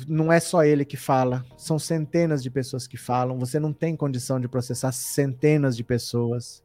Não 0.07 0.31
é 0.31 0.39
só 0.39 0.63
ele 0.63 0.85
que 0.85 0.95
fala, 0.95 1.43
são 1.57 1.79
centenas 1.79 2.43
de 2.43 2.51
pessoas 2.51 2.85
que 2.85 2.97
falam. 2.97 3.39
Você 3.39 3.59
não 3.59 3.73
tem 3.73 3.95
condição 3.95 4.39
de 4.39 4.47
processar 4.47 4.91
centenas 4.91 5.75
de 5.75 5.83
pessoas. 5.83 6.63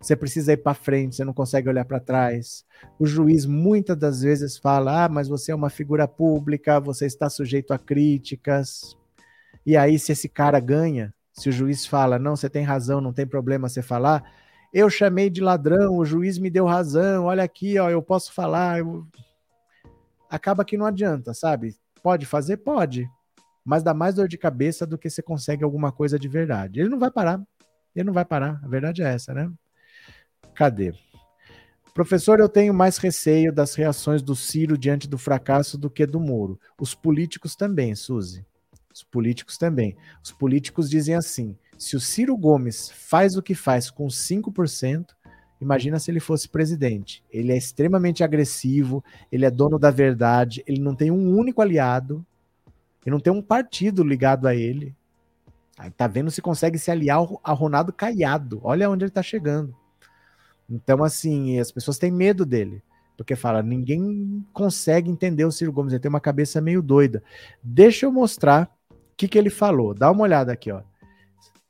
Você 0.00 0.14
precisa 0.14 0.52
ir 0.52 0.58
para 0.58 0.74
frente, 0.74 1.16
você 1.16 1.24
não 1.24 1.32
consegue 1.32 1.68
olhar 1.68 1.84
para 1.84 2.00
trás. 2.00 2.64
O 2.98 3.06
juiz 3.06 3.46
muitas 3.46 3.96
das 3.96 4.22
vezes 4.22 4.58
fala: 4.58 5.04
"Ah, 5.04 5.08
mas 5.08 5.28
você 5.28 5.52
é 5.52 5.54
uma 5.54 5.70
figura 5.70 6.06
pública, 6.06 6.80
você 6.80 7.06
está 7.06 7.30
sujeito 7.30 7.72
a 7.72 7.78
críticas". 7.78 8.96
E 9.64 9.76
aí 9.76 9.98
se 9.98 10.12
esse 10.12 10.28
cara 10.28 10.60
ganha, 10.60 11.14
se 11.32 11.48
o 11.48 11.52
juiz 11.52 11.86
fala: 11.86 12.18
"Não, 12.18 12.36
você 12.36 12.50
tem 12.50 12.64
razão, 12.64 13.00
não 13.00 13.12
tem 13.12 13.26
problema 13.26 13.68
você 13.68 13.82
falar", 13.82 14.22
eu 14.74 14.90
chamei 14.90 15.30
de 15.30 15.40
ladrão, 15.40 15.96
o 15.96 16.04
juiz 16.04 16.36
me 16.36 16.50
deu 16.50 16.66
razão, 16.66 17.26
olha 17.26 17.44
aqui, 17.44 17.78
ó, 17.78 17.88
eu 17.88 18.02
posso 18.02 18.32
falar. 18.32 18.80
Eu... 18.80 19.06
Acaba 20.28 20.64
que 20.64 20.76
não 20.76 20.84
adianta, 20.84 21.32
sabe? 21.32 21.76
Pode 22.02 22.26
fazer? 22.26 22.56
Pode. 22.56 23.08
Mas 23.64 23.84
dá 23.84 23.94
mais 23.94 24.16
dor 24.16 24.26
de 24.26 24.36
cabeça 24.36 24.84
do 24.84 24.98
que 24.98 25.08
você 25.08 25.22
consegue 25.22 25.62
alguma 25.62 25.92
coisa 25.92 26.18
de 26.18 26.26
verdade. 26.26 26.80
Ele 26.80 26.88
não 26.88 26.98
vai 26.98 27.10
parar. 27.10 27.40
Ele 27.94 28.04
não 28.04 28.12
vai 28.12 28.24
parar. 28.24 28.60
A 28.64 28.66
verdade 28.66 29.00
é 29.00 29.14
essa, 29.14 29.32
né? 29.32 29.48
Cadê? 30.54 30.94
Professor, 31.94 32.40
eu 32.40 32.48
tenho 32.48 32.74
mais 32.74 32.96
receio 32.96 33.52
das 33.52 33.74
reações 33.74 34.20
do 34.20 34.34
Ciro 34.34 34.76
diante 34.76 35.08
do 35.08 35.16
fracasso 35.16 35.78
do 35.78 35.88
que 35.88 36.04
do 36.04 36.18
Moro. 36.18 36.58
Os 36.78 36.92
políticos 36.92 37.54
também, 37.54 37.94
Suzy. 37.94 38.44
Os 38.92 39.02
políticos 39.02 39.56
também. 39.56 39.96
Os 40.22 40.32
políticos 40.32 40.90
dizem 40.90 41.14
assim: 41.14 41.56
se 41.78 41.96
o 41.96 42.00
Ciro 42.00 42.36
Gomes 42.36 42.90
faz 42.90 43.36
o 43.36 43.42
que 43.42 43.54
faz 43.54 43.90
com 43.90 44.06
5%, 44.06 45.06
imagina 45.60 45.98
se 46.00 46.10
ele 46.10 46.18
fosse 46.18 46.48
presidente. 46.48 47.22
Ele 47.30 47.52
é 47.52 47.56
extremamente 47.56 48.24
agressivo, 48.24 49.04
ele 49.30 49.44
é 49.44 49.50
dono 49.50 49.78
da 49.78 49.90
verdade, 49.90 50.64
ele 50.66 50.80
não 50.80 50.96
tem 50.96 51.10
um 51.10 51.36
único 51.36 51.62
aliado, 51.62 52.26
ele 53.06 53.12
não 53.12 53.20
tem 53.20 53.32
um 53.32 53.42
partido 53.42 54.02
ligado 54.02 54.48
a 54.48 54.54
ele. 54.54 54.96
Aí 55.78 55.90
tá 55.90 56.06
vendo 56.06 56.30
se 56.30 56.42
consegue 56.42 56.78
se 56.78 56.90
aliar 56.90 57.20
a 57.42 57.52
Ronaldo 57.52 57.92
Caiado. 57.92 58.60
Olha 58.62 58.88
onde 58.90 59.04
ele 59.04 59.10
tá 59.10 59.22
chegando. 59.22 59.76
Então, 60.68 61.02
assim, 61.04 61.58
as 61.58 61.70
pessoas 61.70 61.98
têm 61.98 62.10
medo 62.10 62.44
dele. 62.44 62.82
Porque 63.16 63.36
fala, 63.36 63.62
ninguém 63.62 64.44
consegue 64.52 65.08
entender 65.10 65.44
o 65.44 65.52
Ciro 65.52 65.72
Gomes, 65.72 65.92
ele 65.92 66.00
tem 66.00 66.08
uma 66.08 66.20
cabeça 66.20 66.60
meio 66.60 66.82
doida. 66.82 67.22
Deixa 67.62 68.06
eu 68.06 68.12
mostrar 68.12 68.68
o 68.90 68.94
que, 69.16 69.28
que 69.28 69.38
ele 69.38 69.50
falou. 69.50 69.94
Dá 69.94 70.10
uma 70.10 70.22
olhada 70.22 70.52
aqui, 70.52 70.72
ó. 70.72 70.82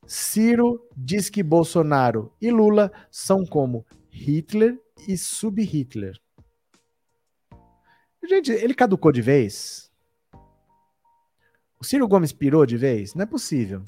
Ciro 0.07 0.87
diz 0.97 1.29
que 1.29 1.43
Bolsonaro 1.43 2.33
e 2.41 2.51
Lula 2.51 2.91
são 3.11 3.45
como 3.45 3.85
Hitler 4.11 4.79
e 5.09 5.17
sub-Hitler. 5.17 6.19
Gente, 8.27 8.53
ele 8.53 8.75
caducou 8.75 9.13
de 9.13 9.21
vez? 9.21 9.91
O 11.79 11.85
Ciro 11.85 12.09
Gomes 12.09 12.33
pirou 12.33 12.65
de 12.65 12.77
vez? 12.77 13.15
Não 13.15 13.23
é 13.23 13.27
possível. 13.27 13.85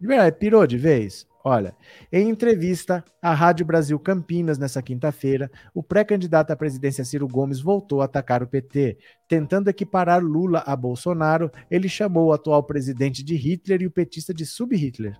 De 0.00 0.06
verdade, 0.06 0.38
pirou 0.38 0.66
de 0.66 0.78
vez? 0.78 1.26
Olha, 1.42 1.74
em 2.12 2.28
entrevista 2.28 3.02
à 3.22 3.32
Rádio 3.32 3.64
Brasil 3.64 3.98
Campinas 3.98 4.58
nessa 4.58 4.82
quinta-feira, 4.82 5.50
o 5.74 5.82
pré-candidato 5.82 6.50
à 6.50 6.56
presidência 6.56 7.02
Ciro 7.02 7.26
Gomes 7.26 7.60
voltou 7.60 8.02
a 8.02 8.04
atacar 8.04 8.42
o 8.42 8.46
PT. 8.46 8.98
Tentando 9.26 9.68
equiparar 9.68 10.22
Lula 10.22 10.62
a 10.66 10.76
Bolsonaro, 10.76 11.50
ele 11.70 11.88
chamou 11.88 12.26
o 12.26 12.32
atual 12.34 12.62
presidente 12.62 13.24
de 13.24 13.36
Hitler 13.36 13.80
e 13.80 13.86
o 13.86 13.90
petista 13.90 14.34
de 14.34 14.44
sub-Hitler. 14.44 15.16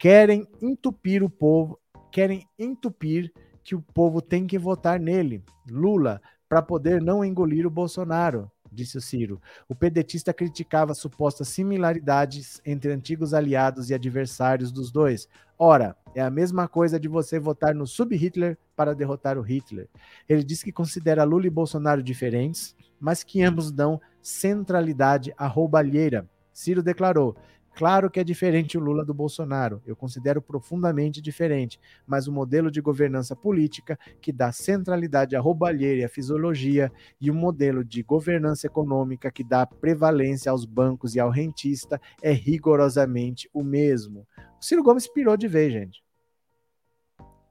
Querem 0.00 0.48
entupir 0.60 1.22
o 1.22 1.30
povo, 1.30 1.78
querem 2.10 2.44
entupir 2.58 3.32
que 3.62 3.76
o 3.76 3.80
povo 3.80 4.20
tem 4.20 4.48
que 4.48 4.58
votar 4.58 4.98
nele, 4.98 5.44
Lula, 5.70 6.20
para 6.48 6.60
poder 6.60 7.00
não 7.00 7.24
engolir 7.24 7.66
o 7.66 7.70
Bolsonaro 7.70 8.50
disse 8.76 8.96
o 8.96 9.00
Ciro. 9.00 9.40
O 9.68 9.74
pedetista 9.74 10.32
criticava 10.32 10.94
supostas 10.94 11.48
similaridades 11.48 12.60
entre 12.64 12.92
antigos 12.92 13.34
aliados 13.34 13.90
e 13.90 13.94
adversários 13.94 14.70
dos 14.70 14.92
dois. 14.92 15.28
Ora, 15.58 15.96
é 16.14 16.20
a 16.20 16.30
mesma 16.30 16.68
coisa 16.68 17.00
de 17.00 17.08
você 17.08 17.40
votar 17.40 17.74
no 17.74 17.86
sub-Hitler 17.86 18.56
para 18.76 18.94
derrotar 18.94 19.38
o 19.38 19.42
Hitler. 19.42 19.88
Ele 20.28 20.44
disse 20.44 20.64
que 20.64 20.70
considera 20.70 21.24
Lula 21.24 21.46
e 21.46 21.50
Bolsonaro 21.50 22.02
diferentes, 22.02 22.76
mas 23.00 23.24
que 23.24 23.42
ambos 23.42 23.72
dão 23.72 24.00
centralidade 24.22 25.32
à 25.36 25.46
roubalheira. 25.46 26.28
Ciro 26.52 26.82
declarou: 26.82 27.36
Claro 27.76 28.10
que 28.10 28.18
é 28.18 28.24
diferente 28.24 28.78
o 28.78 28.80
Lula 28.80 29.04
do 29.04 29.12
Bolsonaro, 29.12 29.82
eu 29.84 29.94
considero 29.94 30.40
profundamente 30.40 31.20
diferente, 31.20 31.78
mas 32.06 32.26
o 32.26 32.32
modelo 32.32 32.70
de 32.70 32.80
governança 32.80 33.36
política 33.36 33.98
que 34.18 34.32
dá 34.32 34.50
centralidade 34.50 35.36
à 35.36 35.40
roubalheira 35.40 36.00
e 36.00 36.04
à 36.04 36.08
fisiologia 36.08 36.90
e 37.20 37.30
o 37.30 37.34
modelo 37.34 37.84
de 37.84 38.02
governança 38.02 38.66
econômica 38.66 39.30
que 39.30 39.44
dá 39.44 39.66
prevalência 39.66 40.50
aos 40.50 40.64
bancos 40.64 41.14
e 41.14 41.20
ao 41.20 41.28
rentista 41.28 42.00
é 42.22 42.32
rigorosamente 42.32 43.46
o 43.52 43.62
mesmo. 43.62 44.26
O 44.58 44.64
Ciro 44.64 44.82
Gomes 44.82 45.06
pirou 45.06 45.36
de 45.36 45.46
vez, 45.46 45.70
gente. 45.70 46.02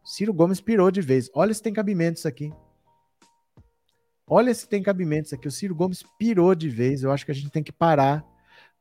Ciro 0.04 0.34
Gomes 0.34 0.60
pirou 0.60 0.90
de 0.90 1.02
vez. 1.02 1.30
Olha 1.36 1.54
se 1.54 1.62
tem 1.62 1.72
cabimentos 1.72 2.26
aqui. 2.26 2.52
Olha 4.26 4.56
se 4.56 4.68
tem 4.68 4.82
cabimentos 4.82 5.32
aqui. 5.34 5.48
O 5.48 5.52
Ciro 5.52 5.76
Gomes 5.76 6.04
pirou 6.18 6.56
de 6.56 6.68
vez. 6.68 7.04
Eu 7.04 7.12
acho 7.12 7.24
que 7.24 7.32
a 7.32 7.36
gente 7.36 7.52
tem 7.52 7.62
que 7.62 7.72
parar, 7.72 8.26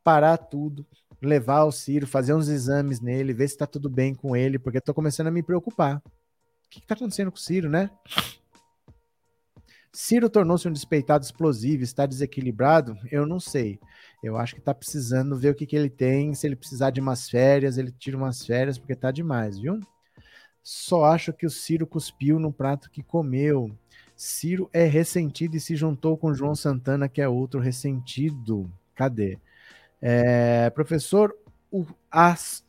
parar 0.03 0.39
tudo 0.39 0.87
levar 1.25 1.65
o 1.65 1.73
Ciro, 1.73 2.07
fazer 2.07 2.35
uns 2.35 2.49
exames 2.49 3.01
nele, 3.01 3.33
ver 3.33 3.49
se 3.49 3.57
tá 3.57 3.67
tudo 3.67 3.89
bem 3.89 4.15
com 4.15 4.37
ele, 4.37 4.59
porque 4.59 4.81
tô 4.81 4.95
começando 4.95 5.29
a 5.29 5.31
me 5.31 5.43
preocupar. 5.43 5.97
O 5.97 6.71
que, 6.71 6.81
que 6.81 6.87
tá 6.87 6.95
acontecendo 6.95 7.31
com 7.31 7.37
o 7.37 7.41
Ciro, 7.41 7.69
né? 7.69 7.91
Ciro 9.93 10.29
tornou-se 10.29 10.67
um 10.67 10.73
despeitado 10.73 11.25
explosivo, 11.25 11.85
está 11.85 12.05
desequilibrado? 12.05 12.99
Eu 13.13 13.25
não 13.27 13.39
sei. 13.39 13.79
Eu 14.23 14.37
acho 14.37 14.57
que 14.57 14.61
tá 14.61 14.75
precisando 14.75 15.39
ver 15.39 15.51
o 15.51 15.55
que, 15.55 15.67
que 15.67 15.77
ele 15.77 15.89
tem. 15.89 16.35
Se 16.35 16.47
ele 16.47 16.57
precisar 16.57 16.91
de 16.91 17.01
umas 17.01 17.31
férias, 17.31 17.79
ele 17.79 17.93
tira 17.93 18.17
umas 18.17 18.45
férias, 18.45 18.77
porque 18.77 18.97
tá 18.97 19.13
demais, 19.13 19.59
viu? 19.59 19.79
Só 20.65 21.05
acho 21.05 21.33
que 21.33 21.47
o 21.47 21.51
Ciro 21.51 21.87
cuspiu 21.87 22.41
no 22.41 22.53
prato 22.53 22.91
que 22.91 23.05
comeu. 23.05 23.71
Ciro 24.17 24.69
é 24.73 24.85
ressentido 24.85 25.57
e 25.57 25.61
se 25.61 25.77
juntou 25.77 26.17
com 26.17 26.35
João 26.35 26.57
Santana, 26.57 27.09
que 27.09 27.21
é 27.21 27.29
outro 27.29 27.61
ressentido. 27.61 28.69
Cadê? 28.95 29.39
É, 30.07 30.69
professor, 30.69 31.35
o 31.73 31.87
as, 32.11 32.63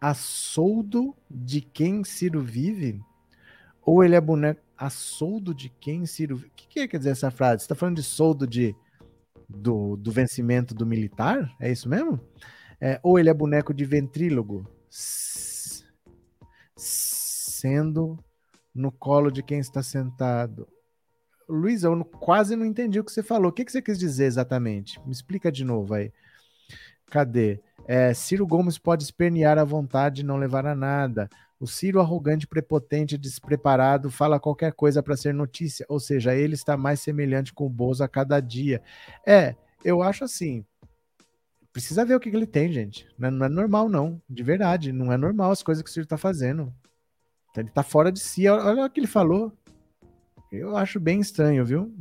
a 0.00 0.14
soldo 0.14 1.14
de 1.30 1.60
quem 1.60 2.02
Ciro 2.02 2.40
vive? 2.40 3.00
Ou 3.82 4.02
ele 4.02 4.16
é 4.16 4.20
boneco 4.20 4.60
a 4.76 4.90
soldo 4.90 5.54
de 5.54 5.68
quem 5.68 6.06
Ciro 6.06 6.34
vive? 6.34 6.48
O 6.48 6.52
que, 6.56 6.66
que 6.66 6.88
quer 6.88 6.98
dizer 6.98 7.10
essa 7.10 7.30
frase? 7.30 7.60
Você 7.60 7.66
está 7.66 7.76
falando 7.76 7.94
de 7.94 8.02
soldo 8.02 8.48
de, 8.48 8.74
do, 9.48 9.96
do 9.96 10.10
vencimento 10.10 10.74
do 10.74 10.84
militar? 10.84 11.48
É 11.60 11.70
isso 11.70 11.88
mesmo? 11.88 12.18
É, 12.80 12.98
ou 13.00 13.16
ele 13.16 13.30
é 13.30 13.34
boneco 13.34 13.72
de 13.72 13.84
ventrílogo? 13.84 14.68
Sendo 16.76 18.18
no 18.74 18.90
colo 18.90 19.30
de 19.30 19.40
quem 19.40 19.60
está 19.60 19.84
sentado. 19.84 20.66
Luiz, 21.48 21.84
eu 21.84 22.04
quase 22.04 22.56
não 22.56 22.66
entendi 22.66 22.98
o 22.98 23.04
que 23.04 23.12
você 23.12 23.22
falou. 23.22 23.50
O 23.50 23.52
que, 23.52 23.70
você 23.70 23.80
quis 23.80 23.98
dizer 23.98 24.24
exatamente? 24.24 25.00
Me 25.06 25.12
explica 25.12 25.50
de 25.50 25.64
novo 25.64 25.94
aí. 25.94 26.12
Cadê? 27.10 27.60
É, 27.86 28.12
Ciro 28.12 28.46
Gomes 28.46 28.78
pode 28.78 29.04
espernear 29.04 29.58
à 29.58 29.64
vontade 29.64 30.22
e 30.22 30.24
não 30.24 30.36
levar 30.36 30.66
a 30.66 30.74
nada. 30.74 31.30
O 31.58 31.66
Ciro, 31.66 32.00
arrogante, 32.00 32.46
prepotente, 32.46 33.16
despreparado, 33.16 34.10
fala 34.10 34.40
qualquer 34.40 34.72
coisa 34.72 35.02
para 35.02 35.16
ser 35.16 35.32
notícia. 35.32 35.86
Ou 35.88 36.00
seja, 36.00 36.34
ele 36.34 36.54
está 36.54 36.76
mais 36.76 37.00
semelhante 37.00 37.52
com 37.52 37.64
o 37.64 37.70
Bozo 37.70 38.02
a 38.02 38.08
cada 38.08 38.40
dia. 38.40 38.82
É, 39.24 39.54
eu 39.84 40.02
acho 40.02 40.24
assim. 40.24 40.64
Precisa 41.72 42.04
ver 42.04 42.14
o 42.14 42.20
que, 42.20 42.30
que 42.30 42.36
ele 42.36 42.46
tem, 42.46 42.72
gente. 42.72 43.06
Não 43.16 43.28
é, 43.28 43.30
não 43.30 43.46
é, 43.46 43.48
normal, 43.48 43.88
não. 43.88 44.20
De 44.28 44.42
verdade. 44.42 44.92
Não 44.92 45.12
é 45.12 45.16
normal 45.16 45.52
as 45.52 45.62
coisas 45.62 45.82
que 45.82 45.88
o 45.88 45.92
Ciro 45.92 46.04
está 46.04 46.18
fazendo. 46.18 46.74
Ele 47.56 47.68
está 47.68 47.82
fora 47.82 48.10
de 48.10 48.18
si. 48.18 48.48
Olha 48.48 48.84
o 48.84 48.90
que 48.90 49.00
ele 49.00 49.06
falou. 49.06 49.52
Eu 50.56 50.76
acho 50.76 50.98
bem 50.98 51.20
estranho, 51.20 51.64
viu? 51.64 51.94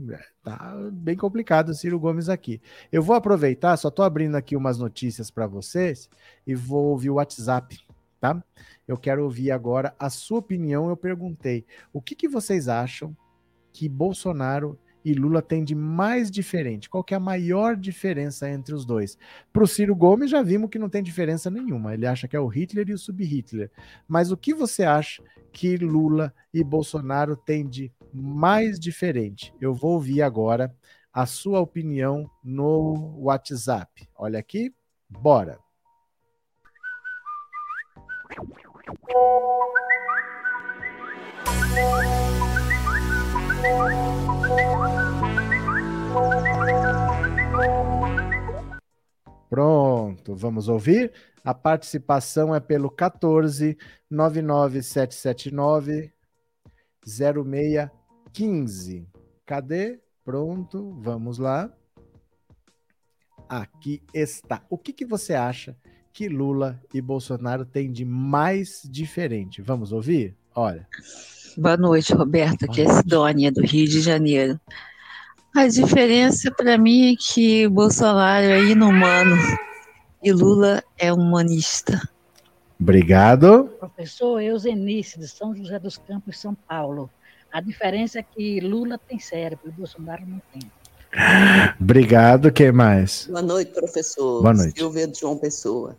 Tá 0.43 0.75
bem 0.91 1.15
complicado 1.15 1.69
o 1.69 1.73
Ciro 1.73 1.99
Gomes 1.99 2.29
aqui. 2.29 2.61
Eu 2.91 3.01
vou 3.01 3.15
aproveitar, 3.15 3.75
só 3.77 3.89
tô 3.89 4.03
abrindo 4.03 4.35
aqui 4.35 4.55
umas 4.55 4.77
notícias 4.77 5.29
para 5.29 5.47
vocês 5.47 6.09
e 6.45 6.55
vou 6.55 6.85
ouvir 6.85 7.09
o 7.09 7.15
WhatsApp, 7.15 7.79
tá? 8.19 8.41
Eu 8.87 8.97
quero 8.97 9.23
ouvir 9.23 9.51
agora 9.51 9.93
a 9.99 10.09
sua 10.09 10.39
opinião. 10.39 10.89
Eu 10.89 10.97
perguntei: 10.97 11.65
o 11.91 12.01
que, 12.01 12.15
que 12.15 12.27
vocês 12.27 12.67
acham 12.67 13.15
que 13.73 13.89
Bolsonaro 13.89 14.79
e 15.03 15.13
Lula 15.13 15.41
tem 15.41 15.63
de 15.63 15.75
mais 15.75 16.31
diferente? 16.31 16.89
Qual 16.89 17.03
que 17.03 17.13
é 17.13 17.17
a 17.17 17.19
maior 17.19 17.75
diferença 17.75 18.49
entre 18.49 18.73
os 18.73 18.85
dois? 18.85 19.17
Para 19.53 19.63
o 19.63 19.67
Ciro 19.67 19.95
Gomes 19.95 20.31
já 20.31 20.41
vimos 20.41 20.69
que 20.69 20.79
não 20.79 20.89
tem 20.89 21.03
diferença 21.03 21.51
nenhuma. 21.51 21.93
Ele 21.93 22.07
acha 22.07 22.27
que 22.27 22.35
é 22.35 22.39
o 22.39 22.47
Hitler 22.47 22.89
e 22.89 22.93
o 22.93 22.97
sub-Hitler. 22.97 23.69
Mas 24.07 24.31
o 24.31 24.37
que 24.37 24.53
você 24.53 24.83
acha 24.83 25.21
que 25.51 25.77
Lula 25.77 26.33
e 26.53 26.63
Bolsonaro 26.63 27.35
têm 27.35 27.67
de 27.67 27.91
mais 28.15 28.79
diferente? 28.79 29.53
Eu 29.59 29.73
vou 29.73 29.93
ouvir 29.93 30.21
agora 30.21 30.71
a 31.11 31.25
sua 31.25 31.59
opinião 31.59 32.29
no 32.43 33.17
WhatsApp. 33.19 34.07
Olha 34.15 34.37
aqui, 34.39 34.71
bora. 35.09 35.59
Pronto, 49.49 50.35
vamos 50.35 50.67
ouvir? 50.67 51.13
A 51.43 51.53
participação 51.53 52.55
é 52.55 52.59
pelo 52.59 52.89
14 52.89 53.77
99779 54.09 56.11
0615. 58.35 59.07
Cadê? 59.45 59.99
Pronto, 60.23 60.93
vamos 60.99 61.37
lá. 61.37 61.71
Aqui 63.47 64.01
está. 64.13 64.61
O 64.69 64.77
que, 64.77 64.91
que 64.91 65.05
você 65.05 65.33
acha 65.33 65.75
que 66.11 66.27
Lula 66.27 66.81
e 66.93 66.99
Bolsonaro 66.99 67.63
têm 67.63 67.91
de 67.91 68.03
mais 68.03 68.81
diferente? 68.83 69.61
Vamos 69.61 69.91
ouvir? 69.91 70.35
Olha. 70.53 70.87
Boa 71.57 71.77
noite, 71.77 72.13
Roberto. 72.13 72.65
Aqui 72.65 72.81
é 72.81 72.89
Sidônia, 72.89 73.51
do 73.51 73.61
Rio 73.61 73.87
de 73.87 74.01
Janeiro. 74.01 74.59
A 75.55 75.67
diferença 75.67 76.51
para 76.51 76.77
mim 76.77 77.13
é 77.13 77.15
que 77.17 77.67
Bolsonaro 77.69 78.45
é 78.45 78.61
inumano 78.65 79.37
e 80.21 80.33
Lula 80.33 80.83
é 80.97 81.13
humanista. 81.13 82.01
Obrigado. 82.77 83.69
Professor 83.79 84.41
Eusenice, 84.41 85.17
de 85.17 85.27
São 85.29 85.55
José 85.55 85.79
dos 85.79 85.97
Campos, 85.97 86.37
São 86.37 86.53
Paulo. 86.53 87.09
A 87.55 87.61
diferença 87.61 88.19
é 88.19 88.21
que 88.21 88.59
Lula 88.59 88.97
tem 88.97 89.17
cérebro 89.17 89.69
e 89.69 89.71
Bolsonaro 89.71 90.23
não 90.27 90.41
tem. 90.51 90.69
Obrigado. 91.79 92.51
Quem 92.51 92.69
mais? 92.69 93.27
Boa 93.27 93.41
noite, 93.41 93.71
professor. 93.71 94.41
Boa 94.41 94.53
noite. 94.53 94.77
Silvia 94.77 95.07
de 95.07 95.17
João 95.17 95.37
Pessoa. 95.37 95.97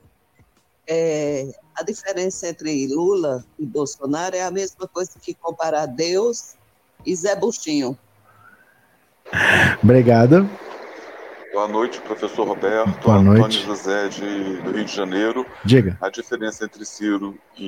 É, 0.87 1.51
a 1.75 1.83
diferença 1.83 2.47
entre 2.47 2.87
Lula 2.89 3.43
e 3.59 3.65
Bolsonaro 3.65 4.37
é 4.37 4.43
a 4.43 4.51
mesma 4.51 4.87
coisa 4.87 5.13
que 5.19 5.33
comparar 5.33 5.87
Deus 5.87 6.57
e 7.07 7.17
Zé 7.17 7.35
Buchinho. 7.35 7.97
Obrigado. 9.83 10.47
Boa 11.55 11.69
noite, 11.69 12.03
professor 12.03 12.47
Roberto. 12.47 13.03
Boa 13.03 13.17
Antônio 13.17 13.39
noite. 13.39 13.65
José 13.65 14.09
de, 14.11 14.59
do 14.59 14.73
Rio 14.73 14.85
de 14.85 14.95
Janeiro. 14.95 15.47
Diga. 15.65 15.97
A 16.03 16.11
diferença 16.11 16.67
entre 16.67 16.85
Ciro 16.85 17.35
e, 17.57 17.67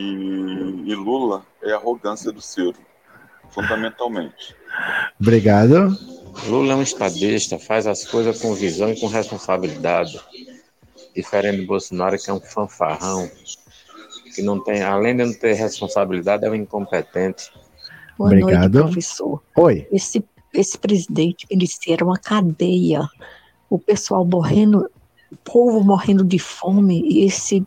e 0.85 0.94
Lula 0.94 1.43
é 1.62 1.73
a 1.73 1.77
arrogância 1.77 2.31
do 2.31 2.43
Ciro, 2.43 2.77
fundamentalmente. 3.51 4.55
Obrigado. 5.20 5.97
Lula 6.47 6.73
é 6.73 6.77
um 6.77 6.83
estadista, 6.83 7.59
faz 7.59 7.87
as 7.87 8.05
coisas 8.05 8.41
com 8.41 8.55
visão 8.55 8.91
e 8.93 9.01
com 9.01 9.07
responsabilidade. 9.07 10.20
Diferente 11.15 11.62
do 11.62 11.66
Bolsonaro, 11.66 12.16
que 12.16 12.31
é 12.31 12.33
um 12.33 12.41
fanfarrão, 12.41 13.29
que 14.35 14.41
não 14.43 14.62
tem, 14.62 14.83
além 14.83 15.16
de 15.16 15.25
não 15.25 15.33
ter 15.33 15.55
responsabilidade, 15.55 16.45
é 16.45 16.51
um 16.51 16.55
incompetente. 16.55 17.51
Boa 18.16 18.31
Obrigado. 18.31 18.73
noite, 18.73 18.85
professor. 18.85 19.43
Oi. 19.57 19.89
Esse, 19.91 20.25
esse 20.55 20.79
presidente 20.79 21.47
merecia 21.51 21.97
uma 22.03 22.19
cadeia. 22.19 23.09
O 23.69 23.79
pessoal 23.79 24.25
morrendo, 24.25 24.89
o 25.33 25.37
povo 25.37 25.81
morrendo 25.83 26.25
de 26.25 26.39
fome, 26.39 27.03
e 27.05 27.25
esse 27.25 27.66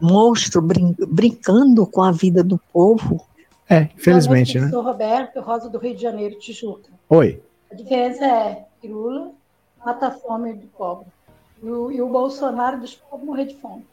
monstro 0.00 0.62
brin- 0.62 0.96
brincando 1.06 1.86
com 1.86 2.02
a 2.02 2.10
vida 2.10 2.42
do 2.42 2.58
povo. 2.72 3.26
É, 3.72 3.88
infelizmente, 3.96 4.52
Boa 4.52 4.66
né? 4.66 4.70
noite, 4.70 4.74
Sou 4.74 4.82
Roberto, 4.82 5.40
Rosa 5.40 5.70
do 5.70 5.78
Rio 5.78 5.94
de 5.94 6.02
Janeiro, 6.02 6.38
Tijuca. 6.38 6.90
Oi. 7.08 7.42
A 7.70 7.74
diferença 7.74 8.26
é 8.26 8.64
que 8.80 8.86
Lula 8.86 9.30
mata 9.82 10.08
a 10.08 10.10
fome 10.10 10.52
do 10.52 10.66
pobre. 10.66 11.06
E 11.62 11.66
o, 11.66 11.90
e 11.90 12.02
o 12.02 12.08
Bolsonaro 12.08 12.78
dos 12.78 12.94
pobres 12.94 13.26
morrer 13.26 13.46
de 13.46 13.56
fome. 13.56 13.86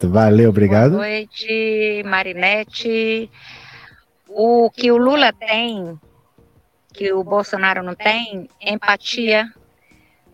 Valeu, 0.00 0.50
obrigado. 0.50 0.92
Boa 0.92 1.02
noite, 1.02 2.02
Marinete. 2.04 3.28
O 4.28 4.70
que 4.70 4.92
o 4.92 4.96
Lula 4.96 5.32
tem, 5.32 5.98
que 6.92 7.12
o 7.12 7.24
Bolsonaro 7.24 7.82
não 7.82 7.94
tem, 7.96 8.48
empatia, 8.60 9.52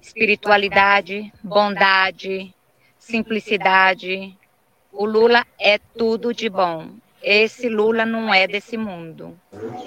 espiritualidade, 0.03 1.33
bondade, 1.43 2.55
simplicidade. 2.99 4.37
O 4.93 5.07
Lula 5.07 5.47
é 5.59 5.79
tudo 5.79 6.35
de 6.35 6.51
bom. 6.51 6.89
Esse 7.23 7.69
Lula 7.69 8.05
não 8.07 8.33
é 8.33 8.47
desse 8.47 8.77
mundo. 8.77 9.35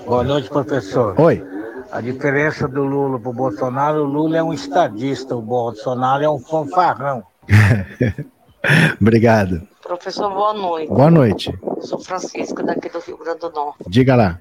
Boa 0.06 0.24
noite, 0.24 0.50
professor. 0.50 1.20
Oi. 1.20 1.44
A 1.92 2.00
diferença 2.02 2.68
do 2.68 2.84
Lula 2.84 3.20
para 3.20 3.30
o 3.30 3.34
Bolsonaro, 3.34 4.04
o 4.04 4.06
Lula 4.06 4.38
é 4.38 4.44
um 4.44 4.54
estadista, 4.54 5.36
o 5.36 5.42
Bolsonaro 5.42 6.24
é 6.24 6.30
um 6.30 6.40
fanfarrão. 6.40 7.24
Obrigado. 9.02 9.68
Professor, 9.82 10.30
boa 10.32 10.54
noite. 10.54 10.90
Boa 10.90 11.12
noite. 11.12 11.60
Sou 11.82 12.00
Francisca, 12.00 12.64
daqui 12.64 12.88
do 12.90 13.00
Rio 13.00 13.18
Grande 13.18 13.40
do 13.40 13.50
Norte. 13.52 13.84
Diga 13.88 14.16
lá. 14.16 14.40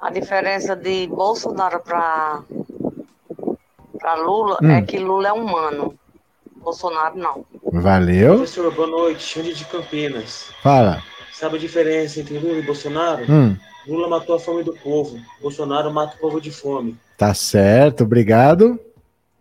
A 0.00 0.10
diferença 0.10 0.74
de 0.74 1.06
Bolsonaro 1.06 1.80
para 1.80 2.40
para 4.00 4.14
Lula 4.14 4.56
Hum. 4.62 4.70
é 4.70 4.82
que 4.82 4.98
Lula 4.98 5.28
é 5.28 5.32
humano. 5.32 5.94
Bolsonaro 6.56 7.16
não. 7.18 7.44
Valeu. 7.72 8.36
Professor, 8.38 8.74
boa 8.74 8.88
noite. 8.88 9.22
Xande 9.22 9.54
de 9.54 9.64
Campinas. 9.66 10.50
Fala. 10.62 11.02
Sabe 11.40 11.56
a 11.56 11.58
diferença 11.58 12.20
entre 12.20 12.38
Lula 12.38 12.58
e 12.58 12.62
Bolsonaro? 12.62 13.24
Hum, 13.26 13.56
Lula 13.86 14.06
matou 14.10 14.36
a 14.36 14.38
fome 14.38 14.62
do 14.62 14.74
povo. 14.74 15.18
Bolsonaro 15.40 15.90
mata 15.90 16.14
o 16.14 16.20
povo 16.20 16.38
de 16.38 16.50
fome. 16.50 16.98
tá 17.16 17.32
certo, 17.32 18.04
obrigado. 18.04 18.78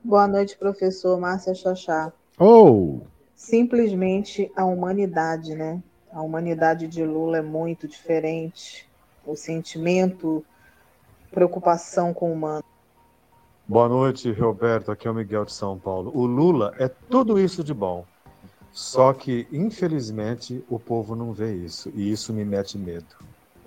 Boa 0.01 0.26
noite, 0.26 0.57
professor 0.57 1.19
Márcia 1.19 1.53
Chachá. 1.53 2.13
Ou, 2.38 3.05
Simplesmente 3.35 4.49
a 4.55 4.63
humanidade, 4.63 5.53
né? 5.55 5.84
A 6.13 6.21
humanidade 6.21 6.88
de 6.88 7.03
Lula 7.03 7.39
é 7.39 7.41
muito 7.41 7.85
diferente. 7.85 8.88
O 9.26 9.35
sentimento, 9.35 10.41
preocupação 11.31 12.13
com 12.13 12.30
o 12.30 12.34
humano. 12.34 12.63
Boa 13.67 13.89
noite, 13.89 14.31
Roberto. 14.31 14.89
Aqui 14.89 15.05
é 15.05 15.11
o 15.11 15.13
Miguel 15.13 15.43
de 15.43 15.51
São 15.51 15.77
Paulo. 15.77 16.13
O 16.15 16.26
Lula 16.26 16.73
é 16.80 16.88
tudo 16.88 17.38
isso 17.38 17.61
de 17.61 17.73
bom. 17.73 18.05
Só 18.71 19.13
que, 19.13 19.47
infelizmente, 19.51 20.63
o 20.69 20.79
povo 20.79 21.15
não 21.15 21.33
vê 21.33 21.53
isso. 21.53 21.91
E 21.95 22.11
isso 22.11 22.33
me 22.33 22.45
mete 22.45 22.77
medo. 22.77 23.07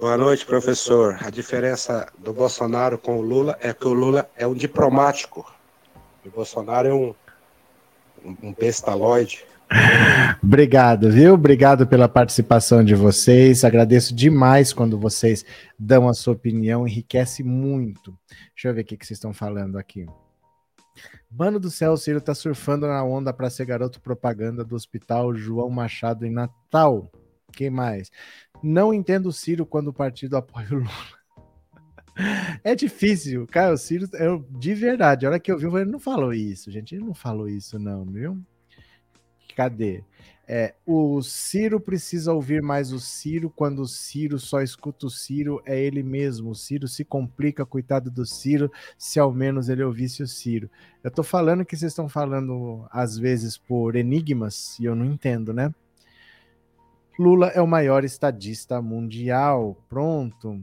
Boa 0.00 0.16
noite, 0.16 0.44
professor. 0.44 1.16
A 1.20 1.30
diferença 1.30 2.08
do 2.18 2.32
Bolsonaro 2.32 2.98
com 2.98 3.18
o 3.18 3.20
Lula 3.20 3.56
é 3.60 3.72
que 3.72 3.86
o 3.86 3.92
Lula 3.92 4.28
é 4.36 4.46
um 4.46 4.54
diplomático. 4.54 5.48
E 6.24 6.28
o 6.28 6.32
Bolsonaro 6.32 6.88
é 6.88 6.92
um, 6.92 7.14
um, 8.42 8.52
bestaloide. 8.52 9.44
obrigado, 10.42 11.10
viu? 11.10 11.34
Obrigado 11.34 11.86
pela 11.86 12.08
participação 12.08 12.84
de 12.84 12.94
vocês. 12.94 13.64
Agradeço 13.64 14.14
demais 14.14 14.72
quando 14.72 14.98
vocês 14.98 15.44
dão 15.78 16.08
a 16.08 16.14
sua 16.14 16.34
opinião, 16.34 16.86
enriquece 16.86 17.42
muito. 17.42 18.12
Deixa 18.54 18.68
eu 18.68 18.74
ver 18.74 18.82
o 18.82 18.84
que, 18.84 18.96
que 18.96 19.06
vocês 19.06 19.18
estão 19.18 19.32
falando 19.32 19.78
aqui. 19.78 20.06
Mano 21.30 21.58
do 21.58 21.70
céu, 21.70 21.92
o 21.92 21.96
Ciro 21.96 22.20
tá 22.20 22.34
surfando 22.34 22.86
na 22.86 23.02
onda 23.02 23.32
para 23.32 23.50
ser 23.50 23.64
garoto 23.64 24.00
propaganda 24.00 24.64
do 24.64 24.74
Hospital 24.74 25.34
João 25.34 25.70
Machado 25.70 26.26
em 26.26 26.30
Natal. 26.30 27.10
Quem 27.52 27.70
mais? 27.70 28.10
Não 28.62 28.92
entendo 28.92 29.26
o 29.26 29.32
Ciro 29.32 29.66
quando 29.66 29.88
o 29.88 29.92
partido 29.92 30.36
apoia 30.36 30.68
o 30.70 30.76
Lula. 30.76 30.90
É 32.62 32.74
difícil, 32.74 33.46
cara. 33.46 33.72
O 33.72 33.78
Ciro, 33.78 34.06
eu, 34.12 34.46
de 34.50 34.74
verdade, 34.74 35.24
a 35.24 35.30
hora 35.30 35.40
que 35.40 35.50
eu 35.50 35.56
vi, 35.56 35.64
ele 35.66 35.90
não 35.90 35.98
falou 35.98 36.34
isso, 36.34 36.70
gente. 36.70 36.94
Ele 36.94 37.04
não 37.04 37.14
falou 37.14 37.48
isso, 37.48 37.78
não, 37.78 38.04
viu? 38.04 38.38
Cadê? 39.56 40.04
É, 40.54 40.74
o 40.84 41.22
Ciro 41.22 41.80
precisa 41.80 42.34
ouvir 42.34 42.60
mais 42.60 42.92
o 42.92 43.00
Ciro. 43.00 43.48
Quando 43.48 43.80
o 43.80 43.88
Ciro 43.88 44.38
só 44.38 44.60
escuta 44.60 45.06
o 45.06 45.10
Ciro, 45.10 45.62
é 45.64 45.80
ele 45.80 46.02
mesmo. 46.02 46.50
O 46.50 46.54
Ciro 46.54 46.86
se 46.86 47.06
complica, 47.06 47.64
coitado 47.64 48.10
do 48.10 48.26
Ciro, 48.26 48.70
se 48.98 49.18
ao 49.18 49.32
menos 49.32 49.70
ele 49.70 49.82
ouvisse 49.82 50.22
o 50.22 50.28
Ciro. 50.28 50.68
Eu 51.02 51.10
tô 51.10 51.22
falando 51.22 51.64
que 51.64 51.74
vocês 51.74 51.92
estão 51.92 52.06
falando, 52.06 52.86
às 52.90 53.16
vezes, 53.16 53.56
por 53.56 53.96
enigmas, 53.96 54.78
e 54.78 54.84
eu 54.84 54.94
não 54.94 55.06
entendo, 55.06 55.54
né? 55.54 55.74
Lula 57.18 57.46
é 57.46 57.62
o 57.62 57.66
maior 57.66 58.04
estadista 58.04 58.82
mundial. 58.82 59.74
Pronto. 59.88 60.62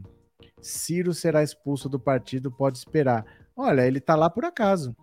Ciro 0.62 1.12
será 1.12 1.42
expulso 1.42 1.88
do 1.88 1.98
partido, 1.98 2.48
pode 2.48 2.78
esperar. 2.78 3.26
Olha, 3.56 3.84
ele 3.84 3.98
tá 3.98 4.14
lá 4.14 4.30
por 4.30 4.44
acaso. 4.44 4.94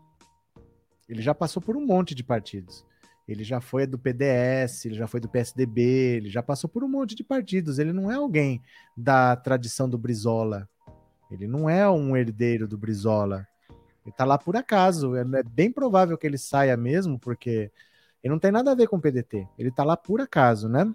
Ele 1.09 1.21
já 1.21 1.35
passou 1.35 1.61
por 1.61 1.75
um 1.75 1.85
monte 1.85 2.15
de 2.15 2.23
partidos. 2.23 2.85
Ele 3.27 3.43
já 3.43 3.59
foi 3.59 3.85
do 3.85 3.99
PDS, 3.99 4.85
ele 4.85 4.95
já 4.95 5.05
foi 5.05 5.19
do 5.19 5.27
PSDB, 5.27 5.81
ele 5.81 6.29
já 6.29 6.41
passou 6.41 6.69
por 6.69 6.83
um 6.83 6.87
monte 6.87 7.13
de 7.13 7.23
partidos. 7.23 7.77
Ele 7.77 7.91
não 7.91 8.09
é 8.09 8.15
alguém 8.15 8.61
da 8.95 9.35
tradição 9.35 9.89
do 9.89 9.97
Brizola. 9.97 10.67
Ele 11.29 11.45
não 11.45 11.69
é 11.69 11.89
um 11.89 12.15
herdeiro 12.15 12.67
do 12.67 12.77
Brizola. 12.77 13.45
Ele 14.05 14.15
tá 14.15 14.23
lá 14.23 14.37
por 14.37 14.55
acaso. 14.55 15.15
É, 15.15 15.21
é 15.21 15.43
bem 15.43 15.69
provável 15.69 16.17
que 16.17 16.25
ele 16.25 16.37
saia 16.37 16.77
mesmo, 16.77 17.19
porque 17.19 17.69
ele 18.23 18.31
não 18.31 18.39
tem 18.39 18.51
nada 18.51 18.71
a 18.71 18.75
ver 18.75 18.87
com 18.87 18.95
o 18.95 19.01
PDT. 19.01 19.45
Ele 19.59 19.71
tá 19.71 19.83
lá 19.83 19.97
por 19.97 20.21
acaso, 20.21 20.69
né? 20.69 20.89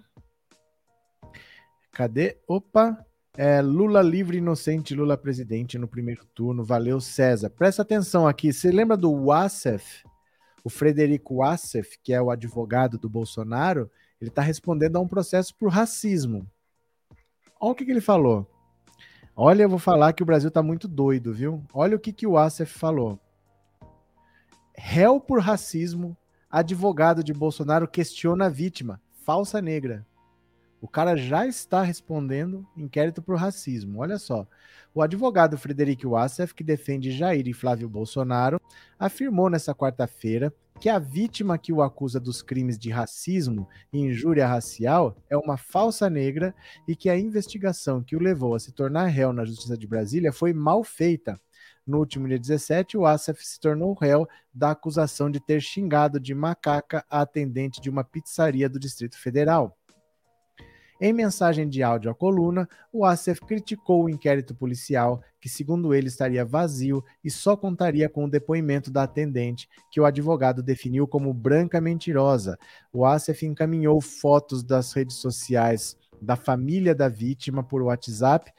Cadê? 1.91 2.37
Opa! 2.47 3.05
É, 3.35 3.61
Lula 3.61 4.01
livre, 4.01 4.37
inocente, 4.37 4.95
Lula 4.95 5.17
presidente 5.17 5.77
no 5.77 5.87
primeiro 5.87 6.25
turno. 6.33 6.63
Valeu, 6.63 6.99
César. 6.99 7.51
Presta 7.51 7.83
atenção 7.83 8.27
aqui. 8.27 8.51
Você 8.51 8.71
lembra 8.71 8.97
do 8.97 9.11
Wassef? 9.25 10.03
O 10.63 10.69
Frederico 10.69 11.37
Wassef, 11.37 11.99
que 12.01 12.13
é 12.13 12.21
o 12.21 12.31
advogado 12.31 12.97
do 12.97 13.09
Bolsonaro, 13.09 13.91
ele 14.19 14.29
está 14.29 14.41
respondendo 14.41 14.95
a 14.95 14.99
um 15.01 15.07
processo 15.07 15.53
por 15.55 15.69
racismo. 15.69 16.47
Olha 17.59 17.71
o 17.71 17.75
que, 17.75 17.85
que 17.85 17.91
ele 17.91 18.01
falou. 18.01 18.49
Olha, 19.35 19.63
eu 19.63 19.69
vou 19.69 19.79
falar 19.79 20.13
que 20.13 20.23
o 20.23 20.25
Brasil 20.25 20.47
está 20.47 20.61
muito 20.61 20.87
doido, 20.87 21.33
viu? 21.33 21.63
Olha 21.73 21.95
o 21.95 21.99
que, 21.99 22.13
que 22.13 22.27
o 22.27 22.33
Wassef 22.33 22.77
falou. 22.77 23.19
Réu 24.75 25.19
por 25.19 25.39
racismo, 25.39 26.15
advogado 26.49 27.23
de 27.23 27.33
Bolsonaro 27.33 27.87
questiona 27.87 28.45
a 28.45 28.49
vítima, 28.49 29.01
falsa 29.23 29.61
negra. 29.61 30.05
O 30.79 30.87
cara 30.87 31.15
já 31.15 31.47
está 31.47 31.81
respondendo 31.81 32.67
inquérito 32.75 33.21
por 33.21 33.37
racismo. 33.37 34.01
Olha 34.01 34.19
só. 34.19 34.45
O 34.95 35.01
advogado 35.01 35.57
Frederico 35.57 36.09
Wassef, 36.09 36.53
que 36.53 36.63
defende 36.63 37.11
Jair 37.11 37.47
e 37.47 37.53
Flávio 37.53 37.89
Bolsonaro, 37.89 38.61
afirmou 38.99 39.49
nesta 39.49 39.73
quarta-feira 39.73 40.53
que 40.79 40.87
a 40.87 40.99
vítima 40.99 41.57
que 41.57 41.73
o 41.73 41.81
acusa 41.81 42.19
dos 42.19 42.43
crimes 42.43 42.77
de 42.77 42.91
racismo 42.91 43.67
e 43.91 43.99
injúria 43.99 44.45
racial 44.45 45.17
é 45.29 45.35
uma 45.35 45.57
falsa 45.57 46.11
negra 46.11 46.53
e 46.87 46.95
que 46.95 47.09
a 47.09 47.17
investigação 47.17 48.03
que 48.03 48.15
o 48.15 48.19
levou 48.19 48.53
a 48.53 48.59
se 48.59 48.71
tornar 48.71 49.05
réu 49.05 49.33
na 49.33 49.45
Justiça 49.45 49.75
de 49.75 49.87
Brasília 49.87 50.31
foi 50.31 50.53
mal 50.53 50.83
feita. 50.83 51.41
No 51.87 51.97
último 51.97 52.27
dia 52.27 52.37
17, 52.37 52.95
o 52.95 53.05
Assaf 53.05 53.43
se 53.43 53.59
tornou 53.59 53.93
réu 53.93 54.27
da 54.53 54.71
acusação 54.71 55.31
de 55.31 55.39
ter 55.39 55.59
xingado 55.59 56.19
de 56.19 56.35
macaca 56.35 57.03
a 57.09 57.21
atendente 57.21 57.81
de 57.81 57.89
uma 57.89 58.03
pizzaria 58.03 58.69
do 58.69 58.79
Distrito 58.79 59.17
Federal. 59.17 59.75
Em 61.05 61.11
mensagem 61.11 61.67
de 61.67 61.83
áudio 61.83 62.09
à 62.09 62.15
coluna, 62.15 62.65
o 62.89 63.03
Assef 63.03 63.41
criticou 63.41 64.05
o 64.05 64.09
inquérito 64.09 64.55
policial, 64.55 65.21
que, 65.37 65.49
segundo 65.49 65.93
ele, 65.93 66.07
estaria 66.07 66.45
vazio 66.45 67.03
e 67.21 67.29
só 67.29 67.57
contaria 67.57 68.07
com 68.07 68.23
o 68.23 68.29
depoimento 68.29 68.89
da 68.89 69.03
atendente, 69.03 69.67
que 69.91 69.99
o 69.99 70.05
advogado 70.05 70.63
definiu 70.63 71.05
como 71.05 71.33
branca 71.33 71.81
mentirosa. 71.81 72.57
O 72.93 73.05
Assef 73.05 73.45
encaminhou 73.45 73.99
fotos 73.99 74.63
das 74.63 74.93
redes 74.93 75.17
sociais 75.17 75.97
da 76.21 76.37
família 76.37 76.95
da 76.95 77.09
vítima 77.09 77.61
por 77.61 77.81
WhatsApp 77.81 78.53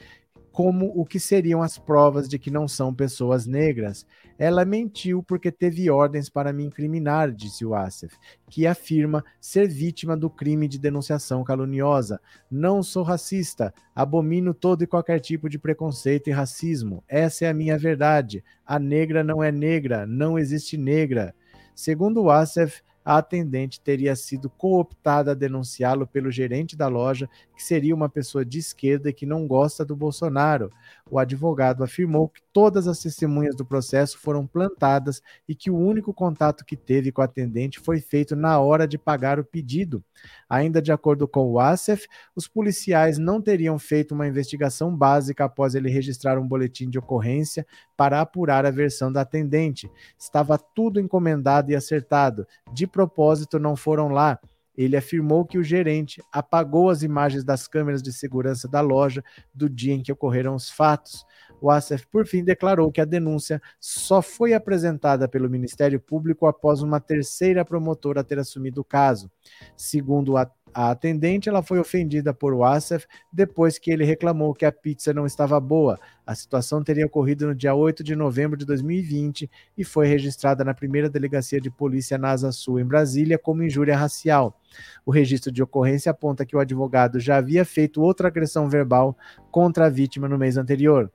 como 0.55 0.93
o 0.95 1.05
que 1.05 1.19
seriam 1.19 1.63
as 1.63 1.77
provas 1.77 2.29
de 2.29 2.39
que 2.39 2.49
não 2.49 2.69
são 2.69 2.95
pessoas 2.95 3.45
negras. 3.45 4.07
Ela 4.39 4.65
mentiu 4.65 5.21
porque 5.21 5.51
teve 5.51 5.91
ordens 5.91 6.29
para 6.29 6.53
me 6.53 6.65
incriminar, 6.65 7.33
disse 7.33 7.67
o 7.67 7.75
Assef, 7.75 8.17
que 8.49 8.65
afirma 8.65 9.25
ser 9.41 9.67
vítima 9.67 10.17
do 10.17 10.31
crime 10.31 10.69
de 10.69 10.79
denunciação 10.79 11.43
caluniosa. 11.43 12.21
Não 12.49 12.85
sou 12.85 13.03
racista, 13.03 13.75
abomino 13.93 14.55
todo 14.55 14.85
e 14.85 14.87
qualquer 14.87 15.19
tipo 15.19 15.49
de 15.49 15.59
preconceito 15.59 16.29
e 16.29 16.33
racismo. 16.33 17.03
Essa 17.09 17.47
é 17.47 17.49
a 17.49 17.55
minha 17.55 17.77
verdade. 17.77 18.45
A 18.65 18.79
negra 18.79 19.25
não 19.25 19.43
é 19.43 19.51
negra, 19.51 20.07
não 20.07 20.39
existe 20.39 20.77
negra. 20.77 21.35
Segundo 21.75 22.23
o 22.23 22.31
Assef, 22.31 22.81
a 23.05 23.19
atendente 23.19 23.81
teria 23.81 24.17
sido 24.17 24.49
cooptada 24.49 25.33
a 25.33 25.35
denunciá-lo 25.35 26.07
pelo 26.07 26.31
gerente 26.31 26.77
da 26.77 26.89
loja, 26.89 27.29
que 27.55 27.63
seria 27.63 27.95
uma 27.95 28.09
pessoa 28.09 28.45
de 28.45 28.59
esquerda 28.59 29.11
e 29.11 29.13
que 29.13 29.27
não 29.27 29.47
gosta 29.47 29.85
do 29.85 29.95
Bolsonaro. 29.95 30.71
O 31.11 31.19
advogado 31.19 31.85
afirmou 31.85 32.29
que 32.29 32.41
todas 32.53 32.89
as 32.89 32.99
testemunhas 32.99 33.55
do 33.55 33.65
processo 33.65 34.19
foram 34.19 34.47
plantadas 34.47 35.21
e 35.47 35.55
que 35.55 35.71
o 35.71 35.77
único 35.77 36.15
contato 36.15 36.65
que 36.65 36.77
teve 36.77 37.13
com 37.13 37.21
a 37.21 37.27
atendente 37.27 37.79
foi 37.79 38.01
feito 38.01 38.35
na 38.35 38.59
hora 38.59 38.89
de 38.89 38.97
pagar 38.97 39.39
o 39.39 39.45
pedido. 39.45 40.03
Ainda 40.49 40.81
de 40.81 40.91
acordo 40.93 41.29
com 41.29 41.51
o 41.51 41.59
ASEF, 41.59 42.07
os 42.35 42.49
policiais 42.49 43.19
não 43.19 43.41
teriam 43.41 43.79
feito 43.79 44.15
uma 44.15 44.27
investigação 44.27 44.97
básica 44.97 45.45
após 45.45 45.75
ele 45.75 45.91
registrar 45.91 46.39
um 46.39 46.49
boletim 46.49 46.89
de 46.89 46.99
ocorrência 46.99 47.67
para 47.97 48.21
apurar 48.21 48.67
a 48.67 48.71
versão 48.71 49.13
da 49.13 49.23
atendente. 49.23 49.91
Estava 50.19 50.59
tudo 50.59 51.01
encomendado 51.01 51.71
e 51.71 51.77
acertado. 51.77 52.47
De 52.73 52.87
propósito, 52.87 53.59
não 53.59 53.77
foram 53.77 54.09
lá. 54.09 54.39
Ele 54.77 54.97
afirmou 54.97 55.45
que 55.45 55.57
o 55.57 55.63
gerente 55.63 56.23
apagou 56.33 56.91
as 56.91 57.03
imagens 57.03 57.45
das 57.45 57.69
câmeras 57.69 58.03
de 58.03 58.13
segurança 58.13 58.67
da 58.67 58.81
loja 58.81 59.23
do 59.55 59.71
dia 59.71 59.95
em 59.95 60.03
que 60.03 60.11
ocorreram 60.11 60.55
os 60.55 60.69
fatos. 60.69 61.25
O 61.61 61.71
ASEF, 61.71 62.07
por 62.09 62.27
fim, 62.27 62.43
declarou 62.43 62.91
que 62.91 63.01
a 63.01 63.05
denúncia 63.05 63.63
só 63.79 64.21
foi 64.21 64.53
apresentada 64.53 65.29
pelo 65.29 65.49
Ministério 65.49 66.01
Público 66.01 66.47
após 66.47 66.83
uma 66.83 67.01
terceira 67.01 67.65
promotora 67.65 68.25
ter 68.25 68.39
assumido 68.39 68.81
o 68.81 68.85
caso. 68.85 69.31
Segundo 69.77 70.37
a 70.37 70.51
a 70.75 70.91
atendente 70.91 71.49
ela 71.49 71.63
foi 71.63 71.79
ofendida 71.79 72.35
por 72.35 72.53
Wassef 72.53 73.07
depois 73.33 73.79
que 73.79 73.93
ele 73.93 74.05
reclamou 74.05 74.53
que 74.53 74.65
a 74.65 74.73
pizza 74.73 75.15
não 75.15 75.25
estava 75.25 75.61
boa. 75.61 75.99
A 76.27 76.35
situação 76.35 76.83
teria 76.83 77.07
ocorrido 77.07 77.47
no 77.47 77.55
dia 77.55 77.73
8 77.75 78.03
de 78.03 78.17
novembro 78.17 78.59
de 78.59 78.67
2020 78.67 79.49
e 79.79 79.85
foi 79.85 80.09
registrada 80.09 80.65
na 80.65 80.75
primeira 80.75 81.09
delegacia 81.09 81.61
de 81.61 81.71
polícia 81.71 82.19
na 82.19 82.35
Sul, 82.51 82.81
em 82.81 82.85
Brasília, 82.85 83.39
como 83.39 83.63
injúria 83.63 83.97
racial. 83.97 84.61
O 85.07 85.13
registro 85.13 85.53
de 85.53 85.63
ocorrência 85.63 86.11
aponta 86.11 86.45
que 86.45 86.57
o 86.57 86.59
advogado 86.59 87.21
já 87.21 87.37
havia 87.37 87.65
feito 87.65 88.03
outra 88.03 88.27
agressão 88.27 88.69
verbal 88.69 89.17
contra 89.53 89.87
a 89.87 89.91
vítima 89.91 90.29
no 90.29 90.37
mês 90.37 90.57
anterior. 90.57 91.09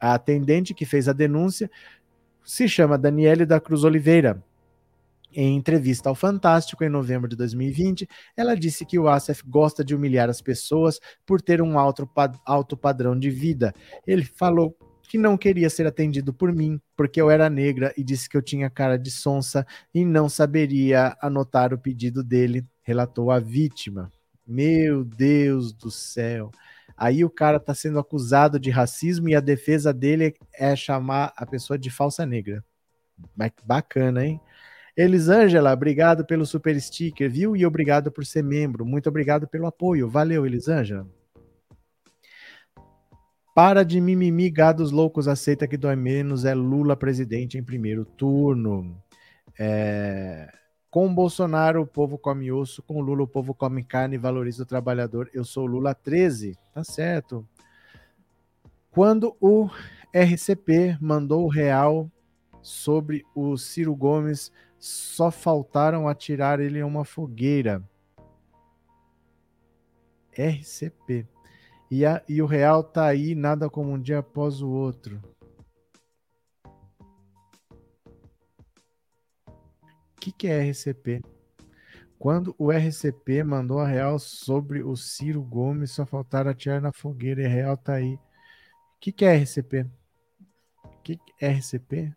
A 0.00 0.14
atendente 0.14 0.72
que 0.72 0.86
fez 0.86 1.08
a 1.08 1.12
denúncia 1.12 1.70
se 2.42 2.66
chama 2.66 2.96
Daniele 2.96 3.44
da 3.44 3.60
Cruz 3.60 3.84
Oliveira. 3.84 4.42
Em 5.32 5.56
entrevista 5.56 6.08
ao 6.08 6.14
Fantástico 6.14 6.82
em 6.82 6.88
novembro 6.88 7.28
de 7.28 7.36
2020, 7.36 8.08
ela 8.36 8.54
disse 8.54 8.86
que 8.86 8.98
o 8.98 9.08
Asaf 9.08 9.42
gosta 9.46 9.84
de 9.84 9.94
humilhar 9.94 10.28
as 10.28 10.40
pessoas 10.40 10.98
por 11.26 11.42
ter 11.42 11.60
um 11.60 11.78
alto, 11.78 12.08
alto 12.46 12.76
padrão 12.76 13.18
de 13.18 13.30
vida. 13.30 13.74
Ele 14.06 14.24
falou 14.24 14.74
que 15.02 15.18
não 15.18 15.36
queria 15.36 15.70
ser 15.70 15.86
atendido 15.86 16.32
por 16.34 16.52
mim, 16.52 16.80
porque 16.96 17.20
eu 17.20 17.30
era 17.30 17.48
negra 17.48 17.92
e 17.96 18.04
disse 18.04 18.28
que 18.28 18.36
eu 18.36 18.42
tinha 18.42 18.68
cara 18.68 18.98
de 18.98 19.10
sonsa 19.10 19.66
e 19.94 20.04
não 20.04 20.28
saberia 20.28 21.16
anotar 21.20 21.72
o 21.72 21.78
pedido 21.78 22.22
dele, 22.22 22.64
relatou 22.82 23.30
a 23.30 23.38
vítima. 23.38 24.10
Meu 24.46 25.04
Deus 25.04 25.72
do 25.72 25.90
céu. 25.90 26.50
Aí 26.96 27.24
o 27.24 27.30
cara 27.30 27.58
está 27.58 27.74
sendo 27.74 27.98
acusado 27.98 28.58
de 28.58 28.70
racismo 28.70 29.28
e 29.28 29.34
a 29.34 29.40
defesa 29.40 29.92
dele 29.92 30.34
é 30.52 30.74
chamar 30.74 31.32
a 31.36 31.46
pessoa 31.46 31.78
de 31.78 31.90
falsa 31.90 32.26
negra. 32.26 32.64
Bacana, 33.64 34.26
hein? 34.26 34.40
Elisângela, 34.98 35.72
obrigado 35.72 36.26
pelo 36.26 36.44
super 36.44 36.78
sticker, 36.80 37.30
viu? 37.30 37.54
E 37.54 37.64
obrigado 37.64 38.10
por 38.10 38.26
ser 38.26 38.42
membro. 38.42 38.84
Muito 38.84 39.08
obrigado 39.08 39.46
pelo 39.46 39.68
apoio. 39.68 40.08
Valeu, 40.08 40.44
Elisângela. 40.44 41.06
Para 43.54 43.84
de 43.84 44.00
mimimi, 44.00 44.50
gados 44.50 44.90
loucos, 44.90 45.28
aceita 45.28 45.68
que 45.68 45.76
dói 45.76 45.94
menos. 45.94 46.44
É 46.44 46.52
Lula 46.52 46.96
presidente 46.96 47.56
em 47.56 47.62
primeiro 47.62 48.04
turno. 48.04 49.00
É... 49.56 50.52
Com 50.90 51.14
Bolsonaro, 51.14 51.82
o 51.82 51.86
povo 51.86 52.18
come 52.18 52.50
osso. 52.50 52.82
Com 52.82 53.00
Lula, 53.00 53.22
o 53.22 53.28
povo 53.28 53.54
come 53.54 53.84
carne 53.84 54.16
e 54.16 54.18
valoriza 54.18 54.64
o 54.64 54.66
trabalhador. 54.66 55.30
Eu 55.32 55.44
sou 55.44 55.64
Lula 55.64 55.94
13. 55.94 56.58
Tá 56.74 56.82
certo. 56.82 57.46
Quando 58.90 59.36
o 59.40 59.70
RCP 60.12 60.98
mandou 61.00 61.44
o 61.44 61.48
real 61.48 62.10
sobre 62.60 63.24
o 63.32 63.56
Ciro 63.56 63.94
Gomes 63.94 64.50
só 64.78 65.30
faltaram 65.30 66.08
atirar 66.08 66.60
ele 66.60 66.78
em 66.78 66.84
uma 66.84 67.04
fogueira. 67.04 67.82
RCP. 70.32 71.26
E, 71.90 72.04
a, 72.04 72.22
e 72.28 72.40
o 72.40 72.46
real 72.46 72.84
tá 72.84 73.06
aí, 73.06 73.34
nada 73.34 73.68
como 73.68 73.92
um 73.92 74.00
dia 74.00 74.18
após 74.18 74.60
o 74.60 74.68
outro. 74.68 75.20
O 79.46 80.20
que, 80.20 80.30
que 80.30 80.46
é 80.46 80.70
RCP? 80.70 81.22
Quando 82.18 82.54
o 82.58 82.70
RCP 82.72 83.44
mandou 83.44 83.78
a 83.78 83.86
real 83.86 84.18
sobre 84.18 84.82
o 84.82 84.96
Ciro 84.96 85.40
Gomes, 85.42 85.92
só 85.92 86.04
faltaram 86.04 86.50
atirar 86.50 86.80
na 86.80 86.92
fogueira 86.92 87.42
e 87.42 87.46
a 87.46 87.48
real 87.48 87.76
tá 87.76 87.94
aí. 87.94 88.14
O 88.14 88.20
que, 89.00 89.12
que 89.12 89.24
é 89.24 89.36
RCP? 89.36 89.86
O 90.84 91.02
que, 91.02 91.18
é 91.40 91.48
RCP? 91.52 92.12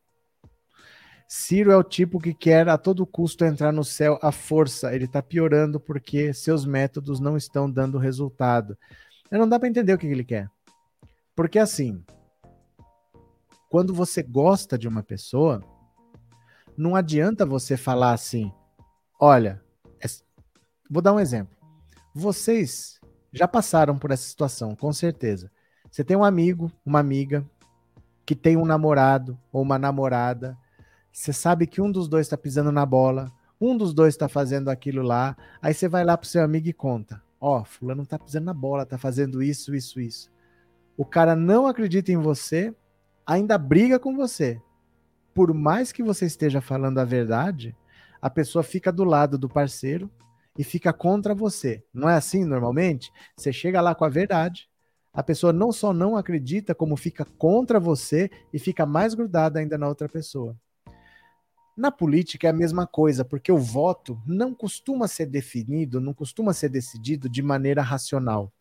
Ciro 1.33 1.71
é 1.71 1.77
o 1.77 1.83
tipo 1.83 2.19
que 2.19 2.33
quer 2.33 2.67
a 2.67 2.77
todo 2.77 3.07
custo 3.07 3.45
entrar 3.45 3.71
no 3.71 3.85
céu 3.85 4.19
à 4.21 4.33
força. 4.33 4.93
Ele 4.93 5.05
está 5.05 5.23
piorando 5.23 5.79
porque 5.79 6.33
seus 6.33 6.65
métodos 6.65 7.21
não 7.21 7.37
estão 7.37 7.71
dando 7.71 7.97
resultado. 7.97 8.77
Não 9.31 9.47
dá 9.47 9.57
para 9.57 9.69
entender 9.69 9.93
o 9.93 9.97
que 9.97 10.07
ele 10.07 10.25
quer. 10.25 10.51
Porque 11.33 11.57
assim, 11.57 12.03
quando 13.69 13.93
você 13.93 14.21
gosta 14.21 14.77
de 14.77 14.89
uma 14.89 15.01
pessoa, 15.03 15.63
não 16.77 16.97
adianta 16.97 17.45
você 17.45 17.77
falar 17.77 18.11
assim: 18.11 18.51
olha, 19.17 19.63
é... 20.03 20.07
vou 20.89 21.01
dar 21.01 21.13
um 21.13 21.19
exemplo. 21.19 21.55
Vocês 22.13 22.99
já 23.31 23.47
passaram 23.47 23.97
por 23.97 24.11
essa 24.11 24.27
situação, 24.27 24.75
com 24.75 24.91
certeza. 24.91 25.49
Você 25.89 26.03
tem 26.03 26.17
um 26.17 26.25
amigo, 26.25 26.69
uma 26.85 26.99
amiga 26.99 27.49
que 28.25 28.35
tem 28.35 28.57
um 28.57 28.65
namorado 28.65 29.39
ou 29.49 29.61
uma 29.61 29.79
namorada, 29.79 30.57
você 31.11 31.33
sabe 31.33 31.67
que 31.67 31.81
um 31.81 31.91
dos 31.91 32.07
dois 32.07 32.27
está 32.27 32.38
pisando 32.38 32.71
na 32.71 32.85
bola, 32.85 33.31
um 33.59 33.75
dos 33.75 33.93
dois 33.93 34.13
está 34.13 34.29
fazendo 34.29 34.69
aquilo 34.69 35.01
lá, 35.01 35.35
aí 35.61 35.73
você 35.73 35.88
vai 35.88 36.03
lá 36.03 36.17
pro 36.17 36.27
seu 36.27 36.43
amigo 36.43 36.67
e 36.67 36.73
conta: 36.73 37.21
Ó, 37.39 37.59
oh, 37.59 37.65
fulano 37.65 38.05
tá 38.05 38.17
pisando 38.17 38.45
na 38.45 38.53
bola, 38.53 38.85
tá 38.85 38.97
fazendo 38.97 39.43
isso, 39.43 39.75
isso, 39.75 39.99
isso. 39.99 40.31
O 40.97 41.05
cara 41.05 41.35
não 41.35 41.67
acredita 41.67 42.11
em 42.11 42.17
você, 42.17 42.73
ainda 43.25 43.57
briga 43.57 43.99
com 43.99 44.15
você. 44.15 44.61
Por 45.33 45.53
mais 45.53 45.91
que 45.91 46.03
você 46.03 46.25
esteja 46.25 46.61
falando 46.61 46.99
a 46.99 47.05
verdade, 47.05 47.75
a 48.21 48.29
pessoa 48.29 48.63
fica 48.63 48.91
do 48.91 49.03
lado 49.03 49.38
do 49.38 49.49
parceiro 49.49 50.09
e 50.57 50.63
fica 50.63 50.91
contra 50.91 51.33
você. 51.33 51.83
Não 51.93 52.09
é 52.09 52.15
assim 52.15 52.43
normalmente? 52.43 53.11
Você 53.35 53.51
chega 53.53 53.81
lá 53.81 53.95
com 53.95 54.05
a 54.05 54.09
verdade, 54.09 54.69
a 55.13 55.23
pessoa 55.23 55.51
não 55.51 55.71
só 55.71 55.93
não 55.93 56.15
acredita, 56.15 56.75
como 56.75 56.95
fica 56.95 57.25
contra 57.38 57.79
você 57.79 58.29
e 58.53 58.59
fica 58.59 58.85
mais 58.85 59.13
grudada 59.13 59.59
ainda 59.59 59.77
na 59.77 59.88
outra 59.88 60.07
pessoa. 60.07 60.55
Na 61.81 61.89
política 61.89 62.45
é 62.45 62.51
a 62.51 62.53
mesma 62.53 62.85
coisa, 62.85 63.25
porque 63.25 63.51
o 63.51 63.57
voto 63.57 64.21
não 64.23 64.53
costuma 64.53 65.07
ser 65.07 65.25
definido, 65.25 65.99
não 65.99 66.13
costuma 66.13 66.53
ser 66.53 66.69
decidido 66.69 67.27
de 67.27 67.41
maneira 67.41 67.81
racional. 67.81 68.53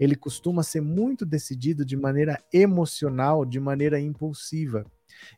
Ele 0.00 0.16
costuma 0.16 0.64
ser 0.64 0.80
muito 0.80 1.24
decidido 1.24 1.84
de 1.84 1.96
maneira 1.96 2.36
emocional, 2.52 3.44
de 3.44 3.60
maneira 3.60 4.00
impulsiva. 4.00 4.84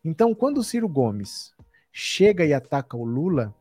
Então, 0.02 0.34
quando 0.34 0.56
o 0.56 0.64
Ciro 0.64 0.88
Gomes 0.88 1.52
chega 1.92 2.42
e 2.42 2.54
ataca 2.54 2.96
o 2.96 3.04
Lula, 3.04 3.54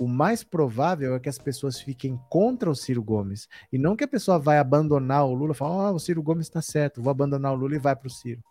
o 0.00 0.08
mais 0.08 0.42
provável 0.42 1.14
é 1.14 1.20
que 1.20 1.28
as 1.28 1.38
pessoas 1.38 1.78
fiquem 1.78 2.18
contra 2.30 2.70
o 2.70 2.74
Ciro 2.74 3.02
Gomes. 3.02 3.46
E 3.70 3.76
não 3.76 3.94
que 3.94 4.04
a 4.04 4.08
pessoa 4.08 4.38
vai 4.38 4.56
abandonar 4.56 5.26
o 5.26 5.34
Lula 5.34 5.52
e 5.52 5.54
falar, 5.54 5.92
oh, 5.92 5.96
o 5.96 6.00
Ciro 6.00 6.22
Gomes 6.22 6.46
está 6.46 6.62
certo, 6.62 7.02
vou 7.02 7.10
abandonar 7.10 7.52
o 7.52 7.56
Lula 7.56 7.76
e 7.76 7.78
vai 7.78 7.94
para 7.94 8.06
o 8.06 8.10
Ciro. 8.10 8.42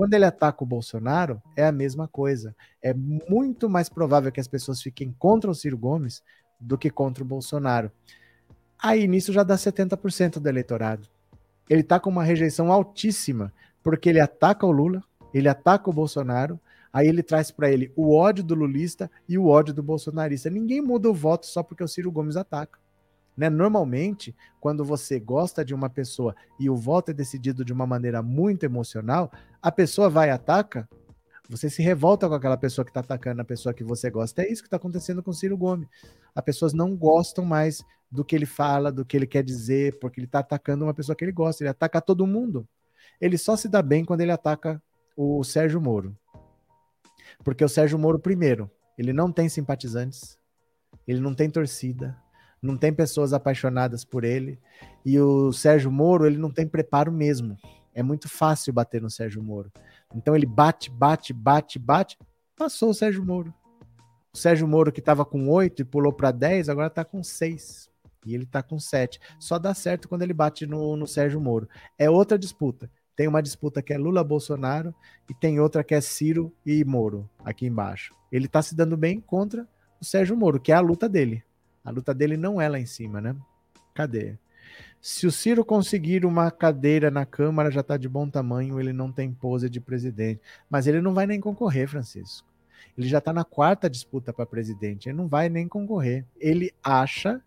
Quando 0.00 0.14
ele 0.14 0.24
ataca 0.24 0.64
o 0.64 0.66
Bolsonaro, 0.66 1.42
é 1.54 1.66
a 1.66 1.70
mesma 1.70 2.08
coisa. 2.08 2.56
É 2.82 2.94
muito 2.94 3.68
mais 3.68 3.90
provável 3.90 4.32
que 4.32 4.40
as 4.40 4.48
pessoas 4.48 4.80
fiquem 4.80 5.14
contra 5.18 5.50
o 5.50 5.54
Ciro 5.54 5.76
Gomes 5.76 6.22
do 6.58 6.78
que 6.78 6.88
contra 6.88 7.22
o 7.22 7.26
Bolsonaro. 7.26 7.92
Aí 8.82 9.06
nisso 9.06 9.30
já 9.30 9.42
dá 9.42 9.56
70% 9.56 10.38
do 10.38 10.48
eleitorado. 10.48 11.06
Ele 11.68 11.82
está 11.82 12.00
com 12.00 12.08
uma 12.08 12.24
rejeição 12.24 12.72
altíssima, 12.72 13.52
porque 13.82 14.08
ele 14.08 14.20
ataca 14.20 14.64
o 14.64 14.70
Lula, 14.70 15.04
ele 15.34 15.50
ataca 15.50 15.90
o 15.90 15.92
Bolsonaro, 15.92 16.58
Aí 16.90 17.06
ele 17.06 17.22
traz 17.22 17.50
para 17.50 17.70
ele 17.70 17.92
o 17.94 18.16
ódio 18.16 18.42
do 18.42 18.54
lulista 18.54 19.08
e 19.28 19.36
o 19.36 19.46
ódio 19.46 19.74
do 19.74 19.82
bolsonarista. 19.82 20.48
Ninguém 20.48 20.80
muda 20.80 21.10
o 21.10 21.14
voto 21.14 21.46
só 21.46 21.62
porque 21.62 21.84
o 21.84 21.88
Ciro 21.88 22.10
Gomes 22.10 22.36
ataca. 22.36 22.79
Né? 23.40 23.48
Normalmente, 23.48 24.36
quando 24.60 24.84
você 24.84 25.18
gosta 25.18 25.64
de 25.64 25.74
uma 25.74 25.88
pessoa 25.88 26.36
e 26.58 26.68
o 26.68 26.76
voto 26.76 27.10
é 27.10 27.14
decidido 27.14 27.64
de 27.64 27.72
uma 27.72 27.86
maneira 27.86 28.22
muito 28.22 28.64
emocional, 28.64 29.32
a 29.62 29.72
pessoa 29.72 30.10
vai 30.10 30.28
e 30.28 30.30
ataca, 30.30 30.86
você 31.48 31.70
se 31.70 31.82
revolta 31.82 32.28
com 32.28 32.34
aquela 32.34 32.58
pessoa 32.58 32.84
que 32.84 32.90
está 32.90 33.00
atacando 33.00 33.40
a 33.40 33.44
pessoa 33.46 33.72
que 33.72 33.82
você 33.82 34.10
gosta. 34.10 34.42
É 34.42 34.52
isso 34.52 34.60
que 34.60 34.66
está 34.66 34.76
acontecendo 34.76 35.22
com 35.22 35.32
Ciro 35.32 35.56
Gomes. 35.56 35.88
As 36.34 36.44
pessoas 36.44 36.74
não 36.74 36.94
gostam 36.94 37.42
mais 37.42 37.82
do 38.10 38.22
que 38.22 38.36
ele 38.36 38.44
fala, 38.44 38.92
do 38.92 39.06
que 39.06 39.16
ele 39.16 39.26
quer 39.26 39.42
dizer, 39.42 39.98
porque 40.00 40.20
ele 40.20 40.26
está 40.26 40.40
atacando 40.40 40.84
uma 40.84 40.92
pessoa 40.92 41.16
que 41.16 41.24
ele 41.24 41.32
gosta. 41.32 41.62
Ele 41.62 41.70
ataca 41.70 41.98
todo 41.98 42.26
mundo. 42.26 42.68
Ele 43.18 43.38
só 43.38 43.56
se 43.56 43.70
dá 43.70 43.80
bem 43.80 44.04
quando 44.04 44.20
ele 44.20 44.32
ataca 44.32 44.82
o 45.16 45.42
Sérgio 45.42 45.80
Moro. 45.80 46.14
Porque 47.42 47.64
o 47.64 47.70
Sérgio 47.70 47.98
Moro, 47.98 48.18
primeiro, 48.18 48.70
ele 48.98 49.14
não 49.14 49.32
tem 49.32 49.48
simpatizantes, 49.48 50.38
ele 51.08 51.20
não 51.20 51.34
tem 51.34 51.48
torcida, 51.48 52.14
não 52.62 52.76
tem 52.76 52.92
pessoas 52.92 53.32
apaixonadas 53.32 54.04
por 54.04 54.24
ele. 54.24 54.58
E 55.04 55.18
o 55.18 55.52
Sérgio 55.52 55.90
Moro, 55.90 56.26
ele 56.26 56.38
não 56.38 56.50
tem 56.50 56.66
preparo 56.66 57.10
mesmo. 57.10 57.56
É 57.94 58.02
muito 58.02 58.28
fácil 58.28 58.72
bater 58.72 59.00
no 59.00 59.10
Sérgio 59.10 59.42
Moro. 59.42 59.72
Então 60.14 60.34
ele 60.36 60.46
bate, 60.46 60.90
bate, 60.90 61.32
bate, 61.32 61.78
bate. 61.78 62.18
Passou 62.56 62.90
o 62.90 62.94
Sérgio 62.94 63.24
Moro. 63.24 63.52
O 64.32 64.38
Sérgio 64.38 64.68
Moro, 64.68 64.92
que 64.92 65.00
estava 65.00 65.24
com 65.24 65.48
8 65.48 65.82
e 65.82 65.84
pulou 65.84 66.12
para 66.12 66.30
10, 66.30 66.68
agora 66.68 66.86
está 66.86 67.04
com 67.04 67.22
6. 67.22 67.90
E 68.24 68.34
ele 68.34 68.44
está 68.44 68.62
com 68.62 68.78
7. 68.78 69.18
Só 69.38 69.58
dá 69.58 69.74
certo 69.74 70.08
quando 70.08 70.22
ele 70.22 70.34
bate 70.34 70.66
no, 70.66 70.96
no 70.96 71.06
Sérgio 71.06 71.40
Moro. 71.40 71.68
É 71.98 72.08
outra 72.08 72.38
disputa. 72.38 72.90
Tem 73.16 73.26
uma 73.26 73.42
disputa 73.42 73.82
que 73.82 73.92
é 73.92 73.98
Lula-Bolsonaro 73.98 74.94
e 75.28 75.34
tem 75.34 75.58
outra 75.60 75.82
que 75.82 75.94
é 75.94 76.00
Ciro 76.00 76.54
e 76.64 76.84
Moro, 76.84 77.28
aqui 77.44 77.66
embaixo. 77.66 78.14
Ele 78.30 78.46
está 78.46 78.62
se 78.62 78.74
dando 78.74 78.96
bem 78.96 79.20
contra 79.20 79.68
o 80.00 80.04
Sérgio 80.04 80.36
Moro, 80.36 80.60
que 80.60 80.72
é 80.72 80.74
a 80.74 80.80
luta 80.80 81.08
dele. 81.08 81.42
A 81.84 81.90
luta 81.90 82.14
dele 82.14 82.36
não 82.36 82.60
é 82.60 82.68
lá 82.68 82.78
em 82.78 82.86
cima, 82.86 83.20
né? 83.20 83.34
Cadê? 83.94 84.36
Se 85.00 85.26
o 85.26 85.32
Ciro 85.32 85.64
conseguir 85.64 86.26
uma 86.26 86.50
cadeira 86.50 87.10
na 87.10 87.24
Câmara, 87.24 87.70
já 87.70 87.80
está 87.80 87.96
de 87.96 88.08
bom 88.08 88.28
tamanho, 88.28 88.78
ele 88.78 88.92
não 88.92 89.10
tem 89.10 89.32
pose 89.32 89.70
de 89.70 89.80
presidente. 89.80 90.40
Mas 90.68 90.86
ele 90.86 91.00
não 91.00 91.14
vai 91.14 91.26
nem 91.26 91.40
concorrer, 91.40 91.88
Francisco. 91.88 92.46
Ele 92.96 93.08
já 93.08 93.18
está 93.18 93.32
na 93.32 93.44
quarta 93.44 93.88
disputa 93.88 94.32
para 94.32 94.44
presidente, 94.44 95.08
ele 95.08 95.16
não 95.16 95.26
vai 95.26 95.48
nem 95.48 95.66
concorrer. 95.66 96.26
Ele 96.38 96.72
acha 96.82 97.42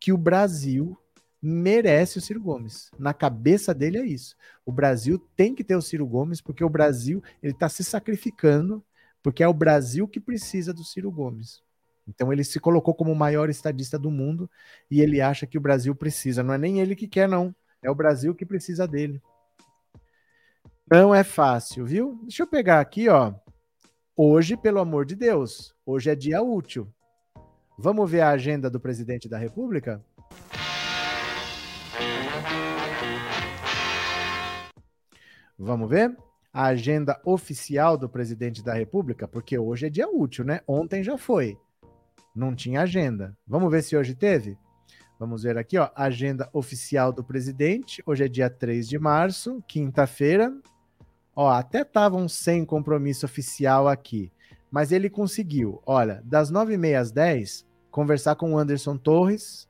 que 0.00 0.12
o 0.12 0.16
Brasil 0.16 0.96
merece 1.42 2.18
o 2.18 2.20
Ciro 2.20 2.40
Gomes. 2.40 2.90
Na 2.98 3.12
cabeça 3.12 3.74
dele 3.74 3.98
é 3.98 4.06
isso. 4.06 4.34
O 4.64 4.72
Brasil 4.72 5.18
tem 5.36 5.54
que 5.54 5.62
ter 5.62 5.76
o 5.76 5.82
Ciro 5.82 6.06
Gomes 6.06 6.40
porque 6.40 6.64
o 6.64 6.68
Brasil 6.68 7.22
ele 7.42 7.52
está 7.52 7.68
se 7.68 7.84
sacrificando 7.84 8.84
porque 9.22 9.42
é 9.42 9.48
o 9.48 9.54
Brasil 9.54 10.08
que 10.08 10.20
precisa 10.20 10.72
do 10.72 10.84
Ciro 10.84 11.10
Gomes. 11.10 11.62
Então 12.08 12.32
ele 12.32 12.42
se 12.42 12.58
colocou 12.58 12.94
como 12.94 13.12
o 13.12 13.16
maior 13.16 13.50
estadista 13.50 13.98
do 13.98 14.10
mundo 14.10 14.50
e 14.90 15.00
ele 15.02 15.20
acha 15.20 15.46
que 15.46 15.58
o 15.58 15.60
Brasil 15.60 15.94
precisa. 15.94 16.42
Não 16.42 16.54
é 16.54 16.58
nem 16.58 16.80
ele 16.80 16.96
que 16.96 17.06
quer, 17.06 17.28
não. 17.28 17.54
É 17.82 17.90
o 17.90 17.94
Brasil 17.94 18.34
que 18.34 18.46
precisa 18.46 18.88
dele. 18.88 19.20
Não 20.90 21.14
é 21.14 21.22
fácil, 21.22 21.84
viu? 21.84 22.18
Deixa 22.22 22.42
eu 22.42 22.46
pegar 22.46 22.80
aqui, 22.80 23.08
ó. 23.10 23.34
Hoje, 24.16 24.56
pelo 24.56 24.80
amor 24.80 25.04
de 25.04 25.14
Deus, 25.14 25.74
hoje 25.84 26.10
é 26.10 26.14
dia 26.14 26.42
útil. 26.42 26.88
Vamos 27.78 28.10
ver 28.10 28.22
a 28.22 28.30
agenda 28.30 28.70
do 28.70 28.80
presidente 28.80 29.28
da 29.28 29.38
República? 29.38 30.02
Vamos 35.58 35.90
ver? 35.90 36.16
A 36.52 36.64
agenda 36.64 37.20
oficial 37.24 37.96
do 37.98 38.08
presidente 38.08 38.64
da 38.64 38.72
República, 38.72 39.28
porque 39.28 39.58
hoje 39.58 39.86
é 39.86 39.90
dia 39.90 40.08
útil, 40.08 40.44
né? 40.44 40.60
Ontem 40.66 41.04
já 41.04 41.18
foi. 41.18 41.56
Não 42.34 42.54
tinha 42.54 42.82
agenda. 42.82 43.36
Vamos 43.46 43.70
ver 43.70 43.82
se 43.82 43.96
hoje 43.96 44.14
teve? 44.14 44.56
Vamos 45.18 45.42
ver 45.42 45.58
aqui, 45.58 45.78
ó. 45.78 45.90
Agenda 45.94 46.48
oficial 46.52 47.12
do 47.12 47.24
presidente. 47.24 48.02
Hoje 48.06 48.24
é 48.24 48.28
dia 48.28 48.48
3 48.48 48.88
de 48.88 48.98
março, 48.98 49.62
quinta-feira. 49.66 50.52
Ó, 51.34 51.48
até 51.50 51.82
estavam 51.82 52.28
sem 52.28 52.64
compromisso 52.64 53.26
oficial 53.26 53.88
aqui. 53.88 54.32
Mas 54.70 54.92
ele 54.92 55.08
conseguiu, 55.08 55.82
olha, 55.86 56.22
das 56.24 56.52
9h30 56.52 57.00
às 57.00 57.10
10 57.10 57.66
conversar 57.90 58.36
com 58.36 58.52
o 58.52 58.58
Anderson 58.58 58.96
Torres 58.96 59.68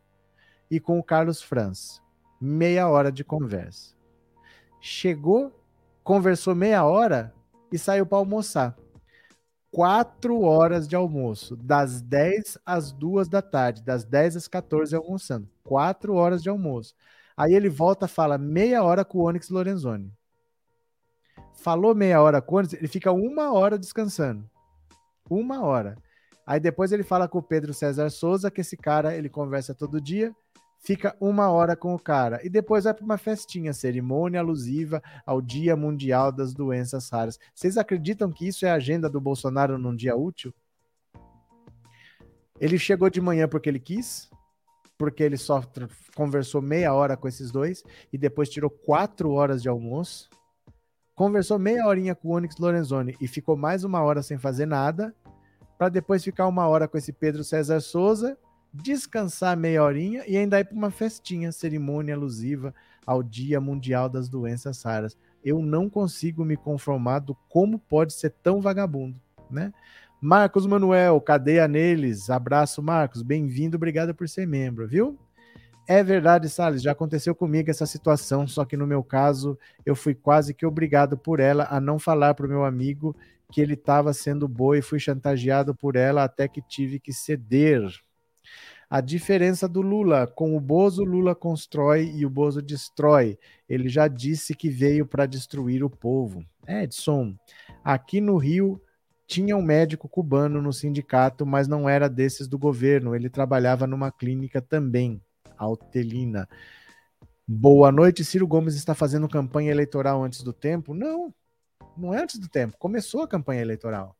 e 0.70 0.78
com 0.78 0.98
o 0.98 1.04
Carlos 1.04 1.42
Franz. 1.42 2.02
Meia 2.40 2.88
hora 2.88 3.10
de 3.10 3.24
conversa. 3.24 3.94
Chegou 4.80 5.58
conversou 6.08 6.54
meia 6.54 6.86
hora 6.86 7.34
e 7.70 7.78
saiu 7.78 8.06
para 8.06 8.16
almoçar. 8.16 8.74
Quatro 9.70 10.40
horas 10.40 10.88
de 10.88 10.96
almoço, 10.96 11.54
das 11.56 12.00
10 12.00 12.58
às 12.64 12.90
2 12.90 13.28
da 13.28 13.42
tarde, 13.42 13.82
das 13.82 14.04
10 14.04 14.36
às 14.36 14.48
14 14.48 14.96
almoçando. 14.96 15.48
Quatro 15.62 16.14
horas 16.14 16.42
de 16.42 16.48
almoço. 16.48 16.94
Aí 17.36 17.54
ele 17.54 17.68
volta 17.68 18.08
fala 18.08 18.38
meia 18.38 18.82
hora 18.82 19.04
com 19.04 19.18
o 19.18 19.24
Onyx 19.24 19.50
Lorenzoni. 19.50 20.12
Falou 21.54 21.94
meia 21.94 22.22
hora 22.22 22.40
com 22.40 22.56
o 22.56 22.58
Onyx, 22.58 22.72
ele 22.74 22.88
fica 22.88 23.12
uma 23.12 23.52
hora 23.52 23.78
descansando. 23.78 24.48
Uma 25.28 25.62
hora. 25.62 25.96
Aí 26.46 26.58
depois 26.58 26.90
ele 26.90 27.02
fala 27.02 27.28
com 27.28 27.38
o 27.38 27.42
Pedro 27.42 27.74
César 27.74 28.08
Souza, 28.08 28.50
que 28.50 28.62
esse 28.62 28.76
cara 28.76 29.14
ele 29.14 29.28
conversa 29.28 29.74
todo 29.74 30.00
dia 30.00 30.34
fica 30.78 31.16
uma 31.20 31.50
hora 31.50 31.76
com 31.76 31.94
o 31.94 31.98
cara 31.98 32.40
e 32.44 32.48
depois 32.48 32.84
vai 32.84 32.94
para 32.94 33.04
uma 33.04 33.18
festinha, 33.18 33.72
cerimônia 33.72 34.40
alusiva 34.40 35.02
ao 35.26 35.42
Dia 35.42 35.76
Mundial 35.76 36.32
das 36.32 36.54
Doenças 36.54 37.08
Raras. 37.10 37.38
Vocês 37.54 37.76
acreditam 37.76 38.30
que 38.30 38.46
isso 38.46 38.64
é 38.64 38.70
a 38.70 38.74
agenda 38.74 39.08
do 39.08 39.20
Bolsonaro 39.20 39.78
num 39.78 39.94
dia 39.94 40.16
útil? 40.16 40.54
Ele 42.60 42.78
chegou 42.78 43.08
de 43.08 43.20
manhã 43.20 43.48
porque 43.48 43.68
ele 43.68 43.78
quis, 43.78 44.28
porque 44.96 45.22
ele 45.22 45.36
só 45.36 45.62
conversou 46.14 46.60
meia 46.60 46.92
hora 46.92 47.16
com 47.16 47.28
esses 47.28 47.50
dois 47.50 47.84
e 48.12 48.18
depois 48.18 48.48
tirou 48.48 48.70
quatro 48.70 49.30
horas 49.32 49.62
de 49.62 49.68
almoço. 49.68 50.28
Conversou 51.14 51.58
meia 51.58 51.86
horinha 51.86 52.14
com 52.14 52.28
o 52.28 52.32
Onyx 52.32 52.56
Lorenzoni 52.58 53.16
e 53.20 53.28
ficou 53.28 53.56
mais 53.56 53.84
uma 53.84 54.02
hora 54.02 54.22
sem 54.22 54.38
fazer 54.38 54.66
nada, 54.66 55.14
para 55.76 55.88
depois 55.88 56.24
ficar 56.24 56.46
uma 56.46 56.66
hora 56.66 56.88
com 56.88 56.98
esse 56.98 57.12
Pedro 57.12 57.44
César 57.44 57.80
Souza 57.80 58.36
descansar 58.72 59.56
meia 59.56 59.82
horinha 59.82 60.24
e 60.26 60.36
ainda 60.36 60.60
ir 60.60 60.64
para 60.64 60.76
uma 60.76 60.90
festinha, 60.90 61.52
cerimônia 61.52 62.14
alusiva 62.14 62.74
ao 63.06 63.22
Dia 63.22 63.60
Mundial 63.60 64.08
das 64.08 64.28
Doenças 64.28 64.82
Raras. 64.82 65.16
Eu 65.44 65.60
não 65.62 65.88
consigo 65.88 66.44
me 66.44 66.56
conformar 66.56 67.20
do 67.20 67.34
como 67.48 67.78
pode 67.78 68.12
ser 68.12 68.30
tão 68.42 68.60
vagabundo, 68.60 69.18
né? 69.50 69.72
Marcos 70.20 70.66
Manuel, 70.66 71.20
cadeia 71.20 71.68
neles. 71.68 72.28
Abraço, 72.28 72.82
Marcos. 72.82 73.22
Bem-vindo, 73.22 73.76
obrigado 73.76 74.14
por 74.14 74.28
ser 74.28 74.46
membro, 74.46 74.86
viu? 74.86 75.16
É 75.86 76.02
verdade, 76.02 76.50
Salles, 76.50 76.82
já 76.82 76.92
aconteceu 76.92 77.34
comigo 77.34 77.70
essa 77.70 77.86
situação, 77.86 78.46
só 78.46 78.64
que 78.64 78.76
no 78.76 78.86
meu 78.86 79.02
caso 79.02 79.58
eu 79.86 79.96
fui 79.96 80.14
quase 80.14 80.52
que 80.52 80.66
obrigado 80.66 81.16
por 81.16 81.40
ela 81.40 81.66
a 81.70 81.80
não 81.80 81.98
falar 81.98 82.34
para 82.34 82.44
o 82.44 82.48
meu 82.48 82.62
amigo 82.62 83.16
que 83.50 83.60
ele 83.60 83.72
estava 83.72 84.12
sendo 84.12 84.46
boi, 84.46 84.82
fui 84.82 84.98
chantageado 84.98 85.74
por 85.74 85.96
ela 85.96 86.24
até 86.24 86.46
que 86.46 86.60
tive 86.60 87.00
que 87.00 87.10
ceder. 87.10 87.88
A 88.90 89.02
diferença 89.02 89.68
do 89.68 89.82
Lula 89.82 90.26
com 90.26 90.56
o 90.56 90.60
Bozo, 90.60 91.04
Lula 91.04 91.34
constrói 91.34 92.10
e 92.14 92.24
o 92.24 92.30
Bozo 92.30 92.62
destrói. 92.62 93.38
Ele 93.68 93.86
já 93.88 94.08
disse 94.08 94.54
que 94.54 94.70
veio 94.70 95.04
para 95.04 95.26
destruir 95.26 95.84
o 95.84 95.90
povo. 95.90 96.42
Edson, 96.66 97.34
aqui 97.84 98.18
no 98.18 98.38
Rio 98.38 98.80
tinha 99.26 99.54
um 99.54 99.62
médico 99.62 100.08
cubano 100.08 100.62
no 100.62 100.72
sindicato, 100.72 101.44
mas 101.44 101.68
não 101.68 101.86
era 101.86 102.08
desses 102.08 102.48
do 102.48 102.58
governo. 102.58 103.14
Ele 103.14 103.28
trabalhava 103.28 103.86
numa 103.86 104.10
clínica 104.10 104.62
também, 104.62 105.20
Altelina. 105.58 106.48
Boa 107.46 107.92
noite, 107.92 108.24
Ciro 108.24 108.46
Gomes 108.46 108.74
está 108.74 108.94
fazendo 108.94 109.28
campanha 109.28 109.70
eleitoral 109.70 110.24
antes 110.24 110.42
do 110.42 110.52
tempo? 110.52 110.94
Não, 110.94 111.34
não 111.94 112.14
é 112.14 112.22
antes 112.22 112.38
do 112.38 112.48
tempo. 112.48 112.78
Começou 112.78 113.22
a 113.22 113.28
campanha 113.28 113.60
eleitoral. 113.60 114.16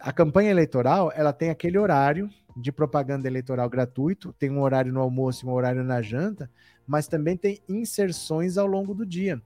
A 0.00 0.12
campanha 0.12 0.50
eleitoral, 0.50 1.12
ela 1.14 1.32
tem 1.32 1.50
aquele 1.50 1.76
horário 1.78 2.30
de 2.56 2.70
propaganda 2.72 3.26
eleitoral 3.26 3.68
gratuito, 3.68 4.32
tem 4.38 4.50
um 4.50 4.60
horário 4.60 4.92
no 4.92 5.00
almoço 5.00 5.44
e 5.44 5.48
um 5.48 5.52
horário 5.52 5.82
na 5.82 6.02
janta, 6.02 6.50
mas 6.86 7.08
também 7.08 7.36
tem 7.36 7.60
inserções 7.68 8.58
ao 8.58 8.66
longo 8.66 8.94
do 8.94 9.06
dia. 9.06 9.40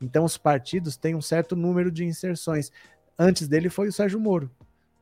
Então 0.00 0.24
os 0.24 0.36
partidos 0.36 0.96
têm 0.96 1.14
um 1.14 1.20
certo 1.20 1.56
número 1.56 1.90
de 1.90 2.04
inserções. 2.04 2.70
Antes 3.18 3.48
dele 3.48 3.68
foi 3.68 3.88
o 3.88 3.92
Sérgio 3.92 4.20
Moro. 4.20 4.50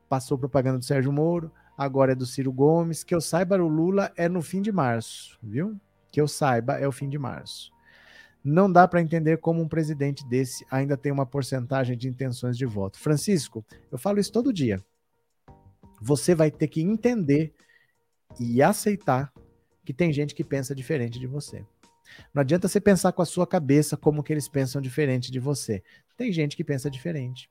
Passou 0.09 0.37
propaganda 0.37 0.79
do 0.79 0.85
Sérgio 0.85 1.11
Moro, 1.11 1.51
agora 1.77 2.13
é 2.13 2.15
do 2.15 2.25
Ciro 2.25 2.51
Gomes. 2.51 3.03
Que 3.03 3.13
eu 3.13 3.21
saiba, 3.21 3.61
o 3.61 3.67
Lula 3.67 4.11
é 4.15 4.27
no 4.27 4.41
fim 4.41 4.61
de 4.61 4.71
março, 4.71 5.37
viu? 5.41 5.79
Que 6.11 6.19
eu 6.19 6.27
saiba, 6.27 6.79
é 6.79 6.87
o 6.87 6.91
fim 6.91 7.09
de 7.09 7.17
março. 7.17 7.71
Não 8.43 8.71
dá 8.71 8.87
para 8.87 9.01
entender 9.01 9.37
como 9.37 9.61
um 9.61 9.67
presidente 9.67 10.25
desse 10.27 10.65
ainda 10.71 10.95
tem 10.95 11.11
uma 11.11 11.25
porcentagem 11.25 11.97
de 11.97 12.07
intenções 12.07 12.57
de 12.57 12.65
voto. 12.65 12.97
Francisco, 12.97 13.63
eu 13.91 13.97
falo 13.97 14.19
isso 14.19 14.31
todo 14.31 14.53
dia. 14.53 14.81
Você 16.01 16.35
vai 16.35 16.51
ter 16.51 16.67
que 16.67 16.81
entender 16.81 17.53
e 18.39 18.61
aceitar 18.61 19.33
que 19.85 19.93
tem 19.93 20.11
gente 20.11 20.35
que 20.35 20.43
pensa 20.43 20.75
diferente 20.75 21.19
de 21.19 21.27
você. 21.27 21.65
Não 22.33 22.41
adianta 22.41 22.67
você 22.67 22.79
pensar 22.79 23.11
com 23.11 23.21
a 23.21 23.25
sua 23.25 23.47
cabeça 23.47 23.97
como 23.97 24.23
que 24.23 24.31
eles 24.33 24.47
pensam 24.47 24.81
diferente 24.81 25.31
de 25.31 25.39
você. 25.39 25.83
Tem 26.17 26.31
gente 26.31 26.55
que 26.55 26.63
pensa 26.63 26.89
diferente. 26.89 27.49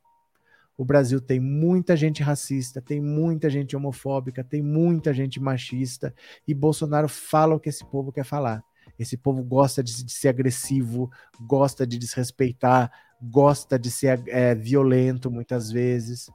O 0.76 0.84
Brasil 0.84 1.20
tem 1.20 1.40
muita 1.40 1.96
gente 1.96 2.22
racista, 2.22 2.82
tem 2.82 3.00
muita 3.00 3.48
gente 3.48 3.74
homofóbica, 3.74 4.44
tem 4.44 4.60
muita 4.62 5.14
gente 5.14 5.40
machista, 5.40 6.14
e 6.46 6.52
Bolsonaro 6.52 7.08
fala 7.08 7.54
o 7.54 7.60
que 7.60 7.70
esse 7.70 7.84
povo 7.84 8.12
quer 8.12 8.24
falar. 8.24 8.62
Esse 8.98 9.16
povo 9.16 9.42
gosta 9.42 9.82
de, 9.82 10.04
de 10.04 10.12
ser 10.12 10.28
agressivo, 10.28 11.10
gosta 11.40 11.86
de 11.86 11.98
desrespeitar, 11.98 12.90
gosta 13.22 13.78
de 13.78 13.90
ser 13.90 14.22
é, 14.28 14.54
violento 14.54 15.30
muitas 15.30 15.70
vezes. 15.70 16.30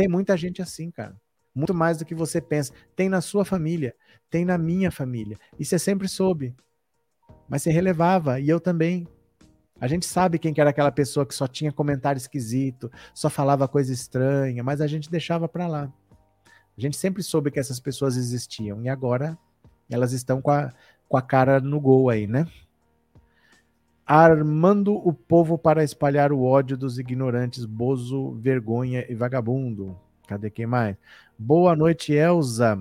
Tem 0.00 0.08
muita 0.08 0.34
gente 0.34 0.62
assim, 0.62 0.90
cara. 0.90 1.14
Muito 1.54 1.74
mais 1.74 1.98
do 1.98 2.06
que 2.06 2.14
você 2.14 2.40
pensa. 2.40 2.72
Tem 2.96 3.06
na 3.06 3.20
sua 3.20 3.44
família, 3.44 3.94
tem 4.30 4.46
na 4.46 4.56
minha 4.56 4.90
família. 4.90 5.36
E 5.58 5.64
você 5.64 5.78
sempre 5.78 6.08
soube. 6.08 6.56
Mas 7.46 7.60
você 7.60 7.70
relevava, 7.70 8.40
e 8.40 8.48
eu 8.48 8.58
também. 8.58 9.06
A 9.78 9.86
gente 9.86 10.06
sabe 10.06 10.38
quem 10.38 10.54
que 10.54 10.60
era 10.62 10.70
aquela 10.70 10.90
pessoa 10.90 11.26
que 11.26 11.34
só 11.34 11.46
tinha 11.46 11.70
comentário 11.70 12.16
esquisito, 12.16 12.90
só 13.12 13.28
falava 13.28 13.68
coisa 13.68 13.92
estranha, 13.92 14.64
mas 14.64 14.80
a 14.80 14.86
gente 14.86 15.10
deixava 15.10 15.46
para 15.46 15.66
lá. 15.66 15.92
A 16.46 16.80
gente 16.80 16.96
sempre 16.96 17.22
soube 17.22 17.50
que 17.50 17.60
essas 17.60 17.78
pessoas 17.78 18.16
existiam 18.16 18.82
e 18.82 18.88
agora 18.88 19.36
elas 19.90 20.12
estão 20.12 20.40
com 20.40 20.50
a, 20.50 20.72
com 21.06 21.18
a 21.18 21.20
cara 21.20 21.60
no 21.60 21.78
gol 21.78 22.08
aí, 22.08 22.26
né? 22.26 22.46
Armando 24.12 24.92
o 24.92 25.12
povo 25.12 25.56
para 25.56 25.84
espalhar 25.84 26.32
o 26.32 26.42
ódio 26.42 26.76
dos 26.76 26.98
ignorantes, 26.98 27.64
bozo, 27.64 28.32
vergonha 28.40 29.06
e 29.08 29.14
vagabundo. 29.14 29.96
Cadê 30.26 30.50
quem 30.50 30.66
mais? 30.66 30.96
Boa 31.38 31.76
noite, 31.76 32.12
Elza. 32.12 32.76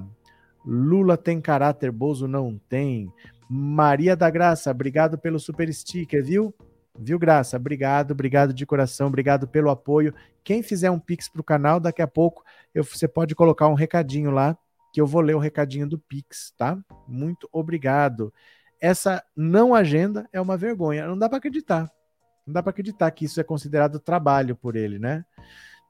Lula 0.65 1.15
tem 1.15 1.39
caráter, 1.39 1.91
Bozo 1.91 2.27
não 2.27 2.59
tem. 2.67 3.13
Maria 3.47 4.15
da 4.15 4.27
Graça, 4.27 4.71
obrigado 4.71 5.19
pelo 5.19 5.39
super 5.39 5.71
sticker, 5.71 6.25
viu? 6.25 6.51
Viu, 6.97 7.19
Graça? 7.19 7.57
Obrigado, 7.57 8.09
obrigado 8.09 8.51
de 8.51 8.65
coração, 8.65 9.05
obrigado 9.05 9.47
pelo 9.47 9.69
apoio. 9.69 10.15
Quem 10.43 10.63
fizer 10.63 10.89
um 10.89 10.97
Pix 10.97 11.29
para 11.29 11.41
o 11.41 11.43
canal, 11.43 11.79
daqui 11.79 12.01
a 12.01 12.07
pouco 12.07 12.43
eu, 12.73 12.83
você 12.83 13.07
pode 13.07 13.35
colocar 13.35 13.67
um 13.67 13.75
recadinho 13.75 14.31
lá, 14.31 14.57
que 14.91 14.99
eu 14.99 15.05
vou 15.05 15.21
ler 15.21 15.35
o 15.35 15.39
recadinho 15.39 15.87
do 15.87 15.99
Pix, 15.99 16.55
tá? 16.57 16.75
Muito 17.07 17.47
obrigado. 17.51 18.33
Essa 18.81 19.23
não 19.35 19.75
agenda 19.75 20.27
é 20.31 20.39
uma 20.39 20.55
vergonha, 20.55 21.07
não 21.07 21.17
dá 21.17 21.27
para 21.27 21.37
acreditar. 21.37 21.91
Não 22.45 22.53
dá 22.53 22.63
para 22.63 22.71
acreditar 22.71 23.11
que 23.11 23.25
isso 23.25 23.39
é 23.39 23.43
considerado 23.43 23.99
trabalho 23.99 24.55
por 24.55 24.75
ele, 24.75 24.97
né? 24.97 25.23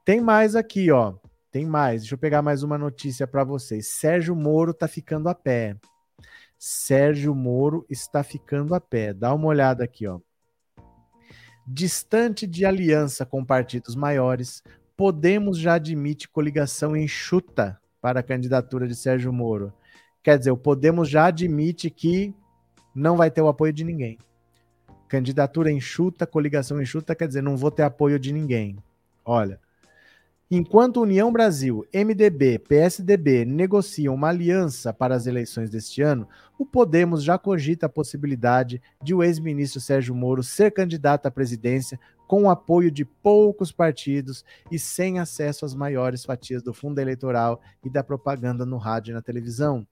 Tem 0.03 0.20
mais 0.20 0.56
aqui, 0.56 0.91
ó. 0.91 1.16
Tem 1.52 1.66
mais. 1.66 2.02
Deixa 2.02 2.16
eu 2.16 2.20
pegar 2.20 2.41
mais 2.41 2.64
uma 2.64 2.78
notícia 2.78 3.26
para 3.26 3.44
vocês. 3.44 3.88
Sérgio 3.88 4.36
Moro 4.36 4.74
tá 4.74 4.88
ficando 4.88 5.30
a 5.30 5.36
pé. 5.36 5.78
Sérgio 6.57 7.34
Moro 7.34 7.86
está 7.90 8.24
ficando 8.24 8.76
a 8.76 8.82
pé. 8.82 9.14
Dá 9.14 9.34
uma 9.34 9.48
olhada 9.48 9.84
aqui, 9.84 10.06
ó. 10.06 10.20
Distante 11.66 12.45
de 12.45 12.66
aliança 12.66 13.26
com 13.26 13.45
partidos 13.45 13.95
maiores, 13.95 14.64
Podemos 14.98 15.57
já 15.57 15.76
admite 15.76 16.28
coligação 16.28 16.94
enxuta 16.94 17.80
para 18.02 18.20
a 18.20 18.24
candidatura 18.24 18.86
de 18.86 18.95
Sérgio 18.95 19.32
Moro. 19.32 19.72
Quer 20.22 20.38
dizer, 20.38 20.52
o 20.52 20.57
Podemos 20.57 21.07
já 21.07 21.28
admite 21.28 21.90
que 21.90 22.36
não 22.99 23.15
vai 23.17 23.31
ter 23.31 23.41
o 23.41 23.47
apoio 23.47 23.73
de 23.73 23.84
ninguém. 23.84 24.17
Candidatura 25.07 25.71
enxuta, 25.71 26.27
coligação 26.27 26.81
enxuta, 26.81 27.15
quer 27.15 27.27
dizer, 27.27 27.41
não 27.41 27.57
vou 27.57 27.71
ter 27.71 27.84
apoio 27.84 28.19
de 28.19 28.31
ninguém. 28.31 28.77
Olha, 29.26 29.59
Enquanto 30.51 31.01
União 31.01 31.31
Brasil, 31.31 31.85
MDB, 31.93 32.57
PSDB 32.57 33.45
negociam 33.45 34.15
uma 34.15 34.30
aliança 34.30 34.91
para 34.91 35.13
as 35.13 35.27
eleições 35.27 35.69
deste 35.69 36.01
ano, 36.01 36.27
o 36.57 36.65
Podemos 36.65 37.23
já 37.23 37.38
cogita 37.38 37.85
a 37.85 37.89
possibilidade 37.89 38.81
de 39.03 39.13
o 39.13 39.21
ex-ministro 39.21 39.80
Sérgio 39.80 40.15
Moro 40.15 40.41
ser 40.41 40.71
candidato 40.71 41.27
à 41.27 41.31
presidência 41.31 41.99
com 42.27 42.45
o 42.45 42.49
apoio 42.49 42.89
de 42.89 43.05
poucos 43.05 43.71
partidos 43.71 44.43
e 44.71 44.80
sem 44.80 45.19
acesso 45.19 45.65
às 45.65 45.76
maiores 45.76 46.26
fatias 46.26 46.63
do 46.63 46.73
fundo 46.73 46.97
eleitoral 46.97 47.61
e 47.85 47.89
da 47.89 48.03
propaganda 48.03 48.65
no 48.65 48.77
rádio 48.77 49.11
e 49.11 49.13
na 49.13 49.21
televisão. 49.21 49.85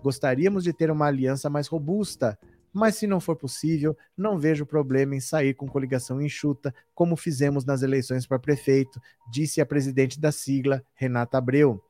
Gostaríamos 0.00 0.62
de 0.62 0.72
ter 0.72 0.92
uma 0.92 1.06
aliança 1.06 1.50
mais 1.50 1.66
robusta, 1.66 2.38
mas 2.74 2.96
se 2.96 3.06
não 3.06 3.20
for 3.20 3.36
possível, 3.36 3.96
não 4.16 4.36
vejo 4.36 4.66
problema 4.66 5.14
em 5.14 5.20
sair 5.20 5.54
com 5.54 5.68
coligação 5.68 6.20
enxuta, 6.20 6.74
como 6.92 7.16
fizemos 7.16 7.64
nas 7.64 7.82
eleições 7.82 8.26
para 8.26 8.36
prefeito, 8.36 9.00
disse 9.30 9.60
a 9.60 9.66
presidente 9.66 10.20
da 10.20 10.32
sigla, 10.32 10.84
Renata 10.94 11.38
Abreu. 11.38 11.80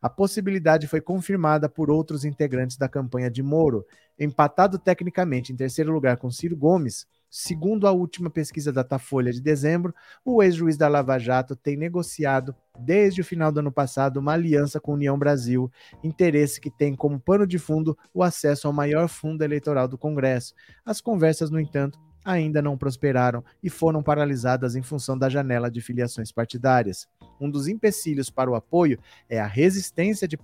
A 0.00 0.08
possibilidade 0.08 0.86
foi 0.86 1.02
confirmada 1.02 1.68
por 1.68 1.90
outros 1.90 2.24
integrantes 2.24 2.78
da 2.78 2.88
campanha 2.88 3.30
de 3.30 3.42
Moro. 3.42 3.84
Empatado 4.18 4.78
tecnicamente 4.78 5.52
em 5.52 5.56
terceiro 5.56 5.92
lugar 5.92 6.16
com 6.16 6.30
Ciro 6.30 6.56
Gomes, 6.56 7.06
Segundo 7.30 7.86
a 7.86 7.92
última 7.92 8.28
pesquisa 8.28 8.72
da 8.72 8.82
Datafolha 8.82 9.32
de 9.32 9.40
dezembro, 9.40 9.94
o 10.24 10.42
ex-juiz 10.42 10.76
da 10.76 10.88
Lava 10.88 11.16
Jato 11.16 11.54
tem 11.54 11.76
negociado, 11.76 12.56
desde 12.76 13.20
o 13.20 13.24
final 13.24 13.52
do 13.52 13.60
ano 13.60 13.70
passado, 13.70 14.16
uma 14.18 14.32
aliança 14.32 14.80
com 14.80 14.90
a 14.90 14.94
União 14.94 15.16
Brasil, 15.16 15.70
interesse 16.02 16.60
que 16.60 16.70
tem 16.70 16.96
como 16.96 17.20
pano 17.20 17.46
de 17.46 17.56
fundo 17.56 17.96
o 18.12 18.24
acesso 18.24 18.66
ao 18.66 18.72
maior 18.72 19.08
fundo 19.08 19.44
eleitoral 19.44 19.86
do 19.86 19.96
Congresso. 19.96 20.54
As 20.84 21.00
conversas, 21.00 21.50
no 21.50 21.60
entanto, 21.60 22.00
ainda 22.24 22.60
não 22.60 22.76
prosperaram 22.76 23.44
e 23.62 23.70
foram 23.70 24.02
paralisadas 24.02 24.74
em 24.74 24.82
função 24.82 25.16
da 25.16 25.28
janela 25.28 25.70
de 25.70 25.80
filiações 25.80 26.32
partidárias. 26.32 27.08
Um 27.40 27.48
dos 27.48 27.68
empecilhos 27.68 28.28
para 28.28 28.50
o 28.50 28.56
apoio 28.56 28.98
é 29.28 29.40
a 29.40 29.46
resistência 29.46 30.26
de, 30.26 30.36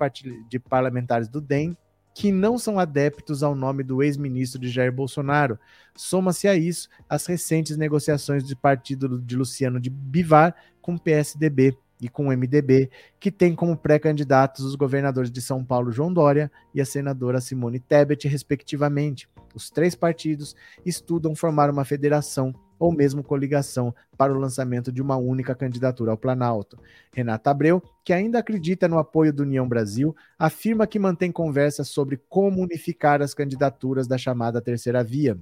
de 0.49 0.59
parlamentares 0.61 1.29
do 1.29 1.41
DEM 1.41 1.77
que 2.17 2.33
não 2.33 2.57
são 2.57 2.79
adeptos 2.79 3.43
ao 3.43 3.55
nome 3.55 3.83
do 3.83 4.03
ex-ministro 4.03 4.59
de 4.59 4.71
Jair 4.71 4.91
Bolsonaro. 4.91 5.59
Soma-se 5.95 6.49
a 6.49 6.57
isso 6.57 6.89
as 7.07 7.27
recentes 7.27 7.77
negociações 7.77 8.43
de 8.43 8.57
partido 8.57 9.21
de 9.21 9.37
Luciano 9.37 9.79
de 9.79 9.91
Bivar 9.91 10.57
com 10.81 10.95
o 10.95 10.99
PSDB 10.99 11.77
e 12.01 12.09
com 12.09 12.29
o 12.29 12.33
MDB, 12.35 12.91
que 13.21 13.31
tem 13.31 13.55
como 13.55 13.77
pré-candidatos 13.77 14.65
os 14.65 14.75
governadores 14.75 15.31
de 15.31 15.43
São 15.43 15.63
Paulo 15.63 15.93
João 15.93 16.11
Dória 16.11 16.51
e 16.75 16.81
a 16.81 16.87
senadora 16.87 17.39
Simone 17.39 17.81
Tebet, 17.81 18.27
respectivamente. 18.27 19.29
Os 19.55 19.69
três 19.69 19.95
partidos 19.95 20.57
estudam 20.87 21.37
formar 21.37 21.69
uma 21.69 21.85
federação 21.85 22.55
ou 22.79 22.93
mesmo 22.93 23.23
coligação 23.23 23.95
para 24.17 24.33
o 24.33 24.39
lançamento 24.39 24.93
de 24.93 25.03
uma 25.03 25.17
única 25.17 25.55
candidatura 25.55 26.11
ao 26.11 26.17
Planalto. 26.17 26.79
Renata 27.13 27.51
Abreu, 27.51 27.83
que 28.05 28.13
ainda 28.13 28.39
acredita 28.39 28.89
no 28.89 28.99
apoio 28.99 29.33
do 29.33 29.43
União 29.43 29.69
Brasil, 29.69 30.15
afirma 30.39 30.87
que 30.87 30.99
mantém 30.99 31.31
conversas 31.33 31.89
sobre 31.89 32.17
como 32.29 32.63
unificar 32.63 33.23
as 33.23 33.35
candidaturas 33.35 34.07
da 34.07 34.19
chamada 34.19 34.61
Terceira 34.61 35.03
Via. 35.03 35.39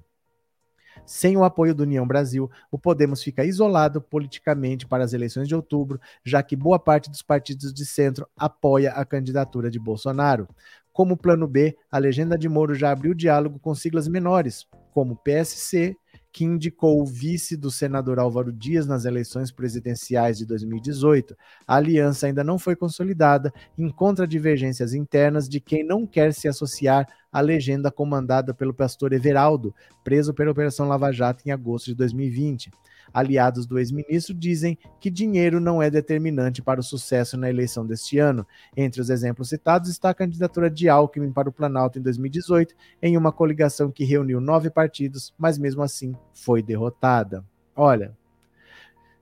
Sem 1.06 1.36
o 1.36 1.44
apoio 1.44 1.74
do 1.74 1.82
União 1.82 2.06
Brasil, 2.06 2.50
o 2.70 2.78
Podemos 2.78 3.22
fica 3.22 3.44
isolado 3.44 4.00
politicamente 4.00 4.86
para 4.86 5.04
as 5.04 5.12
eleições 5.12 5.48
de 5.48 5.54
outubro, 5.54 6.00
já 6.24 6.42
que 6.42 6.56
boa 6.56 6.78
parte 6.78 7.10
dos 7.10 7.22
partidos 7.22 7.72
de 7.74 7.84
centro 7.84 8.26
apoia 8.36 8.92
a 8.92 9.04
candidatura 9.04 9.70
de 9.70 9.78
Bolsonaro. 9.78 10.48
Como 10.92 11.16
plano 11.16 11.48
B, 11.48 11.76
a 11.90 11.98
legenda 11.98 12.38
de 12.38 12.48
Moro 12.48 12.74
já 12.74 12.92
abriu 12.92 13.14
diálogo 13.14 13.58
com 13.58 13.74
siglas 13.74 14.06
menores, 14.06 14.66
como 14.92 15.16
PSC, 15.16 15.96
que 16.34 16.44
indicou 16.44 17.00
o 17.00 17.06
vice 17.06 17.56
do 17.56 17.70
senador 17.70 18.18
Álvaro 18.18 18.52
Dias 18.52 18.88
nas 18.88 19.04
eleições 19.04 19.52
presidenciais 19.52 20.36
de 20.36 20.44
2018. 20.44 21.36
A 21.64 21.76
aliança 21.76 22.26
ainda 22.26 22.42
não 22.42 22.58
foi 22.58 22.74
consolidada, 22.74 23.54
encontra 23.78 24.26
divergências 24.26 24.94
internas 24.94 25.48
de 25.48 25.60
quem 25.60 25.84
não 25.84 26.04
quer 26.04 26.34
se 26.34 26.48
associar 26.48 27.06
à 27.32 27.40
legenda 27.40 27.88
comandada 27.88 28.52
pelo 28.52 28.74
pastor 28.74 29.12
Everaldo, 29.12 29.72
preso 30.02 30.34
pela 30.34 30.50
Operação 30.50 30.88
Lava 30.88 31.12
Jato 31.12 31.44
em 31.46 31.52
agosto 31.52 31.86
de 31.86 31.94
2020. 31.94 32.72
Aliados 33.14 33.64
do 33.64 33.78
ex-ministro 33.78 34.34
dizem 34.34 34.76
que 35.00 35.08
dinheiro 35.08 35.60
não 35.60 35.80
é 35.80 35.88
determinante 35.88 36.60
para 36.60 36.80
o 36.80 36.82
sucesso 36.82 37.36
na 37.36 37.48
eleição 37.48 37.86
deste 37.86 38.18
ano. 38.18 38.44
Entre 38.76 39.00
os 39.00 39.08
exemplos 39.08 39.48
citados 39.48 39.88
está 39.88 40.10
a 40.10 40.14
candidatura 40.14 40.68
de 40.68 40.88
Alckmin 40.88 41.30
para 41.30 41.48
o 41.48 41.52
Planalto 41.52 41.96
em 41.96 42.02
2018, 42.02 42.74
em 43.00 43.16
uma 43.16 43.30
coligação 43.30 43.92
que 43.92 44.04
reuniu 44.04 44.40
nove 44.40 44.68
partidos, 44.68 45.32
mas 45.38 45.56
mesmo 45.56 45.80
assim 45.80 46.16
foi 46.32 46.60
derrotada. 46.60 47.44
Olha, 47.76 48.16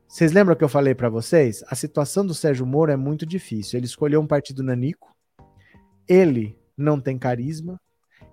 vocês 0.09 0.33
lembram 0.33 0.57
que 0.57 0.65
eu 0.65 0.69
falei 0.69 0.95
para 0.95 1.11
vocês? 1.11 1.63
A 1.69 1.75
situação 1.75 2.25
do 2.27 2.35
Sérgio 2.35 2.67
Moro 2.67 2.91
é 2.91 2.97
muito 2.97 3.27
difícil. 3.27 3.79
Ele 3.79 3.87
escolheu 3.87 4.21
um 4.21 4.27
partido 4.27 4.63
nanico, 4.63 5.15
ele 6.09 6.59
não 6.77 6.99
tem 6.99 7.19
carisma, 7.19 7.79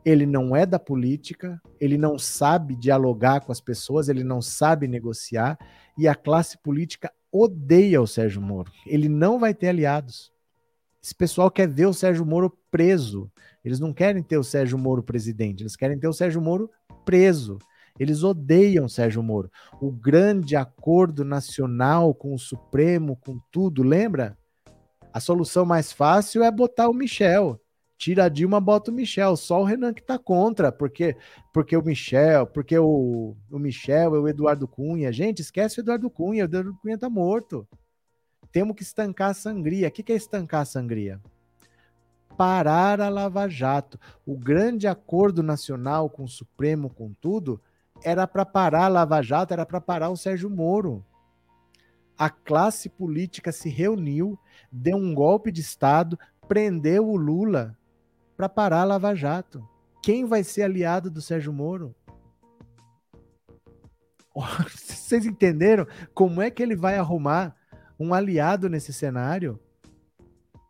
ele 0.09 0.25
não 0.25 0.55
é 0.55 0.65
da 0.65 0.79
política, 0.79 1.61
ele 1.79 1.97
não 1.97 2.17
sabe 2.17 2.75
dialogar 2.75 3.41
com 3.41 3.51
as 3.51 3.61
pessoas, 3.61 4.09
ele 4.09 4.23
não 4.23 4.41
sabe 4.41 4.87
negociar 4.87 5.57
e 5.97 6.07
a 6.07 6.15
classe 6.15 6.57
política 6.57 7.11
odeia 7.31 8.01
o 8.01 8.07
Sérgio 8.07 8.41
Moro. 8.41 8.71
Ele 8.87 9.07
não 9.07 9.37
vai 9.37 9.53
ter 9.53 9.69
aliados. 9.69 10.31
Esse 11.03 11.13
pessoal 11.13 11.51
quer 11.51 11.67
ver 11.67 11.85
o 11.85 11.93
Sérgio 11.93 12.25
Moro 12.25 12.57
preso. 12.71 13.31
Eles 13.63 13.79
não 13.79 13.93
querem 13.93 14.23
ter 14.23 14.37
o 14.37 14.43
Sérgio 14.43 14.77
Moro 14.77 15.03
presidente, 15.03 15.61
eles 15.61 15.75
querem 15.75 15.99
ter 15.99 16.07
o 16.07 16.13
Sérgio 16.13 16.41
Moro 16.41 16.69
preso. 17.05 17.57
Eles 17.99 18.23
odeiam 18.23 18.85
o 18.85 18.89
Sérgio 18.89 19.21
Moro. 19.21 19.51
O 19.81 19.91
grande 19.91 20.55
acordo 20.55 21.25
nacional 21.25 22.13
com 22.13 22.33
o 22.33 22.39
Supremo, 22.39 23.17
com 23.17 23.39
tudo, 23.51 23.83
lembra? 23.83 24.37
A 25.13 25.19
solução 25.19 25.65
mais 25.65 25.91
fácil 25.91 26.43
é 26.43 26.49
botar 26.49 26.87
o 26.87 26.93
Michel 26.93 27.59
tira 27.99 28.23
a 28.23 28.29
Dilma, 28.29 28.61
bota 28.61 28.89
o 28.89 28.93
Michel. 28.93 29.35
Só 29.35 29.61
o 29.61 29.65
Renan 29.65 29.93
que 29.93 30.01
tá 30.01 30.17
contra, 30.17 30.71
porque 30.71 31.17
porque 31.53 31.75
o 31.75 31.83
Michel, 31.83 32.47
porque 32.47 32.79
o, 32.79 33.35
o 33.51 33.59
Michel 33.59 34.15
é 34.15 34.19
o 34.19 34.27
Eduardo 34.27 34.67
Cunha. 34.67 35.11
Gente, 35.11 35.41
esquece 35.41 35.79
o 35.79 35.81
Eduardo 35.81 36.09
Cunha, 36.09 36.43
o 36.43 36.45
Eduardo 36.45 36.75
Cunha 36.81 36.97
tá 36.97 37.09
morto. 37.09 37.67
Temos 38.51 38.75
que 38.75 38.83
estancar 38.83 39.31
a 39.31 39.33
sangria. 39.33 39.89
O 39.89 39.91
que, 39.91 40.01
que 40.01 40.13
é 40.13 40.15
estancar 40.15 40.61
a 40.61 40.65
sangria? 40.65 41.19
Parar 42.37 43.01
a 43.01 43.09
Lava 43.09 43.49
Jato. 43.49 43.99
O 44.25 44.37
grande 44.37 44.87
acordo 44.87 45.43
nacional 45.43 46.09
com 46.09 46.23
o 46.23 46.27
Supremo, 46.27 46.89
com 46.89 47.13
tudo, 47.19 47.61
era 48.01 48.25
para 48.25 48.45
parar 48.45 48.85
a 48.85 48.87
Lava 48.87 49.21
Jato, 49.21 49.53
era 49.53 49.65
para 49.65 49.81
parar 49.81 50.09
o 50.09 50.15
Sérgio 50.15 50.49
Moro. 50.49 51.05
A 52.17 52.29
classe 52.29 52.87
política 52.89 53.51
se 53.51 53.69
reuniu, 53.69 54.39
deu 54.71 54.97
um 54.97 55.13
golpe 55.13 55.51
de 55.51 55.61
Estado, 55.61 56.17
prendeu 56.47 57.07
o 57.07 57.15
Lula, 57.15 57.77
para 58.39 58.47
parar 58.47 58.83
a 58.83 58.85
Lava 58.85 59.13
Jato. 59.13 59.67
Quem 60.01 60.23
vai 60.23 60.45
ser 60.45 60.61
aliado 60.61 61.11
do 61.11 61.21
Sérgio 61.21 61.51
Moro? 61.51 61.93
Vocês 64.33 65.25
entenderam 65.25 65.85
como 66.13 66.41
é 66.41 66.49
que 66.49 66.63
ele 66.63 66.73
vai 66.73 66.97
arrumar 66.97 67.53
um 67.99 68.13
aliado 68.13 68.69
nesse 68.69 68.93
cenário? 68.93 69.59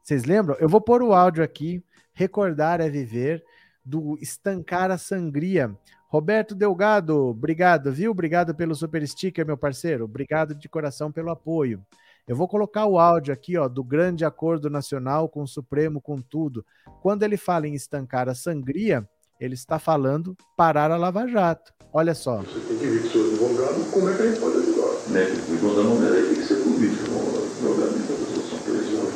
Vocês 0.02 0.26
lembram? 0.26 0.58
Eu 0.60 0.68
vou 0.68 0.82
pôr 0.82 1.04
o 1.04 1.14
áudio 1.14 1.44
aqui. 1.44 1.84
Recordar 2.12 2.82
é 2.82 2.90
viver 2.90 3.46
do 3.86 4.18
estancar 4.20 4.90
a 4.90 4.98
sangria. 4.98 5.72
Roberto 6.08 6.56
Delgado, 6.56 7.28
obrigado, 7.28 7.94
viu? 7.94 8.10
Obrigado 8.10 8.56
pelo 8.56 8.74
super 8.74 9.08
sticker, 9.08 9.46
meu 9.46 9.56
parceiro. 9.56 10.06
Obrigado 10.06 10.56
de 10.56 10.68
coração 10.68 11.12
pelo 11.12 11.30
apoio. 11.30 11.86
Eu 12.30 12.36
vou 12.36 12.48
colocar 12.48 12.86
o 12.86 13.00
áudio 13.00 13.34
aqui, 13.34 13.58
ó, 13.58 13.68
do 13.68 13.84
grande 13.84 14.24
acordo 14.24 14.70
nacional 14.70 15.28
com 15.28 15.42
o 15.42 15.48
Supremo, 15.48 16.00
com 16.00 16.22
tudo. 16.22 16.64
Quando 17.02 17.24
ele 17.24 17.38
fala 17.38 17.68
em 17.68 17.74
estancar 17.74 18.30
a 18.30 18.36
sangria, 18.36 19.04
ele 19.42 19.56
está 19.56 19.80
falando 19.80 20.38
parar 20.56 20.92
a 20.92 20.96
Lava 20.96 21.28
Jato. 21.28 21.74
Olha 21.92 22.14
só. 22.14 22.38
Você 22.38 22.60
tem 22.68 22.78
que 22.78 22.86
ver 22.86 23.10
que 23.10 23.18
o 23.18 23.32
advogado, 23.32 23.92
como 23.92 24.10
é 24.10 24.14
que 24.14 24.22
a 24.22 24.26
gente 24.28 24.40
pode 24.40 24.58
ajudar? 24.58 25.10
Né? 25.10 25.24
O 25.24 25.54
advogado 25.54 25.84
não 25.86 26.06
é, 26.06 26.22
tem 26.22 26.36
que 26.36 26.44
ser 26.44 26.56
político, 26.58 27.10
não 27.10 27.20
advogado 27.20 27.98
nem 27.98 28.06
para 28.06 28.16
solução 28.16 28.60
política. 28.60 29.08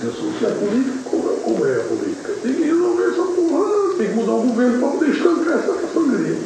Tem 0.00 0.08
a 0.08 0.12
solução 0.12 0.48
é 0.48 0.54
política, 0.54 1.10
como 1.10 1.28
é, 1.28 1.40
como 1.40 1.66
é 1.66 1.74
a 1.74 1.88
política? 1.88 2.32
Tem 2.40 2.54
que 2.54 2.62
resolver 2.62 3.02
essa 3.02 3.24
porra, 3.34 3.96
tem 3.98 4.08
que 4.10 4.14
mudar 4.14 4.32
o 4.32 4.42
governo 4.46 4.78
para 4.78 4.90
poder 4.92 5.10
estancar 5.10 5.58
essa 5.58 5.92
sangria. 5.92 6.38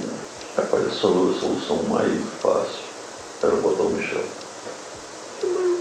Rapaz, 0.56 0.86
a 0.86 0.90
solução 0.90 1.82
mais 1.82 2.18
fácil 2.40 2.82
era 3.42 3.56
botar 3.56 3.82
o 3.82 3.90
Michel 3.90 4.45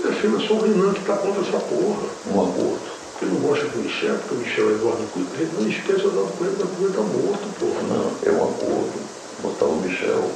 defenda 0.05 0.39
só 0.39 0.53
o 0.53 0.61
Renan 0.61 0.93
que 0.93 0.99
está 0.99 1.17
contra 1.17 1.41
essa 1.41 1.59
porra. 1.59 2.07
Um 2.31 2.41
aborto. 2.41 2.95
Porque 3.11 3.25
não 3.25 3.41
gosta 3.41 3.65
do 3.67 3.77
Michel, 3.79 4.17
porque 4.17 4.35
o 4.35 4.37
Michel 4.39 4.69
é 4.69 4.73
Eduardo 4.73 5.03
Cunha. 5.13 5.27
Não 5.59 5.69
esqueça 5.69 6.05
o 6.05 6.11
Eduardo 6.11 6.33
Cunha, 6.33 6.51
Eduardo 6.51 6.75
Cunha 6.75 6.89
está 6.89 7.01
morto, 7.01 7.59
porra. 7.59 7.81
Não, 7.87 8.11
é 8.23 8.31
um 8.31 8.43
acordo. 8.43 8.99
Botar 9.41 9.65
o 9.65 9.81
Michel. 9.81 10.31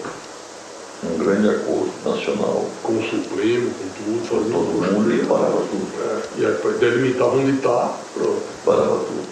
Um 1.03 1.17
grande 1.17 1.49
acordo 1.49 1.91
nacional. 2.05 2.69
Com 2.83 2.93
o 2.93 3.03
Supremo, 3.03 3.71
com 3.71 3.87
tudo, 4.03 4.25
fazendo 4.25 4.51
todo 4.53 4.93
mundo 4.93 5.13
e 5.13 5.25
parava 5.25 5.61
tudo. 5.61 5.87
É, 6.03 6.41
e 6.41 6.45
aí 6.45 6.79
delimitar 6.79 7.27
onde 7.27 7.51
está, 7.51 7.97
pronto. 8.13 8.41
Parava 8.65 8.99
tudo. 8.99 9.29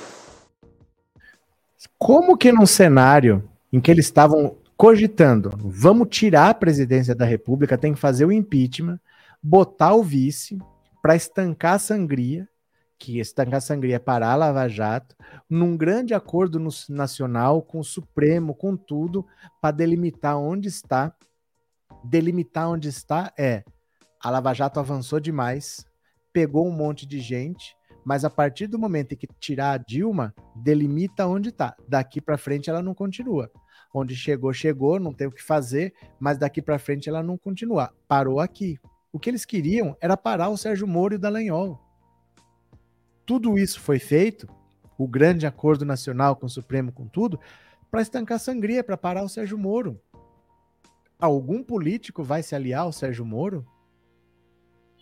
Como 1.98 2.38
que 2.38 2.52
num 2.52 2.66
cenário 2.66 3.44
em 3.72 3.80
que 3.80 3.92
eles 3.92 4.06
estavam 4.06 4.56
cogitando, 4.78 5.52
vamos 5.60 6.08
tirar 6.10 6.50
a 6.50 6.54
presidência 6.54 7.16
da 7.16 7.26
República, 7.26 7.78
tem 7.78 7.94
que 7.94 8.00
fazer 8.00 8.26
o 8.26 8.32
impeachment, 8.32 9.00
botar 9.42 9.94
o 9.94 10.04
vice 10.04 10.58
para 11.02 11.16
estancar 11.16 11.76
a 11.76 11.80
sangria, 11.80 12.48
que 13.00 13.20
estancar 13.20 13.58
a 13.58 13.62
sangria 13.62 13.96
é 13.96 14.00
parar 14.00 14.32
a 14.32 14.36
Lava 14.36 14.68
Jato, 14.68 15.16
num 15.50 15.78
grande 15.78 16.14
acordo 16.14 16.60
no, 16.60 16.70
nacional 16.90 17.62
com 17.62 17.80
o 17.80 17.84
Supremo, 17.84 18.56
com 18.56 18.76
tudo, 18.76 19.26
para 19.62 19.76
delimitar 19.76 20.38
onde 20.38 20.68
está. 20.68 21.14
Delimitar 22.04 22.70
onde 22.70 22.90
está 22.90 23.34
é 23.38 23.64
a 24.22 24.32
Lava 24.32 24.54
Jato 24.54 24.80
avançou 24.80 25.20
demais, 25.20 25.86
pegou 26.34 26.68
um 26.68 26.72
monte 26.72 27.06
de 27.06 27.20
gente, 27.20 27.76
mas 28.04 28.26
a 28.26 28.30
partir 28.30 28.68
do 28.68 28.80
momento 28.80 29.14
em 29.14 29.16
que 29.16 29.28
tirar 29.40 29.74
a 29.74 29.78
Dilma, 29.78 30.34
delimita 30.56 31.28
onde 31.28 31.50
está. 31.50 31.76
Daqui 31.88 32.20
para 32.20 32.38
frente 32.38 32.70
ela 32.70 32.82
não 32.82 32.96
continua. 32.96 33.52
Onde 33.94 34.16
chegou, 34.16 34.52
chegou, 34.54 35.00
não 35.00 35.14
tem 35.14 35.28
o 35.28 35.32
que 35.32 35.44
fazer, 35.44 35.94
mas 36.20 36.38
daqui 36.38 36.62
para 36.62 36.80
frente 36.80 37.08
ela 37.08 37.22
não 37.22 37.38
continua. 37.38 37.94
Parou 38.08 38.40
aqui. 38.40 38.80
O 39.18 39.20
que 39.20 39.32
eles 39.32 39.46
queriam 39.46 39.98
era 40.00 40.16
parar 40.16 40.50
o 40.50 40.58
Sérgio 40.58 40.86
Moro 40.86 41.16
e 41.16 41.18
o 41.18 41.20
Dallagnol. 41.20 41.84
Tudo 43.26 43.58
isso 43.58 43.80
foi 43.80 43.98
feito, 43.98 44.48
o 44.96 45.08
grande 45.08 45.48
acordo 45.48 45.84
nacional 45.84 46.36
com 46.36 46.46
o 46.46 46.50
Supremo, 46.50 46.92
com 46.92 47.08
tudo, 47.08 47.40
para 47.90 48.04
estancar 48.04 48.36
a 48.36 48.40
sangria, 48.40 48.84
para 48.84 48.96
parar 48.96 49.24
o 49.24 49.28
Sérgio 49.28 49.58
Moro. 49.58 50.00
Algum 51.18 51.64
político 51.64 52.24
vai 52.24 52.44
se 52.44 52.54
aliar 52.54 52.82
ao 52.82 52.92
Sérgio 52.92 53.26
Moro? 53.26 53.66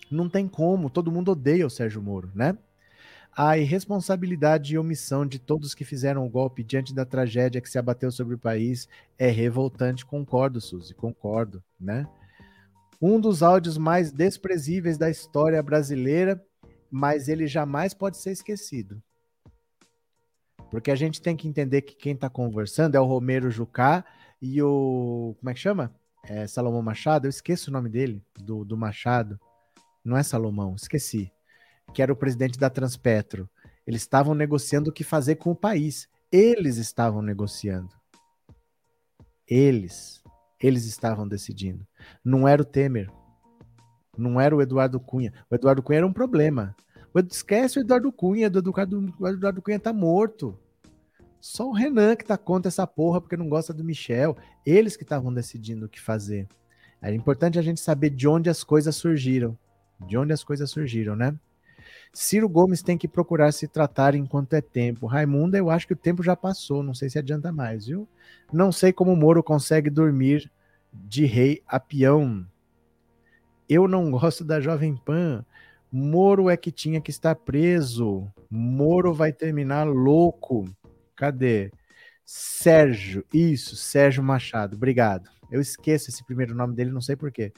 Não 0.09 0.29
tem 0.29 0.47
como, 0.47 0.89
todo 0.89 1.11
mundo 1.11 1.33
odeia 1.33 1.67
o 1.67 1.69
Sérgio 1.69 2.01
Moro, 2.01 2.31
né? 2.33 2.57
A 3.35 3.57
irresponsabilidade 3.57 4.75
e 4.75 4.77
omissão 4.77 5.25
de 5.25 5.39
todos 5.39 5.75
que 5.75 5.83
fizeram 5.83 6.25
o 6.25 6.29
golpe 6.29 6.63
diante 6.63 6.95
da 6.95 7.03
tragédia 7.03 7.59
que 7.59 7.69
se 7.69 7.77
abateu 7.77 8.09
sobre 8.13 8.35
o 8.35 8.39
país 8.39 8.87
é 9.19 9.29
revoltante, 9.29 10.05
concordo, 10.05 10.61
Suzy, 10.61 10.93
concordo, 10.95 11.61
né? 11.77 12.07
Um 13.01 13.19
dos 13.19 13.43
áudios 13.43 13.77
mais 13.77 14.11
desprezíveis 14.11 14.97
da 14.97 15.09
história 15.09 15.61
brasileira, 15.61 16.43
mas 16.89 17.27
ele 17.27 17.47
jamais 17.47 17.93
pode 17.93 18.17
ser 18.17 18.31
esquecido. 18.31 19.01
Porque 20.71 20.91
a 20.91 20.95
gente 20.95 21.21
tem 21.21 21.35
que 21.35 21.47
entender 21.47 21.81
que 21.81 21.95
quem 21.95 22.13
está 22.13 22.29
conversando 22.29 22.95
é 22.95 22.99
o 22.99 23.05
Romero 23.05 23.49
Jucá 23.49 24.03
e 24.41 24.61
o. 24.61 25.35
Como 25.39 25.49
é 25.49 25.53
que 25.53 25.59
chama? 25.59 25.95
É 26.23 26.47
Salomão 26.47 26.81
Machado? 26.81 27.25
Eu 27.25 27.29
esqueço 27.29 27.69
o 27.69 27.73
nome 27.73 27.89
dele, 27.89 28.21
do, 28.37 28.65
do 28.65 28.75
Machado. 28.75 29.39
Não 30.03 30.17
é 30.17 30.23
Salomão, 30.23 30.75
esqueci. 30.75 31.31
Que 31.93 32.01
era 32.01 32.11
o 32.11 32.15
presidente 32.15 32.57
da 32.57 32.69
Transpetro. 32.69 33.49
Eles 33.85 34.01
estavam 34.01 34.33
negociando 34.33 34.89
o 34.89 34.93
que 34.93 35.03
fazer 35.03 35.35
com 35.35 35.51
o 35.51 35.55
país. 35.55 36.09
Eles 36.31 36.77
estavam 36.77 37.21
negociando. 37.21 37.93
Eles. 39.47 40.23
Eles 40.59 40.85
estavam 40.85 41.27
decidindo. 41.27 41.85
Não 42.23 42.47
era 42.47 42.61
o 42.61 42.65
Temer. 42.65 43.09
Não 44.17 44.39
era 44.39 44.55
o 44.55 44.61
Eduardo 44.61 44.99
Cunha. 44.99 45.33
O 45.49 45.55
Eduardo 45.55 45.83
Cunha 45.83 45.97
era 45.97 46.07
um 46.07 46.13
problema. 46.13 46.75
Esquece 47.29 47.79
o 47.79 47.81
Eduardo 47.81 48.11
Cunha. 48.11 48.47
O 48.47 48.57
Eduardo, 48.57 49.13
o 49.19 49.27
Eduardo 49.27 49.61
Cunha 49.61 49.79
tá 49.79 49.93
morto. 49.93 50.57
Só 51.39 51.69
o 51.69 51.73
Renan 51.73 52.15
que 52.15 52.25
tá 52.25 52.37
contra 52.37 52.69
essa 52.69 52.87
porra 52.87 53.21
porque 53.21 53.37
não 53.37 53.47
gosta 53.47 53.73
do 53.73 53.83
Michel. 53.83 54.35
Eles 54.65 54.97
que 54.97 55.03
estavam 55.03 55.33
decidindo 55.33 55.85
o 55.85 55.89
que 55.89 56.01
fazer. 56.01 56.47
É 57.01 57.13
importante 57.13 57.59
a 57.59 57.61
gente 57.61 57.79
saber 57.79 58.09
de 58.09 58.27
onde 58.27 58.49
as 58.49 58.63
coisas 58.63 58.95
surgiram. 58.95 59.57
De 60.07 60.17
onde 60.17 60.33
as 60.33 60.43
coisas 60.43 60.71
surgiram, 60.71 61.15
né? 61.15 61.37
Ciro 62.17 62.47
Gomes 62.47 62.81
tem 62.81 62.97
que 62.97 63.09
procurar 63.09 63.51
se 63.51 63.67
tratar 63.67 64.15
enquanto 64.15 64.53
é 64.53 64.61
tempo. 64.61 65.05
Raimunda, 65.05 65.57
eu 65.57 65.69
acho 65.69 65.85
que 65.85 65.91
o 65.91 65.97
tempo 65.97 66.23
já 66.23 66.33
passou, 66.33 66.81
não 66.81 66.93
sei 66.93 67.09
se 67.09 67.19
adianta 67.19 67.51
mais, 67.51 67.87
viu? 67.87 68.07
Não 68.53 68.71
sei 68.71 68.93
como 68.93 69.11
o 69.11 69.17
Moro 69.17 69.43
consegue 69.43 69.89
dormir 69.89 70.49
de 70.93 71.25
rei 71.25 71.61
a 71.67 71.77
peão. 71.77 72.47
Eu 73.67 73.85
não 73.85 74.09
gosto 74.11 74.45
da 74.45 74.61
Jovem 74.61 74.95
Pan. 74.95 75.45
Moro 75.91 76.49
é 76.49 76.55
que 76.55 76.71
tinha 76.71 77.01
que 77.01 77.11
estar 77.11 77.35
preso. 77.35 78.31
Moro 78.49 79.13
vai 79.13 79.33
terminar 79.33 79.85
louco. 79.85 80.65
Cadê? 81.17 81.69
Sérgio, 82.25 83.25
isso, 83.33 83.75
Sérgio 83.75 84.23
Machado. 84.23 84.77
Obrigado. 84.77 85.29
Eu 85.51 85.59
esqueço 85.59 86.09
esse 86.09 86.23
primeiro 86.23 86.55
nome 86.55 86.75
dele, 86.75 86.91
não 86.91 87.01
sei 87.01 87.17
porquê. 87.17 87.51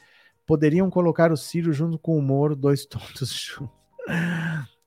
Poderiam 0.48 0.90
colocar 0.90 1.32
o 1.32 1.38
Ciro 1.38 1.72
junto 1.72 2.00
com 2.00 2.18
o 2.18 2.22
Moro, 2.24 2.56
dois 2.56 2.86
tontos 2.90 3.32
juntos. 3.32 3.87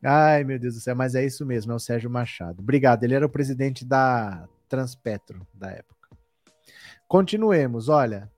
Ai, 0.03 0.45
meu 0.45 0.59
Deus 0.59 0.75
do 0.75 0.81
céu, 0.81 0.97
mas 0.97 1.15
é 1.15 1.25
isso 1.25 1.45
mesmo, 1.45 1.73
é 1.73 1.75
o 1.75 1.79
Sérgio 1.79 2.09
Machado. 2.11 2.61
Obrigado, 2.61 3.05
ele 3.05 3.15
era 3.15 3.27
o 3.27 3.31
presidente 3.31 3.85
da 3.85 4.49
Transpetro 4.69 5.47
da 5.53 5.71
época. 5.71 6.09
Continuemos, 7.07 7.89
olha. 7.89 8.31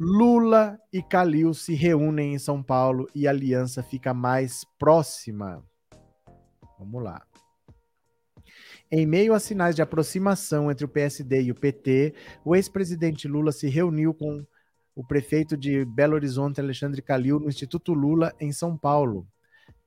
Lula 0.00 0.80
e 0.92 1.02
Calil 1.02 1.52
se 1.52 1.74
reúnem 1.74 2.34
em 2.34 2.38
São 2.38 2.62
Paulo 2.62 3.08
e 3.14 3.26
a 3.26 3.30
aliança 3.30 3.82
fica 3.82 4.14
mais 4.14 4.64
próxima. 4.78 5.64
Vamos 6.78 7.02
lá. 7.02 7.20
Em 8.90 9.04
meio 9.04 9.34
a 9.34 9.40
sinais 9.40 9.74
de 9.74 9.82
aproximação 9.82 10.70
entre 10.70 10.84
o 10.84 10.88
PSD 10.88 11.42
e 11.42 11.50
o 11.50 11.54
PT, 11.54 12.14
o 12.44 12.56
ex-presidente 12.56 13.28
Lula 13.28 13.52
se 13.52 13.68
reuniu 13.68 14.14
com 14.14 14.46
o 14.94 15.04
prefeito 15.04 15.56
de 15.56 15.84
Belo 15.84 16.14
Horizonte, 16.14 16.60
Alexandre 16.60 17.02
Calil, 17.02 17.38
no 17.38 17.48
Instituto 17.48 17.92
Lula, 17.92 18.34
em 18.40 18.50
São 18.50 18.76
Paulo. 18.76 19.26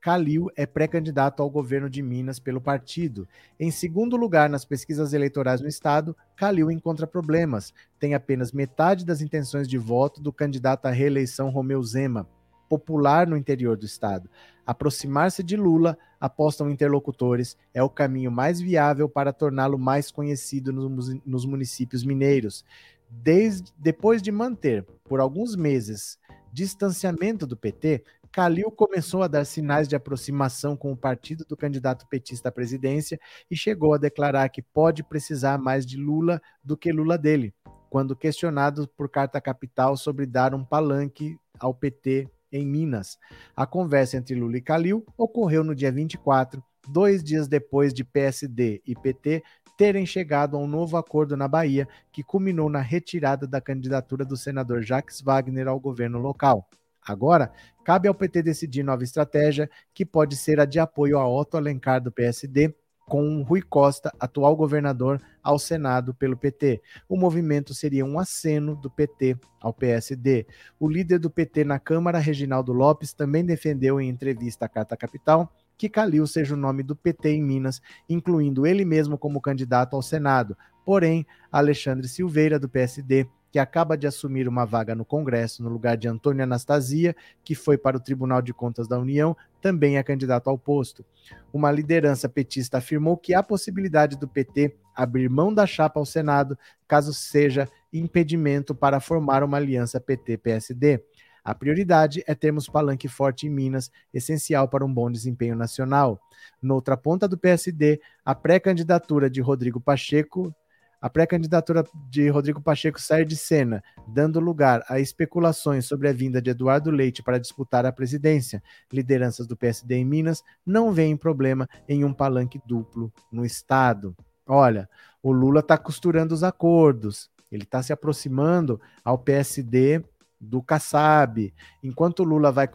Calil 0.02 0.50
é 0.56 0.66
pré-candidato 0.66 1.44
ao 1.44 1.48
governo 1.48 1.88
de 1.88 2.02
Minas 2.02 2.40
pelo 2.40 2.60
partido. 2.60 3.28
Em 3.58 3.70
segundo 3.70 4.16
lugar 4.16 4.50
nas 4.50 4.64
pesquisas 4.64 5.12
eleitorais 5.12 5.60
no 5.60 5.68
estado, 5.68 6.16
Calil 6.34 6.72
encontra 6.72 7.06
problemas. 7.06 7.72
Tem 8.00 8.12
apenas 8.12 8.50
metade 8.50 9.06
das 9.06 9.20
intenções 9.22 9.68
de 9.68 9.78
voto 9.78 10.20
do 10.20 10.32
candidato 10.32 10.86
à 10.86 10.90
reeleição 10.90 11.50
Romeu 11.50 11.80
Zema, 11.84 12.28
popular 12.68 13.28
no 13.28 13.36
interior 13.36 13.76
do 13.76 13.86
estado. 13.86 14.28
Aproximar-se 14.66 15.40
de 15.40 15.56
Lula, 15.56 15.96
apostam 16.20 16.68
interlocutores, 16.68 17.56
é 17.72 17.80
o 17.80 17.88
caminho 17.88 18.32
mais 18.32 18.60
viável 18.60 19.08
para 19.08 19.32
torná-lo 19.32 19.78
mais 19.78 20.10
conhecido 20.10 20.72
nos, 20.72 21.46
municípios 21.46 22.02
mineiros. 22.02 22.64
Desde, 23.08 23.72
depois 23.78 24.20
de 24.20 24.32
manter, 24.32 24.84
por 25.04 25.20
alguns 25.20 25.54
meses, 25.54 26.18
distanciamento 26.52 27.46
do 27.46 27.56
PT, 27.56 28.02
Calil 28.32 28.70
começou 28.70 29.22
a 29.22 29.28
dar 29.28 29.44
sinais 29.44 29.86
de 29.86 29.94
aproximação 29.94 30.74
com 30.74 30.90
o 30.90 30.96
partido 30.96 31.44
do 31.44 31.54
candidato 31.54 32.06
petista 32.08 32.48
à 32.48 32.52
presidência 32.52 33.20
e 33.50 33.54
chegou 33.54 33.92
a 33.92 33.98
declarar 33.98 34.48
que 34.48 34.62
pode 34.62 35.02
precisar 35.04 35.58
mais 35.58 35.84
de 35.84 35.98
Lula 35.98 36.40
do 36.64 36.74
que 36.74 36.90
Lula 36.90 37.18
dele, 37.18 37.54
quando 37.90 38.16
questionado 38.16 38.88
por 38.96 39.10
carta 39.10 39.38
capital 39.38 39.98
sobre 39.98 40.24
dar 40.24 40.54
um 40.54 40.64
palanque 40.64 41.36
ao 41.60 41.74
PT 41.74 42.26
em 42.50 42.66
Minas. 42.66 43.18
A 43.54 43.66
conversa 43.66 44.16
entre 44.16 44.34
Lula 44.34 44.56
e 44.56 44.62
Calil 44.62 45.04
ocorreu 45.18 45.62
no 45.62 45.74
dia 45.74 45.92
24, 45.92 46.64
dois 46.88 47.22
dias 47.22 47.46
depois 47.46 47.92
de 47.92 48.02
PSD 48.02 48.80
e 48.86 48.94
PT 48.94 49.42
terem 49.76 50.06
chegado 50.06 50.56
a 50.56 50.58
um 50.58 50.66
novo 50.66 50.96
acordo 50.96 51.36
na 51.36 51.46
Bahia, 51.46 51.86
que 52.10 52.22
culminou 52.22 52.70
na 52.70 52.80
retirada 52.80 53.46
da 53.46 53.60
candidatura 53.60 54.24
do 54.24 54.38
senador 54.38 54.82
Jacques 54.82 55.20
Wagner 55.20 55.68
ao 55.68 55.78
governo 55.78 56.18
local. 56.18 56.66
Agora, 57.04 57.52
cabe 57.84 58.08
ao 58.08 58.14
PT 58.14 58.42
decidir 58.42 58.82
nova 58.82 59.04
estratégia, 59.04 59.68
que 59.94 60.04
pode 60.04 60.36
ser 60.36 60.60
a 60.60 60.64
de 60.64 60.78
apoio 60.78 61.18
a 61.18 61.28
Otto 61.28 61.56
Alencar 61.56 62.00
do 62.00 62.12
PSD, 62.12 62.74
com 63.06 63.42
Rui 63.42 63.60
Costa, 63.62 64.12
atual 64.18 64.56
governador, 64.56 65.20
ao 65.42 65.58
Senado 65.58 66.14
pelo 66.14 66.36
PT. 66.36 66.80
O 67.08 67.16
movimento 67.16 67.74
seria 67.74 68.04
um 68.04 68.18
aceno 68.18 68.76
do 68.76 68.90
PT 68.90 69.36
ao 69.60 69.72
PSD. 69.72 70.46
O 70.78 70.88
líder 70.88 71.18
do 71.18 71.28
PT 71.28 71.64
na 71.64 71.78
Câmara, 71.78 72.18
Reginaldo 72.18 72.72
Lopes, 72.72 73.12
também 73.12 73.44
defendeu 73.44 74.00
em 74.00 74.08
entrevista 74.08 74.64
à 74.64 74.68
Carta 74.68 74.96
Capital 74.96 75.52
que 75.76 75.88
Calil 75.88 76.26
seja 76.28 76.54
o 76.54 76.56
nome 76.56 76.84
do 76.84 76.94
PT 76.94 77.30
em 77.30 77.42
Minas, 77.42 77.82
incluindo 78.08 78.64
ele 78.64 78.84
mesmo 78.84 79.18
como 79.18 79.40
candidato 79.40 79.96
ao 79.96 80.02
Senado. 80.02 80.56
Porém, 80.84 81.26
Alexandre 81.50 82.06
Silveira, 82.06 82.56
do 82.56 82.68
PSD, 82.68 83.26
que 83.52 83.58
acaba 83.58 83.98
de 83.98 84.06
assumir 84.06 84.48
uma 84.48 84.64
vaga 84.64 84.94
no 84.94 85.04
Congresso 85.04 85.62
no 85.62 85.68
lugar 85.68 85.98
de 85.98 86.08
Antônio 86.08 86.42
Anastasia, 86.42 87.14
que 87.44 87.54
foi 87.54 87.76
para 87.76 87.98
o 87.98 88.00
Tribunal 88.00 88.40
de 88.40 88.54
Contas 88.54 88.88
da 88.88 88.98
União, 88.98 89.36
também 89.60 89.98
é 89.98 90.02
candidato 90.02 90.48
ao 90.48 90.58
posto. 90.58 91.04
Uma 91.52 91.70
liderança 91.70 92.30
petista 92.30 92.78
afirmou 92.78 93.14
que 93.14 93.34
há 93.34 93.42
possibilidade 93.42 94.18
do 94.18 94.26
PT 94.26 94.74
abrir 94.96 95.28
mão 95.28 95.52
da 95.52 95.66
chapa 95.66 96.00
ao 96.00 96.06
Senado, 96.06 96.58
caso 96.88 97.12
seja 97.12 97.68
impedimento 97.92 98.74
para 98.74 99.00
formar 99.00 99.44
uma 99.44 99.58
aliança 99.58 100.00
PT-PSD. 100.00 101.04
A 101.44 101.54
prioridade 101.54 102.22
é 102.26 102.34
termos 102.34 102.68
palanque 102.68 103.08
forte 103.08 103.46
em 103.46 103.50
Minas, 103.50 103.90
essencial 104.14 104.66
para 104.66 104.84
um 104.84 104.92
bom 104.92 105.10
desempenho 105.10 105.56
nacional. 105.56 106.18
Noutra 106.60 106.96
ponta 106.96 107.28
do 107.28 107.36
PSD, 107.36 108.00
a 108.24 108.34
pré-candidatura 108.34 109.28
de 109.28 109.42
Rodrigo 109.42 109.80
Pacheco 109.80 110.54
a 111.02 111.10
pré-candidatura 111.10 111.84
de 112.08 112.28
Rodrigo 112.28 112.62
Pacheco 112.62 113.00
sai 113.00 113.24
de 113.24 113.36
cena, 113.36 113.82
dando 114.06 114.38
lugar 114.38 114.84
a 114.88 115.00
especulações 115.00 115.84
sobre 115.84 116.08
a 116.08 116.12
vinda 116.12 116.40
de 116.40 116.50
Eduardo 116.50 116.92
Leite 116.92 117.24
para 117.24 117.40
disputar 117.40 117.84
a 117.84 117.90
presidência. 117.90 118.62
Lideranças 118.92 119.48
do 119.48 119.56
PSD 119.56 119.96
em 119.96 120.04
Minas 120.04 120.44
não 120.64 120.92
veem 120.92 121.16
problema 121.16 121.68
em 121.88 122.04
um 122.04 122.14
palanque 122.14 122.62
duplo 122.64 123.12
no 123.32 123.44
estado. 123.44 124.16
Olha, 124.46 124.88
o 125.20 125.32
Lula 125.32 125.58
está 125.58 125.76
costurando 125.76 126.32
os 126.32 126.44
acordos, 126.44 127.28
ele 127.50 127.64
está 127.64 127.82
se 127.82 127.92
aproximando 127.92 128.80
ao 129.04 129.18
PSD 129.18 130.04
do 130.40 130.62
Kassab. 130.62 131.52
Enquanto 131.82 132.20
o 132.20 132.24
Lula 132.24 132.52
vai 132.52 132.68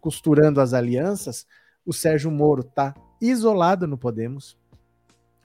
costurando 0.00 0.60
as 0.60 0.72
alianças, 0.72 1.44
o 1.84 1.92
Sérgio 1.92 2.30
Moro 2.30 2.60
está 2.60 2.94
isolado 3.20 3.88
no 3.88 3.98
Podemos, 3.98 4.56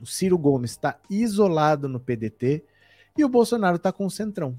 o 0.02 0.06
Ciro 0.06 0.38
Gomes 0.38 0.72
está 0.72 1.00
isolado 1.10 1.88
no 1.88 2.00
PDT 2.00 2.64
e 3.18 3.24
o 3.24 3.30
Bolsonaro 3.30 3.78
está 3.78 3.92
com 3.92 4.06
o 4.06 4.12
Centrão. 4.12 4.58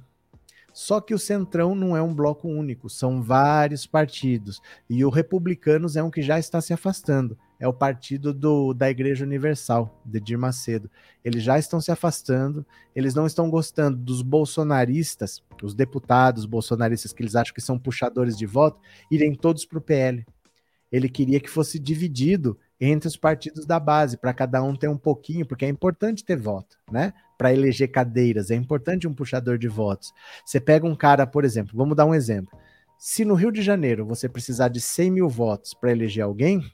Só 0.72 1.00
que 1.00 1.14
o 1.14 1.18
Centrão 1.18 1.74
não 1.74 1.96
é 1.96 2.02
um 2.02 2.14
bloco 2.14 2.46
único, 2.46 2.88
são 2.88 3.20
vários 3.20 3.86
partidos. 3.86 4.60
E 4.88 5.04
o 5.04 5.10
Republicanos 5.10 5.96
é 5.96 6.02
um 6.02 6.10
que 6.10 6.22
já 6.22 6.38
está 6.38 6.60
se 6.60 6.72
afastando. 6.72 7.36
É 7.58 7.66
o 7.66 7.72
partido 7.72 8.32
do, 8.32 8.72
da 8.72 8.88
Igreja 8.88 9.24
Universal, 9.24 10.00
de 10.04 10.20
Dir 10.20 10.38
Macedo. 10.38 10.88
Eles 11.24 11.42
já 11.42 11.58
estão 11.58 11.80
se 11.80 11.90
afastando, 11.90 12.64
eles 12.94 13.12
não 13.12 13.26
estão 13.26 13.50
gostando 13.50 13.98
dos 13.98 14.22
bolsonaristas, 14.22 15.42
os 15.60 15.74
deputados 15.74 16.46
bolsonaristas 16.46 17.12
que 17.12 17.22
eles 17.22 17.34
acham 17.34 17.54
que 17.54 17.60
são 17.60 17.76
puxadores 17.76 18.36
de 18.36 18.46
voto, 18.46 18.80
irem 19.10 19.34
todos 19.34 19.64
para 19.64 19.78
o 19.78 19.82
PL. 19.82 20.24
Ele 20.92 21.08
queria 21.08 21.40
que 21.40 21.50
fosse 21.50 21.78
dividido 21.78 22.56
entre 22.80 23.08
os 23.08 23.16
partidos 23.16 23.66
da 23.66 23.80
base, 23.80 24.16
para 24.16 24.32
cada 24.32 24.62
um 24.62 24.76
ter 24.76 24.88
um 24.88 24.96
pouquinho, 24.96 25.46
porque 25.46 25.64
é 25.64 25.68
importante 25.68 26.24
ter 26.24 26.36
voto, 26.36 26.78
né? 26.90 27.12
Para 27.36 27.52
eleger 27.52 27.88
cadeiras, 27.88 28.50
é 28.50 28.54
importante 28.54 29.06
um 29.06 29.14
puxador 29.14 29.58
de 29.58 29.68
votos. 29.68 30.12
Você 30.44 30.60
pega 30.60 30.86
um 30.86 30.94
cara, 30.94 31.26
por 31.26 31.44
exemplo, 31.44 31.76
vamos 31.76 31.96
dar 31.96 32.06
um 32.06 32.14
exemplo. 32.14 32.56
Se 32.98 33.24
no 33.24 33.34
Rio 33.34 33.52
de 33.52 33.62
Janeiro 33.62 34.04
você 34.06 34.28
precisar 34.28 34.68
de 34.68 34.80
100 34.80 35.10
mil 35.10 35.28
votos 35.28 35.74
para 35.74 35.92
eleger 35.92 36.24
alguém, 36.24 36.64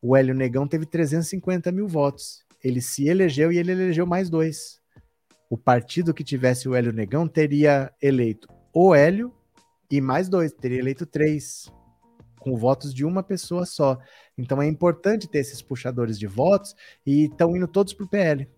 o 0.00 0.16
Hélio 0.16 0.34
Negão 0.34 0.66
teve 0.66 0.86
350 0.86 1.72
mil 1.72 1.88
votos. 1.88 2.44
Ele 2.62 2.80
se 2.80 3.08
elegeu 3.08 3.52
e 3.52 3.58
ele 3.58 3.72
elegeu 3.72 4.06
mais 4.06 4.30
dois. 4.30 4.80
O 5.50 5.56
partido 5.56 6.14
que 6.14 6.22
tivesse 6.22 6.68
o 6.68 6.74
Hélio 6.74 6.92
Negão 6.92 7.26
teria 7.26 7.92
eleito 8.00 8.48
o 8.72 8.94
Hélio 8.94 9.34
e 9.90 10.00
mais 10.00 10.28
dois, 10.28 10.52
teria 10.52 10.78
eleito 10.78 11.06
três 11.06 11.72
com 12.38 12.56
votos 12.56 12.94
de 12.94 13.04
uma 13.04 13.22
pessoa 13.22 13.66
só. 13.66 13.98
Então 14.38 14.62
é 14.62 14.66
importante 14.68 15.28
ter 15.28 15.40
esses 15.40 15.60
puxadores 15.60 16.18
de 16.18 16.28
votos 16.28 16.76
e 17.04 17.24
estão 17.24 17.56
indo 17.56 17.66
todos 17.66 17.92
para 17.92 18.06
o 18.06 18.08
PL. 18.08 18.48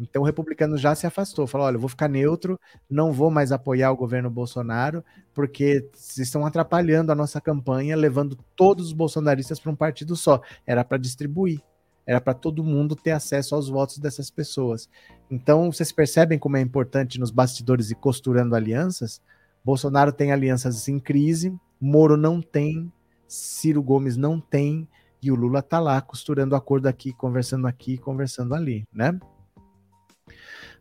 Então 0.00 0.22
o 0.22 0.24
republicano 0.24 0.76
já 0.76 0.94
se 0.94 1.06
afastou, 1.06 1.46
falou: 1.46 1.66
olha, 1.66 1.76
eu 1.76 1.80
vou 1.80 1.88
ficar 1.88 2.08
neutro, 2.08 2.58
não 2.90 3.12
vou 3.12 3.30
mais 3.30 3.52
apoiar 3.52 3.92
o 3.92 3.96
governo 3.96 4.28
Bolsonaro, 4.28 5.04
porque 5.32 5.88
estão 5.94 6.44
atrapalhando 6.44 7.12
a 7.12 7.14
nossa 7.14 7.40
campanha, 7.40 7.96
levando 7.96 8.36
todos 8.56 8.86
os 8.86 8.92
bolsonaristas 8.92 9.60
para 9.60 9.70
um 9.70 9.76
partido 9.76 10.16
só. 10.16 10.40
Era 10.66 10.82
para 10.82 10.98
distribuir, 10.98 11.60
era 12.04 12.20
para 12.20 12.34
todo 12.34 12.64
mundo 12.64 12.96
ter 12.96 13.12
acesso 13.12 13.54
aos 13.54 13.68
votos 13.68 13.98
dessas 13.98 14.30
pessoas. 14.30 14.88
Então 15.30 15.70
vocês 15.70 15.92
percebem 15.92 16.38
como 16.38 16.56
é 16.56 16.60
importante 16.60 17.20
nos 17.20 17.30
bastidores 17.30 17.90
e 17.90 17.94
costurando 17.94 18.56
alianças? 18.56 19.20
Bolsonaro 19.64 20.12
tem 20.12 20.32
alianças 20.32 20.88
em 20.88 20.98
crise, 20.98 21.54
Moro 21.80 22.16
não 22.16 22.40
tem, 22.40 22.92
Ciro 23.28 23.82
Gomes 23.82 24.16
não 24.16 24.40
tem 24.40 24.88
e 25.22 25.30
o 25.30 25.36
Lula 25.36 25.62
tá 25.62 25.78
lá 25.78 26.00
costurando 26.00 26.56
acordo 26.56 26.86
aqui, 26.88 27.12
conversando 27.12 27.66
aqui, 27.66 27.96
conversando 27.96 28.54
ali, 28.54 28.86
né? 28.92 29.18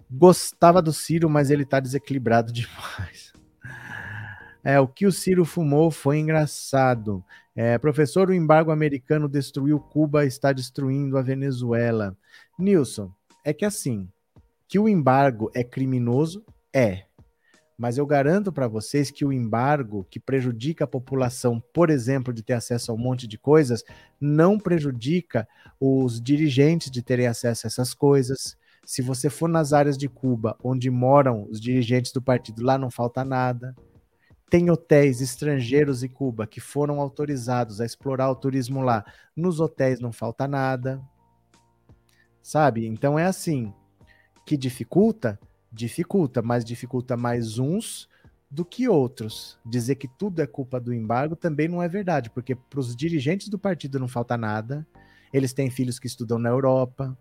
Gostava 0.09 0.81
do 0.81 0.91
Ciro, 0.91 1.29
mas 1.29 1.51
ele 1.51 1.63
tá 1.65 1.79
desequilibrado 1.79 2.51
demais. 2.53 3.31
É, 4.63 4.79
o 4.79 4.87
que 4.87 5.05
o 5.05 5.11
Ciro 5.11 5.45
fumou 5.45 5.91
foi 5.91 6.19
engraçado. 6.19 7.23
É, 7.55 7.77
professor, 7.77 8.29
o 8.29 8.33
embargo 8.33 8.71
americano 8.71 9.27
destruiu 9.29 9.79
Cuba, 9.79 10.25
está 10.25 10.51
destruindo 10.51 11.17
a 11.17 11.21
Venezuela. 11.21 12.15
Nilson, 12.57 13.11
é 13.43 13.53
que 13.53 13.65
assim, 13.65 14.09
que 14.67 14.79
o 14.79 14.87
embargo 14.87 15.51
é 15.53 15.63
criminoso, 15.63 16.45
é. 16.73 17.05
Mas 17.81 17.97
eu 17.97 18.05
garanto 18.05 18.53
para 18.53 18.67
vocês 18.67 19.09
que 19.09 19.25
o 19.25 19.33
embargo 19.33 20.05
que 20.07 20.19
prejudica 20.19 20.83
a 20.83 20.87
população, 20.87 21.59
por 21.73 21.89
exemplo, 21.89 22.31
de 22.31 22.43
ter 22.43 22.53
acesso 22.53 22.91
a 22.91 22.93
um 22.93 22.97
monte 22.99 23.25
de 23.25 23.39
coisas, 23.39 23.83
não 24.19 24.59
prejudica 24.59 25.47
os 25.79 26.21
dirigentes 26.21 26.91
de 26.91 27.01
terem 27.01 27.25
acesso 27.25 27.65
a 27.65 27.69
essas 27.69 27.91
coisas. 27.95 28.55
Se 28.85 29.01
você 29.01 29.31
for 29.31 29.49
nas 29.49 29.73
áreas 29.73 29.97
de 29.97 30.07
Cuba, 30.07 30.55
onde 30.63 30.91
moram 30.91 31.47
os 31.49 31.59
dirigentes 31.59 32.11
do 32.11 32.21
partido, 32.21 32.63
lá 32.63 32.77
não 32.77 32.91
falta 32.91 33.25
nada. 33.25 33.75
Tem 34.47 34.69
hotéis 34.69 35.19
estrangeiros 35.19 36.03
em 36.03 36.07
Cuba 36.07 36.45
que 36.45 36.59
foram 36.59 37.01
autorizados 37.01 37.81
a 37.81 37.85
explorar 37.85 38.29
o 38.29 38.35
turismo 38.35 38.81
lá. 38.81 39.03
Nos 39.35 39.59
hotéis 39.59 39.99
não 39.99 40.11
falta 40.11 40.47
nada. 40.47 41.01
Sabe? 42.43 42.85
Então 42.85 43.17
é 43.17 43.25
assim. 43.25 43.73
Que 44.45 44.55
dificulta? 44.55 45.39
Dificulta, 45.71 46.41
mas 46.41 46.65
dificulta 46.65 47.15
mais 47.15 47.57
uns 47.57 48.09
do 48.49 48.65
que 48.65 48.89
outros. 48.89 49.57
Dizer 49.65 49.95
que 49.95 50.07
tudo 50.07 50.41
é 50.41 50.47
culpa 50.47 50.79
do 50.79 50.93
embargo 50.93 51.35
também 51.35 51.67
não 51.67 51.81
é 51.81 51.87
verdade, 51.87 52.29
porque 52.29 52.53
para 52.55 52.79
os 52.79 52.95
dirigentes 52.95 53.47
do 53.47 53.57
partido 53.57 53.99
não 53.99 54.07
falta 54.07 54.37
nada. 54.37 54.85
Eles 55.31 55.53
têm 55.53 55.69
filhos 55.69 55.97
que 55.97 56.07
estudam 56.07 56.37
na 56.37 56.49
Europa, 56.49 57.17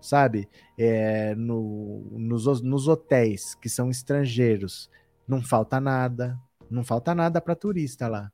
sabe? 0.00 0.48
É, 0.78 1.34
no, 1.34 2.06
nos, 2.12 2.62
nos 2.62 2.88
hotéis 2.88 3.54
que 3.54 3.68
são 3.68 3.90
estrangeiros, 3.90 4.90
não 5.28 5.42
falta 5.42 5.78
nada. 5.78 6.40
Não 6.70 6.82
falta 6.82 7.14
nada 7.14 7.40
para 7.40 7.54
turista 7.54 8.08
lá. 8.08 8.32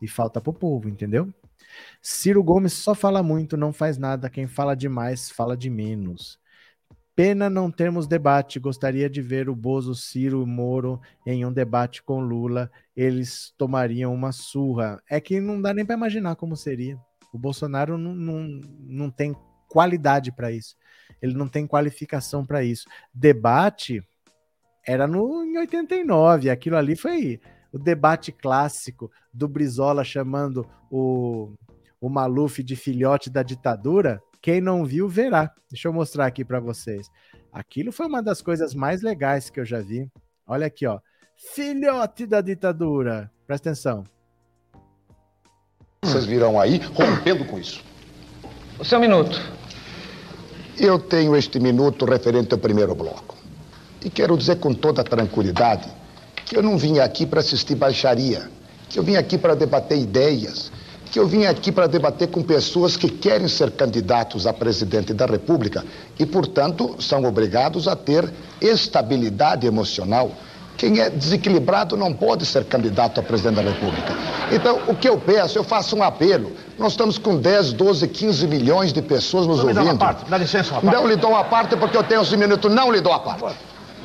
E 0.00 0.08
falta 0.08 0.40
para 0.40 0.50
o 0.50 0.54
povo, 0.54 0.88
entendeu? 0.88 1.32
Ciro 2.00 2.42
Gomes 2.42 2.72
só 2.72 2.94
fala 2.94 3.22
muito, 3.22 3.56
não 3.56 3.72
faz 3.72 3.98
nada. 3.98 4.30
Quem 4.30 4.46
fala 4.46 4.74
demais 4.74 5.30
fala 5.30 5.56
de 5.56 5.68
menos. 5.68 6.38
Pena 7.16 7.48
não 7.48 7.70
termos 7.70 8.06
debate. 8.06 8.60
Gostaria 8.60 9.08
de 9.08 9.22
ver 9.22 9.48
o 9.48 9.56
Bozo, 9.56 9.94
Ciro 9.94 10.46
Moro 10.46 11.00
em 11.26 11.46
um 11.46 11.52
debate 11.52 12.02
com 12.02 12.20
Lula. 12.20 12.70
Eles 12.94 13.54
tomariam 13.56 14.14
uma 14.14 14.32
surra. 14.32 15.02
É 15.08 15.18
que 15.18 15.40
não 15.40 15.60
dá 15.60 15.72
nem 15.72 15.86
para 15.86 15.96
imaginar 15.96 16.36
como 16.36 16.54
seria. 16.54 17.00
O 17.32 17.38
Bolsonaro 17.38 17.96
não, 17.96 18.14
não, 18.14 18.60
não 18.80 19.10
tem 19.10 19.34
qualidade 19.66 20.30
para 20.30 20.52
isso. 20.52 20.76
Ele 21.22 21.32
não 21.32 21.48
tem 21.48 21.66
qualificação 21.66 22.44
para 22.44 22.62
isso. 22.62 22.86
Debate 23.14 24.06
era 24.86 25.06
no, 25.06 25.42
em 25.42 25.56
89. 25.56 26.50
Aquilo 26.50 26.76
ali 26.76 26.94
foi 26.94 27.40
o 27.72 27.78
debate 27.78 28.30
clássico 28.30 29.10
do 29.32 29.48
Brizola 29.48 30.04
chamando 30.04 30.66
o, 30.90 31.52
o 32.00 32.10
Maluf 32.10 32.62
de 32.62 32.76
filhote 32.76 33.30
da 33.30 33.42
ditadura, 33.42 34.22
quem 34.46 34.60
não 34.60 34.84
viu, 34.84 35.08
verá. 35.08 35.52
Deixa 35.68 35.88
eu 35.88 35.92
mostrar 35.92 36.24
aqui 36.24 36.44
para 36.44 36.60
vocês. 36.60 37.08
Aquilo 37.52 37.90
foi 37.90 38.06
uma 38.06 38.22
das 38.22 38.40
coisas 38.40 38.76
mais 38.76 39.02
legais 39.02 39.50
que 39.50 39.58
eu 39.58 39.64
já 39.64 39.80
vi. 39.80 40.08
Olha 40.46 40.68
aqui, 40.68 40.86
ó. 40.86 41.00
Filhote 41.52 42.26
da 42.26 42.40
ditadura. 42.40 43.28
Presta 43.44 43.70
atenção. 43.70 44.04
Vocês 46.00 46.24
virão 46.24 46.60
aí 46.60 46.76
rompendo 46.94 47.44
com 47.46 47.58
isso. 47.58 47.82
O 48.78 48.84
seu 48.84 49.00
minuto. 49.00 49.36
Eu 50.78 51.00
tenho 51.00 51.34
este 51.34 51.58
minuto 51.58 52.04
referente 52.04 52.54
ao 52.54 52.60
primeiro 52.60 52.94
bloco. 52.94 53.36
E 54.04 54.08
quero 54.08 54.38
dizer 54.38 54.60
com 54.60 54.72
toda 54.72 55.02
tranquilidade 55.02 55.92
que 56.44 56.56
eu 56.56 56.62
não 56.62 56.78
vim 56.78 57.00
aqui 57.00 57.26
para 57.26 57.40
assistir 57.40 57.74
baixaria, 57.74 58.48
que 58.88 58.96
eu 58.96 59.02
vim 59.02 59.16
aqui 59.16 59.36
para 59.36 59.56
debater 59.56 59.98
ideias, 59.98 60.70
que 61.16 61.20
eu 61.20 61.26
vim 61.26 61.46
aqui 61.46 61.72
para 61.72 61.86
debater 61.86 62.28
com 62.28 62.42
pessoas 62.42 62.94
que 62.94 63.08
querem 63.08 63.48
ser 63.48 63.70
candidatos 63.70 64.46
a 64.46 64.52
presidente 64.52 65.14
da 65.14 65.24
República 65.24 65.82
e, 66.18 66.26
portanto, 66.26 66.94
são 66.98 67.24
obrigados 67.24 67.88
a 67.88 67.96
ter 67.96 68.30
estabilidade 68.60 69.66
emocional. 69.66 70.30
Quem 70.76 71.00
é 71.00 71.08
desequilibrado 71.08 71.96
não 71.96 72.12
pode 72.12 72.44
ser 72.44 72.66
candidato 72.66 73.18
a 73.18 73.22
presidente 73.22 73.54
da 73.54 73.62
República. 73.62 74.14
Então, 74.52 74.80
o 74.88 74.94
que 74.94 75.08
eu 75.08 75.16
peço, 75.16 75.56
eu 75.56 75.64
faço 75.64 75.96
um 75.96 76.02
apelo. 76.02 76.52
Nós 76.78 76.92
estamos 76.92 77.16
com 77.16 77.38
10, 77.38 77.72
12, 77.72 78.08
15 78.08 78.46
milhões 78.46 78.92
de 78.92 79.00
pessoas 79.00 79.46
nos 79.46 79.56
não 79.56 79.68
ouvindo. 79.68 79.80
Me 79.80 79.86
dá, 79.86 79.92
uma 79.92 79.98
parte, 79.98 80.30
dá 80.30 80.36
licença, 80.36 80.72
uma 80.72 80.82
parte. 80.82 80.96
Não 80.96 81.08
lhe 81.08 81.16
dou 81.16 81.34
a 81.34 81.44
parte 81.44 81.76
porque 81.76 81.96
eu 81.96 82.02
tenho 82.02 82.20
esse 82.20 82.36
minuto. 82.36 82.68
Não 82.68 82.92
lhe 82.92 83.00
dou 83.00 83.14
a 83.14 83.20
parte. 83.20 83.56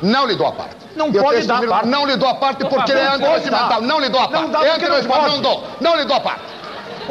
Não 0.02 0.26
lhe 0.26 0.36
dou 0.36 0.48
a 0.48 0.54
parte. 0.54 0.78
Não 0.96 1.08
eu 1.12 1.22
pode 1.22 1.46
dar 1.46 1.56
minuto, 1.56 1.72
parte. 1.72 1.88
Não 1.90 2.06
lhe 2.06 2.16
dou 2.16 2.30
a 2.30 2.36
parte 2.36 2.66
porque 2.66 2.92
ele 2.92 3.02
é 3.02 3.08
antirregimental. 3.16 3.82
Não 3.82 4.00
lhe 4.00 4.08
dou 4.08 4.22
a 4.22 4.30
parte. 4.30 4.44
Não 4.44 4.50
dá 4.50 4.66
é 4.66 4.76
antirregimental. 4.76 5.30
Não 5.30 5.42
dou. 5.42 5.68
Não 5.82 5.98
lhe 5.98 6.06
dou 6.06 6.16
a 6.16 6.20
parte. 6.22 6.51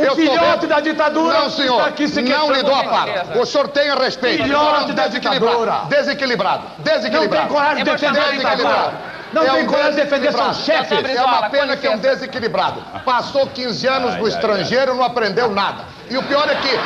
O 0.01 0.05
Eu 0.05 0.16
filhote 0.16 0.66
da 0.66 0.81
ditadura 0.81 1.40
Não, 1.40 1.51
senhor. 1.51 1.77
está 1.78 1.89
aqui 1.89 2.09
se 2.09 2.22
não 2.22 2.52
lhe 2.52 2.62
dou 2.62 2.74
a 2.74 2.85
parte. 2.85 3.39
O 3.39 3.44
senhor 3.47 3.68
tenha 3.68 3.94
respeito. 3.94 4.43
Filhote 4.44 4.90
é 4.90 4.94
da 4.94 5.06
desequilibrado. 5.09 5.56
ditadura. 5.59 5.85
Desequilibrado. 5.89 6.62
Desequilibrado. 6.78 7.35
Não 7.35 7.48
tem 7.48 7.48
coragem 7.56 7.85
de 7.85 7.90
defender 7.90 8.20
a 8.20 8.31
ditadura. 8.31 8.93
Não 9.32 9.43
É 9.43 9.51
tem 9.51 9.62
um 9.62 9.66
coragem 9.66 9.90
de 9.93 9.97
defender 10.02 10.32
seus 10.32 10.56
desequilibrado. 10.56 11.05
chefes. 11.05 11.16
É 11.16 11.22
uma 11.24 11.48
pena 11.51 11.77
que 11.77 11.86
é 11.86 11.90
um 11.90 11.98
desequilibrado. 11.98 12.82
Passou 13.05 13.47
15 13.47 13.86
anos 13.86 14.16
no 14.16 14.27
estrangeiro, 14.27 14.94
não 14.94 15.05
aprendeu 15.05 15.51
nada. 15.51 15.85
E 16.09 16.16
o 16.16 16.22
pior 16.24 16.48
é 16.51 16.55
que 16.56 16.77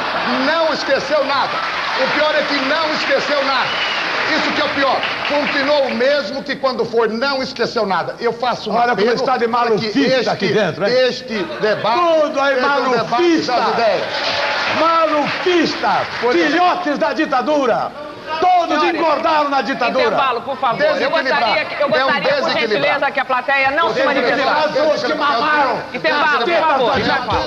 não 0.44 0.72
esqueceu 0.74 1.24
nada. 1.24 1.52
O 2.04 2.18
pior 2.18 2.34
é 2.34 2.42
que 2.42 2.56
não 2.66 2.92
esqueceu 2.94 3.42
nada. 3.44 3.68
Isso 4.36 4.52
que 4.52 4.60
é 4.60 4.64
o 4.64 4.68
pior. 4.70 5.00
Continuou 5.28 5.86
o 5.88 5.94
mesmo 5.94 6.42
que 6.42 6.56
quando 6.56 6.84
foi, 6.84 7.08
não 7.08 7.42
esqueceu 7.42 7.84
nada. 7.86 8.14
Eu 8.20 8.32
faço 8.32 8.70
um 8.70 8.74
Olha 8.74 8.94
como 8.96 9.10
está 9.12 9.36
de 9.36 9.46
malufista 9.46 9.98
este, 9.98 10.28
aqui 10.30 10.48
dentro, 10.48 10.86
hein? 10.86 10.92
Este 11.08 11.42
debate 11.60 11.98
Tudo 12.22 12.40
aí 12.40 12.58
um 12.58 12.62
malufista. 12.62 13.52
ideias. 13.72 14.02
Malufistas, 14.80 16.06
filhotes 16.32 16.98
da 16.98 17.12
ditadura. 17.12 17.92
Todos 18.40 18.80
Senhores, 18.80 18.94
engordaram 19.00 19.48
na 19.50 19.60
ditadura. 19.62 20.06
Intervalo, 20.06 20.40
por 20.40 20.56
favor. 20.56 20.80
Eu 20.82 21.10
gostaria, 21.10 21.64
que- 21.66 21.74
eu 21.82 21.86
É 21.94 22.04
um 22.04 22.06
gostaria 22.08 22.34
por 22.42 22.50
gentileza, 22.50 23.10
que 23.10 23.20
a 23.20 23.24
plateia 23.24 23.70
não 23.70 23.92
se 23.92 24.02
manifestasse. 24.02 24.78
os 24.80 25.02
que 25.04 25.14
mamaram. 25.14 25.82
Intervalo, 25.92 26.44
por 26.44 26.54
favor. 26.54 27.00
Já 27.00 27.18
ditadura. 27.18 27.24
falo. 27.26 27.46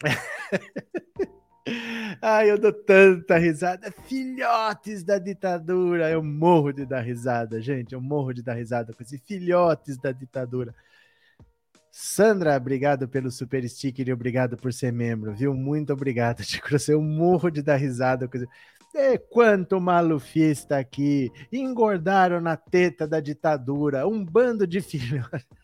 Ai, 2.22 2.50
eu 2.50 2.58
dou 2.58 2.72
tanta 2.72 3.38
risada. 3.38 3.92
Filhotes 4.06 5.04
da 5.04 5.18
ditadura. 5.18 6.10
Eu 6.10 6.22
morro 6.22 6.72
de 6.72 6.84
dar 6.84 7.00
risada, 7.00 7.60
gente. 7.60 7.92
Eu 7.94 8.00
morro 8.00 8.32
de 8.32 8.42
dar 8.42 8.54
risada 8.54 8.92
com 8.92 9.02
esse 9.02 9.18
filhotes 9.18 9.96
da 9.98 10.12
ditadura. 10.12 10.74
Sandra, 11.92 12.56
obrigado 12.56 13.08
pelo 13.08 13.30
super 13.30 13.68
sticker 13.68 14.08
e 14.08 14.12
obrigado 14.12 14.56
por 14.56 14.72
ser 14.72 14.92
membro, 14.92 15.34
viu? 15.34 15.52
Muito 15.54 15.92
obrigado, 15.92 16.42
Tico. 16.44 16.68
Eu 16.88 17.02
morro 17.02 17.50
de 17.50 17.62
dar 17.62 17.76
risada 17.76 18.28
com 18.28 18.36
esse. 18.36 18.46
É, 18.94 19.16
quanto 19.16 19.80
malufista 19.80 20.78
aqui! 20.78 21.30
Engordaram 21.52 22.40
na 22.40 22.56
teta 22.56 23.06
da 23.06 23.20
ditadura, 23.20 24.06
um 24.06 24.24
bando 24.24 24.66
de 24.66 24.80
filhotes. 24.82 25.59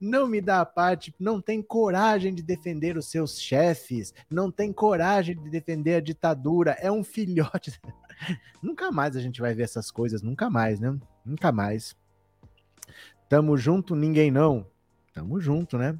Não 0.00 0.26
me 0.26 0.40
dá 0.40 0.60
a 0.60 0.66
parte, 0.66 1.14
não 1.18 1.40
tem 1.40 1.62
coragem 1.62 2.34
de 2.34 2.42
defender 2.42 2.96
os 2.96 3.10
seus 3.10 3.40
chefes, 3.40 4.14
não 4.30 4.50
tem 4.50 4.72
coragem 4.72 5.36
de 5.36 5.50
defender 5.50 5.94
a 5.96 6.00
ditadura, 6.00 6.72
é 6.80 6.90
um 6.90 7.04
filhote. 7.04 7.78
nunca 8.62 8.90
mais 8.90 9.16
a 9.16 9.20
gente 9.20 9.40
vai 9.40 9.54
ver 9.54 9.64
essas 9.64 9.90
coisas, 9.90 10.22
nunca 10.22 10.48
mais, 10.48 10.80
né? 10.80 10.98
Nunca 11.24 11.52
mais. 11.52 11.96
Tamo 13.28 13.56
junto, 13.56 13.94
ninguém 13.94 14.30
não. 14.30 14.66
Tamo 15.12 15.40
junto, 15.40 15.78
né? 15.78 15.98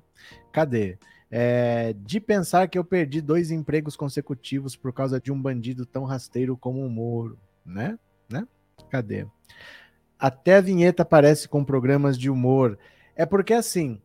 Cadê? 0.53 0.99
É, 1.31 1.93
de 1.93 2.19
pensar 2.19 2.67
que 2.69 2.77
eu 2.77 2.85
perdi 2.85 3.21
dois 3.21 3.53
empregos 3.53 3.97
consecutivos 3.97 4.75
por 4.75 4.93
causa 4.93 5.21
de 5.21 5.31
um 5.31 5.41
bandido 5.41 5.87
tão 5.87 6.05
rasteiro 6.05 6.57
como 6.57 6.85
o 6.85 6.91
Moro, 6.91 7.39
né? 7.65 7.97
né? 8.29 8.47
Cadê? 8.91 9.27
Até 10.19 10.57
a 10.57 10.61
vinheta 10.61 11.05
parece 11.05 11.49
com 11.49 11.65
programas 11.65 12.19
de 12.19 12.29
humor. 12.29 12.77
É 13.21 13.27
porque 13.27 13.53
assim, 13.53 14.01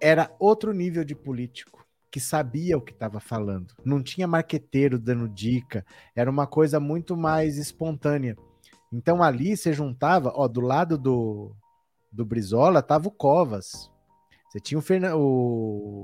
era 0.00 0.34
outro 0.38 0.72
nível 0.72 1.04
de 1.04 1.14
político 1.14 1.86
que 2.10 2.18
sabia 2.18 2.78
o 2.78 2.80
que 2.80 2.90
estava 2.90 3.20
falando. 3.20 3.74
Não 3.84 4.02
tinha 4.02 4.26
marqueteiro 4.26 4.98
dando 4.98 5.28
dica, 5.28 5.84
era 6.16 6.30
uma 6.30 6.46
coisa 6.46 6.80
muito 6.80 7.14
mais 7.14 7.58
espontânea. 7.58 8.34
Então 8.90 9.22
ali 9.22 9.54
você 9.54 9.74
juntava, 9.74 10.32
ó, 10.34 10.48
do 10.48 10.62
lado 10.62 10.96
do, 10.96 11.54
do 12.10 12.24
Brizola 12.24 12.80
tava 12.80 13.08
o 13.08 13.10
Covas. 13.10 13.90
Você 14.48 14.58
tinha 14.58 14.80
o, 14.80 14.86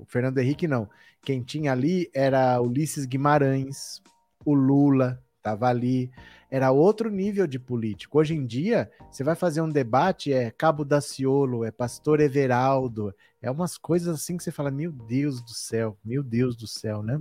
o 0.03 0.05
Fernando 0.07 0.37
Henrique, 0.37 0.69
não. 0.69 0.87
Quem 1.23 1.43
tinha 1.43 1.73
ali 1.73 2.11
era 2.13 2.61
Ulisses 2.61 3.07
Guimarães, 3.07 4.03
o 4.45 4.53
Lula 4.53 5.19
tava 5.43 5.67
ali. 5.67 6.11
Era 6.51 6.71
outro 6.71 7.11
nível 7.11 7.47
de 7.47 7.59
político. 7.59 8.19
Hoje 8.19 8.35
em 8.35 8.47
dia, 8.47 8.91
você 9.11 9.23
vai 9.23 9.35
fazer 9.35 9.61
um 9.61 9.69
debate, 9.69 10.33
é 10.33 10.51
Cabo 10.51 10.85
Daciolo, 10.85 11.65
é 11.65 11.71
Pastor 11.71 12.21
Everaldo, 12.21 13.15
é 13.43 13.51
umas 13.51 13.77
coisas 13.77 14.15
assim 14.15 14.37
que 14.37 14.43
você 14.43 14.51
fala, 14.51 14.71
meu 14.71 14.91
Deus 14.91 15.43
do 15.43 15.53
céu, 15.53 15.99
meu 16.03 16.23
Deus 16.23 16.57
do 16.57 16.67
céu, 16.67 17.03
né? 17.03 17.21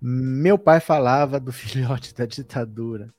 Meu 0.00 0.58
pai 0.58 0.78
falava 0.78 1.40
do 1.40 1.52
filhote 1.52 2.14
da 2.14 2.26
ditadura. 2.26 3.12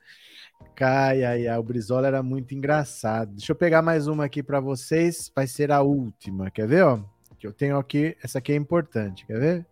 Cai, 0.76 1.24
ai, 1.24 1.48
ai, 1.48 1.58
o 1.58 1.64
Brizola 1.64 2.08
era 2.08 2.22
muito 2.22 2.54
engraçado. 2.54 3.32
Deixa 3.32 3.52
eu 3.52 3.56
pegar 3.56 3.82
mais 3.82 4.06
uma 4.08 4.26
aqui 4.26 4.44
para 4.44 4.60
vocês, 4.60 5.32
vai 5.36 5.48
ser 5.48 5.72
a 5.72 5.82
última. 5.82 6.52
Quer 6.52 6.68
ver, 6.68 6.84
ó? 6.84 7.00
Que 7.40 7.48
eu 7.48 7.54
tenho 7.54 7.78
aqui, 7.78 8.16
essa 8.24 8.38
aqui 8.38 8.52
é 8.52 8.56
importante, 8.56 9.26
quer 9.26 9.40
ver? 9.40 9.66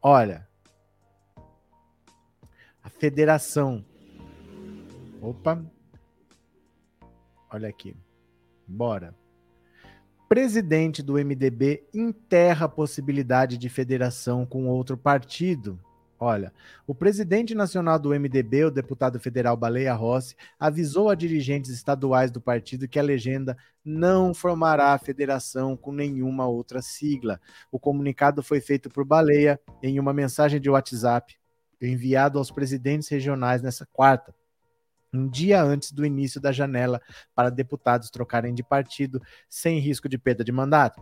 Olha. 0.00 0.46
A 2.84 2.90
federação. 2.90 3.82
Opa. 5.22 5.64
Olha 7.50 7.66
aqui. 7.66 7.96
Bora. 8.68 9.14
Presidente 10.28 11.02
do 11.02 11.14
MDB 11.14 11.84
enterra 11.94 12.66
a 12.66 12.68
possibilidade 12.68 13.56
de 13.56 13.70
federação 13.70 14.44
com 14.44 14.66
outro 14.66 14.98
partido. 14.98 15.80
Olha, 16.20 16.52
o 16.86 16.94
presidente 16.94 17.54
nacional 17.54 17.98
do 17.98 18.10
MDB, 18.10 18.66
o 18.66 18.70
deputado 18.70 19.18
federal 19.18 19.56
Baleia 19.56 19.94
Rossi, 19.94 20.36
avisou 20.60 21.08
a 21.08 21.14
dirigentes 21.14 21.70
estaduais 21.70 22.30
do 22.30 22.40
partido 22.40 22.86
que 22.86 22.98
a 22.98 23.02
legenda 23.02 23.56
não 23.82 24.34
formará 24.34 24.96
federação 24.98 25.74
com 25.74 25.90
nenhuma 25.90 26.46
outra 26.46 26.82
sigla. 26.82 27.40
O 27.72 27.78
comunicado 27.78 28.42
foi 28.42 28.60
feito 28.60 28.90
por 28.90 29.06
Baleia 29.06 29.58
em 29.82 29.98
uma 29.98 30.12
mensagem 30.12 30.60
de 30.60 30.68
WhatsApp 30.68 31.34
enviado 31.86 32.38
aos 32.38 32.50
presidentes 32.50 33.08
regionais 33.08 33.62
nessa 33.62 33.86
quarta 33.92 34.34
um 35.14 35.28
dia 35.28 35.62
antes 35.62 35.92
do 35.92 36.04
início 36.04 36.40
da 36.40 36.50
janela 36.50 37.00
para 37.34 37.50
deputados 37.50 38.10
trocarem 38.10 38.52
de 38.52 38.62
partido 38.62 39.22
sem 39.48 39.78
risco 39.78 40.08
de 40.08 40.18
perda 40.18 40.42
de 40.42 40.50
mandato. 40.50 41.00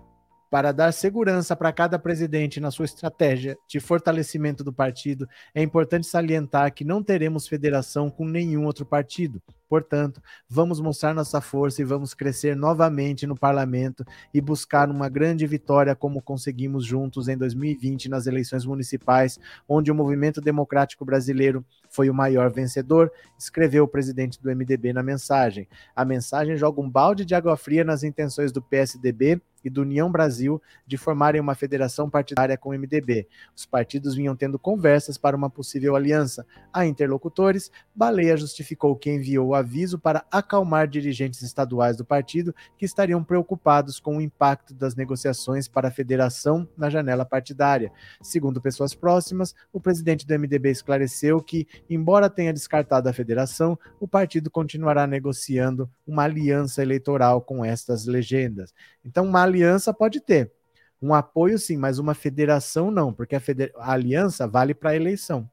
Para 0.52 0.70
dar 0.70 0.92
segurança 0.92 1.56
para 1.56 1.72
cada 1.72 1.98
presidente 1.98 2.60
na 2.60 2.70
sua 2.70 2.84
estratégia 2.84 3.56
de 3.66 3.80
fortalecimento 3.80 4.62
do 4.62 4.70
partido, 4.70 5.26
é 5.54 5.62
importante 5.62 6.06
salientar 6.06 6.74
que 6.74 6.84
não 6.84 7.02
teremos 7.02 7.48
federação 7.48 8.10
com 8.10 8.26
nenhum 8.26 8.66
outro 8.66 8.84
partido. 8.84 9.42
Portanto, 9.66 10.20
vamos 10.46 10.78
mostrar 10.78 11.14
nossa 11.14 11.40
força 11.40 11.80
e 11.80 11.86
vamos 11.86 12.12
crescer 12.12 12.54
novamente 12.54 13.26
no 13.26 13.34
parlamento 13.34 14.04
e 14.34 14.42
buscar 14.42 14.90
uma 14.90 15.08
grande 15.08 15.46
vitória 15.46 15.96
como 15.96 16.20
conseguimos 16.20 16.84
juntos 16.84 17.28
em 17.28 17.38
2020 17.38 18.10
nas 18.10 18.26
eleições 18.26 18.66
municipais, 18.66 19.40
onde 19.66 19.90
o 19.90 19.94
movimento 19.94 20.42
democrático 20.42 21.02
brasileiro 21.02 21.64
foi 21.88 22.10
o 22.10 22.14
maior 22.14 22.52
vencedor, 22.52 23.10
escreveu 23.38 23.84
o 23.84 23.88
presidente 23.88 24.38
do 24.38 24.54
MDB 24.54 24.92
na 24.92 25.02
mensagem. 25.02 25.66
A 25.96 26.04
mensagem 26.04 26.58
joga 26.58 26.82
um 26.82 26.90
balde 26.90 27.24
de 27.24 27.34
água 27.34 27.56
fria 27.56 27.82
nas 27.82 28.02
intenções 28.02 28.52
do 28.52 28.60
PSDB 28.60 29.40
e 29.64 29.70
do 29.70 29.82
União 29.82 30.10
Brasil 30.10 30.60
de 30.86 30.96
formarem 30.96 31.40
uma 31.40 31.54
federação 31.54 32.08
partidária 32.08 32.56
com 32.56 32.70
o 32.70 32.72
MDB. 32.72 33.26
Os 33.56 33.66
partidos 33.66 34.14
vinham 34.14 34.36
tendo 34.36 34.58
conversas 34.58 35.18
para 35.18 35.36
uma 35.36 35.50
possível 35.50 35.96
aliança. 35.96 36.46
A 36.72 36.86
interlocutores, 36.86 37.70
Baleia 37.94 38.36
justificou 38.36 38.96
que 38.96 39.10
enviou 39.10 39.48
o 39.48 39.54
aviso 39.54 39.98
para 39.98 40.24
acalmar 40.30 40.88
dirigentes 40.88 41.42
estaduais 41.42 41.96
do 41.96 42.04
partido 42.04 42.54
que 42.76 42.84
estariam 42.84 43.22
preocupados 43.22 44.00
com 44.00 44.16
o 44.16 44.20
impacto 44.20 44.74
das 44.74 44.94
negociações 44.94 45.68
para 45.68 45.88
a 45.88 45.90
federação 45.90 46.68
na 46.76 46.90
janela 46.90 47.24
partidária. 47.24 47.92
Segundo 48.20 48.60
pessoas 48.60 48.94
próximas, 48.94 49.54
o 49.72 49.80
presidente 49.80 50.26
do 50.26 50.38
MDB 50.38 50.70
esclareceu 50.70 51.40
que, 51.42 51.66
embora 51.88 52.30
tenha 52.30 52.52
descartado 52.52 53.08
a 53.08 53.12
federação, 53.12 53.78
o 54.00 54.08
partido 54.08 54.50
continuará 54.50 55.06
negociando 55.06 55.90
uma 56.06 56.24
aliança 56.24 56.82
eleitoral 56.82 57.40
com 57.40 57.64
estas 57.64 58.06
legendas. 58.06 58.72
Então, 59.04 59.24
uma 59.24 59.42
aliança 59.52 59.92
pode 59.92 60.20
ter. 60.20 60.52
Um 61.00 61.12
apoio 61.12 61.58
sim, 61.58 61.76
mas 61.76 61.98
uma 61.98 62.14
federação 62.14 62.90
não, 62.90 63.12
porque 63.12 63.34
a, 63.34 63.40
feder... 63.40 63.72
a 63.76 63.92
aliança 63.92 64.46
vale 64.46 64.72
para 64.74 64.90
a 64.90 64.96
eleição. 64.96 65.50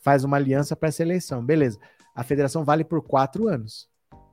Faz 0.00 0.24
uma 0.24 0.36
aliança 0.36 0.74
para 0.74 0.88
essa 0.88 1.02
eleição, 1.02 1.44
beleza. 1.44 1.78
A 2.14 2.22
federação 2.22 2.64
vale 2.64 2.84
por 2.84 3.02
quatro 3.02 3.48
anos. 3.48 3.88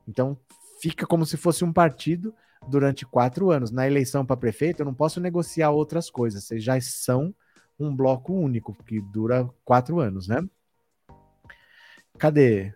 Então 0.06 0.38
fica 0.80 1.06
como 1.06 1.26
se 1.26 1.36
fosse 1.36 1.64
um 1.64 1.72
partido 1.72 2.34
durante 2.68 3.04
quatro 3.06 3.50
anos. 3.50 3.70
Na 3.70 3.86
eleição 3.86 4.24
para 4.24 4.36
prefeito, 4.36 4.80
eu 4.80 4.86
não 4.86 4.94
posso 4.94 5.20
negociar 5.20 5.70
outras 5.70 6.10
coisas. 6.10 6.44
Vocês 6.44 6.62
já 6.62 6.80
são 6.80 7.34
um 7.78 7.94
bloco 7.94 8.32
único, 8.32 8.74
que 8.84 9.00
dura 9.00 9.48
quatro 9.64 9.98
anos, 10.00 10.28
né? 10.28 10.46
Cadê? 12.18 12.74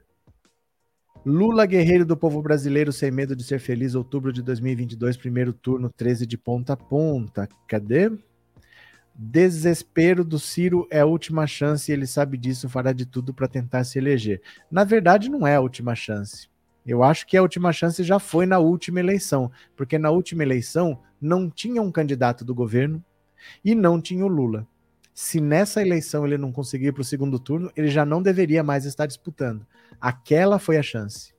Lula, 1.26 1.64
guerreiro 1.64 2.04
do 2.04 2.18
povo 2.18 2.42
brasileiro, 2.42 2.92
sem 2.92 3.10
medo 3.10 3.34
de 3.34 3.42
ser 3.42 3.58
feliz, 3.58 3.94
outubro 3.94 4.30
de 4.30 4.42
2022, 4.42 5.16
primeiro 5.16 5.54
turno, 5.54 5.90
13 5.96 6.26
de 6.26 6.36
ponta 6.36 6.74
a 6.74 6.76
ponta. 6.76 7.48
Cadê? 7.66 8.12
Desespero 9.14 10.22
do 10.22 10.38
Ciro 10.38 10.86
é 10.90 11.00
a 11.00 11.06
última 11.06 11.46
chance 11.46 11.90
ele 11.90 12.06
sabe 12.06 12.36
disso, 12.36 12.68
fará 12.68 12.92
de 12.92 13.06
tudo 13.06 13.32
para 13.32 13.48
tentar 13.48 13.84
se 13.84 13.96
eleger. 13.96 14.42
Na 14.70 14.84
verdade, 14.84 15.30
não 15.30 15.46
é 15.46 15.56
a 15.56 15.60
última 15.62 15.94
chance. 15.94 16.46
Eu 16.86 17.02
acho 17.02 17.26
que 17.26 17.38
a 17.38 17.42
última 17.42 17.72
chance 17.72 18.04
já 18.04 18.18
foi 18.18 18.44
na 18.44 18.58
última 18.58 19.00
eleição, 19.00 19.50
porque 19.74 19.96
na 19.96 20.10
última 20.10 20.42
eleição 20.42 21.00
não 21.18 21.48
tinha 21.48 21.80
um 21.80 21.90
candidato 21.90 22.44
do 22.44 22.54
governo 22.54 23.02
e 23.64 23.74
não 23.74 23.98
tinha 23.98 24.26
o 24.26 24.28
Lula. 24.28 24.66
Se 25.14 25.40
nessa 25.40 25.80
eleição 25.80 26.26
ele 26.26 26.36
não 26.36 26.50
conseguir 26.50 26.90
para 26.90 27.02
o 27.02 27.04
segundo 27.04 27.38
turno, 27.38 27.70
ele 27.76 27.88
já 27.88 28.04
não 28.04 28.20
deveria 28.20 28.64
mais 28.64 28.84
estar 28.84 29.06
disputando. 29.06 29.64
Aquela 30.00 30.58
foi 30.58 30.76
a 30.76 30.82
chance. 30.82 31.32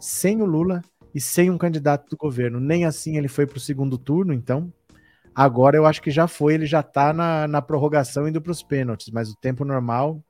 Sem 0.00 0.40
o 0.40 0.46
Lula 0.46 0.82
e 1.14 1.20
sem 1.20 1.50
um 1.50 1.58
candidato 1.58 2.08
do 2.08 2.16
governo. 2.16 2.58
Nem 2.58 2.86
assim 2.86 3.18
ele 3.18 3.28
foi 3.28 3.46
para 3.46 3.58
o 3.58 3.60
segundo 3.60 3.98
turno, 3.98 4.32
então. 4.32 4.72
Agora 5.34 5.76
eu 5.76 5.84
acho 5.84 6.00
que 6.00 6.10
já 6.10 6.26
foi, 6.26 6.54
ele 6.54 6.66
já 6.66 6.80
está 6.80 7.12
na, 7.12 7.46
na 7.46 7.60
prorrogação 7.60 8.26
indo 8.26 8.40
para 8.40 8.50
os 8.50 8.62
pênaltis, 8.62 9.10
mas 9.12 9.30
o 9.30 9.36
tempo 9.36 9.64
normal 9.64 10.24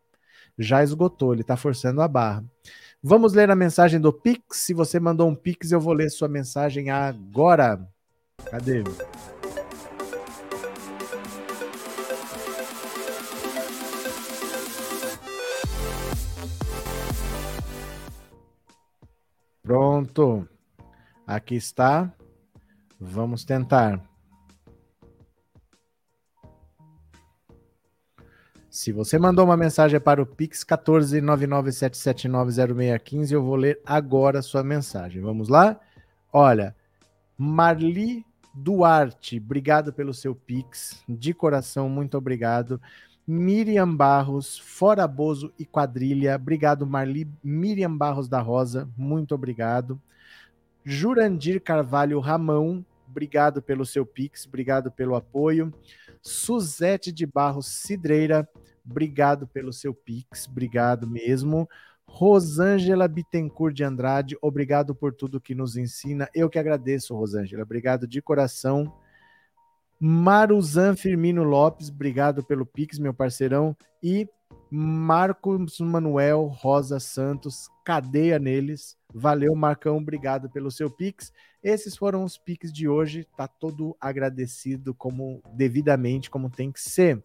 já 0.58 0.82
esgotou, 0.82 1.32
ele 1.32 1.42
está 1.42 1.56
forçando 1.56 2.02
a 2.02 2.08
barra. 2.08 2.44
Vamos 3.00 3.32
ler 3.32 3.48
a 3.50 3.56
mensagem 3.56 4.00
do 4.00 4.12
Pix. 4.12 4.58
Se 4.58 4.74
você 4.74 4.98
mandou 4.98 5.28
um 5.28 5.34
Pix, 5.34 5.70
eu 5.70 5.80
vou 5.80 5.92
ler 5.92 6.10
sua 6.10 6.28
mensagem 6.28 6.90
agora. 6.90 7.80
Cadê? 8.50 8.82
Pronto. 19.68 20.48
Aqui 21.26 21.54
está. 21.54 22.10
Vamos 22.98 23.44
tentar. 23.44 24.02
Se 28.70 28.92
você 28.92 29.18
mandou 29.18 29.44
uma 29.44 29.58
mensagem 29.58 30.00
para 30.00 30.22
o 30.22 30.26
Pix 30.26 30.64
14997790615, 30.64 33.30
eu 33.30 33.42
vou 33.42 33.56
ler 33.56 33.78
agora 33.84 34.38
a 34.38 34.42
sua 34.42 34.62
mensagem. 34.62 35.20
Vamos 35.20 35.50
lá? 35.50 35.78
Olha, 36.32 36.74
Marli 37.36 38.24
Duarte, 38.54 39.36
obrigado 39.36 39.92
pelo 39.92 40.14
seu 40.14 40.34
Pix. 40.34 41.04
De 41.06 41.34
coração, 41.34 41.90
muito 41.90 42.16
obrigado. 42.16 42.80
Miriam 43.30 43.94
Barros, 43.94 44.58
Fora 44.58 45.06
Bozo 45.06 45.52
e 45.58 45.66
Quadrilha. 45.66 46.34
Obrigado, 46.36 46.86
Marli. 46.86 47.28
Miriam 47.44 47.94
Barros 47.94 48.26
da 48.26 48.40
Rosa, 48.40 48.88
muito 48.96 49.34
obrigado. 49.34 50.00
Jurandir 50.82 51.60
Carvalho 51.60 52.20
Ramão, 52.20 52.82
obrigado 53.06 53.60
pelo 53.60 53.84
seu 53.84 54.06
Pix, 54.06 54.46
obrigado 54.46 54.90
pelo 54.90 55.14
apoio. 55.14 55.70
Suzete 56.22 57.12
de 57.12 57.26
Barros 57.26 57.66
Cidreira, 57.66 58.48
obrigado 58.82 59.46
pelo 59.46 59.74
seu 59.74 59.92
Pix, 59.92 60.48
obrigado 60.48 61.06
mesmo. 61.06 61.68
Rosângela 62.06 63.06
Bittencourt 63.06 63.74
de 63.74 63.84
Andrade, 63.84 64.38
obrigado 64.40 64.94
por 64.94 65.12
tudo 65.12 65.38
que 65.38 65.54
nos 65.54 65.76
ensina. 65.76 66.30
Eu 66.34 66.48
que 66.48 66.58
agradeço, 66.58 67.14
Rosângela, 67.14 67.62
obrigado 67.62 68.06
de 68.06 68.22
coração. 68.22 68.90
Maruzan 70.00 70.94
Firmino 70.94 71.42
Lopes, 71.42 71.88
obrigado 71.88 72.44
pelo 72.44 72.64
Pix, 72.64 72.98
meu 72.98 73.12
parceirão. 73.12 73.76
E 74.02 74.28
Marcos 74.70 75.80
Manuel 75.80 76.46
Rosa 76.46 77.00
Santos, 77.00 77.68
cadeia 77.84 78.38
neles. 78.38 78.96
Valeu, 79.12 79.54
Marcão, 79.54 79.96
obrigado 79.96 80.48
pelo 80.50 80.70
seu 80.70 80.90
Pix. 80.90 81.32
Esses 81.62 81.96
foram 81.96 82.22
os 82.22 82.38
Pix 82.38 82.72
de 82.72 82.88
hoje. 82.88 83.26
Tá 83.36 83.48
todo 83.48 83.96
agradecido 84.00 84.94
como 84.94 85.42
devidamente, 85.54 86.30
como 86.30 86.50
tem 86.50 86.70
que 86.70 86.80
ser. 86.80 87.22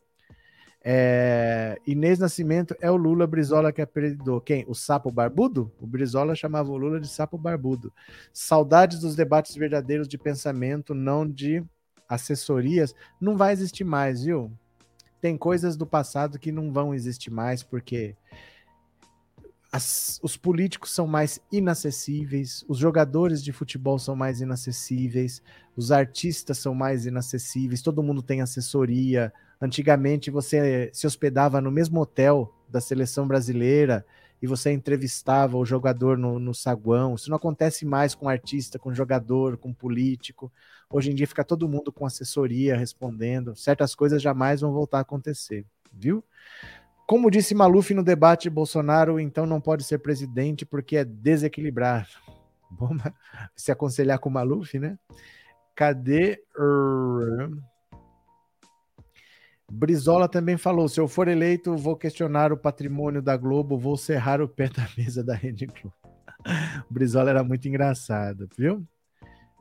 É... 0.86 1.78
Inês 1.86 2.20
Nascimento 2.20 2.76
é 2.82 2.90
o 2.90 2.96
Lula 2.96 3.28
Brizola 3.28 3.72
que 3.72 3.82
apelidou. 3.82 4.42
Quem? 4.42 4.66
O 4.68 4.74
sapo 4.74 5.12
barbudo? 5.12 5.72
O 5.80 5.86
Brizola 5.86 6.36
chamava 6.36 6.72
o 6.72 6.78
Lula 6.78 7.00
de 7.00 7.08
sapo 7.08 7.38
barbudo. 7.38 7.94
Saudades 8.34 9.00
dos 9.00 9.16
debates 9.16 9.56
verdadeiros 9.56 10.08
de 10.08 10.18
pensamento, 10.18 10.94
não 10.94 11.30
de 11.30 11.64
assessorias, 12.14 12.94
não 13.20 13.36
vai 13.38 13.54
existir 13.54 13.84
mais, 13.84 14.24
viu? 14.24 14.52
Tem 15.22 15.38
coisas 15.38 15.76
do 15.76 15.86
passado 15.86 16.38
que 16.38 16.52
não 16.52 16.72
vão 16.72 16.94
existir 16.94 17.32
mais, 17.32 17.64
porque 17.64 18.16
as- 19.72 20.20
os 20.22 20.38
políticos 20.38 20.92
são 20.92 21.08
mais 21.08 21.40
inacessíveis, 21.52 22.64
os 22.68 22.78
jogadores 22.78 23.44
de 23.44 23.52
futebol 23.52 23.98
são 23.98 24.16
mais 24.16 24.40
inacessíveis, 24.40 25.42
os 25.76 25.92
artistas 25.92 26.60
são 26.60 26.76
mais 26.76 27.06
inacessíveis, 27.06 27.82
todo 27.82 28.04
mundo 28.04 28.22
tem 28.22 28.42
assessoria. 28.42 29.34
Antigamente 29.60 30.30
você 30.30 30.92
se 30.94 31.08
hospedava 31.08 31.60
no 31.60 31.72
mesmo 31.72 32.00
hotel 32.00 32.54
da 32.70 32.80
seleção 32.80 33.28
brasileira 33.28 34.06
e 34.44 34.46
você 34.46 34.74
entrevistava 34.74 35.56
o 35.56 35.66
jogador 35.66 36.18
no, 36.18 36.38
no 36.38 36.54
saguão. 36.54 37.16
Isso 37.16 37.30
não 37.30 37.38
acontece 37.38 37.86
mais 37.86 38.14
com 38.14 38.28
artista, 38.28 38.78
com 38.78 38.94
jogador, 38.94 39.56
com 39.56 39.74
político. 39.74 40.52
Hoje 40.92 41.10
em 41.10 41.16
dia 41.16 41.26
fica 41.26 41.46
todo 41.46 41.70
mundo 41.70 41.94
com 41.94 42.06
assessoria 42.06 42.76
respondendo. 42.76 43.56
Certas 43.56 43.96
coisas 43.96 44.22
jamais 44.22 44.60
vão 44.60 44.74
voltar 44.74 44.98
a 44.98 45.02
acontecer, 45.02 45.66
viu? 45.94 46.22
Como 47.08 47.32
disse 47.32 47.56
Maluf 47.56 47.94
no 47.94 48.04
debate, 48.04 48.50
Bolsonaro 48.50 49.18
então 49.18 49.46
não 49.46 49.62
pode 49.62 49.86
ser 49.86 50.00
presidente 50.00 50.66
porque 50.66 50.98
é 50.98 51.06
desequilibrado. 51.06 52.10
Bom, 52.70 52.90
se 53.56 53.72
aconselhar 53.72 54.20
com 54.20 54.30
Maluf, 54.30 54.78
né? 54.78 55.00
Cadê? 55.74 56.44
Brizola 59.74 60.30
também 60.30 60.58
falou: 60.58 60.88
se 60.88 61.00
eu 61.00 61.08
for 61.08 61.28
eleito, 61.28 61.76
vou 61.76 61.96
questionar 61.96 62.54
o 62.54 62.58
patrimônio 62.58 63.22
da 63.22 63.36
Globo, 63.36 63.78
vou 63.78 63.98
serrar 63.98 64.42
o 64.42 64.48
pé 64.48 64.70
da 64.76 64.88
mesa 64.98 65.24
da 65.24 65.34
Rede 65.34 65.66
Globo. 65.66 65.94
O 66.90 66.94
Brizola 66.94 67.30
era 67.30 67.44
muito 67.44 67.68
engraçado, 67.68 68.48
viu? 68.58 68.86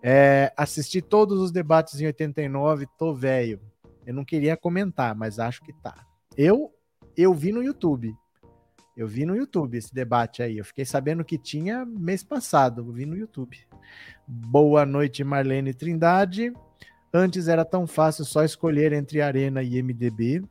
É, 0.02 0.52
assisti 0.56 1.00
todos 1.00 1.40
os 1.40 1.52
debates 1.52 2.00
em 2.00 2.06
89, 2.06 2.86
tô 2.98 3.14
velho. 3.14 3.60
Eu 4.04 4.12
não 4.12 4.24
queria 4.24 4.56
comentar, 4.56 5.14
mas 5.14 5.38
acho 5.38 5.62
que 5.62 5.72
tá. 5.72 5.94
Eu 6.36 6.72
eu 7.16 7.32
vi 7.32 7.52
no 7.52 7.62
YouTube. 7.62 8.14
Eu 8.96 9.06
vi 9.06 9.24
no 9.24 9.36
YouTube 9.36 9.78
esse 9.78 9.94
debate 9.94 10.42
aí. 10.42 10.58
Eu 10.58 10.64
fiquei 10.64 10.84
sabendo 10.84 11.24
que 11.24 11.38
tinha 11.38 11.84
mês 11.84 12.22
passado. 12.22 12.82
Eu 12.82 12.92
vi 12.92 13.06
no 13.06 13.16
YouTube. 13.16 13.58
Boa 14.26 14.84
noite, 14.84 15.24
Marlene 15.24 15.72
Trindade. 15.72 16.52
Antes 17.14 17.46
era 17.46 17.64
tão 17.64 17.86
fácil 17.86 18.24
só 18.24 18.42
escolher 18.42 18.92
entre 18.92 19.20
Arena 19.20 19.62
e 19.62 19.76
MDB. 19.82 20.42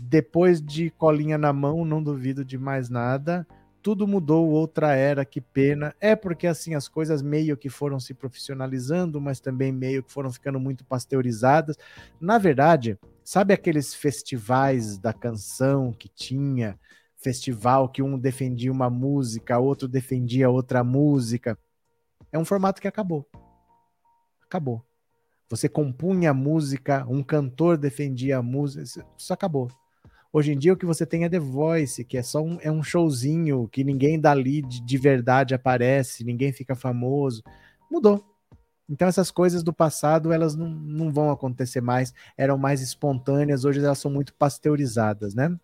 Depois 0.00 0.62
de 0.62 0.88
colinha 0.90 1.36
na 1.36 1.52
mão, 1.52 1.84
não 1.84 2.02
duvido 2.02 2.42
de 2.42 2.56
mais 2.56 2.88
nada. 2.88 3.46
Tudo 3.82 4.06
mudou, 4.06 4.48
outra 4.48 4.94
era, 4.94 5.22
que 5.22 5.38
pena. 5.38 5.94
É 6.00 6.16
porque 6.16 6.46
assim 6.46 6.74
as 6.74 6.88
coisas 6.88 7.20
meio 7.20 7.58
que 7.58 7.68
foram 7.68 8.00
se 8.00 8.14
profissionalizando, 8.14 9.20
mas 9.20 9.38
também 9.38 9.70
meio 9.70 10.02
que 10.02 10.10
foram 10.10 10.32
ficando 10.32 10.58
muito 10.58 10.82
pasteurizadas. 10.84 11.76
Na 12.18 12.38
verdade, 12.38 12.98
sabe 13.22 13.52
aqueles 13.52 13.94
festivais 13.94 14.96
da 14.96 15.12
canção 15.12 15.92
que 15.92 16.08
tinha? 16.08 16.78
Festival 17.16 17.86
que 17.90 18.02
um 18.02 18.18
defendia 18.18 18.72
uma 18.72 18.88
música, 18.88 19.58
outro 19.58 19.86
defendia 19.86 20.48
outra 20.48 20.82
música. 20.82 21.58
É 22.32 22.38
um 22.38 22.46
formato 22.46 22.80
que 22.80 22.88
acabou. 22.88 23.28
Acabou. 24.42 24.89
Você 25.50 25.68
compunha 25.68 26.30
a 26.30 26.34
música, 26.34 27.04
um 27.08 27.24
cantor 27.24 27.76
defendia 27.76 28.38
a 28.38 28.42
música, 28.42 28.84
isso- 28.84 29.32
acabou. 29.32 29.68
Hoje 30.32 30.52
em 30.52 30.58
dia 30.58 30.72
o 30.72 30.76
que 30.76 30.86
você 30.86 31.04
tem 31.04 31.24
é 31.24 31.28
The 31.28 31.40
Voice, 31.40 32.04
que 32.04 32.16
é 32.16 32.22
só 32.22 32.40
um, 32.40 32.56
é 32.62 32.70
um 32.70 32.84
showzinho, 32.84 33.68
que 33.68 33.82
ninguém 33.82 34.18
dali 34.20 34.62
de, 34.62 34.80
de 34.80 34.96
verdade 34.98 35.52
aparece, 35.52 36.22
ninguém 36.22 36.52
fica 36.52 36.76
famoso. 36.76 37.42
Mudou. 37.90 38.24
Então 38.88 39.08
essas 39.08 39.30
coisas 39.32 39.64
do 39.64 39.72
passado, 39.72 40.32
elas 40.32 40.54
não, 40.54 40.68
não 40.68 41.12
vão 41.12 41.30
acontecer 41.32 41.80
mais, 41.80 42.14
eram 42.36 42.56
mais 42.56 42.80
espontâneas, 42.80 43.64
hoje 43.64 43.80
elas 43.80 43.98
são 43.98 44.10
muito 44.10 44.32
pasteurizadas, 44.34 45.34
né? 45.34 45.56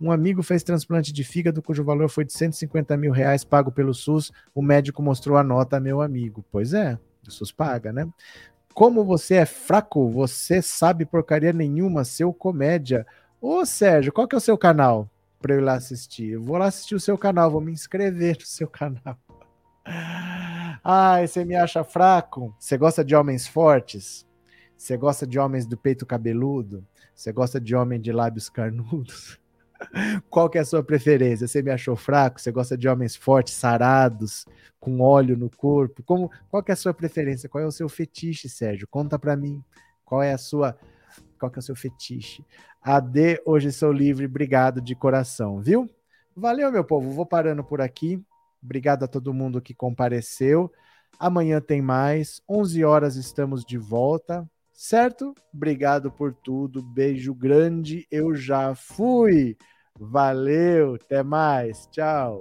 Um 0.00 0.10
amigo 0.12 0.42
fez 0.42 0.62
transplante 0.62 1.12
de 1.12 1.22
fígado 1.24 1.60
cujo 1.60 1.84
valor 1.84 2.08
foi 2.08 2.24
de 2.24 2.32
150 2.32 2.96
mil 2.96 3.12
reais 3.12 3.44
pago 3.44 3.70
pelo 3.70 3.92
SUS. 3.92 4.32
O 4.54 4.62
médico 4.62 5.02
mostrou 5.02 5.36
a 5.36 5.42
nota 5.44 5.76
a 5.76 5.80
meu 5.80 6.00
amigo. 6.00 6.42
Pois 6.50 6.72
é, 6.72 6.98
o 7.26 7.30
SUS 7.30 7.52
paga, 7.52 7.92
né? 7.92 8.08
Como 8.74 9.04
você 9.04 9.34
é 9.34 9.46
fraco, 9.46 10.08
você 10.08 10.62
sabe 10.62 11.04
porcaria 11.04 11.52
nenhuma, 11.52 12.04
seu 12.04 12.32
comédia. 12.32 13.06
Ô 13.40 13.64
Sérgio, 13.66 14.12
qual 14.12 14.28
que 14.28 14.34
é 14.34 14.38
o 14.38 14.40
seu 14.40 14.56
canal 14.56 15.10
para 15.40 15.54
eu 15.54 15.58
ir 15.58 15.62
lá 15.62 15.74
assistir? 15.74 16.30
Eu 16.30 16.42
vou 16.42 16.56
lá 16.56 16.66
assistir 16.66 16.94
o 16.94 17.00
seu 17.00 17.18
canal, 17.18 17.50
vou 17.50 17.60
me 17.60 17.72
inscrever 17.72 18.36
no 18.38 18.46
seu 18.46 18.68
canal. 18.68 19.18
Ai, 20.84 21.26
você 21.26 21.44
me 21.44 21.56
acha 21.56 21.84
fraco? 21.84 22.54
Você 22.58 22.78
gosta 22.78 23.04
de 23.04 23.14
homens 23.14 23.46
fortes? 23.46 24.26
Você 24.76 24.96
gosta 24.96 25.26
de 25.26 25.38
homens 25.38 25.66
do 25.66 25.76
peito 25.76 26.06
cabeludo? 26.06 26.86
Você 27.14 27.32
gosta 27.32 27.60
de 27.60 27.74
homem 27.74 28.00
de 28.00 28.12
lábios 28.12 28.48
carnudos? 28.48 29.38
Qual 30.28 30.48
que 30.48 30.58
é 30.58 30.60
a 30.60 30.64
sua 30.64 30.82
preferência? 30.82 31.46
Você 31.46 31.62
me 31.62 31.70
achou 31.70 31.96
fraco? 31.96 32.40
Você 32.40 32.52
gosta 32.52 32.76
de 32.76 32.88
homens 32.88 33.16
fortes, 33.16 33.54
sarados, 33.54 34.44
com 34.78 35.00
óleo 35.00 35.36
no 35.36 35.50
corpo? 35.50 36.02
Como, 36.02 36.30
qual 36.48 36.62
que 36.62 36.70
é 36.70 36.74
a 36.74 36.76
sua 36.76 36.94
preferência? 36.94 37.48
Qual 37.48 37.62
é 37.62 37.66
o 37.66 37.72
seu 37.72 37.88
fetiche, 37.88 38.48
Sérgio? 38.48 38.86
Conta 38.88 39.18
pra 39.18 39.36
mim. 39.36 39.62
Qual 40.04 40.22
é 40.22 40.32
a 40.32 40.38
sua 40.38 40.76
qual 41.38 41.50
que 41.50 41.58
é 41.58 41.60
o 41.60 41.62
seu 41.62 41.74
fetiche? 41.74 42.44
AD, 42.82 43.40
hoje 43.46 43.72
sou 43.72 43.90
livre, 43.90 44.26
obrigado 44.26 44.80
de 44.80 44.94
coração, 44.94 45.58
viu? 45.60 45.88
Valeu, 46.36 46.70
meu 46.70 46.84
povo. 46.84 47.10
Vou 47.10 47.26
parando 47.26 47.64
por 47.64 47.80
aqui. 47.80 48.22
Obrigado 48.62 49.04
a 49.04 49.08
todo 49.08 49.34
mundo 49.34 49.60
que 49.60 49.74
compareceu. 49.74 50.70
Amanhã 51.18 51.60
tem 51.60 51.82
mais. 51.82 52.42
11 52.48 52.84
horas 52.84 53.16
estamos 53.16 53.64
de 53.64 53.78
volta, 53.78 54.48
certo? 54.80 55.34
Obrigado 55.52 56.10
por 56.10 56.32
tudo. 56.32 56.82
Beijo 56.82 57.34
grande. 57.34 58.06
Eu 58.10 58.34
já 58.34 58.74
fui. 58.74 59.56
Valeu. 59.98 60.94
Até 60.94 61.22
mais. 61.22 61.86
Tchau. 61.90 62.40